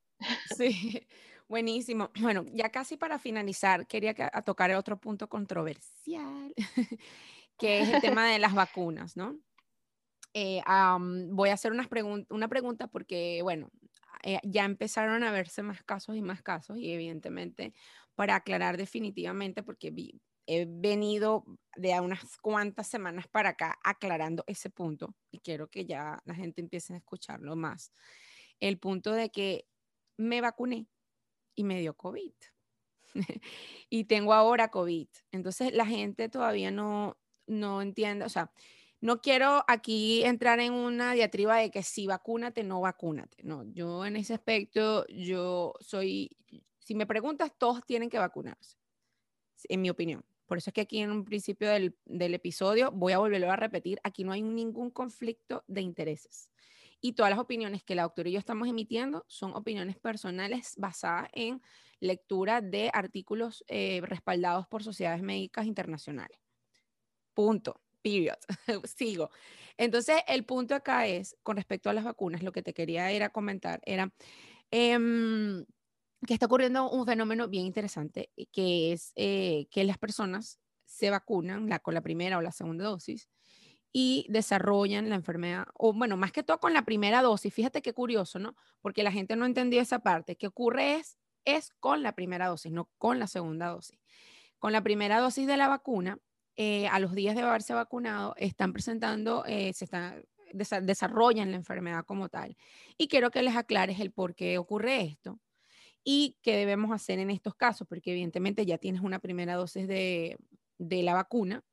Sí, 0.44 1.06
buenísimo. 1.48 2.10
Bueno, 2.20 2.44
ya 2.52 2.70
casi 2.70 2.96
para 2.96 3.18
finalizar, 3.18 3.86
quería 3.86 4.14
tocar 4.44 4.70
otro 4.72 4.98
punto 5.00 5.28
controversial, 5.28 6.52
que 7.58 7.80
es 7.82 7.88
el 7.88 8.00
tema 8.00 8.28
de 8.30 8.38
las 8.38 8.54
vacunas, 8.54 9.16
¿no? 9.16 9.38
Eh, 10.32 10.62
voy 11.30 11.50
a 11.50 11.54
hacer 11.54 11.72
unas 11.72 11.88
una 12.28 12.48
pregunta 12.48 12.86
porque, 12.86 13.40
bueno, 13.42 13.70
eh, 14.22 14.38
ya 14.44 14.64
empezaron 14.64 15.24
a 15.24 15.32
verse 15.32 15.62
más 15.62 15.82
casos 15.82 16.16
y 16.16 16.22
más 16.22 16.42
casos 16.42 16.78
y 16.78 16.92
evidentemente 16.92 17.74
para 18.14 18.36
aclarar 18.36 18.76
definitivamente, 18.76 19.62
porque 19.62 19.92
he 20.46 20.66
venido 20.68 21.44
de 21.76 21.98
unas 22.00 22.36
cuantas 22.38 22.86
semanas 22.86 23.26
para 23.28 23.50
acá 23.50 23.78
aclarando 23.82 24.44
ese 24.46 24.70
punto 24.70 25.16
y 25.30 25.40
quiero 25.40 25.68
que 25.68 25.86
ya 25.86 26.18
la 26.24 26.34
gente 26.34 26.60
empiece 26.60 26.94
a 26.94 26.98
escucharlo 26.98 27.56
más. 27.56 27.92
El 28.60 28.78
punto 28.78 29.12
de 29.12 29.30
que 29.30 29.66
me 30.20 30.40
vacuné 30.40 30.86
y 31.54 31.64
me 31.64 31.80
dio 31.80 31.94
COVID. 31.94 32.34
y 33.90 34.04
tengo 34.04 34.34
ahora 34.34 34.70
COVID. 34.70 35.08
Entonces 35.32 35.72
la 35.72 35.86
gente 35.86 36.28
todavía 36.28 36.70
no, 36.70 37.18
no 37.46 37.82
entiende, 37.82 38.24
o 38.24 38.28
sea, 38.28 38.52
no 39.00 39.22
quiero 39.22 39.64
aquí 39.66 40.22
entrar 40.24 40.60
en 40.60 40.74
una 40.74 41.14
diatriba 41.14 41.56
de 41.56 41.70
que 41.70 41.82
si 41.82 42.06
vacúnate, 42.06 42.62
no 42.64 42.80
vacúnate. 42.82 43.42
No, 43.42 43.64
yo 43.64 44.04
en 44.04 44.16
ese 44.16 44.34
aspecto, 44.34 45.06
yo 45.08 45.72
soy, 45.80 46.36
si 46.78 46.94
me 46.94 47.06
preguntas, 47.06 47.52
todos 47.56 47.84
tienen 47.86 48.10
que 48.10 48.18
vacunarse, 48.18 48.76
en 49.68 49.80
mi 49.80 49.88
opinión. 49.88 50.22
Por 50.44 50.58
eso 50.58 50.68
es 50.68 50.74
que 50.74 50.82
aquí 50.82 50.98
en 50.98 51.12
un 51.12 51.24
principio 51.24 51.70
del, 51.70 51.96
del 52.04 52.34
episodio 52.34 52.90
voy 52.90 53.14
a 53.14 53.18
volverlo 53.18 53.50
a 53.50 53.56
repetir, 53.56 54.00
aquí 54.02 54.24
no 54.24 54.32
hay 54.32 54.42
ningún 54.42 54.90
conflicto 54.90 55.64
de 55.66 55.80
intereses 55.80 56.50
y 57.00 57.12
todas 57.12 57.30
las 57.30 57.38
opiniones 57.38 57.82
que 57.82 57.94
la 57.94 58.02
doctora 58.02 58.28
y 58.28 58.32
yo 58.32 58.38
estamos 58.38 58.68
emitiendo 58.68 59.24
son 59.28 59.54
opiniones 59.54 59.98
personales 59.98 60.74
basadas 60.76 61.28
en 61.32 61.62
lectura 62.00 62.60
de 62.60 62.90
artículos 62.92 63.64
eh, 63.68 64.00
respaldados 64.02 64.66
por 64.66 64.82
sociedades 64.82 65.22
médicas 65.22 65.66
internacionales. 65.66 66.38
Punto. 67.34 67.80
Period. 68.02 68.36
Sigo. 68.84 69.30
Entonces, 69.76 70.22
el 70.26 70.44
punto 70.44 70.74
acá 70.74 71.06
es, 71.06 71.36
con 71.42 71.56
respecto 71.56 71.90
a 71.90 71.92
las 71.92 72.04
vacunas, 72.04 72.42
lo 72.42 72.52
que 72.52 72.62
te 72.62 72.72
quería 72.72 73.10
era 73.10 73.28
comentar, 73.30 73.80
era 73.84 74.12
em, 74.70 75.64
que 76.26 76.34
está 76.34 76.46
ocurriendo 76.46 76.90
un 76.90 77.06
fenómeno 77.06 77.48
bien 77.48 77.66
interesante, 77.66 78.30
que 78.52 78.92
es 78.92 79.12
eh, 79.16 79.68
que 79.70 79.84
las 79.84 79.98
personas 79.98 80.60
se 80.86 81.10
vacunan 81.10 81.68
con 81.82 81.94
la 81.94 82.00
primera 82.00 82.38
o 82.38 82.42
la 82.42 82.52
segunda 82.52 82.84
dosis 82.84 83.28
y 83.92 84.26
desarrollan 84.28 85.08
la 85.08 85.16
enfermedad, 85.16 85.66
o 85.74 85.92
bueno, 85.92 86.16
más 86.16 86.32
que 86.32 86.42
todo 86.42 86.60
con 86.60 86.72
la 86.72 86.84
primera 86.84 87.22
dosis. 87.22 87.52
Fíjate 87.52 87.82
qué 87.82 87.92
curioso, 87.92 88.38
¿no? 88.38 88.54
Porque 88.80 89.02
la 89.02 89.12
gente 89.12 89.34
no 89.36 89.46
entendió 89.46 89.80
esa 89.80 89.98
parte. 90.00 90.36
¿Qué 90.36 90.46
ocurre 90.46 90.96
es, 90.96 91.18
es 91.44 91.70
con 91.80 92.02
la 92.02 92.14
primera 92.14 92.46
dosis, 92.46 92.70
no 92.70 92.88
con 92.98 93.18
la 93.18 93.26
segunda 93.26 93.68
dosis. 93.68 93.98
Con 94.58 94.72
la 94.72 94.82
primera 94.82 95.18
dosis 95.18 95.46
de 95.46 95.56
la 95.56 95.68
vacuna, 95.68 96.18
eh, 96.56 96.86
a 96.88 96.98
los 97.00 97.14
días 97.14 97.34
de 97.34 97.42
haberse 97.42 97.74
vacunado, 97.74 98.34
están 98.36 98.72
presentando, 98.72 99.44
eh, 99.46 99.72
se 99.72 99.86
están, 99.86 100.22
desarrollan 100.52 101.50
la 101.50 101.56
enfermedad 101.56 102.04
como 102.04 102.28
tal. 102.28 102.56
Y 102.96 103.08
quiero 103.08 103.30
que 103.30 103.42
les 103.42 103.56
aclares 103.56 103.98
el 103.98 104.12
por 104.12 104.34
qué 104.34 104.58
ocurre 104.58 105.02
esto 105.02 105.40
y 106.04 106.36
qué 106.42 106.56
debemos 106.56 106.92
hacer 106.92 107.18
en 107.18 107.30
estos 107.30 107.54
casos, 107.54 107.88
porque 107.88 108.12
evidentemente 108.12 108.66
ya 108.66 108.78
tienes 108.78 109.02
una 109.02 109.18
primera 109.18 109.54
dosis 109.54 109.88
de, 109.88 110.36
de 110.78 111.02
la 111.02 111.14
vacuna 111.14 111.64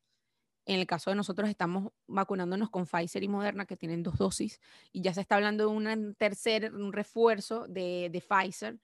en 0.68 0.80
el 0.80 0.86
caso 0.86 1.10
de 1.10 1.16
nosotros 1.16 1.50
estamos 1.50 1.94
vacunándonos 2.08 2.70
con 2.70 2.86
Pfizer 2.86 3.24
y 3.24 3.30
Moderna, 3.30 3.66
que 3.66 3.78
tienen 3.78 4.04
dos 4.04 4.18
dosis, 4.18 4.60
y 4.92 5.02
ya 5.02 5.14
se 5.14 5.22
está 5.22 5.36
hablando 5.36 5.64
de 5.64 5.76
un 5.76 6.16
tercer 6.16 6.74
un 6.74 6.92
refuerzo 6.92 7.68
de, 7.68 8.10
de 8.12 8.22
Pfizer 8.22 8.78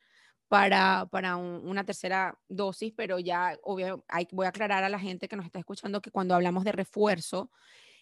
para, 0.47 1.07
para 1.07 1.35
una 1.35 1.83
tercera 1.83 2.39
dosis, 2.47 2.93
pero 2.95 3.19
ya 3.19 3.57
obvio, 3.63 4.05
hay, 4.07 4.27
voy 4.31 4.45
a 4.45 4.49
aclarar 4.49 4.83
a 4.85 4.89
la 4.89 4.99
gente 4.99 5.27
que 5.27 5.35
nos 5.35 5.45
está 5.45 5.59
escuchando 5.59 6.01
que 6.01 6.11
cuando 6.11 6.35
hablamos 6.35 6.63
de 6.63 6.71
refuerzo, 6.71 7.51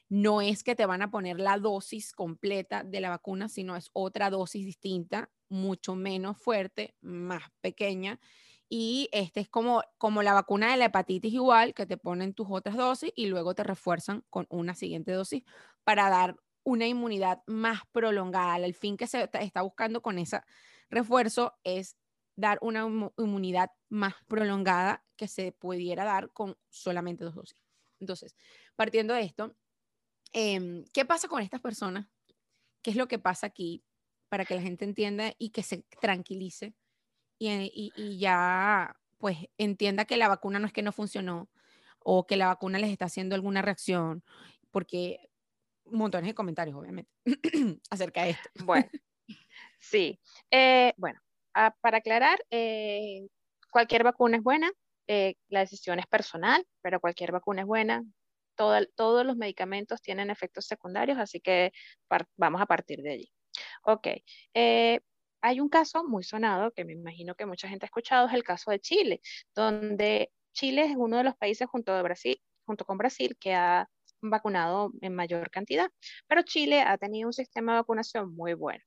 no 0.09 0.41
es 0.41 0.61
que 0.61 0.75
te 0.75 0.86
van 0.86 1.01
a 1.01 1.09
poner 1.09 1.39
la 1.39 1.57
dosis 1.57 2.11
completa 2.11 2.84
de 2.84 3.01
la 3.01 3.09
vacuna, 3.09 3.49
sino 3.49 3.75
es 3.75 3.89
otra 3.93 4.29
dosis 4.29 4.65
distinta, 4.65 5.32
mucho 5.49 5.95
menos 5.95 6.38
fuerte, 6.38 6.95
más 7.01 7.43
pequeña 7.61 8.19
y 8.74 9.09
este 9.11 9.41
es 9.41 9.49
como, 9.49 9.84
como 9.97 10.24
la 10.24 10.32
vacuna 10.32 10.72
de 10.72 10.78
la 10.78 10.86
hepatitis 10.86 11.34
igual, 11.34 11.74
que 11.74 11.86
te 11.86 11.97
ponen 11.97 12.34
tus 12.34 12.47
otras 12.49 12.78
dosis 12.78 13.11
y 13.17 13.26
luego 13.26 13.53
te 13.53 13.65
refuerzan 13.65 14.24
con 14.30 14.47
una 14.49 14.76
siguiente 14.76 15.11
dosis 15.11 15.43
para 15.84 16.09
dar 16.09 16.38
una 16.63 16.88
inmunidad 16.88 17.43
más 17.47 17.82
prolongada. 17.91 18.55
El 18.65 18.74
fin 18.74 18.95
que 18.95 19.07
se 19.07 19.30
está 19.34 19.61
buscando 19.61 20.01
con 20.01 20.17
ese 20.17 20.39
refuerzo 20.89 21.53
es 21.65 21.97
dar 22.38 22.59
una 22.61 22.88
inmunidad 23.17 23.72
más 23.89 24.13
prolongada 24.30 25.03
que 25.17 25.28
se 25.28 25.51
pudiera 25.51 26.05
dar 26.05 26.32
con 26.32 26.57
solamente 26.69 27.26
dos 27.26 27.36
dosis. 27.36 27.57
Entonces, 27.99 28.38
partiendo 28.78 29.13
de 29.13 29.24
esto, 29.24 29.53
em, 30.32 30.86
¿qué 30.93 31.03
pasa 31.03 31.28
con 31.28 31.41
estas 31.41 31.59
personas? 31.59 32.07
¿Qué 32.82 32.91
es 32.91 32.95
lo 32.95 33.09
que 33.09 33.19
pasa 33.19 33.47
aquí 33.47 33.84
para 34.30 34.45
que 34.45 34.55
la 34.55 34.61
gente 34.61 34.86
entienda 34.86 35.34
y 35.38 35.49
que 35.49 35.61
se 35.61 35.86
tranquilice? 35.99 36.74
Y, 37.41 38.19
ya 38.19 38.95
pues 39.17 39.37
entienda 39.57 40.05
que 40.05 40.17
la 40.17 40.27
vacuna 40.27 40.59
no 40.59 40.67
es 40.67 40.73
que 40.73 40.81
no 40.81 40.91
funcionó 40.91 41.49
o 41.99 42.25
que 42.25 42.37
la 42.37 42.47
vacuna 42.47 42.79
les 42.79 42.89
está 42.89 43.05
haciendo 43.05 43.35
alguna 43.35 43.61
reacción, 43.61 44.23
porque 44.71 45.29
montones 45.85 46.27
de 46.27 46.35
comentarios, 46.35 46.75
obviamente, 46.75 47.11
acerca 47.89 48.23
de 48.23 48.31
esto. 48.31 48.49
Bueno, 48.65 48.89
sí. 49.79 50.19
Eh, 50.49 50.93
bueno, 50.97 51.19
ah, 51.53 51.75
para 51.82 51.99
aclarar, 51.99 52.43
eh, 52.49 53.28
cualquier 53.70 54.03
vacuna 54.03 54.37
es 54.37 54.43
buena, 54.43 54.71
eh, 55.07 55.36
la 55.49 55.59
decisión 55.59 55.99
es 55.99 56.07
personal, 56.07 56.66
pero 56.82 56.99
cualquier 56.99 57.32
vacuna 57.32 57.61
es 57.61 57.67
buena. 57.67 58.03
todos 58.55 59.25
los 59.25 59.37
medicamentos 59.37 60.01
tienen 60.01 60.29
efectos 60.29 60.66
secundarios, 60.66 61.20
así 61.20 61.39
que 61.39 61.71
vamos 62.37 62.61
a 62.61 62.66
partir 62.66 63.01
de 63.01 63.11
allí. 63.11 63.32
Ok, 63.83 64.07
hay 65.42 65.59
un 65.59 65.70
caso 65.70 66.04
muy 66.04 66.24
sonado 66.24 66.72
que 66.72 66.86
me 66.86 66.93
imagino 66.93 67.36
que 67.36 67.46
mucha 67.46 67.68
gente 67.68 67.86
ha 67.86 67.88
escuchado, 67.88 68.28
es 68.28 68.34
el 68.34 68.43
caso 68.43 68.72
de 68.72 68.80
Chile, 68.80 69.22
donde 69.55 70.32
Chile 70.54 70.86
es 70.86 70.96
uno 70.96 71.18
de 71.18 71.24
los 71.24 71.36
países 71.36 71.68
junto, 71.68 71.96
de 71.96 72.01
Brasil, 72.01 72.42
junto 72.66 72.86
con 72.86 72.97
Brasil 72.97 73.38
que 73.39 73.54
ha 73.54 73.88
vacunado 74.22 74.92
en 75.01 75.16
mayor 75.16 75.50
cantidad, 75.50 75.89
pero 76.28 76.43
Chile 76.43 76.82
ha 76.82 76.97
tenido 76.97 77.28
un 77.28 77.34
sistema 77.34 77.74
de 77.74 77.80
vacunación 77.80 78.36
muy 78.36 78.54
bueno. 78.54 78.84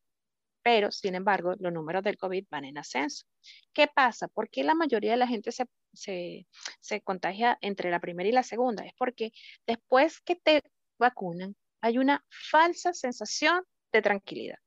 Pero, 0.62 0.90
sin 0.90 1.14
embargo, 1.14 1.54
los 1.58 1.72
números 1.72 2.02
del 2.02 2.16
COVID 2.16 2.46
van 2.50 2.64
en 2.64 2.78
ascenso. 2.78 3.26
¿Qué 3.74 3.86
pasa? 3.86 4.28
¿Por 4.28 4.48
qué 4.48 4.64
la 4.64 4.74
mayoría 4.74 5.10
de 5.10 5.18
la 5.18 5.26
gente 5.26 5.52
se, 5.52 5.66
se, 5.92 6.46
se 6.80 7.02
contagia 7.02 7.58
entre 7.60 7.90
la 7.90 8.00
primera 8.00 8.28
y 8.28 8.32
la 8.32 8.42
segunda? 8.42 8.84
Es 8.84 8.94
porque 8.96 9.32
después 9.66 10.20
que 10.22 10.36
te 10.36 10.62
vacunan, 10.98 11.54
hay 11.82 11.98
una 11.98 12.24
falsa 12.30 12.94
sensación 12.94 13.62
de 13.92 14.00
tranquilidad. 14.00 14.58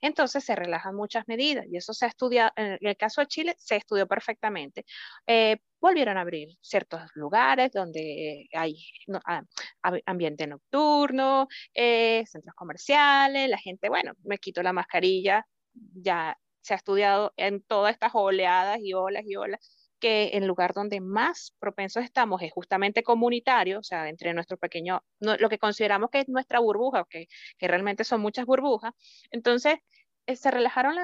Entonces 0.00 0.44
se 0.44 0.56
relajan 0.56 0.94
muchas 0.94 1.26
medidas 1.28 1.66
y 1.70 1.76
eso 1.76 1.92
se 1.92 2.06
ha 2.06 2.08
estudiado, 2.08 2.52
en 2.56 2.78
el 2.80 2.96
caso 2.96 3.20
de 3.20 3.26
Chile 3.26 3.54
se 3.58 3.76
estudió 3.76 4.06
perfectamente. 4.06 4.84
Eh, 5.26 5.58
volvieron 5.80 6.16
a 6.16 6.22
abrir 6.22 6.56
ciertos 6.60 7.00
lugares 7.14 7.72
donde 7.72 8.48
hay 8.52 8.76
ah, 9.24 9.42
ambiente 10.06 10.46
nocturno, 10.46 11.48
eh, 11.74 12.24
centros 12.26 12.54
comerciales, 12.54 13.48
la 13.48 13.58
gente, 13.58 13.88
bueno, 13.88 14.12
me 14.24 14.38
quito 14.38 14.62
la 14.62 14.72
mascarilla, 14.72 15.46
ya 15.74 16.36
se 16.60 16.74
ha 16.74 16.76
estudiado 16.76 17.32
en 17.36 17.62
todas 17.62 17.92
estas 17.92 18.10
oleadas 18.14 18.78
y 18.82 18.92
olas 18.94 19.24
y 19.26 19.36
olas 19.36 19.75
que 20.00 20.28
el 20.28 20.46
lugar 20.46 20.74
donde 20.74 21.00
más 21.00 21.54
propensos 21.58 22.04
estamos 22.04 22.42
es 22.42 22.52
justamente 22.52 23.02
comunitario, 23.02 23.78
o 23.80 23.82
sea, 23.82 24.08
entre 24.08 24.34
nuestro 24.34 24.56
pequeño, 24.56 25.02
lo 25.20 25.48
que 25.48 25.58
consideramos 25.58 26.10
que 26.10 26.20
es 26.20 26.28
nuestra 26.28 26.60
burbuja, 26.60 27.06
que, 27.08 27.28
que 27.58 27.68
realmente 27.68 28.04
son 28.04 28.20
muchas 28.20 28.46
burbujas. 28.46 28.92
Entonces, 29.30 29.78
eh, 30.26 30.36
se 30.36 30.50
relajaron 30.50 30.96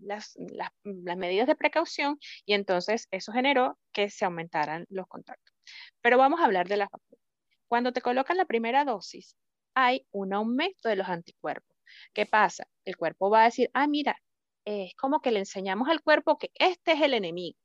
las, 0.00 0.36
las, 0.36 0.72
medidas 0.82 1.46
de 1.46 1.54
precaución 1.54 2.18
y 2.46 2.54
entonces 2.54 3.06
eso 3.10 3.30
generó 3.32 3.78
que 3.92 4.08
se 4.08 4.24
aumentaran 4.24 4.86
los 4.88 5.06
contactos. 5.06 5.54
Pero 6.00 6.16
vamos 6.18 6.40
a 6.40 6.44
hablar 6.46 6.66
de 6.66 6.78
las 6.78 6.90
vacunas. 6.90 7.22
Cuando 7.68 7.92
te 7.92 8.00
colocan 8.00 8.38
la 8.38 8.46
primera 8.46 8.84
dosis, 8.84 9.36
hay 9.74 10.06
un 10.12 10.32
aumento 10.32 10.88
de 10.88 10.96
los 10.96 11.08
anticuerpos. 11.08 11.76
¿Qué 12.14 12.26
pasa? 12.26 12.66
El 12.86 12.96
cuerpo 12.96 13.28
va 13.30 13.42
a 13.42 13.44
decir, 13.44 13.70
ah, 13.74 13.86
mira, 13.86 14.16
es 14.64 14.94
como 14.96 15.20
que 15.20 15.30
le 15.30 15.40
enseñamos 15.40 15.88
al 15.88 16.02
cuerpo 16.02 16.38
que 16.38 16.50
este 16.54 16.92
es 16.92 17.02
el 17.02 17.14
enemigo. 17.14 17.58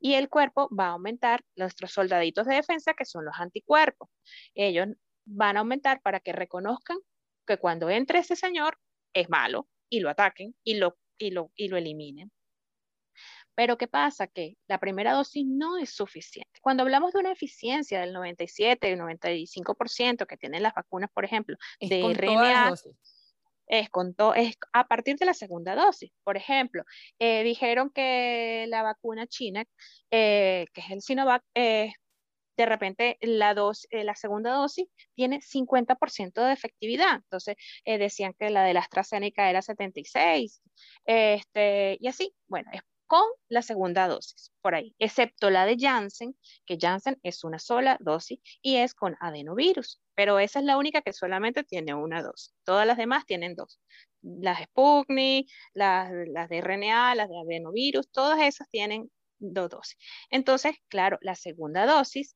Y 0.00 0.14
el 0.14 0.28
cuerpo 0.28 0.68
va 0.76 0.86
a 0.86 0.90
aumentar 0.90 1.44
nuestros 1.56 1.92
soldaditos 1.92 2.46
de 2.46 2.56
defensa, 2.56 2.94
que 2.94 3.04
son 3.04 3.24
los 3.24 3.34
anticuerpos. 3.38 4.08
Ellos 4.54 4.88
van 5.24 5.56
a 5.56 5.60
aumentar 5.60 6.00
para 6.02 6.20
que 6.20 6.32
reconozcan 6.32 6.98
que 7.46 7.58
cuando 7.58 7.90
entre 7.90 8.20
ese 8.20 8.36
señor 8.36 8.78
es 9.12 9.28
malo 9.28 9.68
y 9.88 10.00
lo 10.00 10.10
ataquen 10.10 10.54
y 10.64 10.74
lo, 10.74 10.98
y 11.18 11.30
lo, 11.30 11.50
y 11.56 11.68
lo 11.68 11.76
eliminen. 11.76 12.30
Pero 13.58 13.76
¿qué 13.76 13.88
pasa? 13.88 14.28
Que 14.28 14.56
la 14.68 14.78
primera 14.78 15.14
dosis 15.14 15.44
no 15.44 15.78
es 15.78 15.90
suficiente. 15.90 16.60
Cuando 16.62 16.84
hablamos 16.84 17.12
de 17.12 17.18
una 17.18 17.32
eficiencia 17.32 18.00
del 18.00 18.12
97, 18.12 18.96
95% 18.96 20.28
que 20.28 20.36
tienen 20.36 20.62
las 20.62 20.74
vacunas, 20.74 21.10
por 21.12 21.24
ejemplo, 21.24 21.56
de 21.80 22.14
RNA, 22.14 22.74
es, 23.68 23.90
con 23.90 24.14
es 24.36 24.56
a 24.72 24.88
partir 24.88 25.16
de 25.16 25.26
la 25.26 25.34
segunda 25.34 25.74
dosis. 25.74 26.10
Por 26.24 26.36
ejemplo, 26.36 26.84
eh, 27.18 27.42
dijeron 27.44 27.90
que 27.90 28.66
la 28.68 28.82
vacuna 28.82 29.26
china, 29.26 29.64
eh, 30.10 30.66
que 30.72 30.80
es 30.80 30.90
el 30.90 31.02
Sinovac, 31.02 31.42
eh, 31.54 31.92
de 32.56 32.66
repente 32.66 33.18
la, 33.20 33.54
dos, 33.54 33.86
la 33.90 34.16
segunda 34.16 34.52
dosis 34.52 34.86
tiene 35.14 35.40
50% 35.40 36.44
de 36.44 36.52
efectividad. 36.52 37.16
Entonces 37.16 37.56
decían 37.84 38.34
que 38.38 38.50
la 38.50 38.64
de 38.64 38.74
la 38.74 38.80
AstraZeneca 38.80 39.48
era 39.48 39.62
76, 39.62 40.60
este, 41.04 41.98
y 42.00 42.08
así, 42.08 42.34
bueno, 42.48 42.68
es 42.72 42.82
con 43.08 43.24
la 43.48 43.62
segunda 43.62 44.06
dosis, 44.06 44.52
por 44.60 44.74
ahí, 44.74 44.94
excepto 44.98 45.50
la 45.50 45.66
de 45.66 45.76
Janssen, 45.78 46.36
que 46.66 46.76
Janssen 46.80 47.18
es 47.22 47.42
una 47.42 47.58
sola 47.58 47.96
dosis 48.00 48.38
y 48.60 48.76
es 48.76 48.94
con 48.94 49.16
adenovirus, 49.20 50.00
pero 50.18 50.40
esa 50.40 50.58
es 50.58 50.64
la 50.64 50.76
única 50.78 51.00
que 51.00 51.12
solamente 51.12 51.62
tiene 51.62 51.94
una 51.94 52.24
dosis. 52.24 52.52
Todas 52.64 52.84
las 52.88 52.96
demás 52.96 53.24
tienen 53.24 53.54
dos. 53.54 53.78
Las 54.20 54.60
Sputnik, 54.64 55.48
las, 55.74 56.10
las 56.32 56.48
de 56.48 56.60
RNA, 56.60 57.14
las 57.14 57.28
de 57.28 57.38
adenovirus, 57.38 58.10
todas 58.10 58.40
esas 58.40 58.68
tienen 58.68 59.12
dos 59.38 59.70
dosis. 59.70 59.96
Entonces, 60.28 60.74
claro, 60.88 61.18
la 61.20 61.36
segunda 61.36 61.86
dosis 61.86 62.34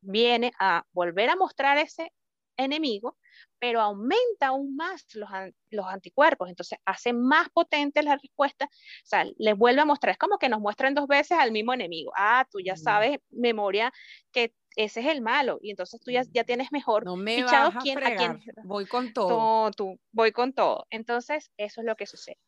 viene 0.00 0.50
a 0.58 0.82
volver 0.90 1.30
a 1.30 1.36
mostrar 1.36 1.78
ese 1.78 2.12
enemigo, 2.56 3.16
pero 3.60 3.80
aumenta 3.80 4.48
aún 4.48 4.74
más 4.74 5.06
los, 5.14 5.28
los, 5.70 5.86
anticuerpos, 5.86 6.48
entonces 6.48 6.78
hace 6.84 7.12
más 7.12 7.50
potente 7.50 8.02
la 8.02 8.16
respuesta, 8.16 8.64
o 8.64 9.06
sea, 9.06 9.26
les 9.38 9.56
vuelve 9.56 9.82
a 9.82 9.84
mostrar, 9.84 10.12
es 10.12 10.18
como 10.18 10.38
que 10.38 10.48
nos 10.48 10.60
muestran 10.60 10.94
dos 10.94 11.06
veces 11.06 11.38
al 11.38 11.52
mismo 11.52 11.72
enemigo, 11.72 12.12
ah, 12.16 12.46
tú 12.50 12.58
ya 12.58 12.74
sabes, 12.74 13.18
memoria, 13.30 13.92
que 14.32 14.54
ese 14.76 15.00
es 15.00 15.06
el 15.06 15.22
malo, 15.22 15.58
y 15.62 15.70
entonces 15.70 16.00
tú 16.00 16.10
ya, 16.10 16.22
ya 16.32 16.44
tienes 16.44 16.70
mejor 16.70 17.04
no 17.04 17.16
me 17.16 17.42
vas 17.42 17.74
a, 17.74 17.78
quién, 17.78 17.98
voy 18.64 18.86
con 18.86 19.12
todo. 19.12 19.70
tú, 19.72 19.98
voy 20.12 20.32
con 20.32 20.52
todo, 20.52 20.86
entonces 20.90 21.50
eso 21.56 21.80
es 21.80 21.86
lo 21.86 21.96
que 21.96 22.06
sucede. 22.06 22.38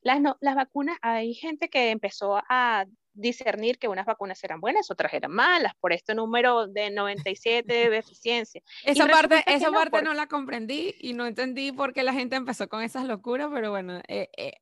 Las, 0.00 0.20
no, 0.20 0.36
las 0.40 0.54
vacunas, 0.54 0.98
hay 1.02 1.34
gente 1.34 1.68
que 1.68 1.90
empezó 1.90 2.40
a 2.48 2.86
discernir 3.14 3.78
que 3.78 3.88
unas 3.88 4.06
vacunas 4.06 4.42
eran 4.42 4.60
buenas, 4.60 4.90
otras 4.90 5.12
eran 5.12 5.32
malas, 5.32 5.74
por 5.80 5.92
este 5.92 6.14
número 6.14 6.66
de 6.66 6.90
97 6.90 7.90
de 7.90 7.96
eficiencia. 7.96 8.62
esa 8.84 9.06
parte, 9.06 9.42
esa 9.46 9.70
no, 9.70 9.72
parte 9.72 10.02
no 10.02 10.14
la 10.14 10.26
comprendí 10.26 10.94
y 10.98 11.12
no 11.12 11.26
entendí 11.26 11.72
por 11.72 11.92
qué 11.92 12.02
la 12.02 12.12
gente 12.12 12.36
empezó 12.36 12.68
con 12.68 12.82
esas 12.82 13.04
locuras, 13.04 13.48
pero 13.52 13.70
bueno, 13.70 14.00
eh, 14.08 14.28
eh, 14.36 14.54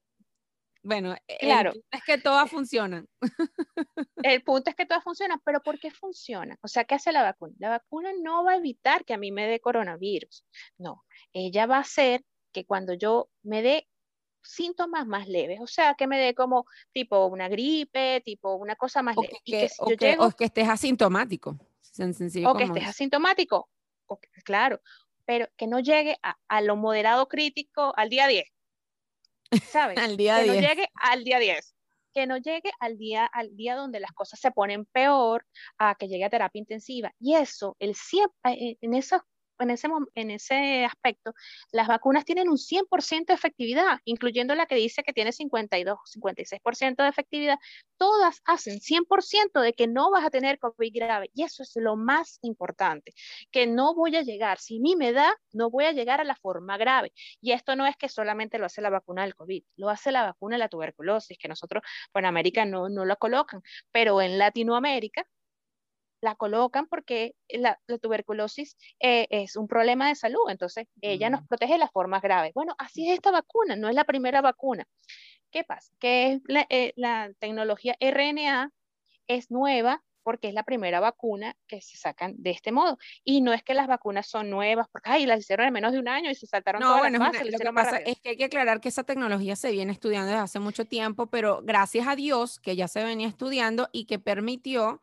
bueno, 0.83 1.15
claro. 1.41 1.73
es 1.91 2.03
que 2.05 2.19
todas 2.19 2.51
funcionan. 2.51 3.09
El 4.23 4.43
punto 4.43 4.71
es 4.71 4.77
que 4.77 4.87
todas 4.87 5.05
funcionan, 5.05 5.41
pero 5.45 5.61
¿por 5.63 5.79
qué 5.79 5.91
funcionan? 5.91 6.59
O 6.63 6.69
sea, 6.69 6.85
¿qué 6.85 6.95
hace 6.95 7.13
la 7.13 7.23
vacuna? 7.23 7.55
La 7.59 7.71
vacuna 7.71 8.11
no 8.23 8.45
va 8.45 8.53
a 8.53 8.57
evitar 8.57 9.05
que 9.05 9.15
a 9.15 9.19
mí 9.19 9.33
me 9.33 9.47
dé 9.47 9.61
coronavirus, 9.61 10.45
no, 10.79 11.05
ella 11.33 11.67
va 11.67 11.77
a 11.77 11.81
hacer 11.81 12.25
que 12.53 12.65
cuando 12.65 12.95
yo 12.95 13.29
me 13.43 13.63
dé 13.63 13.89
síntomas 14.43 15.07
más 15.07 15.29
leves, 15.29 15.61
o 15.61 15.67
sea, 15.67 15.95
que 15.95 16.07
me 16.07 16.19
dé 16.19 16.35
como 16.35 16.67
tipo 16.93 17.27
una 17.27 17.49
gripe, 17.49 18.23
tipo 18.25 18.55
una 18.55 18.77
cosa 18.77 19.03
más 19.03 19.17
leve. 19.17 19.39
Que, 19.45 19.69
o, 19.79 20.31
que, 20.31 20.45
estés 20.45 20.69
asintomático. 20.69 21.51
o 21.51 22.57
que 22.57 22.65
estés 22.65 22.87
asintomático, 22.87 23.69
claro, 24.45 24.81
pero 25.25 25.47
que 25.57 25.67
no 25.67 25.81
llegue 25.81 26.19
a, 26.23 26.61
lo 26.61 26.77
moderado 26.77 27.29
crítico 27.29 27.93
al 27.97 28.09
día 28.09 28.27
10. 28.27 28.45
¿Sabes? 29.69 29.99
al 29.99 30.17
día 30.17 30.41
que 30.41 30.47
no 30.47 30.55
llegue 30.55 30.89
al 30.95 31.25
día 31.25 31.39
10 31.39 31.75
que 32.13 32.27
no 32.27 32.37
llegue 32.39 32.73
al 32.81 32.99
día, 32.99 33.25
al 33.27 33.57
día 33.57 33.77
donde 33.77 34.01
las 34.01 34.13
cosas 34.13 34.41
se 34.41 34.51
ponen 34.51 34.85
peor, 34.87 35.47
a 35.79 35.95
que 35.95 36.09
llegue 36.09 36.25
a 36.25 36.31
terapia 36.31 36.59
intensiva. 36.59 37.13
Y 37.19 37.35
eso, 37.35 37.77
el 37.79 37.95
eh, 38.45 38.77
en 38.81 38.95
esos 38.95 39.23
en 39.61 39.71
ese, 39.71 39.89
en 40.15 40.31
ese 40.31 40.85
aspecto, 40.85 41.35
las 41.73 41.89
vacunas 41.89 42.25
tienen 42.25 42.49
un 42.49 42.57
100% 42.57 43.27
de 43.27 43.35
efectividad, 43.35 43.99
incluyendo 44.05 44.55
la 44.55 44.67
que 44.67 44.75
dice 44.75 45.03
que 45.03 45.13
tiene 45.13 45.33
52, 45.33 45.99
56% 46.17 47.03
de 47.03 47.09
efectividad. 47.09 47.59
Todas 47.97 48.41
hacen 48.45 48.81
100% 48.81 49.61
de 49.61 49.73
que 49.73 49.87
no 49.87 50.11
vas 50.11 50.25
a 50.25 50.31
tener 50.31 50.59
COVID 50.59 50.93
grave. 50.95 51.31
Y 51.35 51.43
eso 51.45 51.63
es 51.63 51.73
lo 51.77 51.97
más 51.97 52.39
importante, 52.43 53.13
que 53.51 53.67
no 53.67 53.95
voy 53.95 54.17
a 54.17 54.23
llegar, 54.23 54.59
si 54.59 54.79
a 54.79 54.81
mí 54.81 54.97
me 54.97 55.13
da, 55.13 55.35
no 55.53 55.71
voy 55.71 55.85
a 55.85 55.93
llegar 55.93 56.21
a 56.21 56.25
la 56.25 56.37
forma 56.37 56.77
grave. 56.77 57.13
Y 57.41 57.53
esto 57.53 57.77
no 57.77 57.87
es 57.87 57.97
que 57.97 58.09
solamente 58.09 58.59
lo 58.59 58.67
hace 58.67 58.81
la 58.81 58.91
vacuna 58.91 59.23
del 59.23 59.35
COVID, 59.35 59.63
lo 59.77 59.91
hace 59.91 60.13
la 60.13 60.25
vacuna 60.25 60.57
de 60.57 60.61
la 60.61 60.69
tuberculosis, 60.69 61.39
que 61.39 61.49
nosotros, 61.49 61.83
en 62.15 62.25
América 62.27 62.65
no, 62.65 62.89
no 62.89 63.05
lo 63.05 63.17
colocan, 63.17 63.63
pero 63.93 64.21
en 64.21 64.39
Latinoamérica 64.39 65.27
la 66.21 66.35
colocan 66.35 66.87
porque 66.87 67.35
la, 67.49 67.79
tuberculosis 68.01 68.77
eh, 69.01 69.27
es 69.31 69.57
un 69.57 69.69
problema 69.69 70.09
de 70.09 70.15
salud, 70.15 70.49
entonces 70.49 70.87
ella 71.01 71.31
nos 71.31 71.47
protege 71.47 71.75
de 71.75 71.79
las 71.79 71.91
formas 71.91 72.23
graves. 72.23 72.53
Bueno, 72.55 72.75
así 72.79 73.09
es 73.09 73.15
esta 73.15 73.31
vacuna, 73.31 73.77
no 73.77 73.89
es 73.89 73.95
la 73.95 74.05
primera 74.05 74.41
vacuna. 74.41 74.85
¿Qué 75.51 75.65
pasa? 75.65 75.93
Que 75.99 76.41
la, 76.45 76.67
eh, 76.71 76.93
la 76.97 77.33
tecnología 77.39 77.97
RNA 78.01 78.71
es 79.27 79.51
nueva 79.51 80.03
porque 80.23 80.49
es 80.49 80.55
la 80.55 80.65
primera 80.65 81.01
vacuna 81.01 81.57
que 81.67 81.81
se 81.81 81.97
sacan 81.97 82.35
de 82.37 82.51
este 82.51 82.73
modo. 82.73 82.99
Y 83.25 83.41
no 83.41 83.53
es 83.53 83.63
que 83.63 83.75
las 83.75 83.87
vacunas 83.87 84.29
son 84.29 84.51
nuevas, 84.51 84.87
porque 84.93 85.11
ay, 85.11 85.27
las 85.27 85.41
hicieron 85.41 85.67
en 85.67 85.73
menos 85.73 85.93
de 85.93 85.99
un 85.99 86.09
año 86.09 86.31
y 86.31 86.35
se 86.35 86.47
saltaron 86.47 86.83
todas 86.83 87.11
las 87.11 87.19
fases. 87.19 87.51
Lo 87.51 87.59
que 87.59 87.73
pasa 87.73 87.97
es 87.99 88.21
que 88.21 88.31
hay 88.31 88.37
que 88.37 88.45
aclarar 88.45 88.81
que 88.81 88.89
esa 88.89 89.05
tecnología 89.05 89.57
se 89.57 89.73
viene 89.73 89.93
estudiando 89.93 90.29
desde 90.29 90.43
hace 90.43 90.61
mucho 90.61 90.85
tiempo, 90.85 91.27
pero 91.27 91.63
gracias 91.63 92.07
a 92.07 92.17
Dios 92.17 92.61
que 92.61 92.77
ya 92.77 92.89
se 92.89 93.03
venía 93.03 93.29
estudiando 93.29 93.89
y 93.93 94.05
que 94.05 94.19
permitió 94.19 95.01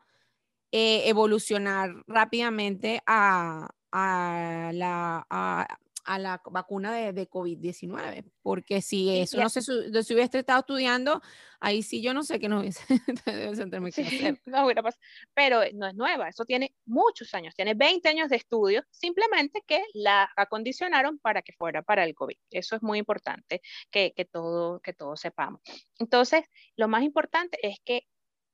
eh, 0.70 1.08
evolucionar 1.08 1.94
rápidamente 2.06 3.00
a, 3.06 3.70
a 3.90 4.70
la, 4.74 5.26
a, 5.30 6.18
la 6.18 6.42
vacuna 6.50 6.94
de, 6.94 7.12
de 7.12 7.28
COVID-19, 7.28 8.24
porque 8.42 8.82
si 8.82 9.18
eso 9.18 9.38
no 9.40 9.48
se, 9.48 9.62
se, 9.62 10.14
hubiese 10.14 10.38
estado 10.38 10.60
estudiando, 10.60 11.22
ahí 11.60 11.82
sí 11.82 12.02
yo 12.02 12.14
no 12.14 12.22
sé 12.22 12.38
qué 12.38 12.48
nos 12.48 12.60
hubiese 12.60 12.84
no 14.46 14.66
pero 15.34 15.60
no 15.74 15.86
es 15.86 15.94
nueva, 15.94 16.28
eso 16.28 16.44
tiene 16.44 16.74
muchos 16.86 17.32
años, 17.34 17.54
tiene 17.54 17.74
20 17.74 18.08
años 18.08 18.28
de 18.28 18.36
estudio, 18.36 18.84
simplemente 18.90 19.62
que 19.66 19.82
la 19.94 20.30
acondicionaron 20.36 21.18
para 21.18 21.42
que 21.42 21.52
fuera 21.52 21.82
para 21.82 22.04
el 22.04 22.14
COVID. 22.14 22.36
Eso 22.50 22.76
es 22.76 22.82
muy 22.82 22.98
importante 22.98 23.60
que, 23.90 24.12
que, 24.14 24.24
todo, 24.24 24.80
que 24.80 24.92
todos 24.92 25.20
sepamos. 25.20 25.60
Entonces, 25.98 26.44
lo 26.76 26.88
más 26.88 27.02
importante 27.02 27.58
es 27.62 27.78
que 27.84 28.06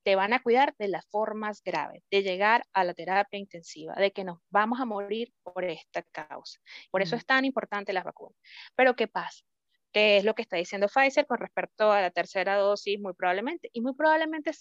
te 0.05 0.15
van 0.15 0.33
a 0.33 0.43
cuidar 0.43 0.75
de 0.77 0.87
las 0.87 1.03
formas 1.07 1.63
graves, 1.63 2.03
de 2.11 2.21
llegar 2.21 2.63
a 2.73 2.83
la 2.83 2.93
terapia 2.93 3.39
intensiva, 3.39 3.95
de 3.95 4.11
que 4.11 4.23
nos 4.23 4.37
vamos 4.51 4.79
a 4.79 4.85
morir 4.85 5.33
por 5.41 5.63
esta 5.65 6.03
causa. 6.03 6.59
Por 6.91 7.01
eso 7.01 7.15
es 7.15 7.25
tan 7.25 7.43
importante 7.43 7.91
las 7.91 8.03
vacunas. 8.03 8.39
Pero 8.75 8.95
¿qué 8.95 9.07
pasa? 9.07 9.43
¿Qué 9.91 10.17
es 10.17 10.23
lo 10.23 10.35
que 10.35 10.43
está 10.43 10.57
diciendo 10.57 10.87
Pfizer 10.87 11.25
con 11.25 11.39
respecto 11.39 11.91
a 11.91 12.01
la 12.01 12.11
tercera 12.11 12.55
dosis? 12.55 12.99
Muy 12.99 13.13
probablemente. 13.15 13.71
Y 13.73 13.81
muy 13.81 13.95
probablemente, 13.95 14.51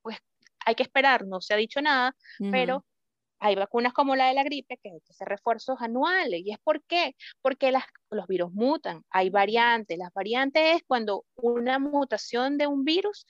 pues 0.00 0.18
hay 0.64 0.76
que 0.76 0.84
esperar, 0.84 1.26
no 1.26 1.40
se 1.40 1.54
ha 1.54 1.56
dicho 1.56 1.82
nada, 1.82 2.14
pero 2.52 2.86
hay 3.40 3.54
vacunas 3.54 3.92
como 3.92 4.16
la 4.16 4.28
de 4.28 4.34
la 4.34 4.42
gripe 4.42 4.78
que 4.82 4.90
hay 4.90 5.00
que 5.00 5.12
hacer 5.12 5.28
refuerzos 5.28 5.80
anuales. 5.80 6.42
¿Y 6.44 6.52
es 6.52 6.58
por 6.58 6.82
qué? 6.84 7.14
Porque 7.40 7.70
las, 7.70 7.84
los 8.10 8.26
virus 8.26 8.52
mutan, 8.52 9.04
hay 9.10 9.30
variantes. 9.30 9.98
Las 9.98 10.12
variantes 10.12 10.76
es 10.76 10.82
cuando 10.86 11.24
una 11.36 11.78
mutación 11.78 12.58
de 12.58 12.66
un 12.66 12.84
virus 12.84 13.26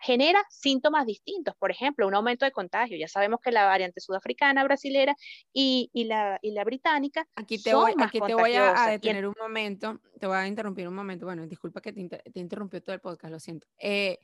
genera 0.00 0.44
síntomas 0.50 1.06
distintos. 1.06 1.54
Por 1.58 1.70
ejemplo, 1.70 2.06
un 2.06 2.14
aumento 2.14 2.44
de 2.44 2.52
contagio. 2.52 2.96
Ya 2.96 3.08
sabemos 3.08 3.40
que 3.40 3.52
la 3.52 3.64
variante 3.64 4.00
sudafricana, 4.00 4.64
brasilera 4.64 5.14
y, 5.52 5.90
y, 5.92 6.04
la, 6.04 6.38
y 6.42 6.52
la 6.52 6.64
británica. 6.64 7.26
Aquí 7.36 7.62
te 7.62 7.74
voy, 7.74 7.94
aquí 7.98 8.20
te 8.20 8.34
voy 8.34 8.54
a, 8.54 8.88
detener 8.88 9.26
un 9.26 9.34
momento. 9.40 10.00
Te 10.18 10.26
voy 10.26 10.36
a 10.36 10.46
interrumpir 10.46 10.88
un 10.88 10.94
momento. 10.94 11.26
Bueno, 11.26 11.46
disculpa 11.46 11.80
que 11.80 11.92
te, 11.92 12.08
te 12.08 12.40
interrumpió 12.40 12.82
todo 12.82 12.94
el 12.94 13.00
podcast, 13.00 13.32
lo 13.32 13.40
siento. 13.40 13.66
Eh, 13.78 14.18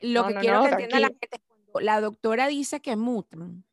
lo 0.00 0.26
que 0.26 0.34
quiero 0.34 0.62
que 0.62 0.70
entienda 0.70 1.00
la 1.00 1.08
gente, 1.08 1.40
cuando 1.46 1.80
la 1.80 2.00
doctora 2.00 2.46
dice 2.48 2.80
que 2.80 2.96
mutan, 2.96 3.64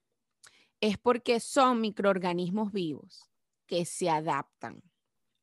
es 0.81 0.97
porque 0.97 1.39
son 1.39 1.79
microorganismos 1.79 2.71
vivos 2.71 3.29
que 3.67 3.85
se 3.85 4.09
adaptan 4.09 4.83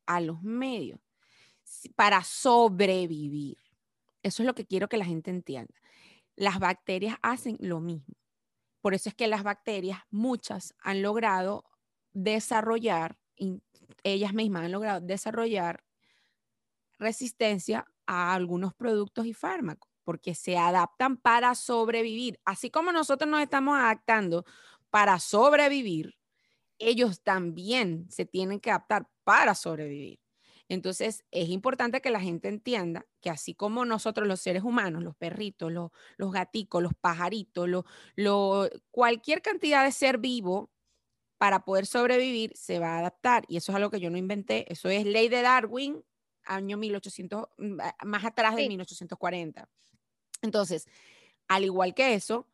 a 0.05 0.21
los 0.21 0.43
medios 0.43 0.99
para 1.95 2.23
sobrevivir. 2.23 3.57
Eso 4.21 4.43
es 4.43 4.47
lo 4.47 4.53
que 4.53 4.65
quiero 4.65 4.89
que 4.89 4.97
la 4.97 5.05
gente 5.05 5.31
entienda. 5.31 5.73
Las 6.35 6.59
bacterias 6.59 7.17
hacen 7.21 7.57
lo 7.59 7.79
mismo. 7.79 8.15
Por 8.81 8.93
eso 8.93 9.09
es 9.09 9.15
que 9.15 9.27
las 9.27 9.43
bacterias, 9.43 9.99
muchas, 10.09 10.73
han 10.79 11.01
logrado 11.01 11.63
desarrollar, 12.13 13.17
ellas 14.03 14.33
mismas 14.33 14.63
han 14.63 14.71
logrado 14.71 15.01
desarrollar 15.01 15.83
resistencia 16.97 17.85
a 18.05 18.33
algunos 18.33 18.73
productos 18.73 19.25
y 19.25 19.33
fármacos, 19.33 19.89
porque 20.03 20.35
se 20.35 20.57
adaptan 20.57 21.17
para 21.17 21.55
sobrevivir. 21.55 22.39
Así 22.45 22.69
como 22.69 22.91
nosotros 22.91 23.29
nos 23.29 23.41
estamos 23.41 23.77
adaptando 23.77 24.45
para 24.89 25.19
sobrevivir, 25.19 26.15
ellos 26.79 27.21
también 27.21 28.09
se 28.09 28.25
tienen 28.25 28.59
que 28.59 28.71
adaptar 28.71 29.07
para 29.23 29.55
sobrevivir. 29.55 30.19
Entonces, 30.69 31.25
es 31.31 31.49
importante 31.49 31.99
que 31.99 32.11
la 32.11 32.19
gente 32.19 32.47
entienda 32.47 33.05
que 33.21 33.31
así 33.31 33.55
como 33.55 33.85
nosotros 33.85 34.27
los 34.27 34.39
seres 34.39 34.63
humanos, 34.63 35.03
los 35.03 35.15
perritos, 35.15 35.71
los, 35.71 35.89
los 36.17 36.31
gaticos, 36.31 36.83
los 36.83 36.93
pajaritos, 36.93 37.67
lo, 38.15 38.69
cualquier 38.91 39.41
cantidad 39.41 39.83
de 39.83 39.91
ser 39.91 40.19
vivo 40.19 40.71
para 41.39 41.65
poder 41.65 41.87
sobrevivir 41.87 42.51
se 42.55 42.77
va 42.77 42.95
a 42.95 42.99
adaptar. 42.99 43.45
Y 43.47 43.57
eso 43.57 43.71
es 43.71 43.77
algo 43.77 43.89
que 43.89 43.99
yo 43.99 44.11
no 44.11 44.17
inventé. 44.17 44.71
Eso 44.71 44.89
es 44.89 45.05
ley 45.05 45.27
de 45.27 45.41
Darwin, 45.41 46.03
año 46.43 46.77
1800, 46.77 47.47
mm, 47.57 47.79
más 48.05 48.25
atrás 48.25 48.55
de 48.55 48.67
1840. 48.67 49.67
Entonces, 50.43 50.87
al 51.47 51.63
igual 51.63 51.95
que 51.95 52.13
eso, 52.13 52.47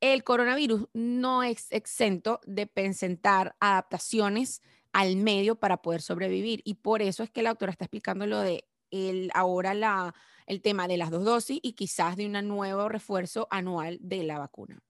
el 0.00 0.24
coronavirus 0.24 0.88
no 0.92 1.42
es 1.42 1.70
exento 1.70 2.40
de 2.44 2.66
presentar 2.66 3.56
adaptaciones 3.60 4.62
al 4.92 5.16
medio 5.16 5.56
para 5.56 5.82
poder 5.82 6.02
sobrevivir. 6.02 6.60
Y 6.64 6.74
por 6.74 7.02
eso 7.02 7.22
es 7.22 7.30
que 7.30 7.42
la 7.42 7.50
autora 7.50 7.72
está 7.72 7.84
explicando 7.84 8.26
lo 8.26 8.40
de 8.40 8.68
el, 8.90 9.30
ahora 9.34 9.74
la, 9.74 10.14
el 10.46 10.62
tema 10.62 10.88
de 10.88 10.96
las 10.96 11.10
dos 11.10 11.24
dosis 11.24 11.58
y 11.62 11.72
quizás 11.72 12.16
de 12.16 12.26
un 12.26 12.48
nuevo 12.48 12.88
refuerzo 12.88 13.48
anual 13.50 13.98
de 14.00 14.22
la 14.22 14.38
vacuna. 14.38 14.80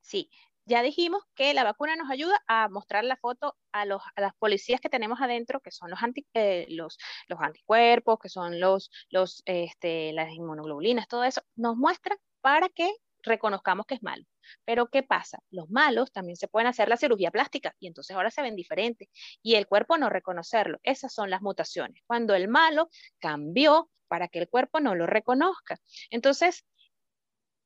Sí, 0.00 0.30
ya 0.66 0.82
dijimos 0.82 1.22
que 1.34 1.54
la 1.54 1.64
vacuna 1.64 1.96
nos 1.96 2.10
ayuda 2.10 2.42
a 2.46 2.68
mostrar 2.68 3.04
la 3.04 3.16
foto 3.16 3.56
a, 3.72 3.84
los, 3.84 4.02
a 4.16 4.20
las 4.20 4.34
policías 4.34 4.80
que 4.80 4.88
tenemos 4.88 5.20
adentro, 5.20 5.60
que 5.60 5.70
son 5.70 5.90
los, 5.90 5.98
eh, 6.34 6.66
los, 6.70 6.98
los, 7.28 7.40
anticuerpos, 7.40 8.18
que 8.18 8.28
son 8.28 8.60
los, 8.60 8.90
los, 9.10 9.42
este, 9.46 10.12
las 10.12 10.32
inmunoglobulinas, 10.32 11.08
todo 11.08 11.24
eso, 11.24 11.42
nos 11.54 11.76
muestra 11.76 12.16
para 12.40 12.68
que 12.68 12.90
reconozcamos 13.24 13.86
que 13.86 13.94
es 13.94 14.02
malo. 14.02 14.24
Pero 14.64 14.88
¿qué 14.88 15.02
pasa? 15.02 15.38
Los 15.50 15.70
malos 15.70 16.12
también 16.12 16.36
se 16.36 16.48
pueden 16.48 16.68
hacer 16.68 16.88
la 16.88 16.96
cirugía 16.96 17.30
plástica 17.30 17.74
y 17.80 17.86
entonces 17.86 18.14
ahora 18.16 18.30
se 18.30 18.42
ven 18.42 18.56
diferentes 18.56 19.08
y 19.42 19.54
el 19.54 19.66
cuerpo 19.66 19.98
no 19.98 20.10
reconocerlo. 20.10 20.78
Esas 20.82 21.12
son 21.12 21.30
las 21.30 21.42
mutaciones. 21.42 22.02
Cuando 22.06 22.34
el 22.34 22.48
malo 22.48 22.88
cambió 23.18 23.90
para 24.08 24.28
que 24.28 24.38
el 24.38 24.48
cuerpo 24.48 24.80
no 24.80 24.94
lo 24.94 25.06
reconozca. 25.06 25.76
Entonces, 26.10 26.64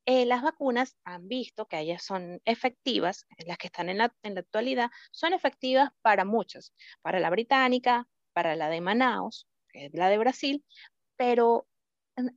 eh, 0.05 0.25
las 0.25 0.41
vacunas 0.41 0.97
han 1.03 1.27
visto 1.27 1.67
que 1.67 1.79
ellas 1.79 2.03
son 2.03 2.41
efectivas, 2.45 3.27
las 3.45 3.57
que 3.57 3.67
están 3.67 3.89
en 3.89 3.99
la, 3.99 4.15
en 4.23 4.33
la 4.33 4.41
actualidad, 4.41 4.89
son 5.11 5.33
efectivas 5.33 5.91
para 6.01 6.25
muchas, 6.25 6.73
para 7.01 7.19
la 7.19 7.29
británica, 7.29 8.07
para 8.33 8.55
la 8.55 8.69
de 8.69 8.81
Manaus, 8.81 9.47
que 9.71 9.85
es 9.85 9.93
la 9.93 10.09
de 10.09 10.17
Brasil, 10.17 10.65
pero 11.15 11.67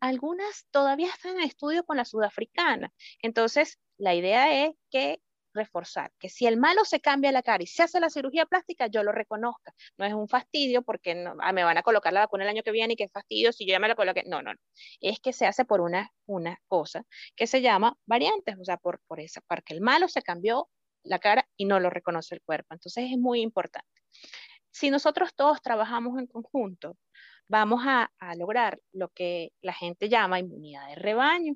algunas 0.00 0.66
todavía 0.70 1.09
están 1.09 1.36
en 1.38 1.44
estudio 1.44 1.84
con 1.84 1.96
la 1.96 2.04
sudafricana. 2.04 2.92
Entonces, 3.20 3.78
la 3.98 4.14
idea 4.14 4.66
es 4.66 4.74
que 4.90 5.20
reforzar, 5.54 6.12
que 6.18 6.28
si 6.28 6.46
el 6.46 6.56
malo 6.56 6.84
se 6.84 7.00
cambia 7.00 7.32
la 7.32 7.42
cara 7.42 7.62
y 7.62 7.66
se 7.66 7.82
hace 7.82 8.00
la 8.00 8.10
cirugía 8.10 8.46
plástica, 8.46 8.86
yo 8.86 9.02
lo 9.02 9.12
reconozca. 9.12 9.74
No 9.96 10.04
es 10.04 10.14
un 10.14 10.28
fastidio 10.28 10.82
porque 10.82 11.14
no, 11.14 11.34
ah, 11.40 11.52
me 11.52 11.64
van 11.64 11.78
a 11.78 11.82
colocar 11.82 12.12
la 12.12 12.20
vacuna 12.20 12.44
el 12.44 12.50
año 12.50 12.62
que 12.62 12.72
viene 12.72 12.94
y 12.94 12.96
qué 12.96 13.09
fastidio 13.09 13.52
si 13.52 13.66
yo 13.66 13.72
ya 13.72 13.78
me 13.78 13.88
la 13.88 13.94
coloqué. 13.94 14.24
No, 14.26 14.42
no, 14.42 14.52
no. 14.54 14.60
Es 15.00 15.20
que 15.20 15.32
se 15.32 15.46
hace 15.46 15.64
por 15.64 15.80
una, 15.80 16.10
una 16.26 16.59
cosa 16.66 17.04
que 17.36 17.46
se 17.46 17.60
llama 17.60 17.96
variantes, 18.06 18.56
o 18.59 18.64
sea, 18.64 18.76
por, 18.76 19.00
por 19.06 19.20
esa, 19.20 19.40
porque 19.42 19.74
el 19.74 19.80
malo 19.80 20.09
se 20.09 20.22
cambió 20.22 20.68
la 21.04 21.18
cara 21.18 21.48
y 21.56 21.64
no 21.64 21.80
lo 21.80 21.90
reconoce 21.90 22.34
el 22.34 22.42
cuerpo. 22.42 22.74
Entonces 22.74 23.10
es 23.10 23.18
muy 23.18 23.40
importante. 23.40 23.88
Si 24.70 24.90
nosotros 24.90 25.34
todos 25.34 25.60
trabajamos 25.60 26.18
en 26.18 26.26
conjunto, 26.26 26.96
vamos 27.52 27.82
a, 27.86 28.10
lograr 28.38 28.80
lo 28.92 29.10
que 29.10 29.52
la 29.60 29.74
gente 29.74 30.08
llama 30.08 30.38
inmunidad 30.38 30.88
de 30.88 30.94
rebaño 30.94 31.54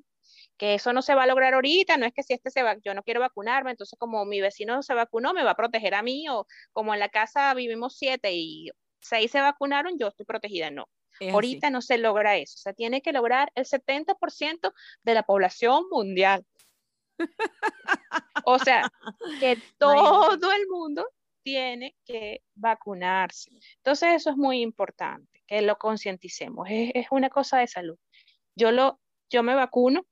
que 0.57 0.75
eso 0.75 0.93
no 0.93 1.01
se 1.01 1.15
va 1.15 1.23
a 1.23 1.27
lograr 1.27 1.53
ahorita, 1.53 1.97
no 1.97 2.05
es 2.05 2.13
que 2.13 2.23
si 2.23 2.33
este 2.33 2.51
se 2.51 2.61
va, 2.61 2.77
yo 2.83 2.93
no 2.93 3.03
quiero 3.03 3.19
vacunarme, 3.19 3.71
entonces 3.71 3.97
como 3.97 4.25
mi 4.25 4.41
vecino 4.41 4.81
se 4.83 4.93
vacunó, 4.93 5.33
me 5.33 5.43
va 5.43 5.51
a 5.51 5.55
proteger 5.55 5.95
a 5.95 6.01
mí, 6.01 6.27
o 6.29 6.45
como 6.73 6.93
en 6.93 6.99
la 6.99 7.09
casa 7.09 7.53
vivimos 7.53 7.95
siete 7.97 8.33
y 8.33 8.69
seis 8.99 9.31
se 9.31 9.39
vacunaron, 9.39 9.97
yo 9.97 10.07
estoy 10.07 10.25
protegida, 10.25 10.69
no. 10.69 10.89
ahorita 11.31 11.69
no 11.69 11.81
se 11.81 11.97
logra 11.97 12.37
eso, 12.37 12.55
o 12.55 12.61
sea, 12.61 12.73
tiene 12.73 13.01
que 13.01 13.13
lograr 13.13 13.51
el 13.55 13.65
70% 13.65 14.73
de 15.03 15.13
la 15.13 15.23
población 15.23 15.85
mundial. 15.89 16.45
o 18.45 18.59
sea, 18.59 18.91
que 19.39 19.57
todo 19.77 20.51
el 20.51 20.67
mundo 20.67 21.07
tiene 21.47 21.95
que 22.03 22.41
vacunarse. 22.55 23.51
Entonces 23.77 24.09
eso 24.15 24.31
es 24.31 24.35
muy 24.35 24.61
importante 24.61 25.41
que 25.47 25.61
lo 25.61 25.77
concienticemos. 25.77 26.67
Es, 26.69 27.07
una 27.09 27.29
cosa 27.29 27.59
de 27.59 27.67
salud. 27.67 27.97
Yo, 28.53 28.73
lo, 28.73 28.99
yo 29.29 29.43
me 29.43 29.55
vacuno. 29.55 30.05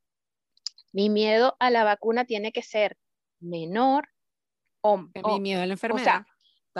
Mi 0.93 1.09
miedo 1.09 1.57
a 1.59 1.69
la 1.71 1.83
vacuna 1.83 2.23
tiene 2.23 2.53
que 2.53 2.61
ser 2.61 2.97
menor 3.41 4.07
o, 4.79 4.97
mi 4.97 5.41
miedo 5.41 5.61
a 5.61 5.65
la 5.65 5.73
enfermedad. 5.73 6.25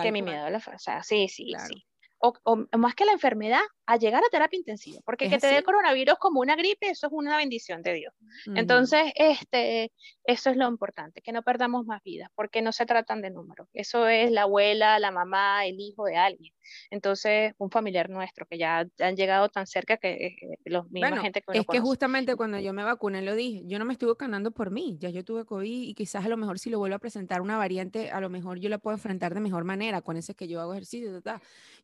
que 0.02 0.14
mi 0.14 0.22
miedo 0.22 0.46
a 0.46 0.50
la 0.50 0.58
enfermedad. 0.58 1.02
Sí, 1.04 1.28
sí, 1.28 1.52
sí 1.68 1.86
o, 2.20 2.68
más 2.78 2.96
que 2.96 3.06
la 3.06 3.12
enfermedad, 3.12 3.62
a 3.88 3.98
llegar 3.98 4.24
a 4.24 4.30
terapia 4.30 4.58
intensiva, 4.58 5.00
porque 5.06 5.30
que 5.30 5.38
te 5.38 5.48
dé 5.48 5.58
el 5.58 5.64
coronavirus 5.64 6.16
como 6.20 6.40
una 6.40 6.56
gripe, 6.56 6.90
eso 6.90 7.08
es 7.08 7.14
una 7.14 7.38
bendición 7.38 7.82
de 7.82 7.94
Dios. 7.94 8.14
Entonces, 8.56 9.12
este, 9.16 9.92
eso 10.24 10.50
es 10.50 10.58
lo 10.58 10.68
importante, 10.68 11.22
que 11.22 11.32
no 11.32 11.44
perdamos 11.44 11.86
más 11.86 12.02
vidas, 12.04 12.30
porque 12.36 12.62
no 12.62 12.72
se 12.72 12.86
tratan 12.86 13.22
de 13.22 13.30
números. 13.30 13.68
Eso 13.74 14.08
es 14.08 14.32
la 14.32 14.44
abuela, 14.44 14.98
la 15.00 15.12
mamá, 15.12 15.66
el 15.66 15.80
hijo 15.80 16.06
de 16.06 16.18
alguien. 16.18 16.54
Entonces, 16.90 17.54
un 17.58 17.70
familiar 17.70 18.10
nuestro 18.10 18.46
que 18.48 18.58
ya 18.58 18.86
han 19.00 19.16
llegado 19.16 19.50
tan 19.50 19.68
cerca 19.68 19.98
que 19.98 20.12
eh, 20.12 20.36
eh, 20.42 20.58
los 20.66 20.90
mismos 20.90 21.20
gente 21.20 21.42
que 21.42 21.60
Es 21.60 21.66
que 21.68 21.80
justamente 21.80 22.36
cuando 22.36 22.60
yo 22.60 22.74
me 22.74 22.84
vacuné 22.84 23.22
lo 23.22 23.36
dije, 23.36 23.62
yo 23.66 23.80
no 23.80 23.86
me 23.86 23.94
estuve 23.94 24.14
ganando 24.18 24.52
por 24.52 24.72
mí, 24.72 24.98
ya 25.00 25.10
yo 25.10 25.24
tuve 25.24 25.46
COVID 25.46 25.84
y 25.84 25.94
quizás 25.94 26.26
a 26.26 26.30
lo 26.30 26.38
mejor 26.38 26.60
si 26.60 26.70
lo 26.70 26.80
vuelvo 26.80 26.96
a 26.96 27.00
presentar 27.00 27.42
una 27.42 27.58
variante, 27.58 28.12
a 28.12 28.20
lo 28.20 28.30
mejor 28.30 28.60
yo 28.60 28.70
la 28.70 28.78
puedo 28.78 28.96
enfrentar 28.96 29.34
de 29.34 29.40
mejor 29.40 29.64
manera, 29.64 30.02
con 30.02 30.18
ese 30.18 30.36
que 30.36 30.48
yo 30.48 30.62
hago 30.62 30.74
ejercicio, 30.74 31.22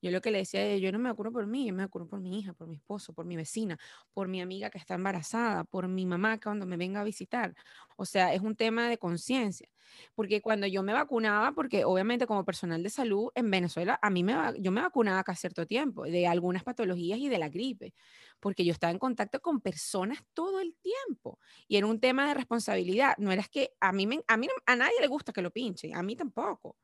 yo 0.02 0.12
lo 0.12 0.22
que 0.22 0.32
le 0.32 0.40
decía, 0.40 0.78
yo 0.78 0.92
no 0.92 1.00
me 1.00 1.10
vacuno 1.10 1.32
por 1.32 1.48
mí, 1.48 1.68
yo 1.68 1.74
me 1.74 1.84
por 1.92 2.20
mi 2.20 2.40
hija, 2.40 2.54
por 2.54 2.68
mi 2.68 2.76
esposo, 2.78 3.14
por 3.14 3.26
mi 3.26 3.36
vecina, 3.36 3.78
por 4.14 4.28
mi 4.28 4.42
amiga 4.42 4.70
que 4.70 4.78
está 4.78 4.96
embarazada, 4.96 5.64
por 5.64 5.88
mi 5.88 6.06
mamá 6.06 6.40
cuando 6.40 6.66
me 6.66 6.78
venga 6.78 7.02
a 7.02 7.04
visitar. 7.04 7.54
O 7.98 8.06
sea, 8.06 8.34
es 8.34 8.42
un 8.42 8.56
tema 8.56 8.90
de 8.90 8.98
conciencia. 8.98 9.70
Porque 10.16 10.42
cuando 10.42 10.68
yo 10.68 10.84
me 10.84 10.94
vacunaba, 10.94 11.52
porque 11.54 11.84
obviamente 11.86 12.26
como 12.28 12.46
personal 12.46 12.82
de 12.84 12.90
salud 12.90 13.30
en 13.36 13.52
Venezuela, 13.52 14.00
a 14.02 14.10
mí 14.10 14.24
me, 14.24 14.34
yo 14.60 14.72
me 14.72 14.82
vacunaba 14.82 15.24
cada 15.24 15.36
cierto 15.36 15.66
tiempo 15.68 16.04
de 16.04 16.28
algunas 16.28 16.64
patologías 16.64 17.20
y 17.20 17.30
de 17.30 17.38
la 17.38 17.50
gripe, 17.50 17.94
porque 18.40 18.66
yo 18.66 18.72
estaba 18.72 18.92
en 18.92 19.00
contacto 19.00 19.42
con 19.42 19.62
personas 19.62 20.20
todo 20.34 20.60
el 20.62 20.76
tiempo. 20.82 21.40
Y 21.68 21.78
era 21.78 21.88
un 21.88 22.00
tema 22.00 22.28
de 22.28 22.34
responsabilidad. 22.36 23.16
No 23.18 23.32
era 23.32 23.44
que 23.44 23.74
a 23.80 23.92
mí, 23.92 24.08
me, 24.08 24.24
a 24.28 24.38
mí 24.38 24.48
a 24.66 24.76
nadie 24.76 24.96
le 25.02 25.08
gusta 25.08 25.34
que 25.34 25.42
lo 25.42 25.52
pinchen, 25.52 25.96
a 25.96 26.04
mí 26.04 26.16
tampoco. 26.16 26.78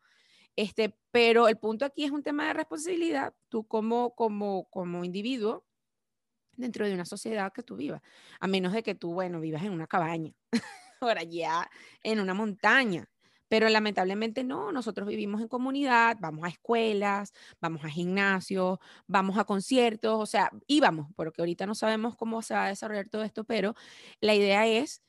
Este, 0.57 0.97
pero 1.11 1.47
el 1.47 1.57
punto 1.57 1.85
aquí 1.85 2.03
es 2.03 2.11
un 2.11 2.23
tema 2.23 2.47
de 2.47 2.53
responsabilidad, 2.53 3.33
tú 3.47 3.67
como, 3.67 4.15
como, 4.15 4.67
como 4.71 5.05
individuo 5.05 5.63
dentro 6.53 6.87
de 6.87 6.95
una 6.95 7.05
sociedad 7.05 7.53
que 7.53 7.61
tú 7.61 7.75
vivas, 7.75 8.01
a 8.39 8.47
menos 8.47 8.73
de 8.73 8.81
que 8.81 8.95
tú, 8.95 9.13
bueno, 9.13 9.39
vivas 9.39 9.63
en 9.63 9.71
una 9.71 9.85
cabaña, 9.85 10.33
por 10.99 11.19
allá 11.19 11.69
en 12.03 12.19
una 12.19 12.33
montaña. 12.33 13.07
Pero 13.49 13.69
lamentablemente 13.69 14.43
no, 14.43 14.71
nosotros 14.71 15.07
vivimos 15.07 15.41
en 15.41 15.47
comunidad, 15.47 16.17
vamos 16.19 16.43
a 16.43 16.49
escuelas, 16.49 17.33
vamos 17.61 17.85
a 17.85 17.89
gimnasios, 17.89 18.79
vamos 19.05 19.37
a 19.37 19.45
conciertos, 19.45 20.19
o 20.19 20.25
sea, 20.25 20.51
íbamos, 20.65 21.07
porque 21.15 21.41
ahorita 21.41 21.67
no 21.67 21.75
sabemos 21.75 22.17
cómo 22.17 22.41
se 22.41 22.55
va 22.55 22.65
a 22.65 22.69
desarrollar 22.69 23.09
todo 23.09 23.23
esto, 23.23 23.43
pero 23.45 23.75
la 24.21 24.33
idea 24.33 24.65
es 24.67 25.03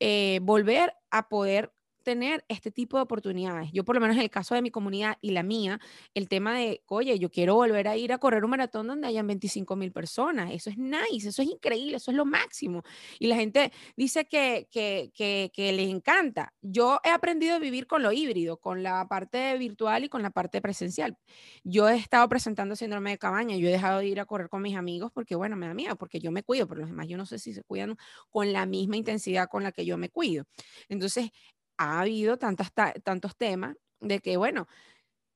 eh, 0.00 0.38
volver 0.42 0.94
a 1.10 1.28
poder 1.28 1.72
tener 2.02 2.44
este 2.48 2.70
tipo 2.70 2.96
de 2.96 3.04
oportunidades. 3.04 3.70
Yo 3.72 3.84
por 3.84 3.94
lo 3.94 4.00
menos 4.00 4.16
en 4.16 4.22
el 4.22 4.30
caso 4.30 4.54
de 4.54 4.62
mi 4.62 4.70
comunidad 4.70 5.16
y 5.20 5.30
la 5.30 5.42
mía, 5.42 5.80
el 6.14 6.28
tema 6.28 6.56
de, 6.56 6.82
oye, 6.86 7.18
yo 7.18 7.30
quiero 7.30 7.54
volver 7.54 7.88
a 7.88 7.96
ir 7.96 8.12
a 8.12 8.18
correr 8.18 8.44
un 8.44 8.50
maratón 8.50 8.86
donde 8.86 9.06
hayan 9.08 9.26
25 9.26 9.76
mil 9.76 9.92
personas. 9.92 10.50
Eso 10.52 10.70
es 10.70 10.78
nice, 10.78 11.28
eso 11.28 11.42
es 11.42 11.48
increíble, 11.48 11.96
eso 11.96 12.10
es 12.10 12.16
lo 12.16 12.24
máximo. 12.24 12.82
Y 13.18 13.26
la 13.28 13.36
gente 13.36 13.72
dice 13.96 14.26
que, 14.26 14.68
que, 14.70 15.10
que, 15.14 15.50
que 15.54 15.72
les 15.72 15.88
encanta. 15.88 16.54
Yo 16.60 17.00
he 17.04 17.10
aprendido 17.10 17.54
a 17.56 17.58
vivir 17.58 17.86
con 17.86 18.02
lo 18.02 18.12
híbrido, 18.12 18.58
con 18.58 18.82
la 18.82 19.06
parte 19.08 19.56
virtual 19.58 20.04
y 20.04 20.08
con 20.08 20.22
la 20.22 20.30
parte 20.30 20.60
presencial. 20.60 21.16
Yo 21.64 21.88
he 21.88 21.96
estado 21.96 22.28
presentando 22.28 22.76
síndrome 22.76 23.10
de 23.10 23.18
cabaña, 23.18 23.56
yo 23.56 23.68
he 23.68 23.72
dejado 23.72 24.00
de 24.00 24.06
ir 24.06 24.20
a 24.20 24.26
correr 24.26 24.48
con 24.48 24.62
mis 24.62 24.76
amigos 24.76 25.10
porque, 25.12 25.34
bueno, 25.36 25.56
me 25.56 25.66
da 25.66 25.74
miedo, 25.74 25.96
porque 25.96 26.20
yo 26.20 26.30
me 26.32 26.42
cuido, 26.42 26.66
pero 26.66 26.80
los 26.80 26.90
demás 26.90 27.08
yo 27.08 27.16
no 27.16 27.26
sé 27.26 27.38
si 27.38 27.52
se 27.52 27.62
cuidan 27.62 27.96
con 28.30 28.52
la 28.52 28.66
misma 28.66 28.96
intensidad 28.96 29.48
con 29.48 29.62
la 29.62 29.72
que 29.72 29.84
yo 29.84 29.98
me 29.98 30.08
cuido. 30.08 30.44
Entonces, 30.88 31.30
ha 31.76 32.00
habido 32.00 32.38
tantos 32.38 33.36
temas 33.36 33.76
de 34.00 34.20
que, 34.20 34.36
bueno, 34.36 34.66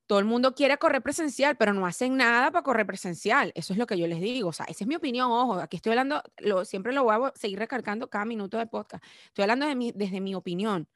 todo 0.07 0.21
el 0.21 0.25
mundo 0.25 0.55
quiere 0.55 0.79
correr 0.79 1.03
presencial, 1.03 1.57
pero 1.57 1.75
no 1.75 1.85
hacen 1.87 2.17
nada 2.17 2.53
para 2.53 2.63
correr 2.63 2.87
presencial. 2.87 3.53
Eso 3.57 3.73
es 3.73 3.79
lo 3.79 3.87
que 3.87 3.99
yo 3.99 4.07
les 4.07 4.21
digo. 4.21 4.51
O 4.51 4.53
sea, 4.53 4.67
esa 4.67 4.85
es 4.85 4.89
mi 4.89 4.95
opinión. 4.95 5.31
Ojo, 5.31 5.55
aquí 5.55 5.77
estoy 5.77 5.93
hablando, 5.93 6.23
lo, 6.39 6.65
siempre 6.65 6.93
lo 6.93 7.05
voy 7.05 7.15
a 7.15 7.33
seguir 7.35 7.59
recargando 7.59 8.09
cada 8.09 8.25
minuto 8.25 8.57
de 8.59 8.67
podcast. 8.67 9.05
Estoy 9.27 9.43
hablando 9.43 9.67
de 9.67 9.75
mi, 9.75 9.93
desde 9.93 10.21
mi 10.21 10.35
opinión. 10.35 10.89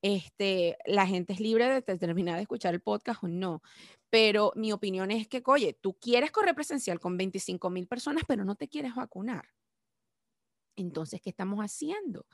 Este, 0.00 0.76
la 0.86 1.06
gente 1.06 1.32
es 1.34 1.40
libre 1.40 1.68
de 1.68 1.82
terminar 1.82 2.36
de 2.36 2.42
escuchar 2.42 2.74
el 2.74 2.80
podcast 2.80 3.22
o 3.24 3.28
no. 3.28 3.62
Pero 4.10 4.52
mi 4.56 4.72
opinión 4.72 5.10
es 5.10 5.28
que, 5.28 5.42
oye, 5.46 5.74
tú 5.74 5.94
quieres 6.00 6.30
correr 6.30 6.54
presencial 6.54 7.00
con 7.00 7.16
25 7.18 7.68
mil 7.70 7.86
personas, 7.86 8.24
pero 8.26 8.44
no 8.44 8.54
te 8.54 8.68
quieres 8.68 8.94
vacunar. 8.94 9.44
Entonces, 10.76 11.20
¿qué 11.20 11.30
estamos 11.30 11.60
haciendo? 11.60 12.26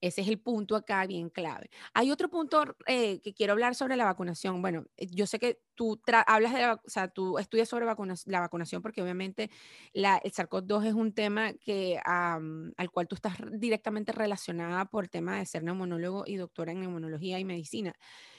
Ese 0.00 0.22
es 0.22 0.28
el 0.28 0.40
punto 0.40 0.76
acá 0.76 1.06
bien 1.06 1.28
clave. 1.28 1.70
Hay 1.92 2.10
otro 2.10 2.30
punto 2.30 2.64
eh, 2.86 3.20
que 3.20 3.34
quiero 3.34 3.52
hablar 3.52 3.74
sobre 3.74 3.96
la 3.96 4.04
vacunación. 4.04 4.62
Bueno, 4.62 4.86
eh, 4.96 5.06
yo 5.10 5.26
sé 5.26 5.38
que 5.38 5.60
tú 5.74 6.00
hablas 6.26 6.54
de 6.54 6.60
la, 6.60 6.74
o 6.74 6.88
sea, 6.88 7.08
tú 7.08 7.38
estudias 7.38 7.68
sobre 7.68 7.86
la 7.86 8.40
vacunación 8.40 8.82
porque 8.82 9.02
obviamente 9.02 9.50
la, 9.92 10.18
el 10.18 10.32
SARS-CoV-2 10.32 10.86
es 10.86 10.94
un 10.94 11.12
tema 11.12 11.52
que, 11.54 11.98
al 12.04 12.90
cual 12.92 13.08
tú 13.08 13.14
estás 13.14 13.34
directamente 13.52 14.12
relacionada 14.12 14.86
por 14.86 15.04
el 15.04 15.10
tema 15.10 15.38
de 15.38 15.46
ser 15.46 15.62
neumonólogo 15.62 16.24
y 16.26 16.36
doctora 16.36 16.72
en 16.72 16.80
neumonología 16.80 17.38
y 17.38 17.44
medicina. 17.44 17.94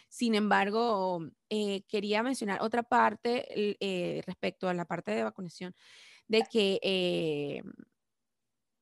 Sin 0.08 0.36
embargo, 0.36 1.20
eh, 1.50 1.84
quería 1.88 2.22
mencionar 2.22 2.62
otra 2.62 2.84
parte 2.84 3.46
respecto 4.26 4.68
a 4.68 4.74
la 4.74 4.86
parte 4.86 5.12
de 5.12 5.24
vacunación, 5.24 5.74
de 6.28 6.44
que 6.52 7.62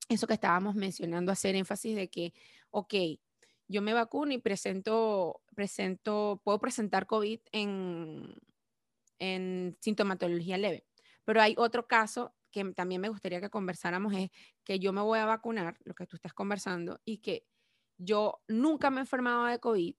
eso 0.10 0.28
que 0.28 0.34
estábamos 0.34 0.76
mencionando, 0.76 1.32
hacer 1.32 1.56
énfasis 1.56 1.96
de 1.96 2.10
que, 2.10 2.34
ok, 2.72 2.94
yo 3.68 3.82
me 3.82 3.94
vacuno 3.94 4.34
y 4.34 4.40
presento, 4.40 5.42
presento, 5.56 6.42
puedo 6.44 6.60
presentar 6.60 7.06
COVID 7.06 7.40
en, 7.52 8.36
en 9.20 9.78
sintomatología 9.80 10.58
leve. 10.58 10.86
Pero 11.24 11.42
hay 11.42 11.54
otro 11.58 11.88
caso 11.88 12.34
que 12.52 12.66
también 12.74 13.00
me 13.00 13.10
gustaría 13.10 13.40
que 13.40 13.52
conversáramos, 13.52 14.14
es 14.14 14.32
que 14.64 14.80
yo 14.80 14.92
me 14.92 15.02
voy 15.02 15.20
a 15.20 15.26
vacunar, 15.26 15.78
lo 15.84 15.94
que 15.94 16.08
tú 16.08 16.16
estás 16.16 16.34
conversando, 16.34 17.00
y 17.06 17.20
que 17.20 17.46
yo 18.00 18.42
nunca 18.48 18.90
me 18.90 18.98
he 18.98 19.02
enfermado 19.02 19.46
de 19.46 19.60
COVID 19.60 19.96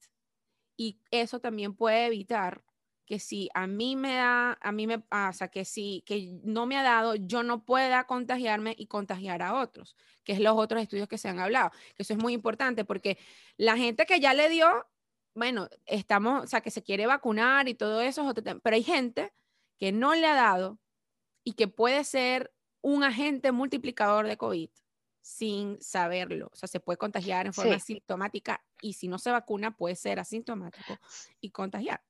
y 0.76 0.98
eso 1.10 1.40
también 1.40 1.74
puede 1.74 2.06
evitar 2.06 2.64
que 3.10 3.18
si 3.18 3.50
a 3.54 3.66
mí 3.66 3.96
me 3.96 4.14
da, 4.14 4.56
a 4.60 4.70
mí 4.70 4.86
me 4.86 5.00
pasa 5.00 5.48
que 5.48 5.64
si 5.64 6.04
que 6.06 6.38
no 6.44 6.64
me 6.64 6.76
ha 6.76 6.84
dado, 6.84 7.16
yo 7.16 7.42
no 7.42 7.64
pueda 7.64 8.04
contagiarme 8.04 8.76
y 8.78 8.86
contagiar 8.86 9.42
a 9.42 9.54
otros, 9.54 9.96
que 10.22 10.34
es 10.34 10.38
los 10.38 10.56
otros 10.56 10.80
estudios 10.80 11.08
que 11.08 11.18
se 11.18 11.28
han 11.28 11.40
hablado, 11.40 11.72
que 11.96 12.04
eso 12.04 12.12
es 12.12 12.20
muy 12.20 12.34
importante 12.34 12.84
porque 12.84 13.18
la 13.56 13.76
gente 13.76 14.06
que 14.06 14.20
ya 14.20 14.32
le 14.32 14.48
dio, 14.48 14.86
bueno, 15.34 15.68
estamos, 15.86 16.44
o 16.44 16.46
sea, 16.46 16.60
que 16.60 16.70
se 16.70 16.84
quiere 16.84 17.08
vacunar 17.08 17.68
y 17.68 17.74
todo 17.74 18.00
eso, 18.00 18.32
pero 18.62 18.76
hay 18.76 18.84
gente 18.84 19.32
que 19.76 19.90
no 19.90 20.14
le 20.14 20.28
ha 20.28 20.36
dado 20.36 20.78
y 21.42 21.54
que 21.54 21.66
puede 21.66 22.04
ser 22.04 22.54
un 22.80 23.02
agente 23.02 23.50
multiplicador 23.50 24.28
de 24.28 24.36
COVID 24.36 24.70
sin 25.20 25.82
saberlo. 25.82 26.48
O 26.52 26.56
sea, 26.56 26.68
se 26.68 26.78
puede 26.78 26.96
contagiar 26.96 27.46
en 27.46 27.54
forma 27.54 27.74
asintomática 27.74 28.64
y 28.80 28.92
si 28.92 29.08
no 29.08 29.18
se 29.18 29.32
vacuna 29.32 29.76
puede 29.76 29.96
ser 29.96 30.20
asintomático 30.20 30.96
y 31.40 31.50
contagiar. 31.50 32.00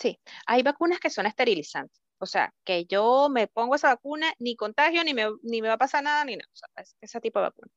Sí, 0.00 0.18
hay 0.46 0.62
vacunas 0.62 0.98
que 0.98 1.10
son 1.10 1.26
esterilizantes. 1.26 2.00
O 2.18 2.26
sea, 2.26 2.54
que 2.64 2.86
yo 2.86 3.28
me 3.30 3.48
pongo 3.48 3.74
esa 3.74 3.88
vacuna, 3.88 4.32
ni 4.38 4.56
contagio, 4.56 5.04
ni 5.04 5.12
me, 5.12 5.26
ni 5.42 5.60
me 5.60 5.68
va 5.68 5.74
a 5.74 5.78
pasar 5.78 6.02
nada, 6.02 6.24
ni 6.24 6.36
nada. 6.36 6.48
O 6.52 6.56
sea, 6.56 6.68
ese 7.00 7.20
tipo 7.20 7.38
de 7.38 7.44
vacuna. 7.44 7.72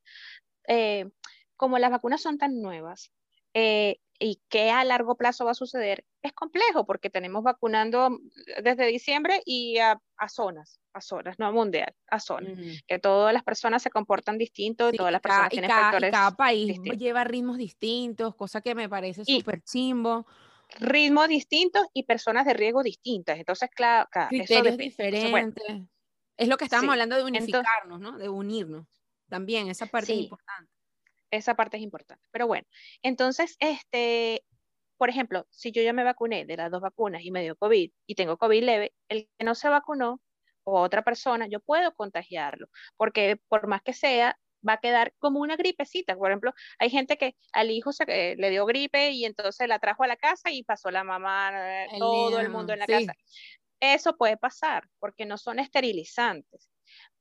Eh, 0.68 1.10
como 1.58 1.78
las 1.80 1.92
vacunas 1.92 2.22
son 2.22 2.38
tan 2.38 2.62
nuevas 2.62 3.12
eh, 3.54 3.98
y 4.20 4.42
qué 4.48 4.72
a 4.72 4.86
largo 4.86 5.16
plazo 5.16 5.44
va 5.44 5.52
a 5.52 5.56
suceder, 5.56 6.06
es 6.22 6.32
complejo 6.32 6.86
porque 6.86 7.10
tenemos 7.10 7.44
vacunando 7.44 8.18
desde 8.62 8.86
diciembre 8.86 9.42
y 9.46 9.80
a, 9.80 10.00
zonas, 10.30 10.80
a 10.94 11.02
zonas, 11.02 11.38
no 11.40 11.52
mundial, 11.52 11.94
a 12.10 12.22
zonas. 12.22 12.58
Que 12.88 13.00
todas 13.00 13.34
las 13.34 13.44
personas 13.44 13.84
se 13.84 13.90
comportan 13.90 14.38
distinto 14.38 14.90
y 14.90 14.98
todas 14.98 15.12
las 15.12 15.22
personas 15.22 15.50
tienen 15.50 15.70
factores. 15.70 16.12
cada 16.12 16.32
país 16.32 16.80
lleva 16.98 17.26
ritmos 17.26 17.58
distintos, 17.58 18.34
cosa 18.36 18.62
que 18.62 18.76
me 18.76 18.88
parece 18.88 19.26
súper 19.26 19.62
chimbo 19.62 20.26
ritmos 20.80 21.28
distintos 21.28 21.86
y 21.94 22.04
personas 22.04 22.46
de 22.46 22.54
riesgo 22.54 22.84
distintas. 22.84 23.38
Entonces, 23.38 23.70
claro, 23.74 24.08
criterios 24.30 24.78
diferentes. 24.78 25.64
es 26.38 26.48
lo 26.48 26.58
que 26.58 26.66
estábamos 26.66 26.92
hablando 26.92 27.16
de 27.16 27.24
unificarnos, 27.24 28.00
¿no? 28.00 28.18
De 28.18 28.30
unirnos. 28.30 28.88
También, 29.30 29.70
esa 29.70 29.86
parte 29.86 30.14
es 30.14 30.20
importante. 30.20 30.72
Esa 31.32 31.56
parte 31.56 31.78
es 31.78 31.84
importante. 31.84 32.28
Pero 32.32 32.46
bueno, 32.48 32.68
entonces, 33.02 33.56
este, 33.60 34.46
por 34.98 35.10
ejemplo, 35.10 35.48
si 35.50 35.72
yo 35.72 35.82
ya 35.82 35.94
me 35.94 36.04
vacuné 36.04 36.46
de 36.46 36.58
las 36.58 36.72
dos 36.72 36.82
vacunas 36.82 37.24
y 37.24 37.32
me 37.32 37.42
dio 37.42 37.56
COVID 37.56 37.92
y 38.06 38.16
tengo 38.16 38.38
COVID 38.38 38.64
leve, 38.64 38.94
el 39.10 39.28
que 39.38 39.44
no 39.44 39.56
se 39.56 39.70
vacunó 39.70 40.22
o 40.64 40.80
otra 40.80 41.04
persona, 41.04 41.48
yo 41.48 41.60
puedo 41.60 41.94
contagiarlo, 41.96 42.68
porque 42.96 43.38
por 43.48 43.68
más 43.68 43.82
que 43.82 43.94
sea, 43.94 44.38
va 44.68 44.74
a 44.74 44.80
quedar 44.80 45.14
como 45.20 45.40
una 45.40 45.56
gripecita. 45.56 46.16
Por 46.16 46.32
ejemplo, 46.32 46.54
hay 46.80 46.90
gente 46.90 47.18
que 47.18 47.36
al 47.52 47.72
hijo 47.72 47.92
se, 47.92 48.06
eh, 48.08 48.36
le 48.38 48.50
dio 48.50 48.66
gripe 48.66 49.12
y 49.12 49.26
entonces 49.26 49.68
la 49.68 49.80
trajo 49.80 50.04
a 50.04 50.08
la 50.08 50.18
casa 50.18 50.52
y 50.52 50.64
pasó 50.64 50.92
la 50.92 51.04
mamá, 51.04 51.52
eh, 51.54 51.88
todo 52.00 52.40
el 52.40 52.50
mundo 52.50 52.74
en 52.74 52.80
la 52.80 52.88
casa. 52.88 53.14
Eso 53.80 54.16
puede 54.16 54.38
pasar 54.38 54.88
porque 55.00 55.26
no 55.26 55.38
son 55.38 55.60
esterilizantes, 55.60 56.70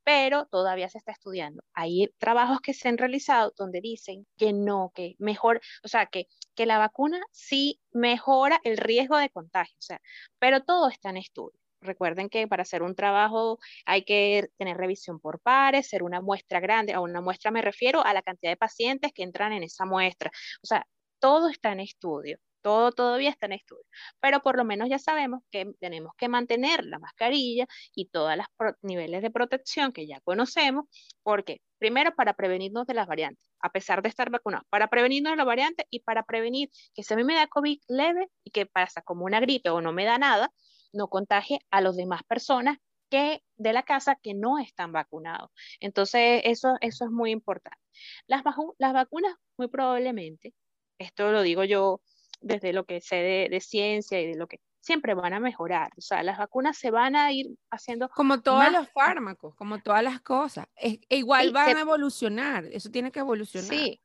pero 0.04 0.46
todavía 0.46 0.88
se 0.88 0.98
está 0.98 1.12
estudiando. 1.12 1.62
Hay 1.74 2.12
trabajos 2.18 2.60
que 2.60 2.74
se 2.74 2.88
han 2.88 2.98
realizado 2.98 3.52
donde 3.56 3.80
dicen 3.80 4.26
que 4.36 4.52
no, 4.52 4.92
que 4.94 5.16
mejor, 5.18 5.60
o 5.82 5.88
sea, 5.88 6.06
que, 6.06 6.28
que 6.54 6.66
la 6.66 6.78
vacuna 6.78 7.20
sí 7.32 7.80
mejora 7.90 8.60
el 8.64 8.76
riesgo 8.76 9.16
de 9.18 9.30
contagio, 9.30 9.74
o 9.78 9.82
sea, 9.82 10.00
pero 10.38 10.62
todo 10.62 10.88
está 10.88 11.10
en 11.10 11.16
estudio. 11.16 11.61
Recuerden 11.82 12.28
que 12.28 12.46
para 12.48 12.62
hacer 12.62 12.82
un 12.82 12.94
trabajo 12.94 13.58
hay 13.86 14.04
que 14.04 14.48
tener 14.56 14.76
revisión 14.76 15.20
por 15.20 15.40
pares, 15.40 15.88
ser 15.88 16.02
una 16.02 16.20
muestra 16.20 16.60
grande. 16.60 16.92
A 16.94 17.00
una 17.00 17.20
muestra 17.20 17.50
me 17.50 17.62
refiero 17.62 18.04
a 18.04 18.14
la 18.14 18.22
cantidad 18.22 18.52
de 18.52 18.56
pacientes 18.56 19.12
que 19.12 19.22
entran 19.24 19.52
en 19.52 19.64
esa 19.64 19.84
muestra. 19.84 20.30
O 20.62 20.66
sea, 20.66 20.86
todo 21.18 21.48
está 21.48 21.72
en 21.72 21.80
estudio. 21.80 22.38
Todo 22.62 22.92
todavía 22.92 23.30
está 23.30 23.46
en 23.46 23.54
estudio, 23.54 23.84
pero 24.20 24.40
por 24.40 24.56
lo 24.56 24.64
menos 24.64 24.88
ya 24.88 25.00
sabemos 25.00 25.42
que 25.50 25.72
tenemos 25.80 26.12
que 26.16 26.28
mantener 26.28 26.84
la 26.84 27.00
mascarilla 27.00 27.66
y 27.92 28.06
todos 28.06 28.36
los 28.36 28.46
niveles 28.82 29.20
de 29.22 29.32
protección 29.32 29.92
que 29.92 30.06
ya 30.06 30.20
conocemos, 30.20 30.84
porque 31.24 31.60
primero 31.78 32.14
para 32.14 32.34
prevenirnos 32.34 32.86
de 32.86 32.94
las 32.94 33.08
variantes, 33.08 33.50
a 33.58 33.70
pesar 33.70 34.00
de 34.00 34.08
estar 34.10 34.30
vacunados, 34.30 34.64
para 34.70 34.86
prevenirnos 34.86 35.32
de 35.32 35.38
las 35.38 35.46
variantes 35.46 35.86
y 35.90 36.00
para 36.00 36.22
prevenir 36.22 36.70
que 36.94 37.02
si 37.02 37.12
a 37.12 37.16
mí 37.16 37.24
me 37.24 37.34
da 37.34 37.48
COVID 37.48 37.80
leve 37.88 38.28
y 38.44 38.52
que 38.52 38.66
pasa 38.66 39.02
como 39.02 39.24
una 39.24 39.40
gripe 39.40 39.70
o 39.70 39.80
no 39.80 39.92
me 39.92 40.04
da 40.04 40.18
nada, 40.18 40.52
no 40.92 41.08
contagie 41.08 41.60
a 41.70 41.80
las 41.80 41.96
demás 41.96 42.22
personas 42.24 42.78
que 43.10 43.42
de 43.56 43.72
la 43.72 43.82
casa 43.82 44.16
que 44.22 44.34
no 44.34 44.58
están 44.58 44.92
vacunados. 44.92 45.50
Entonces, 45.80 46.42
eso, 46.44 46.76
eso 46.80 47.04
es 47.04 47.10
muy 47.10 47.30
importante. 47.30 47.78
Las, 48.26 48.42
las 48.78 48.92
vacunas, 48.92 49.34
muy 49.58 49.68
probablemente, 49.68 50.54
esto 50.98 51.30
lo 51.30 51.42
digo 51.42 51.64
yo 51.64 52.00
desde 52.40 52.72
lo 52.72 52.84
que 52.84 53.00
sé 53.00 53.16
de, 53.50 53.60
ciencia 53.60 54.20
y 54.20 54.28
de 54.28 54.36
lo 54.36 54.46
que 54.46 54.60
siempre 54.80 55.14
van 55.14 55.32
a 55.32 55.40
mejorar. 55.40 55.90
O 55.96 56.00
sea, 56.00 56.22
las 56.22 56.38
vacunas 56.38 56.76
se 56.76 56.90
van 56.90 57.14
a 57.14 57.30
ir 57.32 57.50
haciendo. 57.70 58.08
Como 58.08 58.40
todos 58.40 58.72
los 58.72 58.88
fármacos, 58.90 59.54
como 59.54 59.80
todas 59.80 60.02
las 60.02 60.20
cosas. 60.22 60.66
Es, 60.76 60.98
e 61.08 61.18
igual 61.18 61.52
van 61.52 61.76
a 61.76 61.80
evolucionar. 61.82 62.64
Eso 62.64 62.90
tiene 62.90 63.12
que 63.12 63.20
evolucionar. 63.20 63.68
Sí, 63.68 64.00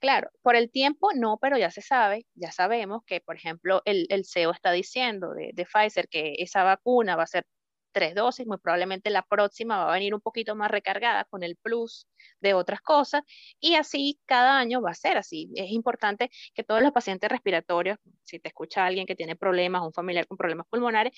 Claro, 0.00 0.30
por 0.42 0.56
el 0.56 0.70
tiempo 0.70 1.10
no, 1.14 1.38
pero 1.40 1.56
ya 1.58 1.70
se 1.70 1.82
sabe, 1.82 2.26
ya 2.34 2.50
sabemos 2.52 3.02
que, 3.06 3.20
por 3.20 3.36
ejemplo, 3.36 3.82
el, 3.84 4.06
el 4.10 4.24
CEO 4.24 4.50
está 4.52 4.72
diciendo 4.72 5.32
de, 5.34 5.52
Pfizer 5.64 6.08
que 6.08 6.34
esa 6.38 6.64
vacuna 6.64 7.16
va 7.16 7.22
a 7.24 7.26
ser 7.26 7.44
tres 7.92 8.14
dosis, 8.14 8.46
muy 8.46 8.58
probablemente 8.58 9.10
la 9.10 9.22
próxima 9.22 9.76
va 9.78 9.90
a 9.90 9.94
venir 9.94 10.14
un 10.14 10.20
poquito 10.20 10.54
más 10.56 10.70
recargada 10.70 11.24
con 11.26 11.42
el 11.42 11.56
plus 11.56 12.08
de 12.40 12.54
otras 12.54 12.80
cosas 12.80 13.22
y 13.60 13.74
así 13.74 14.20
cada 14.26 14.58
año 14.58 14.80
va 14.82 14.90
a 14.90 14.94
ser 14.94 15.16
así. 15.16 15.50
Es 15.54 15.70
importante 15.70 16.30
que 16.54 16.64
todos 16.64 16.82
los 16.82 16.92
pacientes 16.92 17.30
respiratorios, 17.30 17.98
si 18.24 18.38
te 18.40 18.48
escucha 18.48 18.84
alguien 18.84 19.06
que 19.06 19.14
tiene 19.14 19.36
problemas, 19.36 19.82
un 19.82 19.92
familiar 19.92 20.26
con 20.26 20.36
problemas 20.36 20.66
pulmonares, 20.68 21.12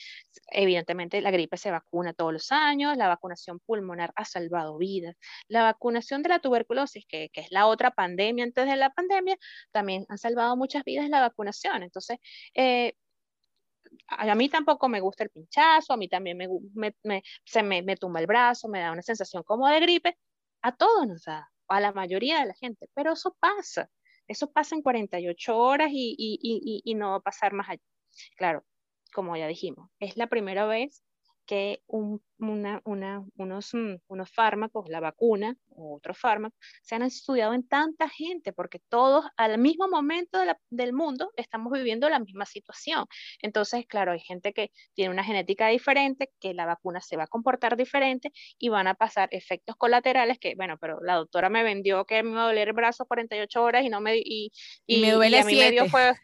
evidentemente 0.53 1.21
la 1.21 1.31
gripe 1.31 1.57
se 1.57 1.71
vacuna 1.71 2.13
todos 2.13 2.33
los 2.33 2.53
años, 2.53 2.97
la 2.97 3.09
vacunación 3.09 3.61
pulmonar 3.61 4.13
ha 4.17 4.25
salvado 4.25 4.77
vidas, 4.77 5.15
la 5.49 5.63
vacunación 5.63 6.23
de 6.23 6.29
la 6.31 6.39
tuberculosis, 6.41 7.05
que, 7.09 7.31
que 7.33 7.41
es 7.41 7.51
la 7.51 7.67
otra 7.67 7.91
pandemia 7.93 8.45
antes 8.45 8.67
de 8.67 8.77
la 8.77 8.91
pandemia, 8.91 9.37
también 9.73 10.05
han 10.09 10.19
salvado 10.19 10.57
muchas 10.57 10.85
vidas 10.85 11.09
la 11.09 11.21
vacunación. 11.21 11.83
Entonces, 11.83 12.19
eh, 12.55 12.95
a 14.09 14.35
mí 14.35 14.49
tampoco 14.49 14.89
me 14.89 15.01
gusta 15.01 15.25
el 15.25 15.31
pinchazo, 15.31 15.93
a 15.93 15.97
mí 15.97 16.09
también 16.09 16.37
me, 16.37 16.49
me, 16.75 17.23
se 17.45 17.63
me, 17.63 17.83
me, 17.83 17.97
tumba 17.97 18.21
el 18.21 18.27
brazo, 18.27 18.69
me 18.69 18.81
da 18.81 18.93
una 18.93 19.03
sensación 19.03 19.43
como 19.43 19.69
de 19.69 19.81
gripe, 19.81 20.19
a 20.63 20.75
todos 20.75 21.07
nos 21.07 21.25
da, 21.25 21.51
a 21.69 21.81
la 21.81 21.93
mayoría 21.93 22.41
de 22.41 22.47
la 22.47 22.55
gente, 22.55 22.89
pero 22.95 23.13
eso 23.13 23.37
pasa, 23.41 23.91
eso 24.27 24.51
pasa 24.53 24.75
en 24.75 24.83
48 24.83 25.57
horas 25.57 25.91
y, 25.93 26.15
y, 26.19 26.39
y, 26.43 26.83
y 26.85 26.95
no 26.95 27.11
va 27.11 27.17
a 27.17 27.21
pasar 27.21 27.53
más 27.53 27.69
allá. 27.69 27.83
Claro, 28.37 28.65
como 29.13 29.37
ya 29.37 29.47
dijimos, 29.47 29.91
es 29.99 30.17
la 30.17 30.29
primera 30.29 30.67
vez 30.67 31.03
que 31.47 31.83
un, 31.87 32.23
una, 32.39 32.81
una, 32.85 33.25
unos, 33.37 33.75
mm, 33.75 33.97
unos 34.09 34.31
fármacos, 34.31 34.89
la 34.89 35.01
vacuna 35.01 35.57
o 35.71 35.97
otros 35.97 36.19
fármacos, 36.19 36.59
se 36.83 36.95
han 36.95 37.03
estudiado 37.03 37.55
en 37.55 37.67
tanta 37.67 38.09
gente, 38.09 38.53
porque 38.53 38.81
todos 38.89 39.25
al 39.37 39.59
mismo 39.59 39.89
momento 39.89 40.39
de 40.39 40.47
la, 40.47 40.61
del 40.71 40.93
mundo 40.93 41.31
estamos 41.37 41.73
viviendo 41.73 42.09
la 42.09 42.19
misma 42.19 42.47
situación. 42.47 43.07
Entonces, 43.41 43.87
claro, 43.87 44.13
hay 44.13 44.21
gente 44.21 44.53
que 44.53 44.71
tiene 44.95 45.11
una 45.11 45.25
genética 45.25 45.69
diferente, 45.69 46.31
que 46.41 46.55
la 46.55 46.67
vacuna 46.67 47.01
se 47.01 47.17
va 47.17 47.25
a 47.25 47.29
comportar 47.29 47.77
diferente 47.77 48.33
y 48.59 48.69
van 48.69 48.87
a 48.87 48.95
pasar 48.95 49.29
efectos 49.33 49.77
colaterales 49.77 50.39
que, 50.39 50.55
bueno, 50.57 50.77
pero 50.81 51.01
la 51.03 51.17
doctora 51.17 51.51
me 51.51 51.63
vendió 51.63 52.05
que 52.05 52.23
me 52.23 52.31
iba 52.31 52.45
a 52.45 52.47
doler 52.47 52.69
el 52.69 52.75
brazo 52.75 53.07
48 53.07 53.63
horas 53.63 53.85
y 53.85 53.89
no 53.89 54.01
me... 54.01 54.17
Y, 54.17 54.53
y, 54.87 55.01
me 55.01 55.13
duele 55.13 55.41
a 55.41 55.45
mí 55.45 55.57
me 55.57 55.71
dio 55.71 55.87
fue 55.87 56.15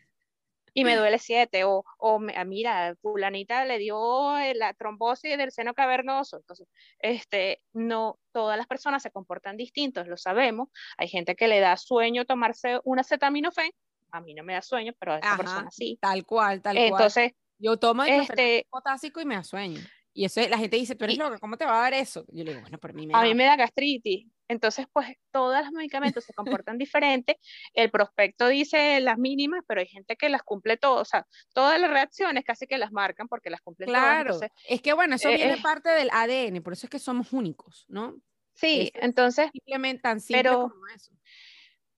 y 0.74 0.84
me 0.84 0.96
duele 0.96 1.18
siete, 1.18 1.64
o, 1.64 1.84
o 1.98 2.20
ah, 2.34 2.44
mira, 2.44 2.94
fulanita 3.00 3.64
le 3.64 3.78
dio 3.78 4.38
eh, 4.38 4.54
la 4.54 4.74
trombosis 4.74 5.36
del 5.36 5.52
seno 5.52 5.74
cavernoso, 5.74 6.36
entonces, 6.36 6.68
este, 6.98 7.62
no, 7.72 8.18
todas 8.32 8.56
las 8.56 8.66
personas 8.66 9.02
se 9.02 9.10
comportan 9.10 9.56
distintos, 9.56 10.06
lo 10.06 10.16
sabemos, 10.16 10.68
hay 10.96 11.08
gente 11.08 11.34
que 11.34 11.48
le 11.48 11.60
da 11.60 11.76
sueño 11.76 12.24
tomarse 12.24 12.80
una 12.84 13.02
acetaminofén, 13.02 13.72
a 14.12 14.20
mí 14.20 14.34
no 14.34 14.42
me 14.42 14.54
da 14.54 14.62
sueño, 14.62 14.92
pero 14.98 15.12
a 15.12 15.16
esta 15.16 15.36
persona 15.36 15.70
sí. 15.70 15.98
Tal 16.00 16.24
cual, 16.24 16.60
tal 16.60 16.74
cual. 16.74 16.86
Entonces, 16.86 17.32
yo 17.58 17.76
tomo 17.76 18.04
el 18.04 18.22
este, 18.22 18.66
potásico 18.70 19.20
y 19.20 19.24
me 19.24 19.36
da 19.36 19.44
sueño. 19.44 19.80
Y 20.12 20.24
eso 20.24 20.40
la 20.48 20.58
gente 20.58 20.76
dice, 20.76 20.96
pero 20.96 21.12
es 21.12 21.18
loca, 21.18 21.38
¿cómo 21.38 21.56
te 21.56 21.64
va 21.64 21.78
a 21.78 21.82
dar 21.82 21.94
eso? 21.94 22.24
Yo 22.28 22.42
le 22.42 22.50
digo, 22.50 22.62
bueno, 22.62 22.78
por 22.78 22.92
mí 22.92 23.06
me 23.06 23.14
A 23.14 23.22
mí 23.22 23.34
me 23.34 23.44
da 23.44 23.56
gastritis. 23.56 24.26
Entonces, 24.50 24.86
pues 24.92 25.06
todos 25.30 25.62
los 25.62 25.70
medicamentos 25.70 26.24
se 26.24 26.34
comportan 26.34 26.76
diferente. 26.76 27.38
El 27.72 27.88
prospecto 27.88 28.48
dice 28.48 28.98
las 28.98 29.16
mínimas, 29.16 29.62
pero 29.64 29.80
hay 29.80 29.86
gente 29.86 30.16
que 30.16 30.28
las 30.28 30.42
cumple 30.42 30.76
todas. 30.76 31.02
O 31.02 31.04
sea, 31.04 31.26
todas 31.54 31.80
las 31.80 31.88
reacciones 31.88 32.42
casi 32.44 32.66
que 32.66 32.76
las 32.76 32.90
marcan 32.90 33.28
porque 33.28 33.48
las 33.48 33.60
cumple 33.60 33.86
claro. 33.86 34.36
Claro, 34.36 34.52
es 34.68 34.82
que 34.82 34.92
bueno, 34.92 35.14
eso 35.14 35.28
eh, 35.28 35.36
viene 35.36 35.56
parte 35.58 35.90
del 35.90 36.10
ADN, 36.10 36.64
por 36.64 36.72
eso 36.72 36.86
es 36.86 36.90
que 36.90 36.98
somos 36.98 37.32
únicos, 37.32 37.84
¿no? 37.86 38.20
Sí, 38.54 38.90
entonces. 38.96 39.50
Simplemente 39.52 40.02
tan 40.02 40.20
simple 40.20 40.42
pero, 40.42 40.68
como 40.68 40.88
eso. 40.88 41.12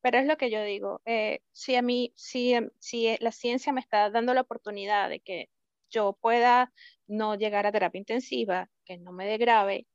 Pero 0.03 0.19
es 0.19 0.27
lo 0.27 0.37
que 0.37 0.51
yo 0.51 0.63
digo. 0.63 1.01
Eh, 1.07 1.41
si 1.53 1.75
a 1.75 1.81
mí, 1.81 2.13
si, 2.17 2.55
si 2.79 3.17
la 3.21 3.33
ciencia 3.33 3.73
me 3.73 3.81
está 3.81 4.11
dando 4.11 4.35
la 4.35 4.43
oportunidad 4.43 5.09
de 5.09 5.21
que 5.21 5.49
yo 5.89 6.19
pueda 6.21 6.71
no 7.07 7.35
llegar 7.35 7.67
a 7.67 7.73
terapia 7.73 7.99
intensiva, 7.99 8.69
que 8.85 8.99
no 8.99 9.13
me 9.13 9.25
dé 9.25 9.39
grave, 9.39 9.87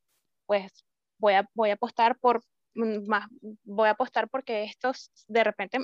pues 0.48 0.87
voy 1.18 1.34
a, 1.34 1.50
voy 1.54 1.70
a 1.70 1.74
apostar 1.74 2.18
por 2.20 2.44
mm, 2.76 3.08
más, 3.08 3.28
voy 3.64 3.88
a 3.88 3.92
apostar 3.92 4.30
porque 4.30 4.64
esto 4.64 4.92
de 5.28 5.44
repente 5.44 5.80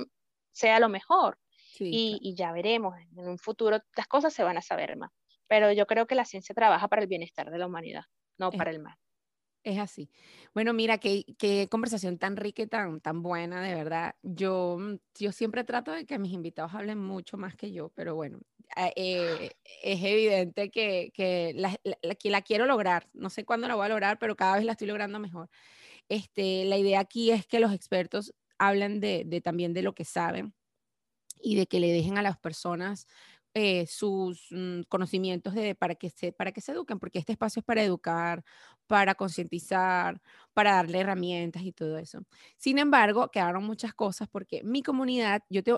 sea 0.51 0.79
lo 0.79 0.89
mejor. 0.89 1.37
y, 1.79 2.19
y, 2.21 2.35
ya 2.35 2.51
veremos, 2.51 2.95
en 3.17 3.27
un 3.27 3.39
futuro 3.39 3.79
las 3.95 4.07
cosas 4.07 4.33
se 4.33 4.43
van 4.43 4.57
a 4.57 4.61
saber 4.61 4.95
más. 4.95 5.11
Pero 5.47 5.71
yo 5.71 5.85
creo 5.85 6.07
que 6.07 6.15
la 6.15 6.25
ciencia 6.25 6.55
trabaja 6.55 6.87
para 6.87 7.01
el 7.01 7.07
bienestar 7.07 7.49
de 7.49 7.57
la 7.57 7.67
humanidad, 7.67 8.03
no 8.37 8.51
para 8.51 8.71
el 8.71 8.79
mal. 8.79 8.95
Es 9.63 9.79
así. 9.79 10.09
Bueno, 10.53 10.73
mira, 10.73 10.97
qué, 10.97 11.23
qué 11.37 11.69
conversación 11.71 12.17
tan 12.17 12.35
rica 12.35 12.63
y 12.63 12.67
tan, 12.67 12.99
tan 12.99 13.21
buena, 13.21 13.61
de 13.61 13.73
verdad. 13.73 14.15
Yo, 14.21 14.77
mm, 14.77 14.95
yo 15.17 15.31
siempre 15.31 15.63
trato 15.63 15.91
de 15.93 16.05
que 16.05 16.19
mis 16.19 16.33
invitados 16.33 16.73
hablen 16.73 16.99
mucho 16.99 17.37
más 17.37 17.55
que 17.55 17.71
yo, 17.71 17.89
pero 17.95 18.13
bueno, 18.13 18.39
eh, 18.97 19.51
es 19.81 20.03
evidente 20.03 20.69
que, 20.69 21.11
que 21.13 21.53
la, 21.55 21.73
la, 21.83 22.41
quiero 22.41 22.65
lograr. 22.65 23.07
No 23.13 23.29
sé 23.29 23.45
cuándo 23.45 23.69
la 23.69 23.75
voy 23.75 23.85
a 23.85 23.89
lograr, 23.89 24.19
pero 24.19 24.35
cada 24.35 24.57
vez 24.57 24.65
la 24.65 24.73
estoy 24.73 24.87
logrando 24.87 25.17
mejor. 25.19 25.49
Este, 26.09 26.65
la 26.65 26.77
idea 26.77 26.99
aquí 26.99 27.31
es 27.31 27.47
que 27.47 27.59
los 27.59 27.73
expertos 27.73 28.33
hablen 28.57 28.99
de, 28.99 29.23
de 29.25 29.41
también 29.41 29.73
de 29.73 29.83
lo 29.83 29.95
que 29.95 30.05
saben 30.05 30.53
y 31.41 31.55
de 31.55 31.67
que 31.67 31.79
le 31.79 31.91
dejen 31.91 32.17
a 32.17 32.21
las 32.21 32.37
personas 32.37 33.07
eh, 33.53 33.85
sus 33.87 34.47
mm, 34.51 34.81
conocimientos 34.89 35.53
de, 35.53 35.75
para, 35.75 35.95
que 35.95 36.09
se, 36.09 36.31
para 36.31 36.51
que 36.51 36.61
se 36.61 36.71
eduquen, 36.71 36.99
porque 36.99 37.19
este 37.19 37.33
espacio 37.33 37.59
es 37.59 37.65
para 37.65 37.83
educar, 37.83 38.43
para 38.87 39.15
concientizar, 39.15 40.21
para 40.53 40.73
darle 40.73 40.99
herramientas 40.99 41.63
y 41.63 41.71
todo 41.71 41.97
eso. 41.97 42.23
Sin 42.57 42.79
embargo, 42.79 43.29
quedaron 43.29 43.63
muchas 43.63 43.93
cosas 43.93 44.27
porque 44.29 44.63
mi 44.63 44.81
comunidad, 44.83 45.43
yo 45.49 45.63
te, 45.63 45.71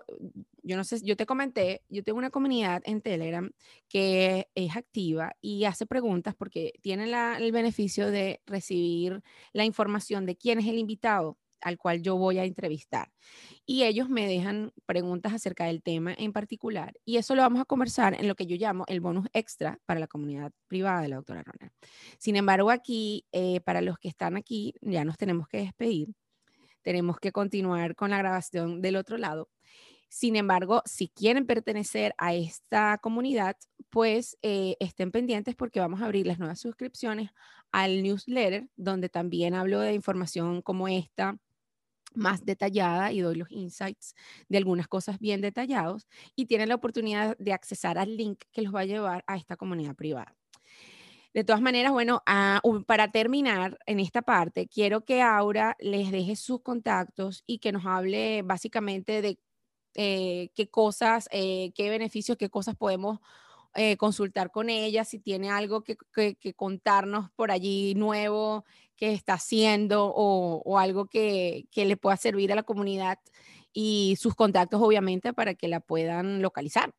yo 0.63 0.77
no 0.77 0.83
sé, 0.83 1.01
yo 1.03 1.15
te 1.17 1.25
comenté, 1.25 1.83
yo 1.89 2.03
tengo 2.03 2.17
una 2.17 2.29
comunidad 2.29 2.81
en 2.85 3.01
Telegram 3.01 3.51
que 3.89 4.47
es 4.55 4.75
activa 4.75 5.35
y 5.41 5.65
hace 5.65 5.85
preguntas 5.85 6.35
porque 6.35 6.73
tiene 6.81 7.07
la, 7.07 7.37
el 7.37 7.51
beneficio 7.51 8.09
de 8.11 8.41
recibir 8.45 9.21
la 9.53 9.65
información 9.65 10.25
de 10.25 10.35
quién 10.37 10.59
es 10.59 10.67
el 10.67 10.77
invitado 10.77 11.37
al 11.65 11.79
cual 11.79 12.03
yo 12.03 12.15
voy 12.15 12.37
a 12.37 12.45
entrevistar. 12.45 13.11
Y 13.65 13.83
ellos 13.83 14.07
me 14.07 14.27
dejan 14.27 14.71
preguntas 14.85 15.33
acerca 15.33 15.65
del 15.65 15.81
tema 15.81 16.13
en 16.15 16.31
particular. 16.31 16.93
Y 17.03 17.17
eso 17.17 17.33
lo 17.33 17.41
vamos 17.41 17.59
a 17.59 17.65
conversar 17.65 18.13
en 18.13 18.27
lo 18.27 18.35
que 18.35 18.45
yo 18.45 18.55
llamo 18.55 18.85
el 18.87 19.01
bonus 19.01 19.27
extra 19.33 19.79
para 19.87 19.99
la 19.99 20.07
comunidad 20.07 20.51
privada 20.67 21.01
de 21.01 21.07
la 21.07 21.15
doctora 21.15 21.41
Ronald. 21.43 21.73
Sin 22.19 22.35
embargo, 22.35 22.69
aquí, 22.69 23.25
eh, 23.31 23.61
para 23.61 23.81
los 23.81 23.97
que 23.97 24.09
están 24.09 24.37
aquí, 24.37 24.75
ya 24.81 25.03
nos 25.03 25.17
tenemos 25.17 25.47
que 25.47 25.57
despedir. 25.57 26.09
Tenemos 26.83 27.17
que 27.17 27.31
continuar 27.31 27.95
con 27.95 28.11
la 28.11 28.19
grabación 28.19 28.79
del 28.83 28.95
otro 28.95 29.17
lado. 29.17 29.49
Sin 30.07 30.35
embargo, 30.35 30.83
si 30.85 31.09
quieren 31.09 31.47
pertenecer 31.47 32.13
a 32.19 32.35
esta 32.35 32.99
comunidad, 32.99 33.57
pues 33.89 34.37
eh, 34.43 34.77
estén 34.79 35.11
pendientes 35.11 35.55
porque 35.55 35.79
vamos 35.79 36.01
a 36.01 36.05
abrir 36.05 36.27
las 36.27 36.37
nuevas 36.37 36.59
suscripciones 36.59 37.31
al 37.71 38.03
newsletter, 38.03 38.69
donde 38.75 39.09
también 39.09 39.55
hablo 39.55 39.79
de 39.79 39.93
información 39.93 40.61
como 40.61 40.87
esta, 40.87 41.37
más 42.15 42.45
detallada 42.45 43.11
y 43.11 43.21
doy 43.21 43.35
los 43.35 43.51
insights 43.51 44.15
de 44.49 44.57
algunas 44.57 44.87
cosas 44.87 45.19
bien 45.19 45.41
detallados 45.41 46.07
y 46.35 46.45
tienen 46.45 46.69
la 46.69 46.75
oportunidad 46.75 47.37
de 47.37 47.53
accesar 47.53 47.97
al 47.97 48.15
link 48.17 48.43
que 48.51 48.61
los 48.61 48.73
va 48.73 48.81
a 48.81 48.85
llevar 48.85 49.23
a 49.27 49.37
esta 49.37 49.55
comunidad 49.55 49.95
privada. 49.95 50.35
De 51.33 51.43
todas 51.43 51.61
maneras, 51.61 51.91
bueno, 51.91 52.23
ah, 52.25 52.61
para 52.87 53.11
terminar 53.11 53.77
en 53.85 53.99
esta 53.99 54.21
parte, 54.21 54.67
quiero 54.67 55.03
que 55.03 55.21
Aura 55.21 55.75
les 55.79 56.09
deje 56.09 56.37
sus 56.37 56.61
contactos 56.61 57.43
y 57.45 57.59
que 57.59 57.73
nos 57.73 57.85
hable 57.85 58.41
básicamente 58.41 59.21
de 59.21 59.37
eh, 59.95 60.49
qué 60.55 60.69
cosas, 60.69 61.27
eh, 61.31 61.73
qué 61.75 61.89
beneficios, 61.89 62.37
qué 62.37 62.49
cosas 62.49 62.75
podemos 62.75 63.19
eh, 63.73 63.97
consultar 63.97 64.51
con 64.51 64.69
ella, 64.69 65.03
si 65.03 65.19
tiene 65.19 65.49
algo 65.49 65.83
que, 65.83 65.97
contarnos 66.55 67.29
por 67.31 67.51
allí 67.51 67.93
nuevo 67.95 68.63
que 68.95 69.13
está 69.13 69.33
haciendo 69.33 70.11
o, 70.15 70.77
algo 70.77 71.07
que, 71.07 71.67
le 71.73 71.97
pueda 71.97 72.17
servir 72.17 72.51
a 72.51 72.55
la 72.55 72.63
comunidad 72.63 73.19
y 73.73 74.15
sus 74.19 74.35
contactos, 74.35 74.81
obviamente, 74.81 75.33
para 75.33 75.53
que 75.53 75.67
la 75.67 75.79
puedan 75.79 76.41
localizar. 76.41 76.91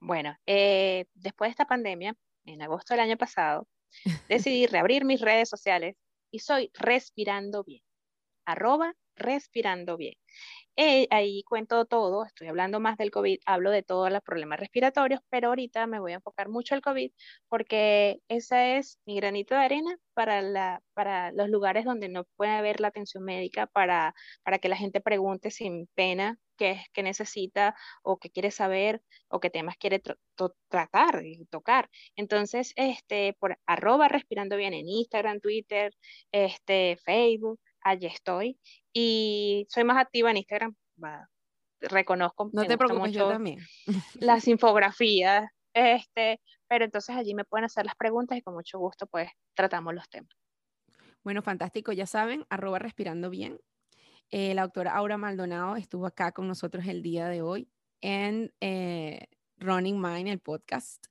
Bueno, 0.00 0.36
eh, 0.46 1.06
después 1.14 1.48
de 1.48 1.52
esta 1.52 1.66
pandemia, 1.66 2.14
en 2.44 2.62
agosto 2.62 2.94
del 2.94 3.00
año 3.00 3.16
pasado, 3.16 3.68
decidí 4.28 4.66
reabrir 4.66 5.04
mis 5.04 5.20
redes 5.20 5.48
sociales 5.48 5.96
y 6.30 6.40
soy 6.40 6.70
respirando 6.74 7.64
bien. 7.64 7.82
Arroba 8.44 8.94
respirando 9.16 9.96
bien. 9.96 10.14
Eh, 10.76 11.06
ahí 11.10 11.42
cuento 11.42 11.84
todo, 11.84 12.24
estoy 12.24 12.48
hablando 12.48 12.80
más 12.80 12.96
del 12.96 13.10
COVID, 13.10 13.40
hablo 13.44 13.70
de 13.70 13.82
todos 13.82 14.10
los 14.10 14.22
problemas 14.22 14.58
respiratorios, 14.58 15.20
pero 15.28 15.48
ahorita 15.48 15.86
me 15.86 16.00
voy 16.00 16.12
a 16.12 16.14
enfocar 16.16 16.48
mucho 16.48 16.74
el 16.74 16.80
COVID 16.80 17.12
porque 17.48 18.20
esa 18.28 18.76
es 18.76 18.98
mi 19.04 19.16
granito 19.16 19.54
de 19.54 19.60
arena 19.60 19.98
para, 20.14 20.40
la, 20.40 20.82
para 20.94 21.30
los 21.32 21.50
lugares 21.50 21.84
donde 21.84 22.08
no 22.08 22.24
puede 22.36 22.52
haber 22.52 22.80
la 22.80 22.88
atención 22.88 23.22
médica, 23.22 23.66
para, 23.66 24.14
para 24.42 24.58
que 24.58 24.70
la 24.70 24.76
gente 24.76 25.02
pregunte 25.02 25.50
sin 25.50 25.88
pena 25.94 26.38
qué 26.56 26.70
es 26.72 26.88
que 26.94 27.02
necesita 27.02 27.74
o 28.02 28.18
qué 28.18 28.30
quiere 28.30 28.50
saber 28.50 29.02
o 29.28 29.40
qué 29.40 29.50
temas 29.50 29.76
quiere 29.76 30.02
tratar 30.68 31.24
y 31.24 31.44
tocar. 31.46 31.90
Entonces, 32.16 32.72
este, 32.76 33.34
por 33.38 33.58
arroba 33.66 34.08
respirando 34.08 34.56
bien 34.56 34.72
en 34.72 34.88
Instagram, 34.88 35.40
Twitter, 35.40 35.92
este, 36.32 36.96
Facebook, 37.04 37.60
allí 37.82 38.06
estoy. 38.06 38.58
Y 38.92 39.66
soy 39.70 39.84
más 39.84 39.98
activa 39.98 40.30
en 40.30 40.38
Instagram, 40.38 40.74
reconozco. 41.80 42.50
No 42.52 42.64
te 42.64 42.78
preocupes, 42.78 43.12
yo 43.12 43.28
también. 43.28 43.60
Las 44.20 44.46
infografías, 44.48 45.50
Este, 45.74 46.40
pero 46.68 46.84
entonces 46.84 47.16
allí 47.16 47.34
me 47.34 47.44
pueden 47.44 47.64
hacer 47.64 47.86
las 47.86 47.96
preguntas 47.96 48.36
y 48.36 48.42
con 48.42 48.54
mucho 48.54 48.78
gusto 48.78 49.06
pues 49.06 49.30
tratamos 49.54 49.94
los 49.94 50.08
temas. 50.08 50.30
Bueno, 51.24 51.42
fantástico, 51.42 51.92
ya 51.92 52.06
saben, 52.06 52.44
arroba 52.50 52.78
respirando 52.78 53.30
bien. 53.30 53.60
Eh, 54.30 54.54
la 54.54 54.62
doctora 54.62 54.94
Aura 54.94 55.18
Maldonado 55.18 55.76
estuvo 55.76 56.06
acá 56.06 56.32
con 56.32 56.48
nosotros 56.48 56.86
el 56.86 57.02
día 57.02 57.28
de 57.28 57.42
hoy 57.42 57.68
en 58.00 58.52
eh, 58.60 59.28
Running 59.62 60.00
Mind, 60.00 60.28
el 60.28 60.40
podcast. 60.40 61.06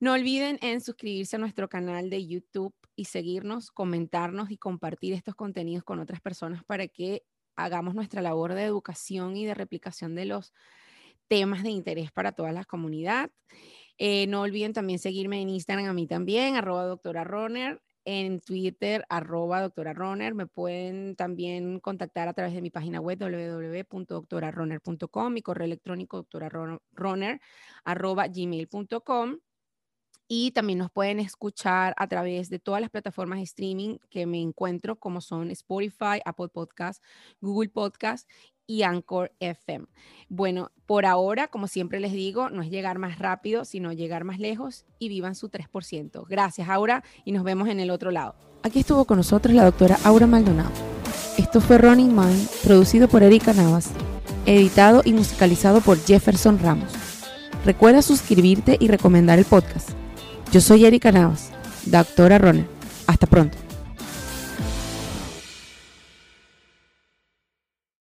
No 0.00 0.14
olviden 0.14 0.58
en 0.62 0.80
suscribirse 0.80 1.36
a 1.36 1.38
nuestro 1.38 1.68
canal 1.68 2.10
de 2.10 2.26
YouTube 2.26 2.74
y 2.96 3.04
seguirnos, 3.04 3.70
comentarnos 3.70 4.50
y 4.50 4.56
compartir 4.56 5.12
estos 5.12 5.34
contenidos 5.34 5.84
con 5.84 6.00
otras 6.00 6.20
personas 6.20 6.64
para 6.64 6.88
que 6.88 7.24
hagamos 7.56 7.94
nuestra 7.94 8.22
labor 8.22 8.54
de 8.54 8.64
educación 8.64 9.36
y 9.36 9.44
de 9.44 9.54
replicación 9.54 10.14
de 10.14 10.24
los 10.24 10.52
temas 11.28 11.62
de 11.62 11.70
interés 11.70 12.10
para 12.10 12.32
toda 12.32 12.52
la 12.52 12.64
comunidad. 12.64 13.30
Eh, 13.98 14.26
no 14.26 14.40
olviden 14.42 14.72
también 14.72 14.98
seguirme 14.98 15.42
en 15.42 15.50
Instagram 15.50 15.86
a 15.86 15.92
mí 15.92 16.06
también, 16.06 16.56
arroba 16.56 16.84
doctora 16.84 17.22
Roner, 17.22 17.82
en 18.10 18.40
Twitter, 18.40 19.06
arroba 19.08 19.62
doctora. 19.62 19.94
Me 20.34 20.48
pueden 20.48 21.14
también 21.14 21.78
contactar 21.78 22.26
a 22.26 22.32
través 22.32 22.52
de 22.54 22.60
mi 22.60 22.70
página 22.70 23.00
web 23.00 23.20
www.doctoraroner.com, 23.20 25.32
mi 25.32 25.42
correo 25.42 25.66
electrónico 25.66 26.16
doctoraroner, 26.16 27.40
arroba 27.84 28.26
gmail.com. 28.26 29.38
Y 30.26 30.50
también 30.52 30.78
nos 30.78 30.90
pueden 30.90 31.20
escuchar 31.20 31.94
a 31.96 32.08
través 32.08 32.50
de 32.50 32.58
todas 32.58 32.80
las 32.80 32.90
plataformas 32.90 33.38
de 33.38 33.44
streaming 33.44 33.98
que 34.10 34.26
me 34.26 34.40
encuentro, 34.40 34.96
como 34.96 35.20
son 35.20 35.50
Spotify, 35.50 36.20
Apple 36.24 36.48
Podcast, 36.48 37.04
Google 37.40 37.68
Podcast 37.68 38.28
y 38.70 38.84
Anchor 38.84 39.32
FM. 39.40 39.86
Bueno, 40.28 40.70
por 40.86 41.04
ahora, 41.04 41.48
como 41.48 41.66
siempre 41.66 41.98
les 41.98 42.12
digo, 42.12 42.50
no 42.50 42.62
es 42.62 42.70
llegar 42.70 43.00
más 43.00 43.18
rápido, 43.18 43.64
sino 43.64 43.92
llegar 43.92 44.22
más 44.22 44.38
lejos 44.38 44.84
y 45.00 45.08
vivan 45.08 45.34
su 45.34 45.48
3%. 45.50 46.24
Gracias, 46.28 46.68
Aura, 46.68 47.02
y 47.24 47.32
nos 47.32 47.42
vemos 47.42 47.68
en 47.68 47.80
el 47.80 47.90
otro 47.90 48.12
lado. 48.12 48.36
Aquí 48.62 48.78
estuvo 48.78 49.04
con 49.06 49.16
nosotros 49.16 49.52
la 49.56 49.64
doctora 49.64 49.98
Aura 50.04 50.28
Maldonado. 50.28 50.70
Esto 51.36 51.60
fue 51.60 51.78
Running 51.78 52.14
Mind, 52.14 52.48
producido 52.62 53.08
por 53.08 53.24
Erika 53.24 53.52
Navas, 53.52 53.90
editado 54.46 55.02
y 55.04 55.14
musicalizado 55.14 55.80
por 55.80 55.98
Jefferson 55.98 56.60
Ramos. 56.60 56.92
Recuerda 57.64 58.02
suscribirte 58.02 58.76
y 58.78 58.86
recomendar 58.86 59.40
el 59.40 59.46
podcast. 59.46 59.90
Yo 60.52 60.60
soy 60.60 60.84
Erika 60.84 61.10
Navas, 61.10 61.50
doctora 61.86 62.38
Runner. 62.38 62.66
Hasta 63.08 63.26
pronto. 63.26 63.69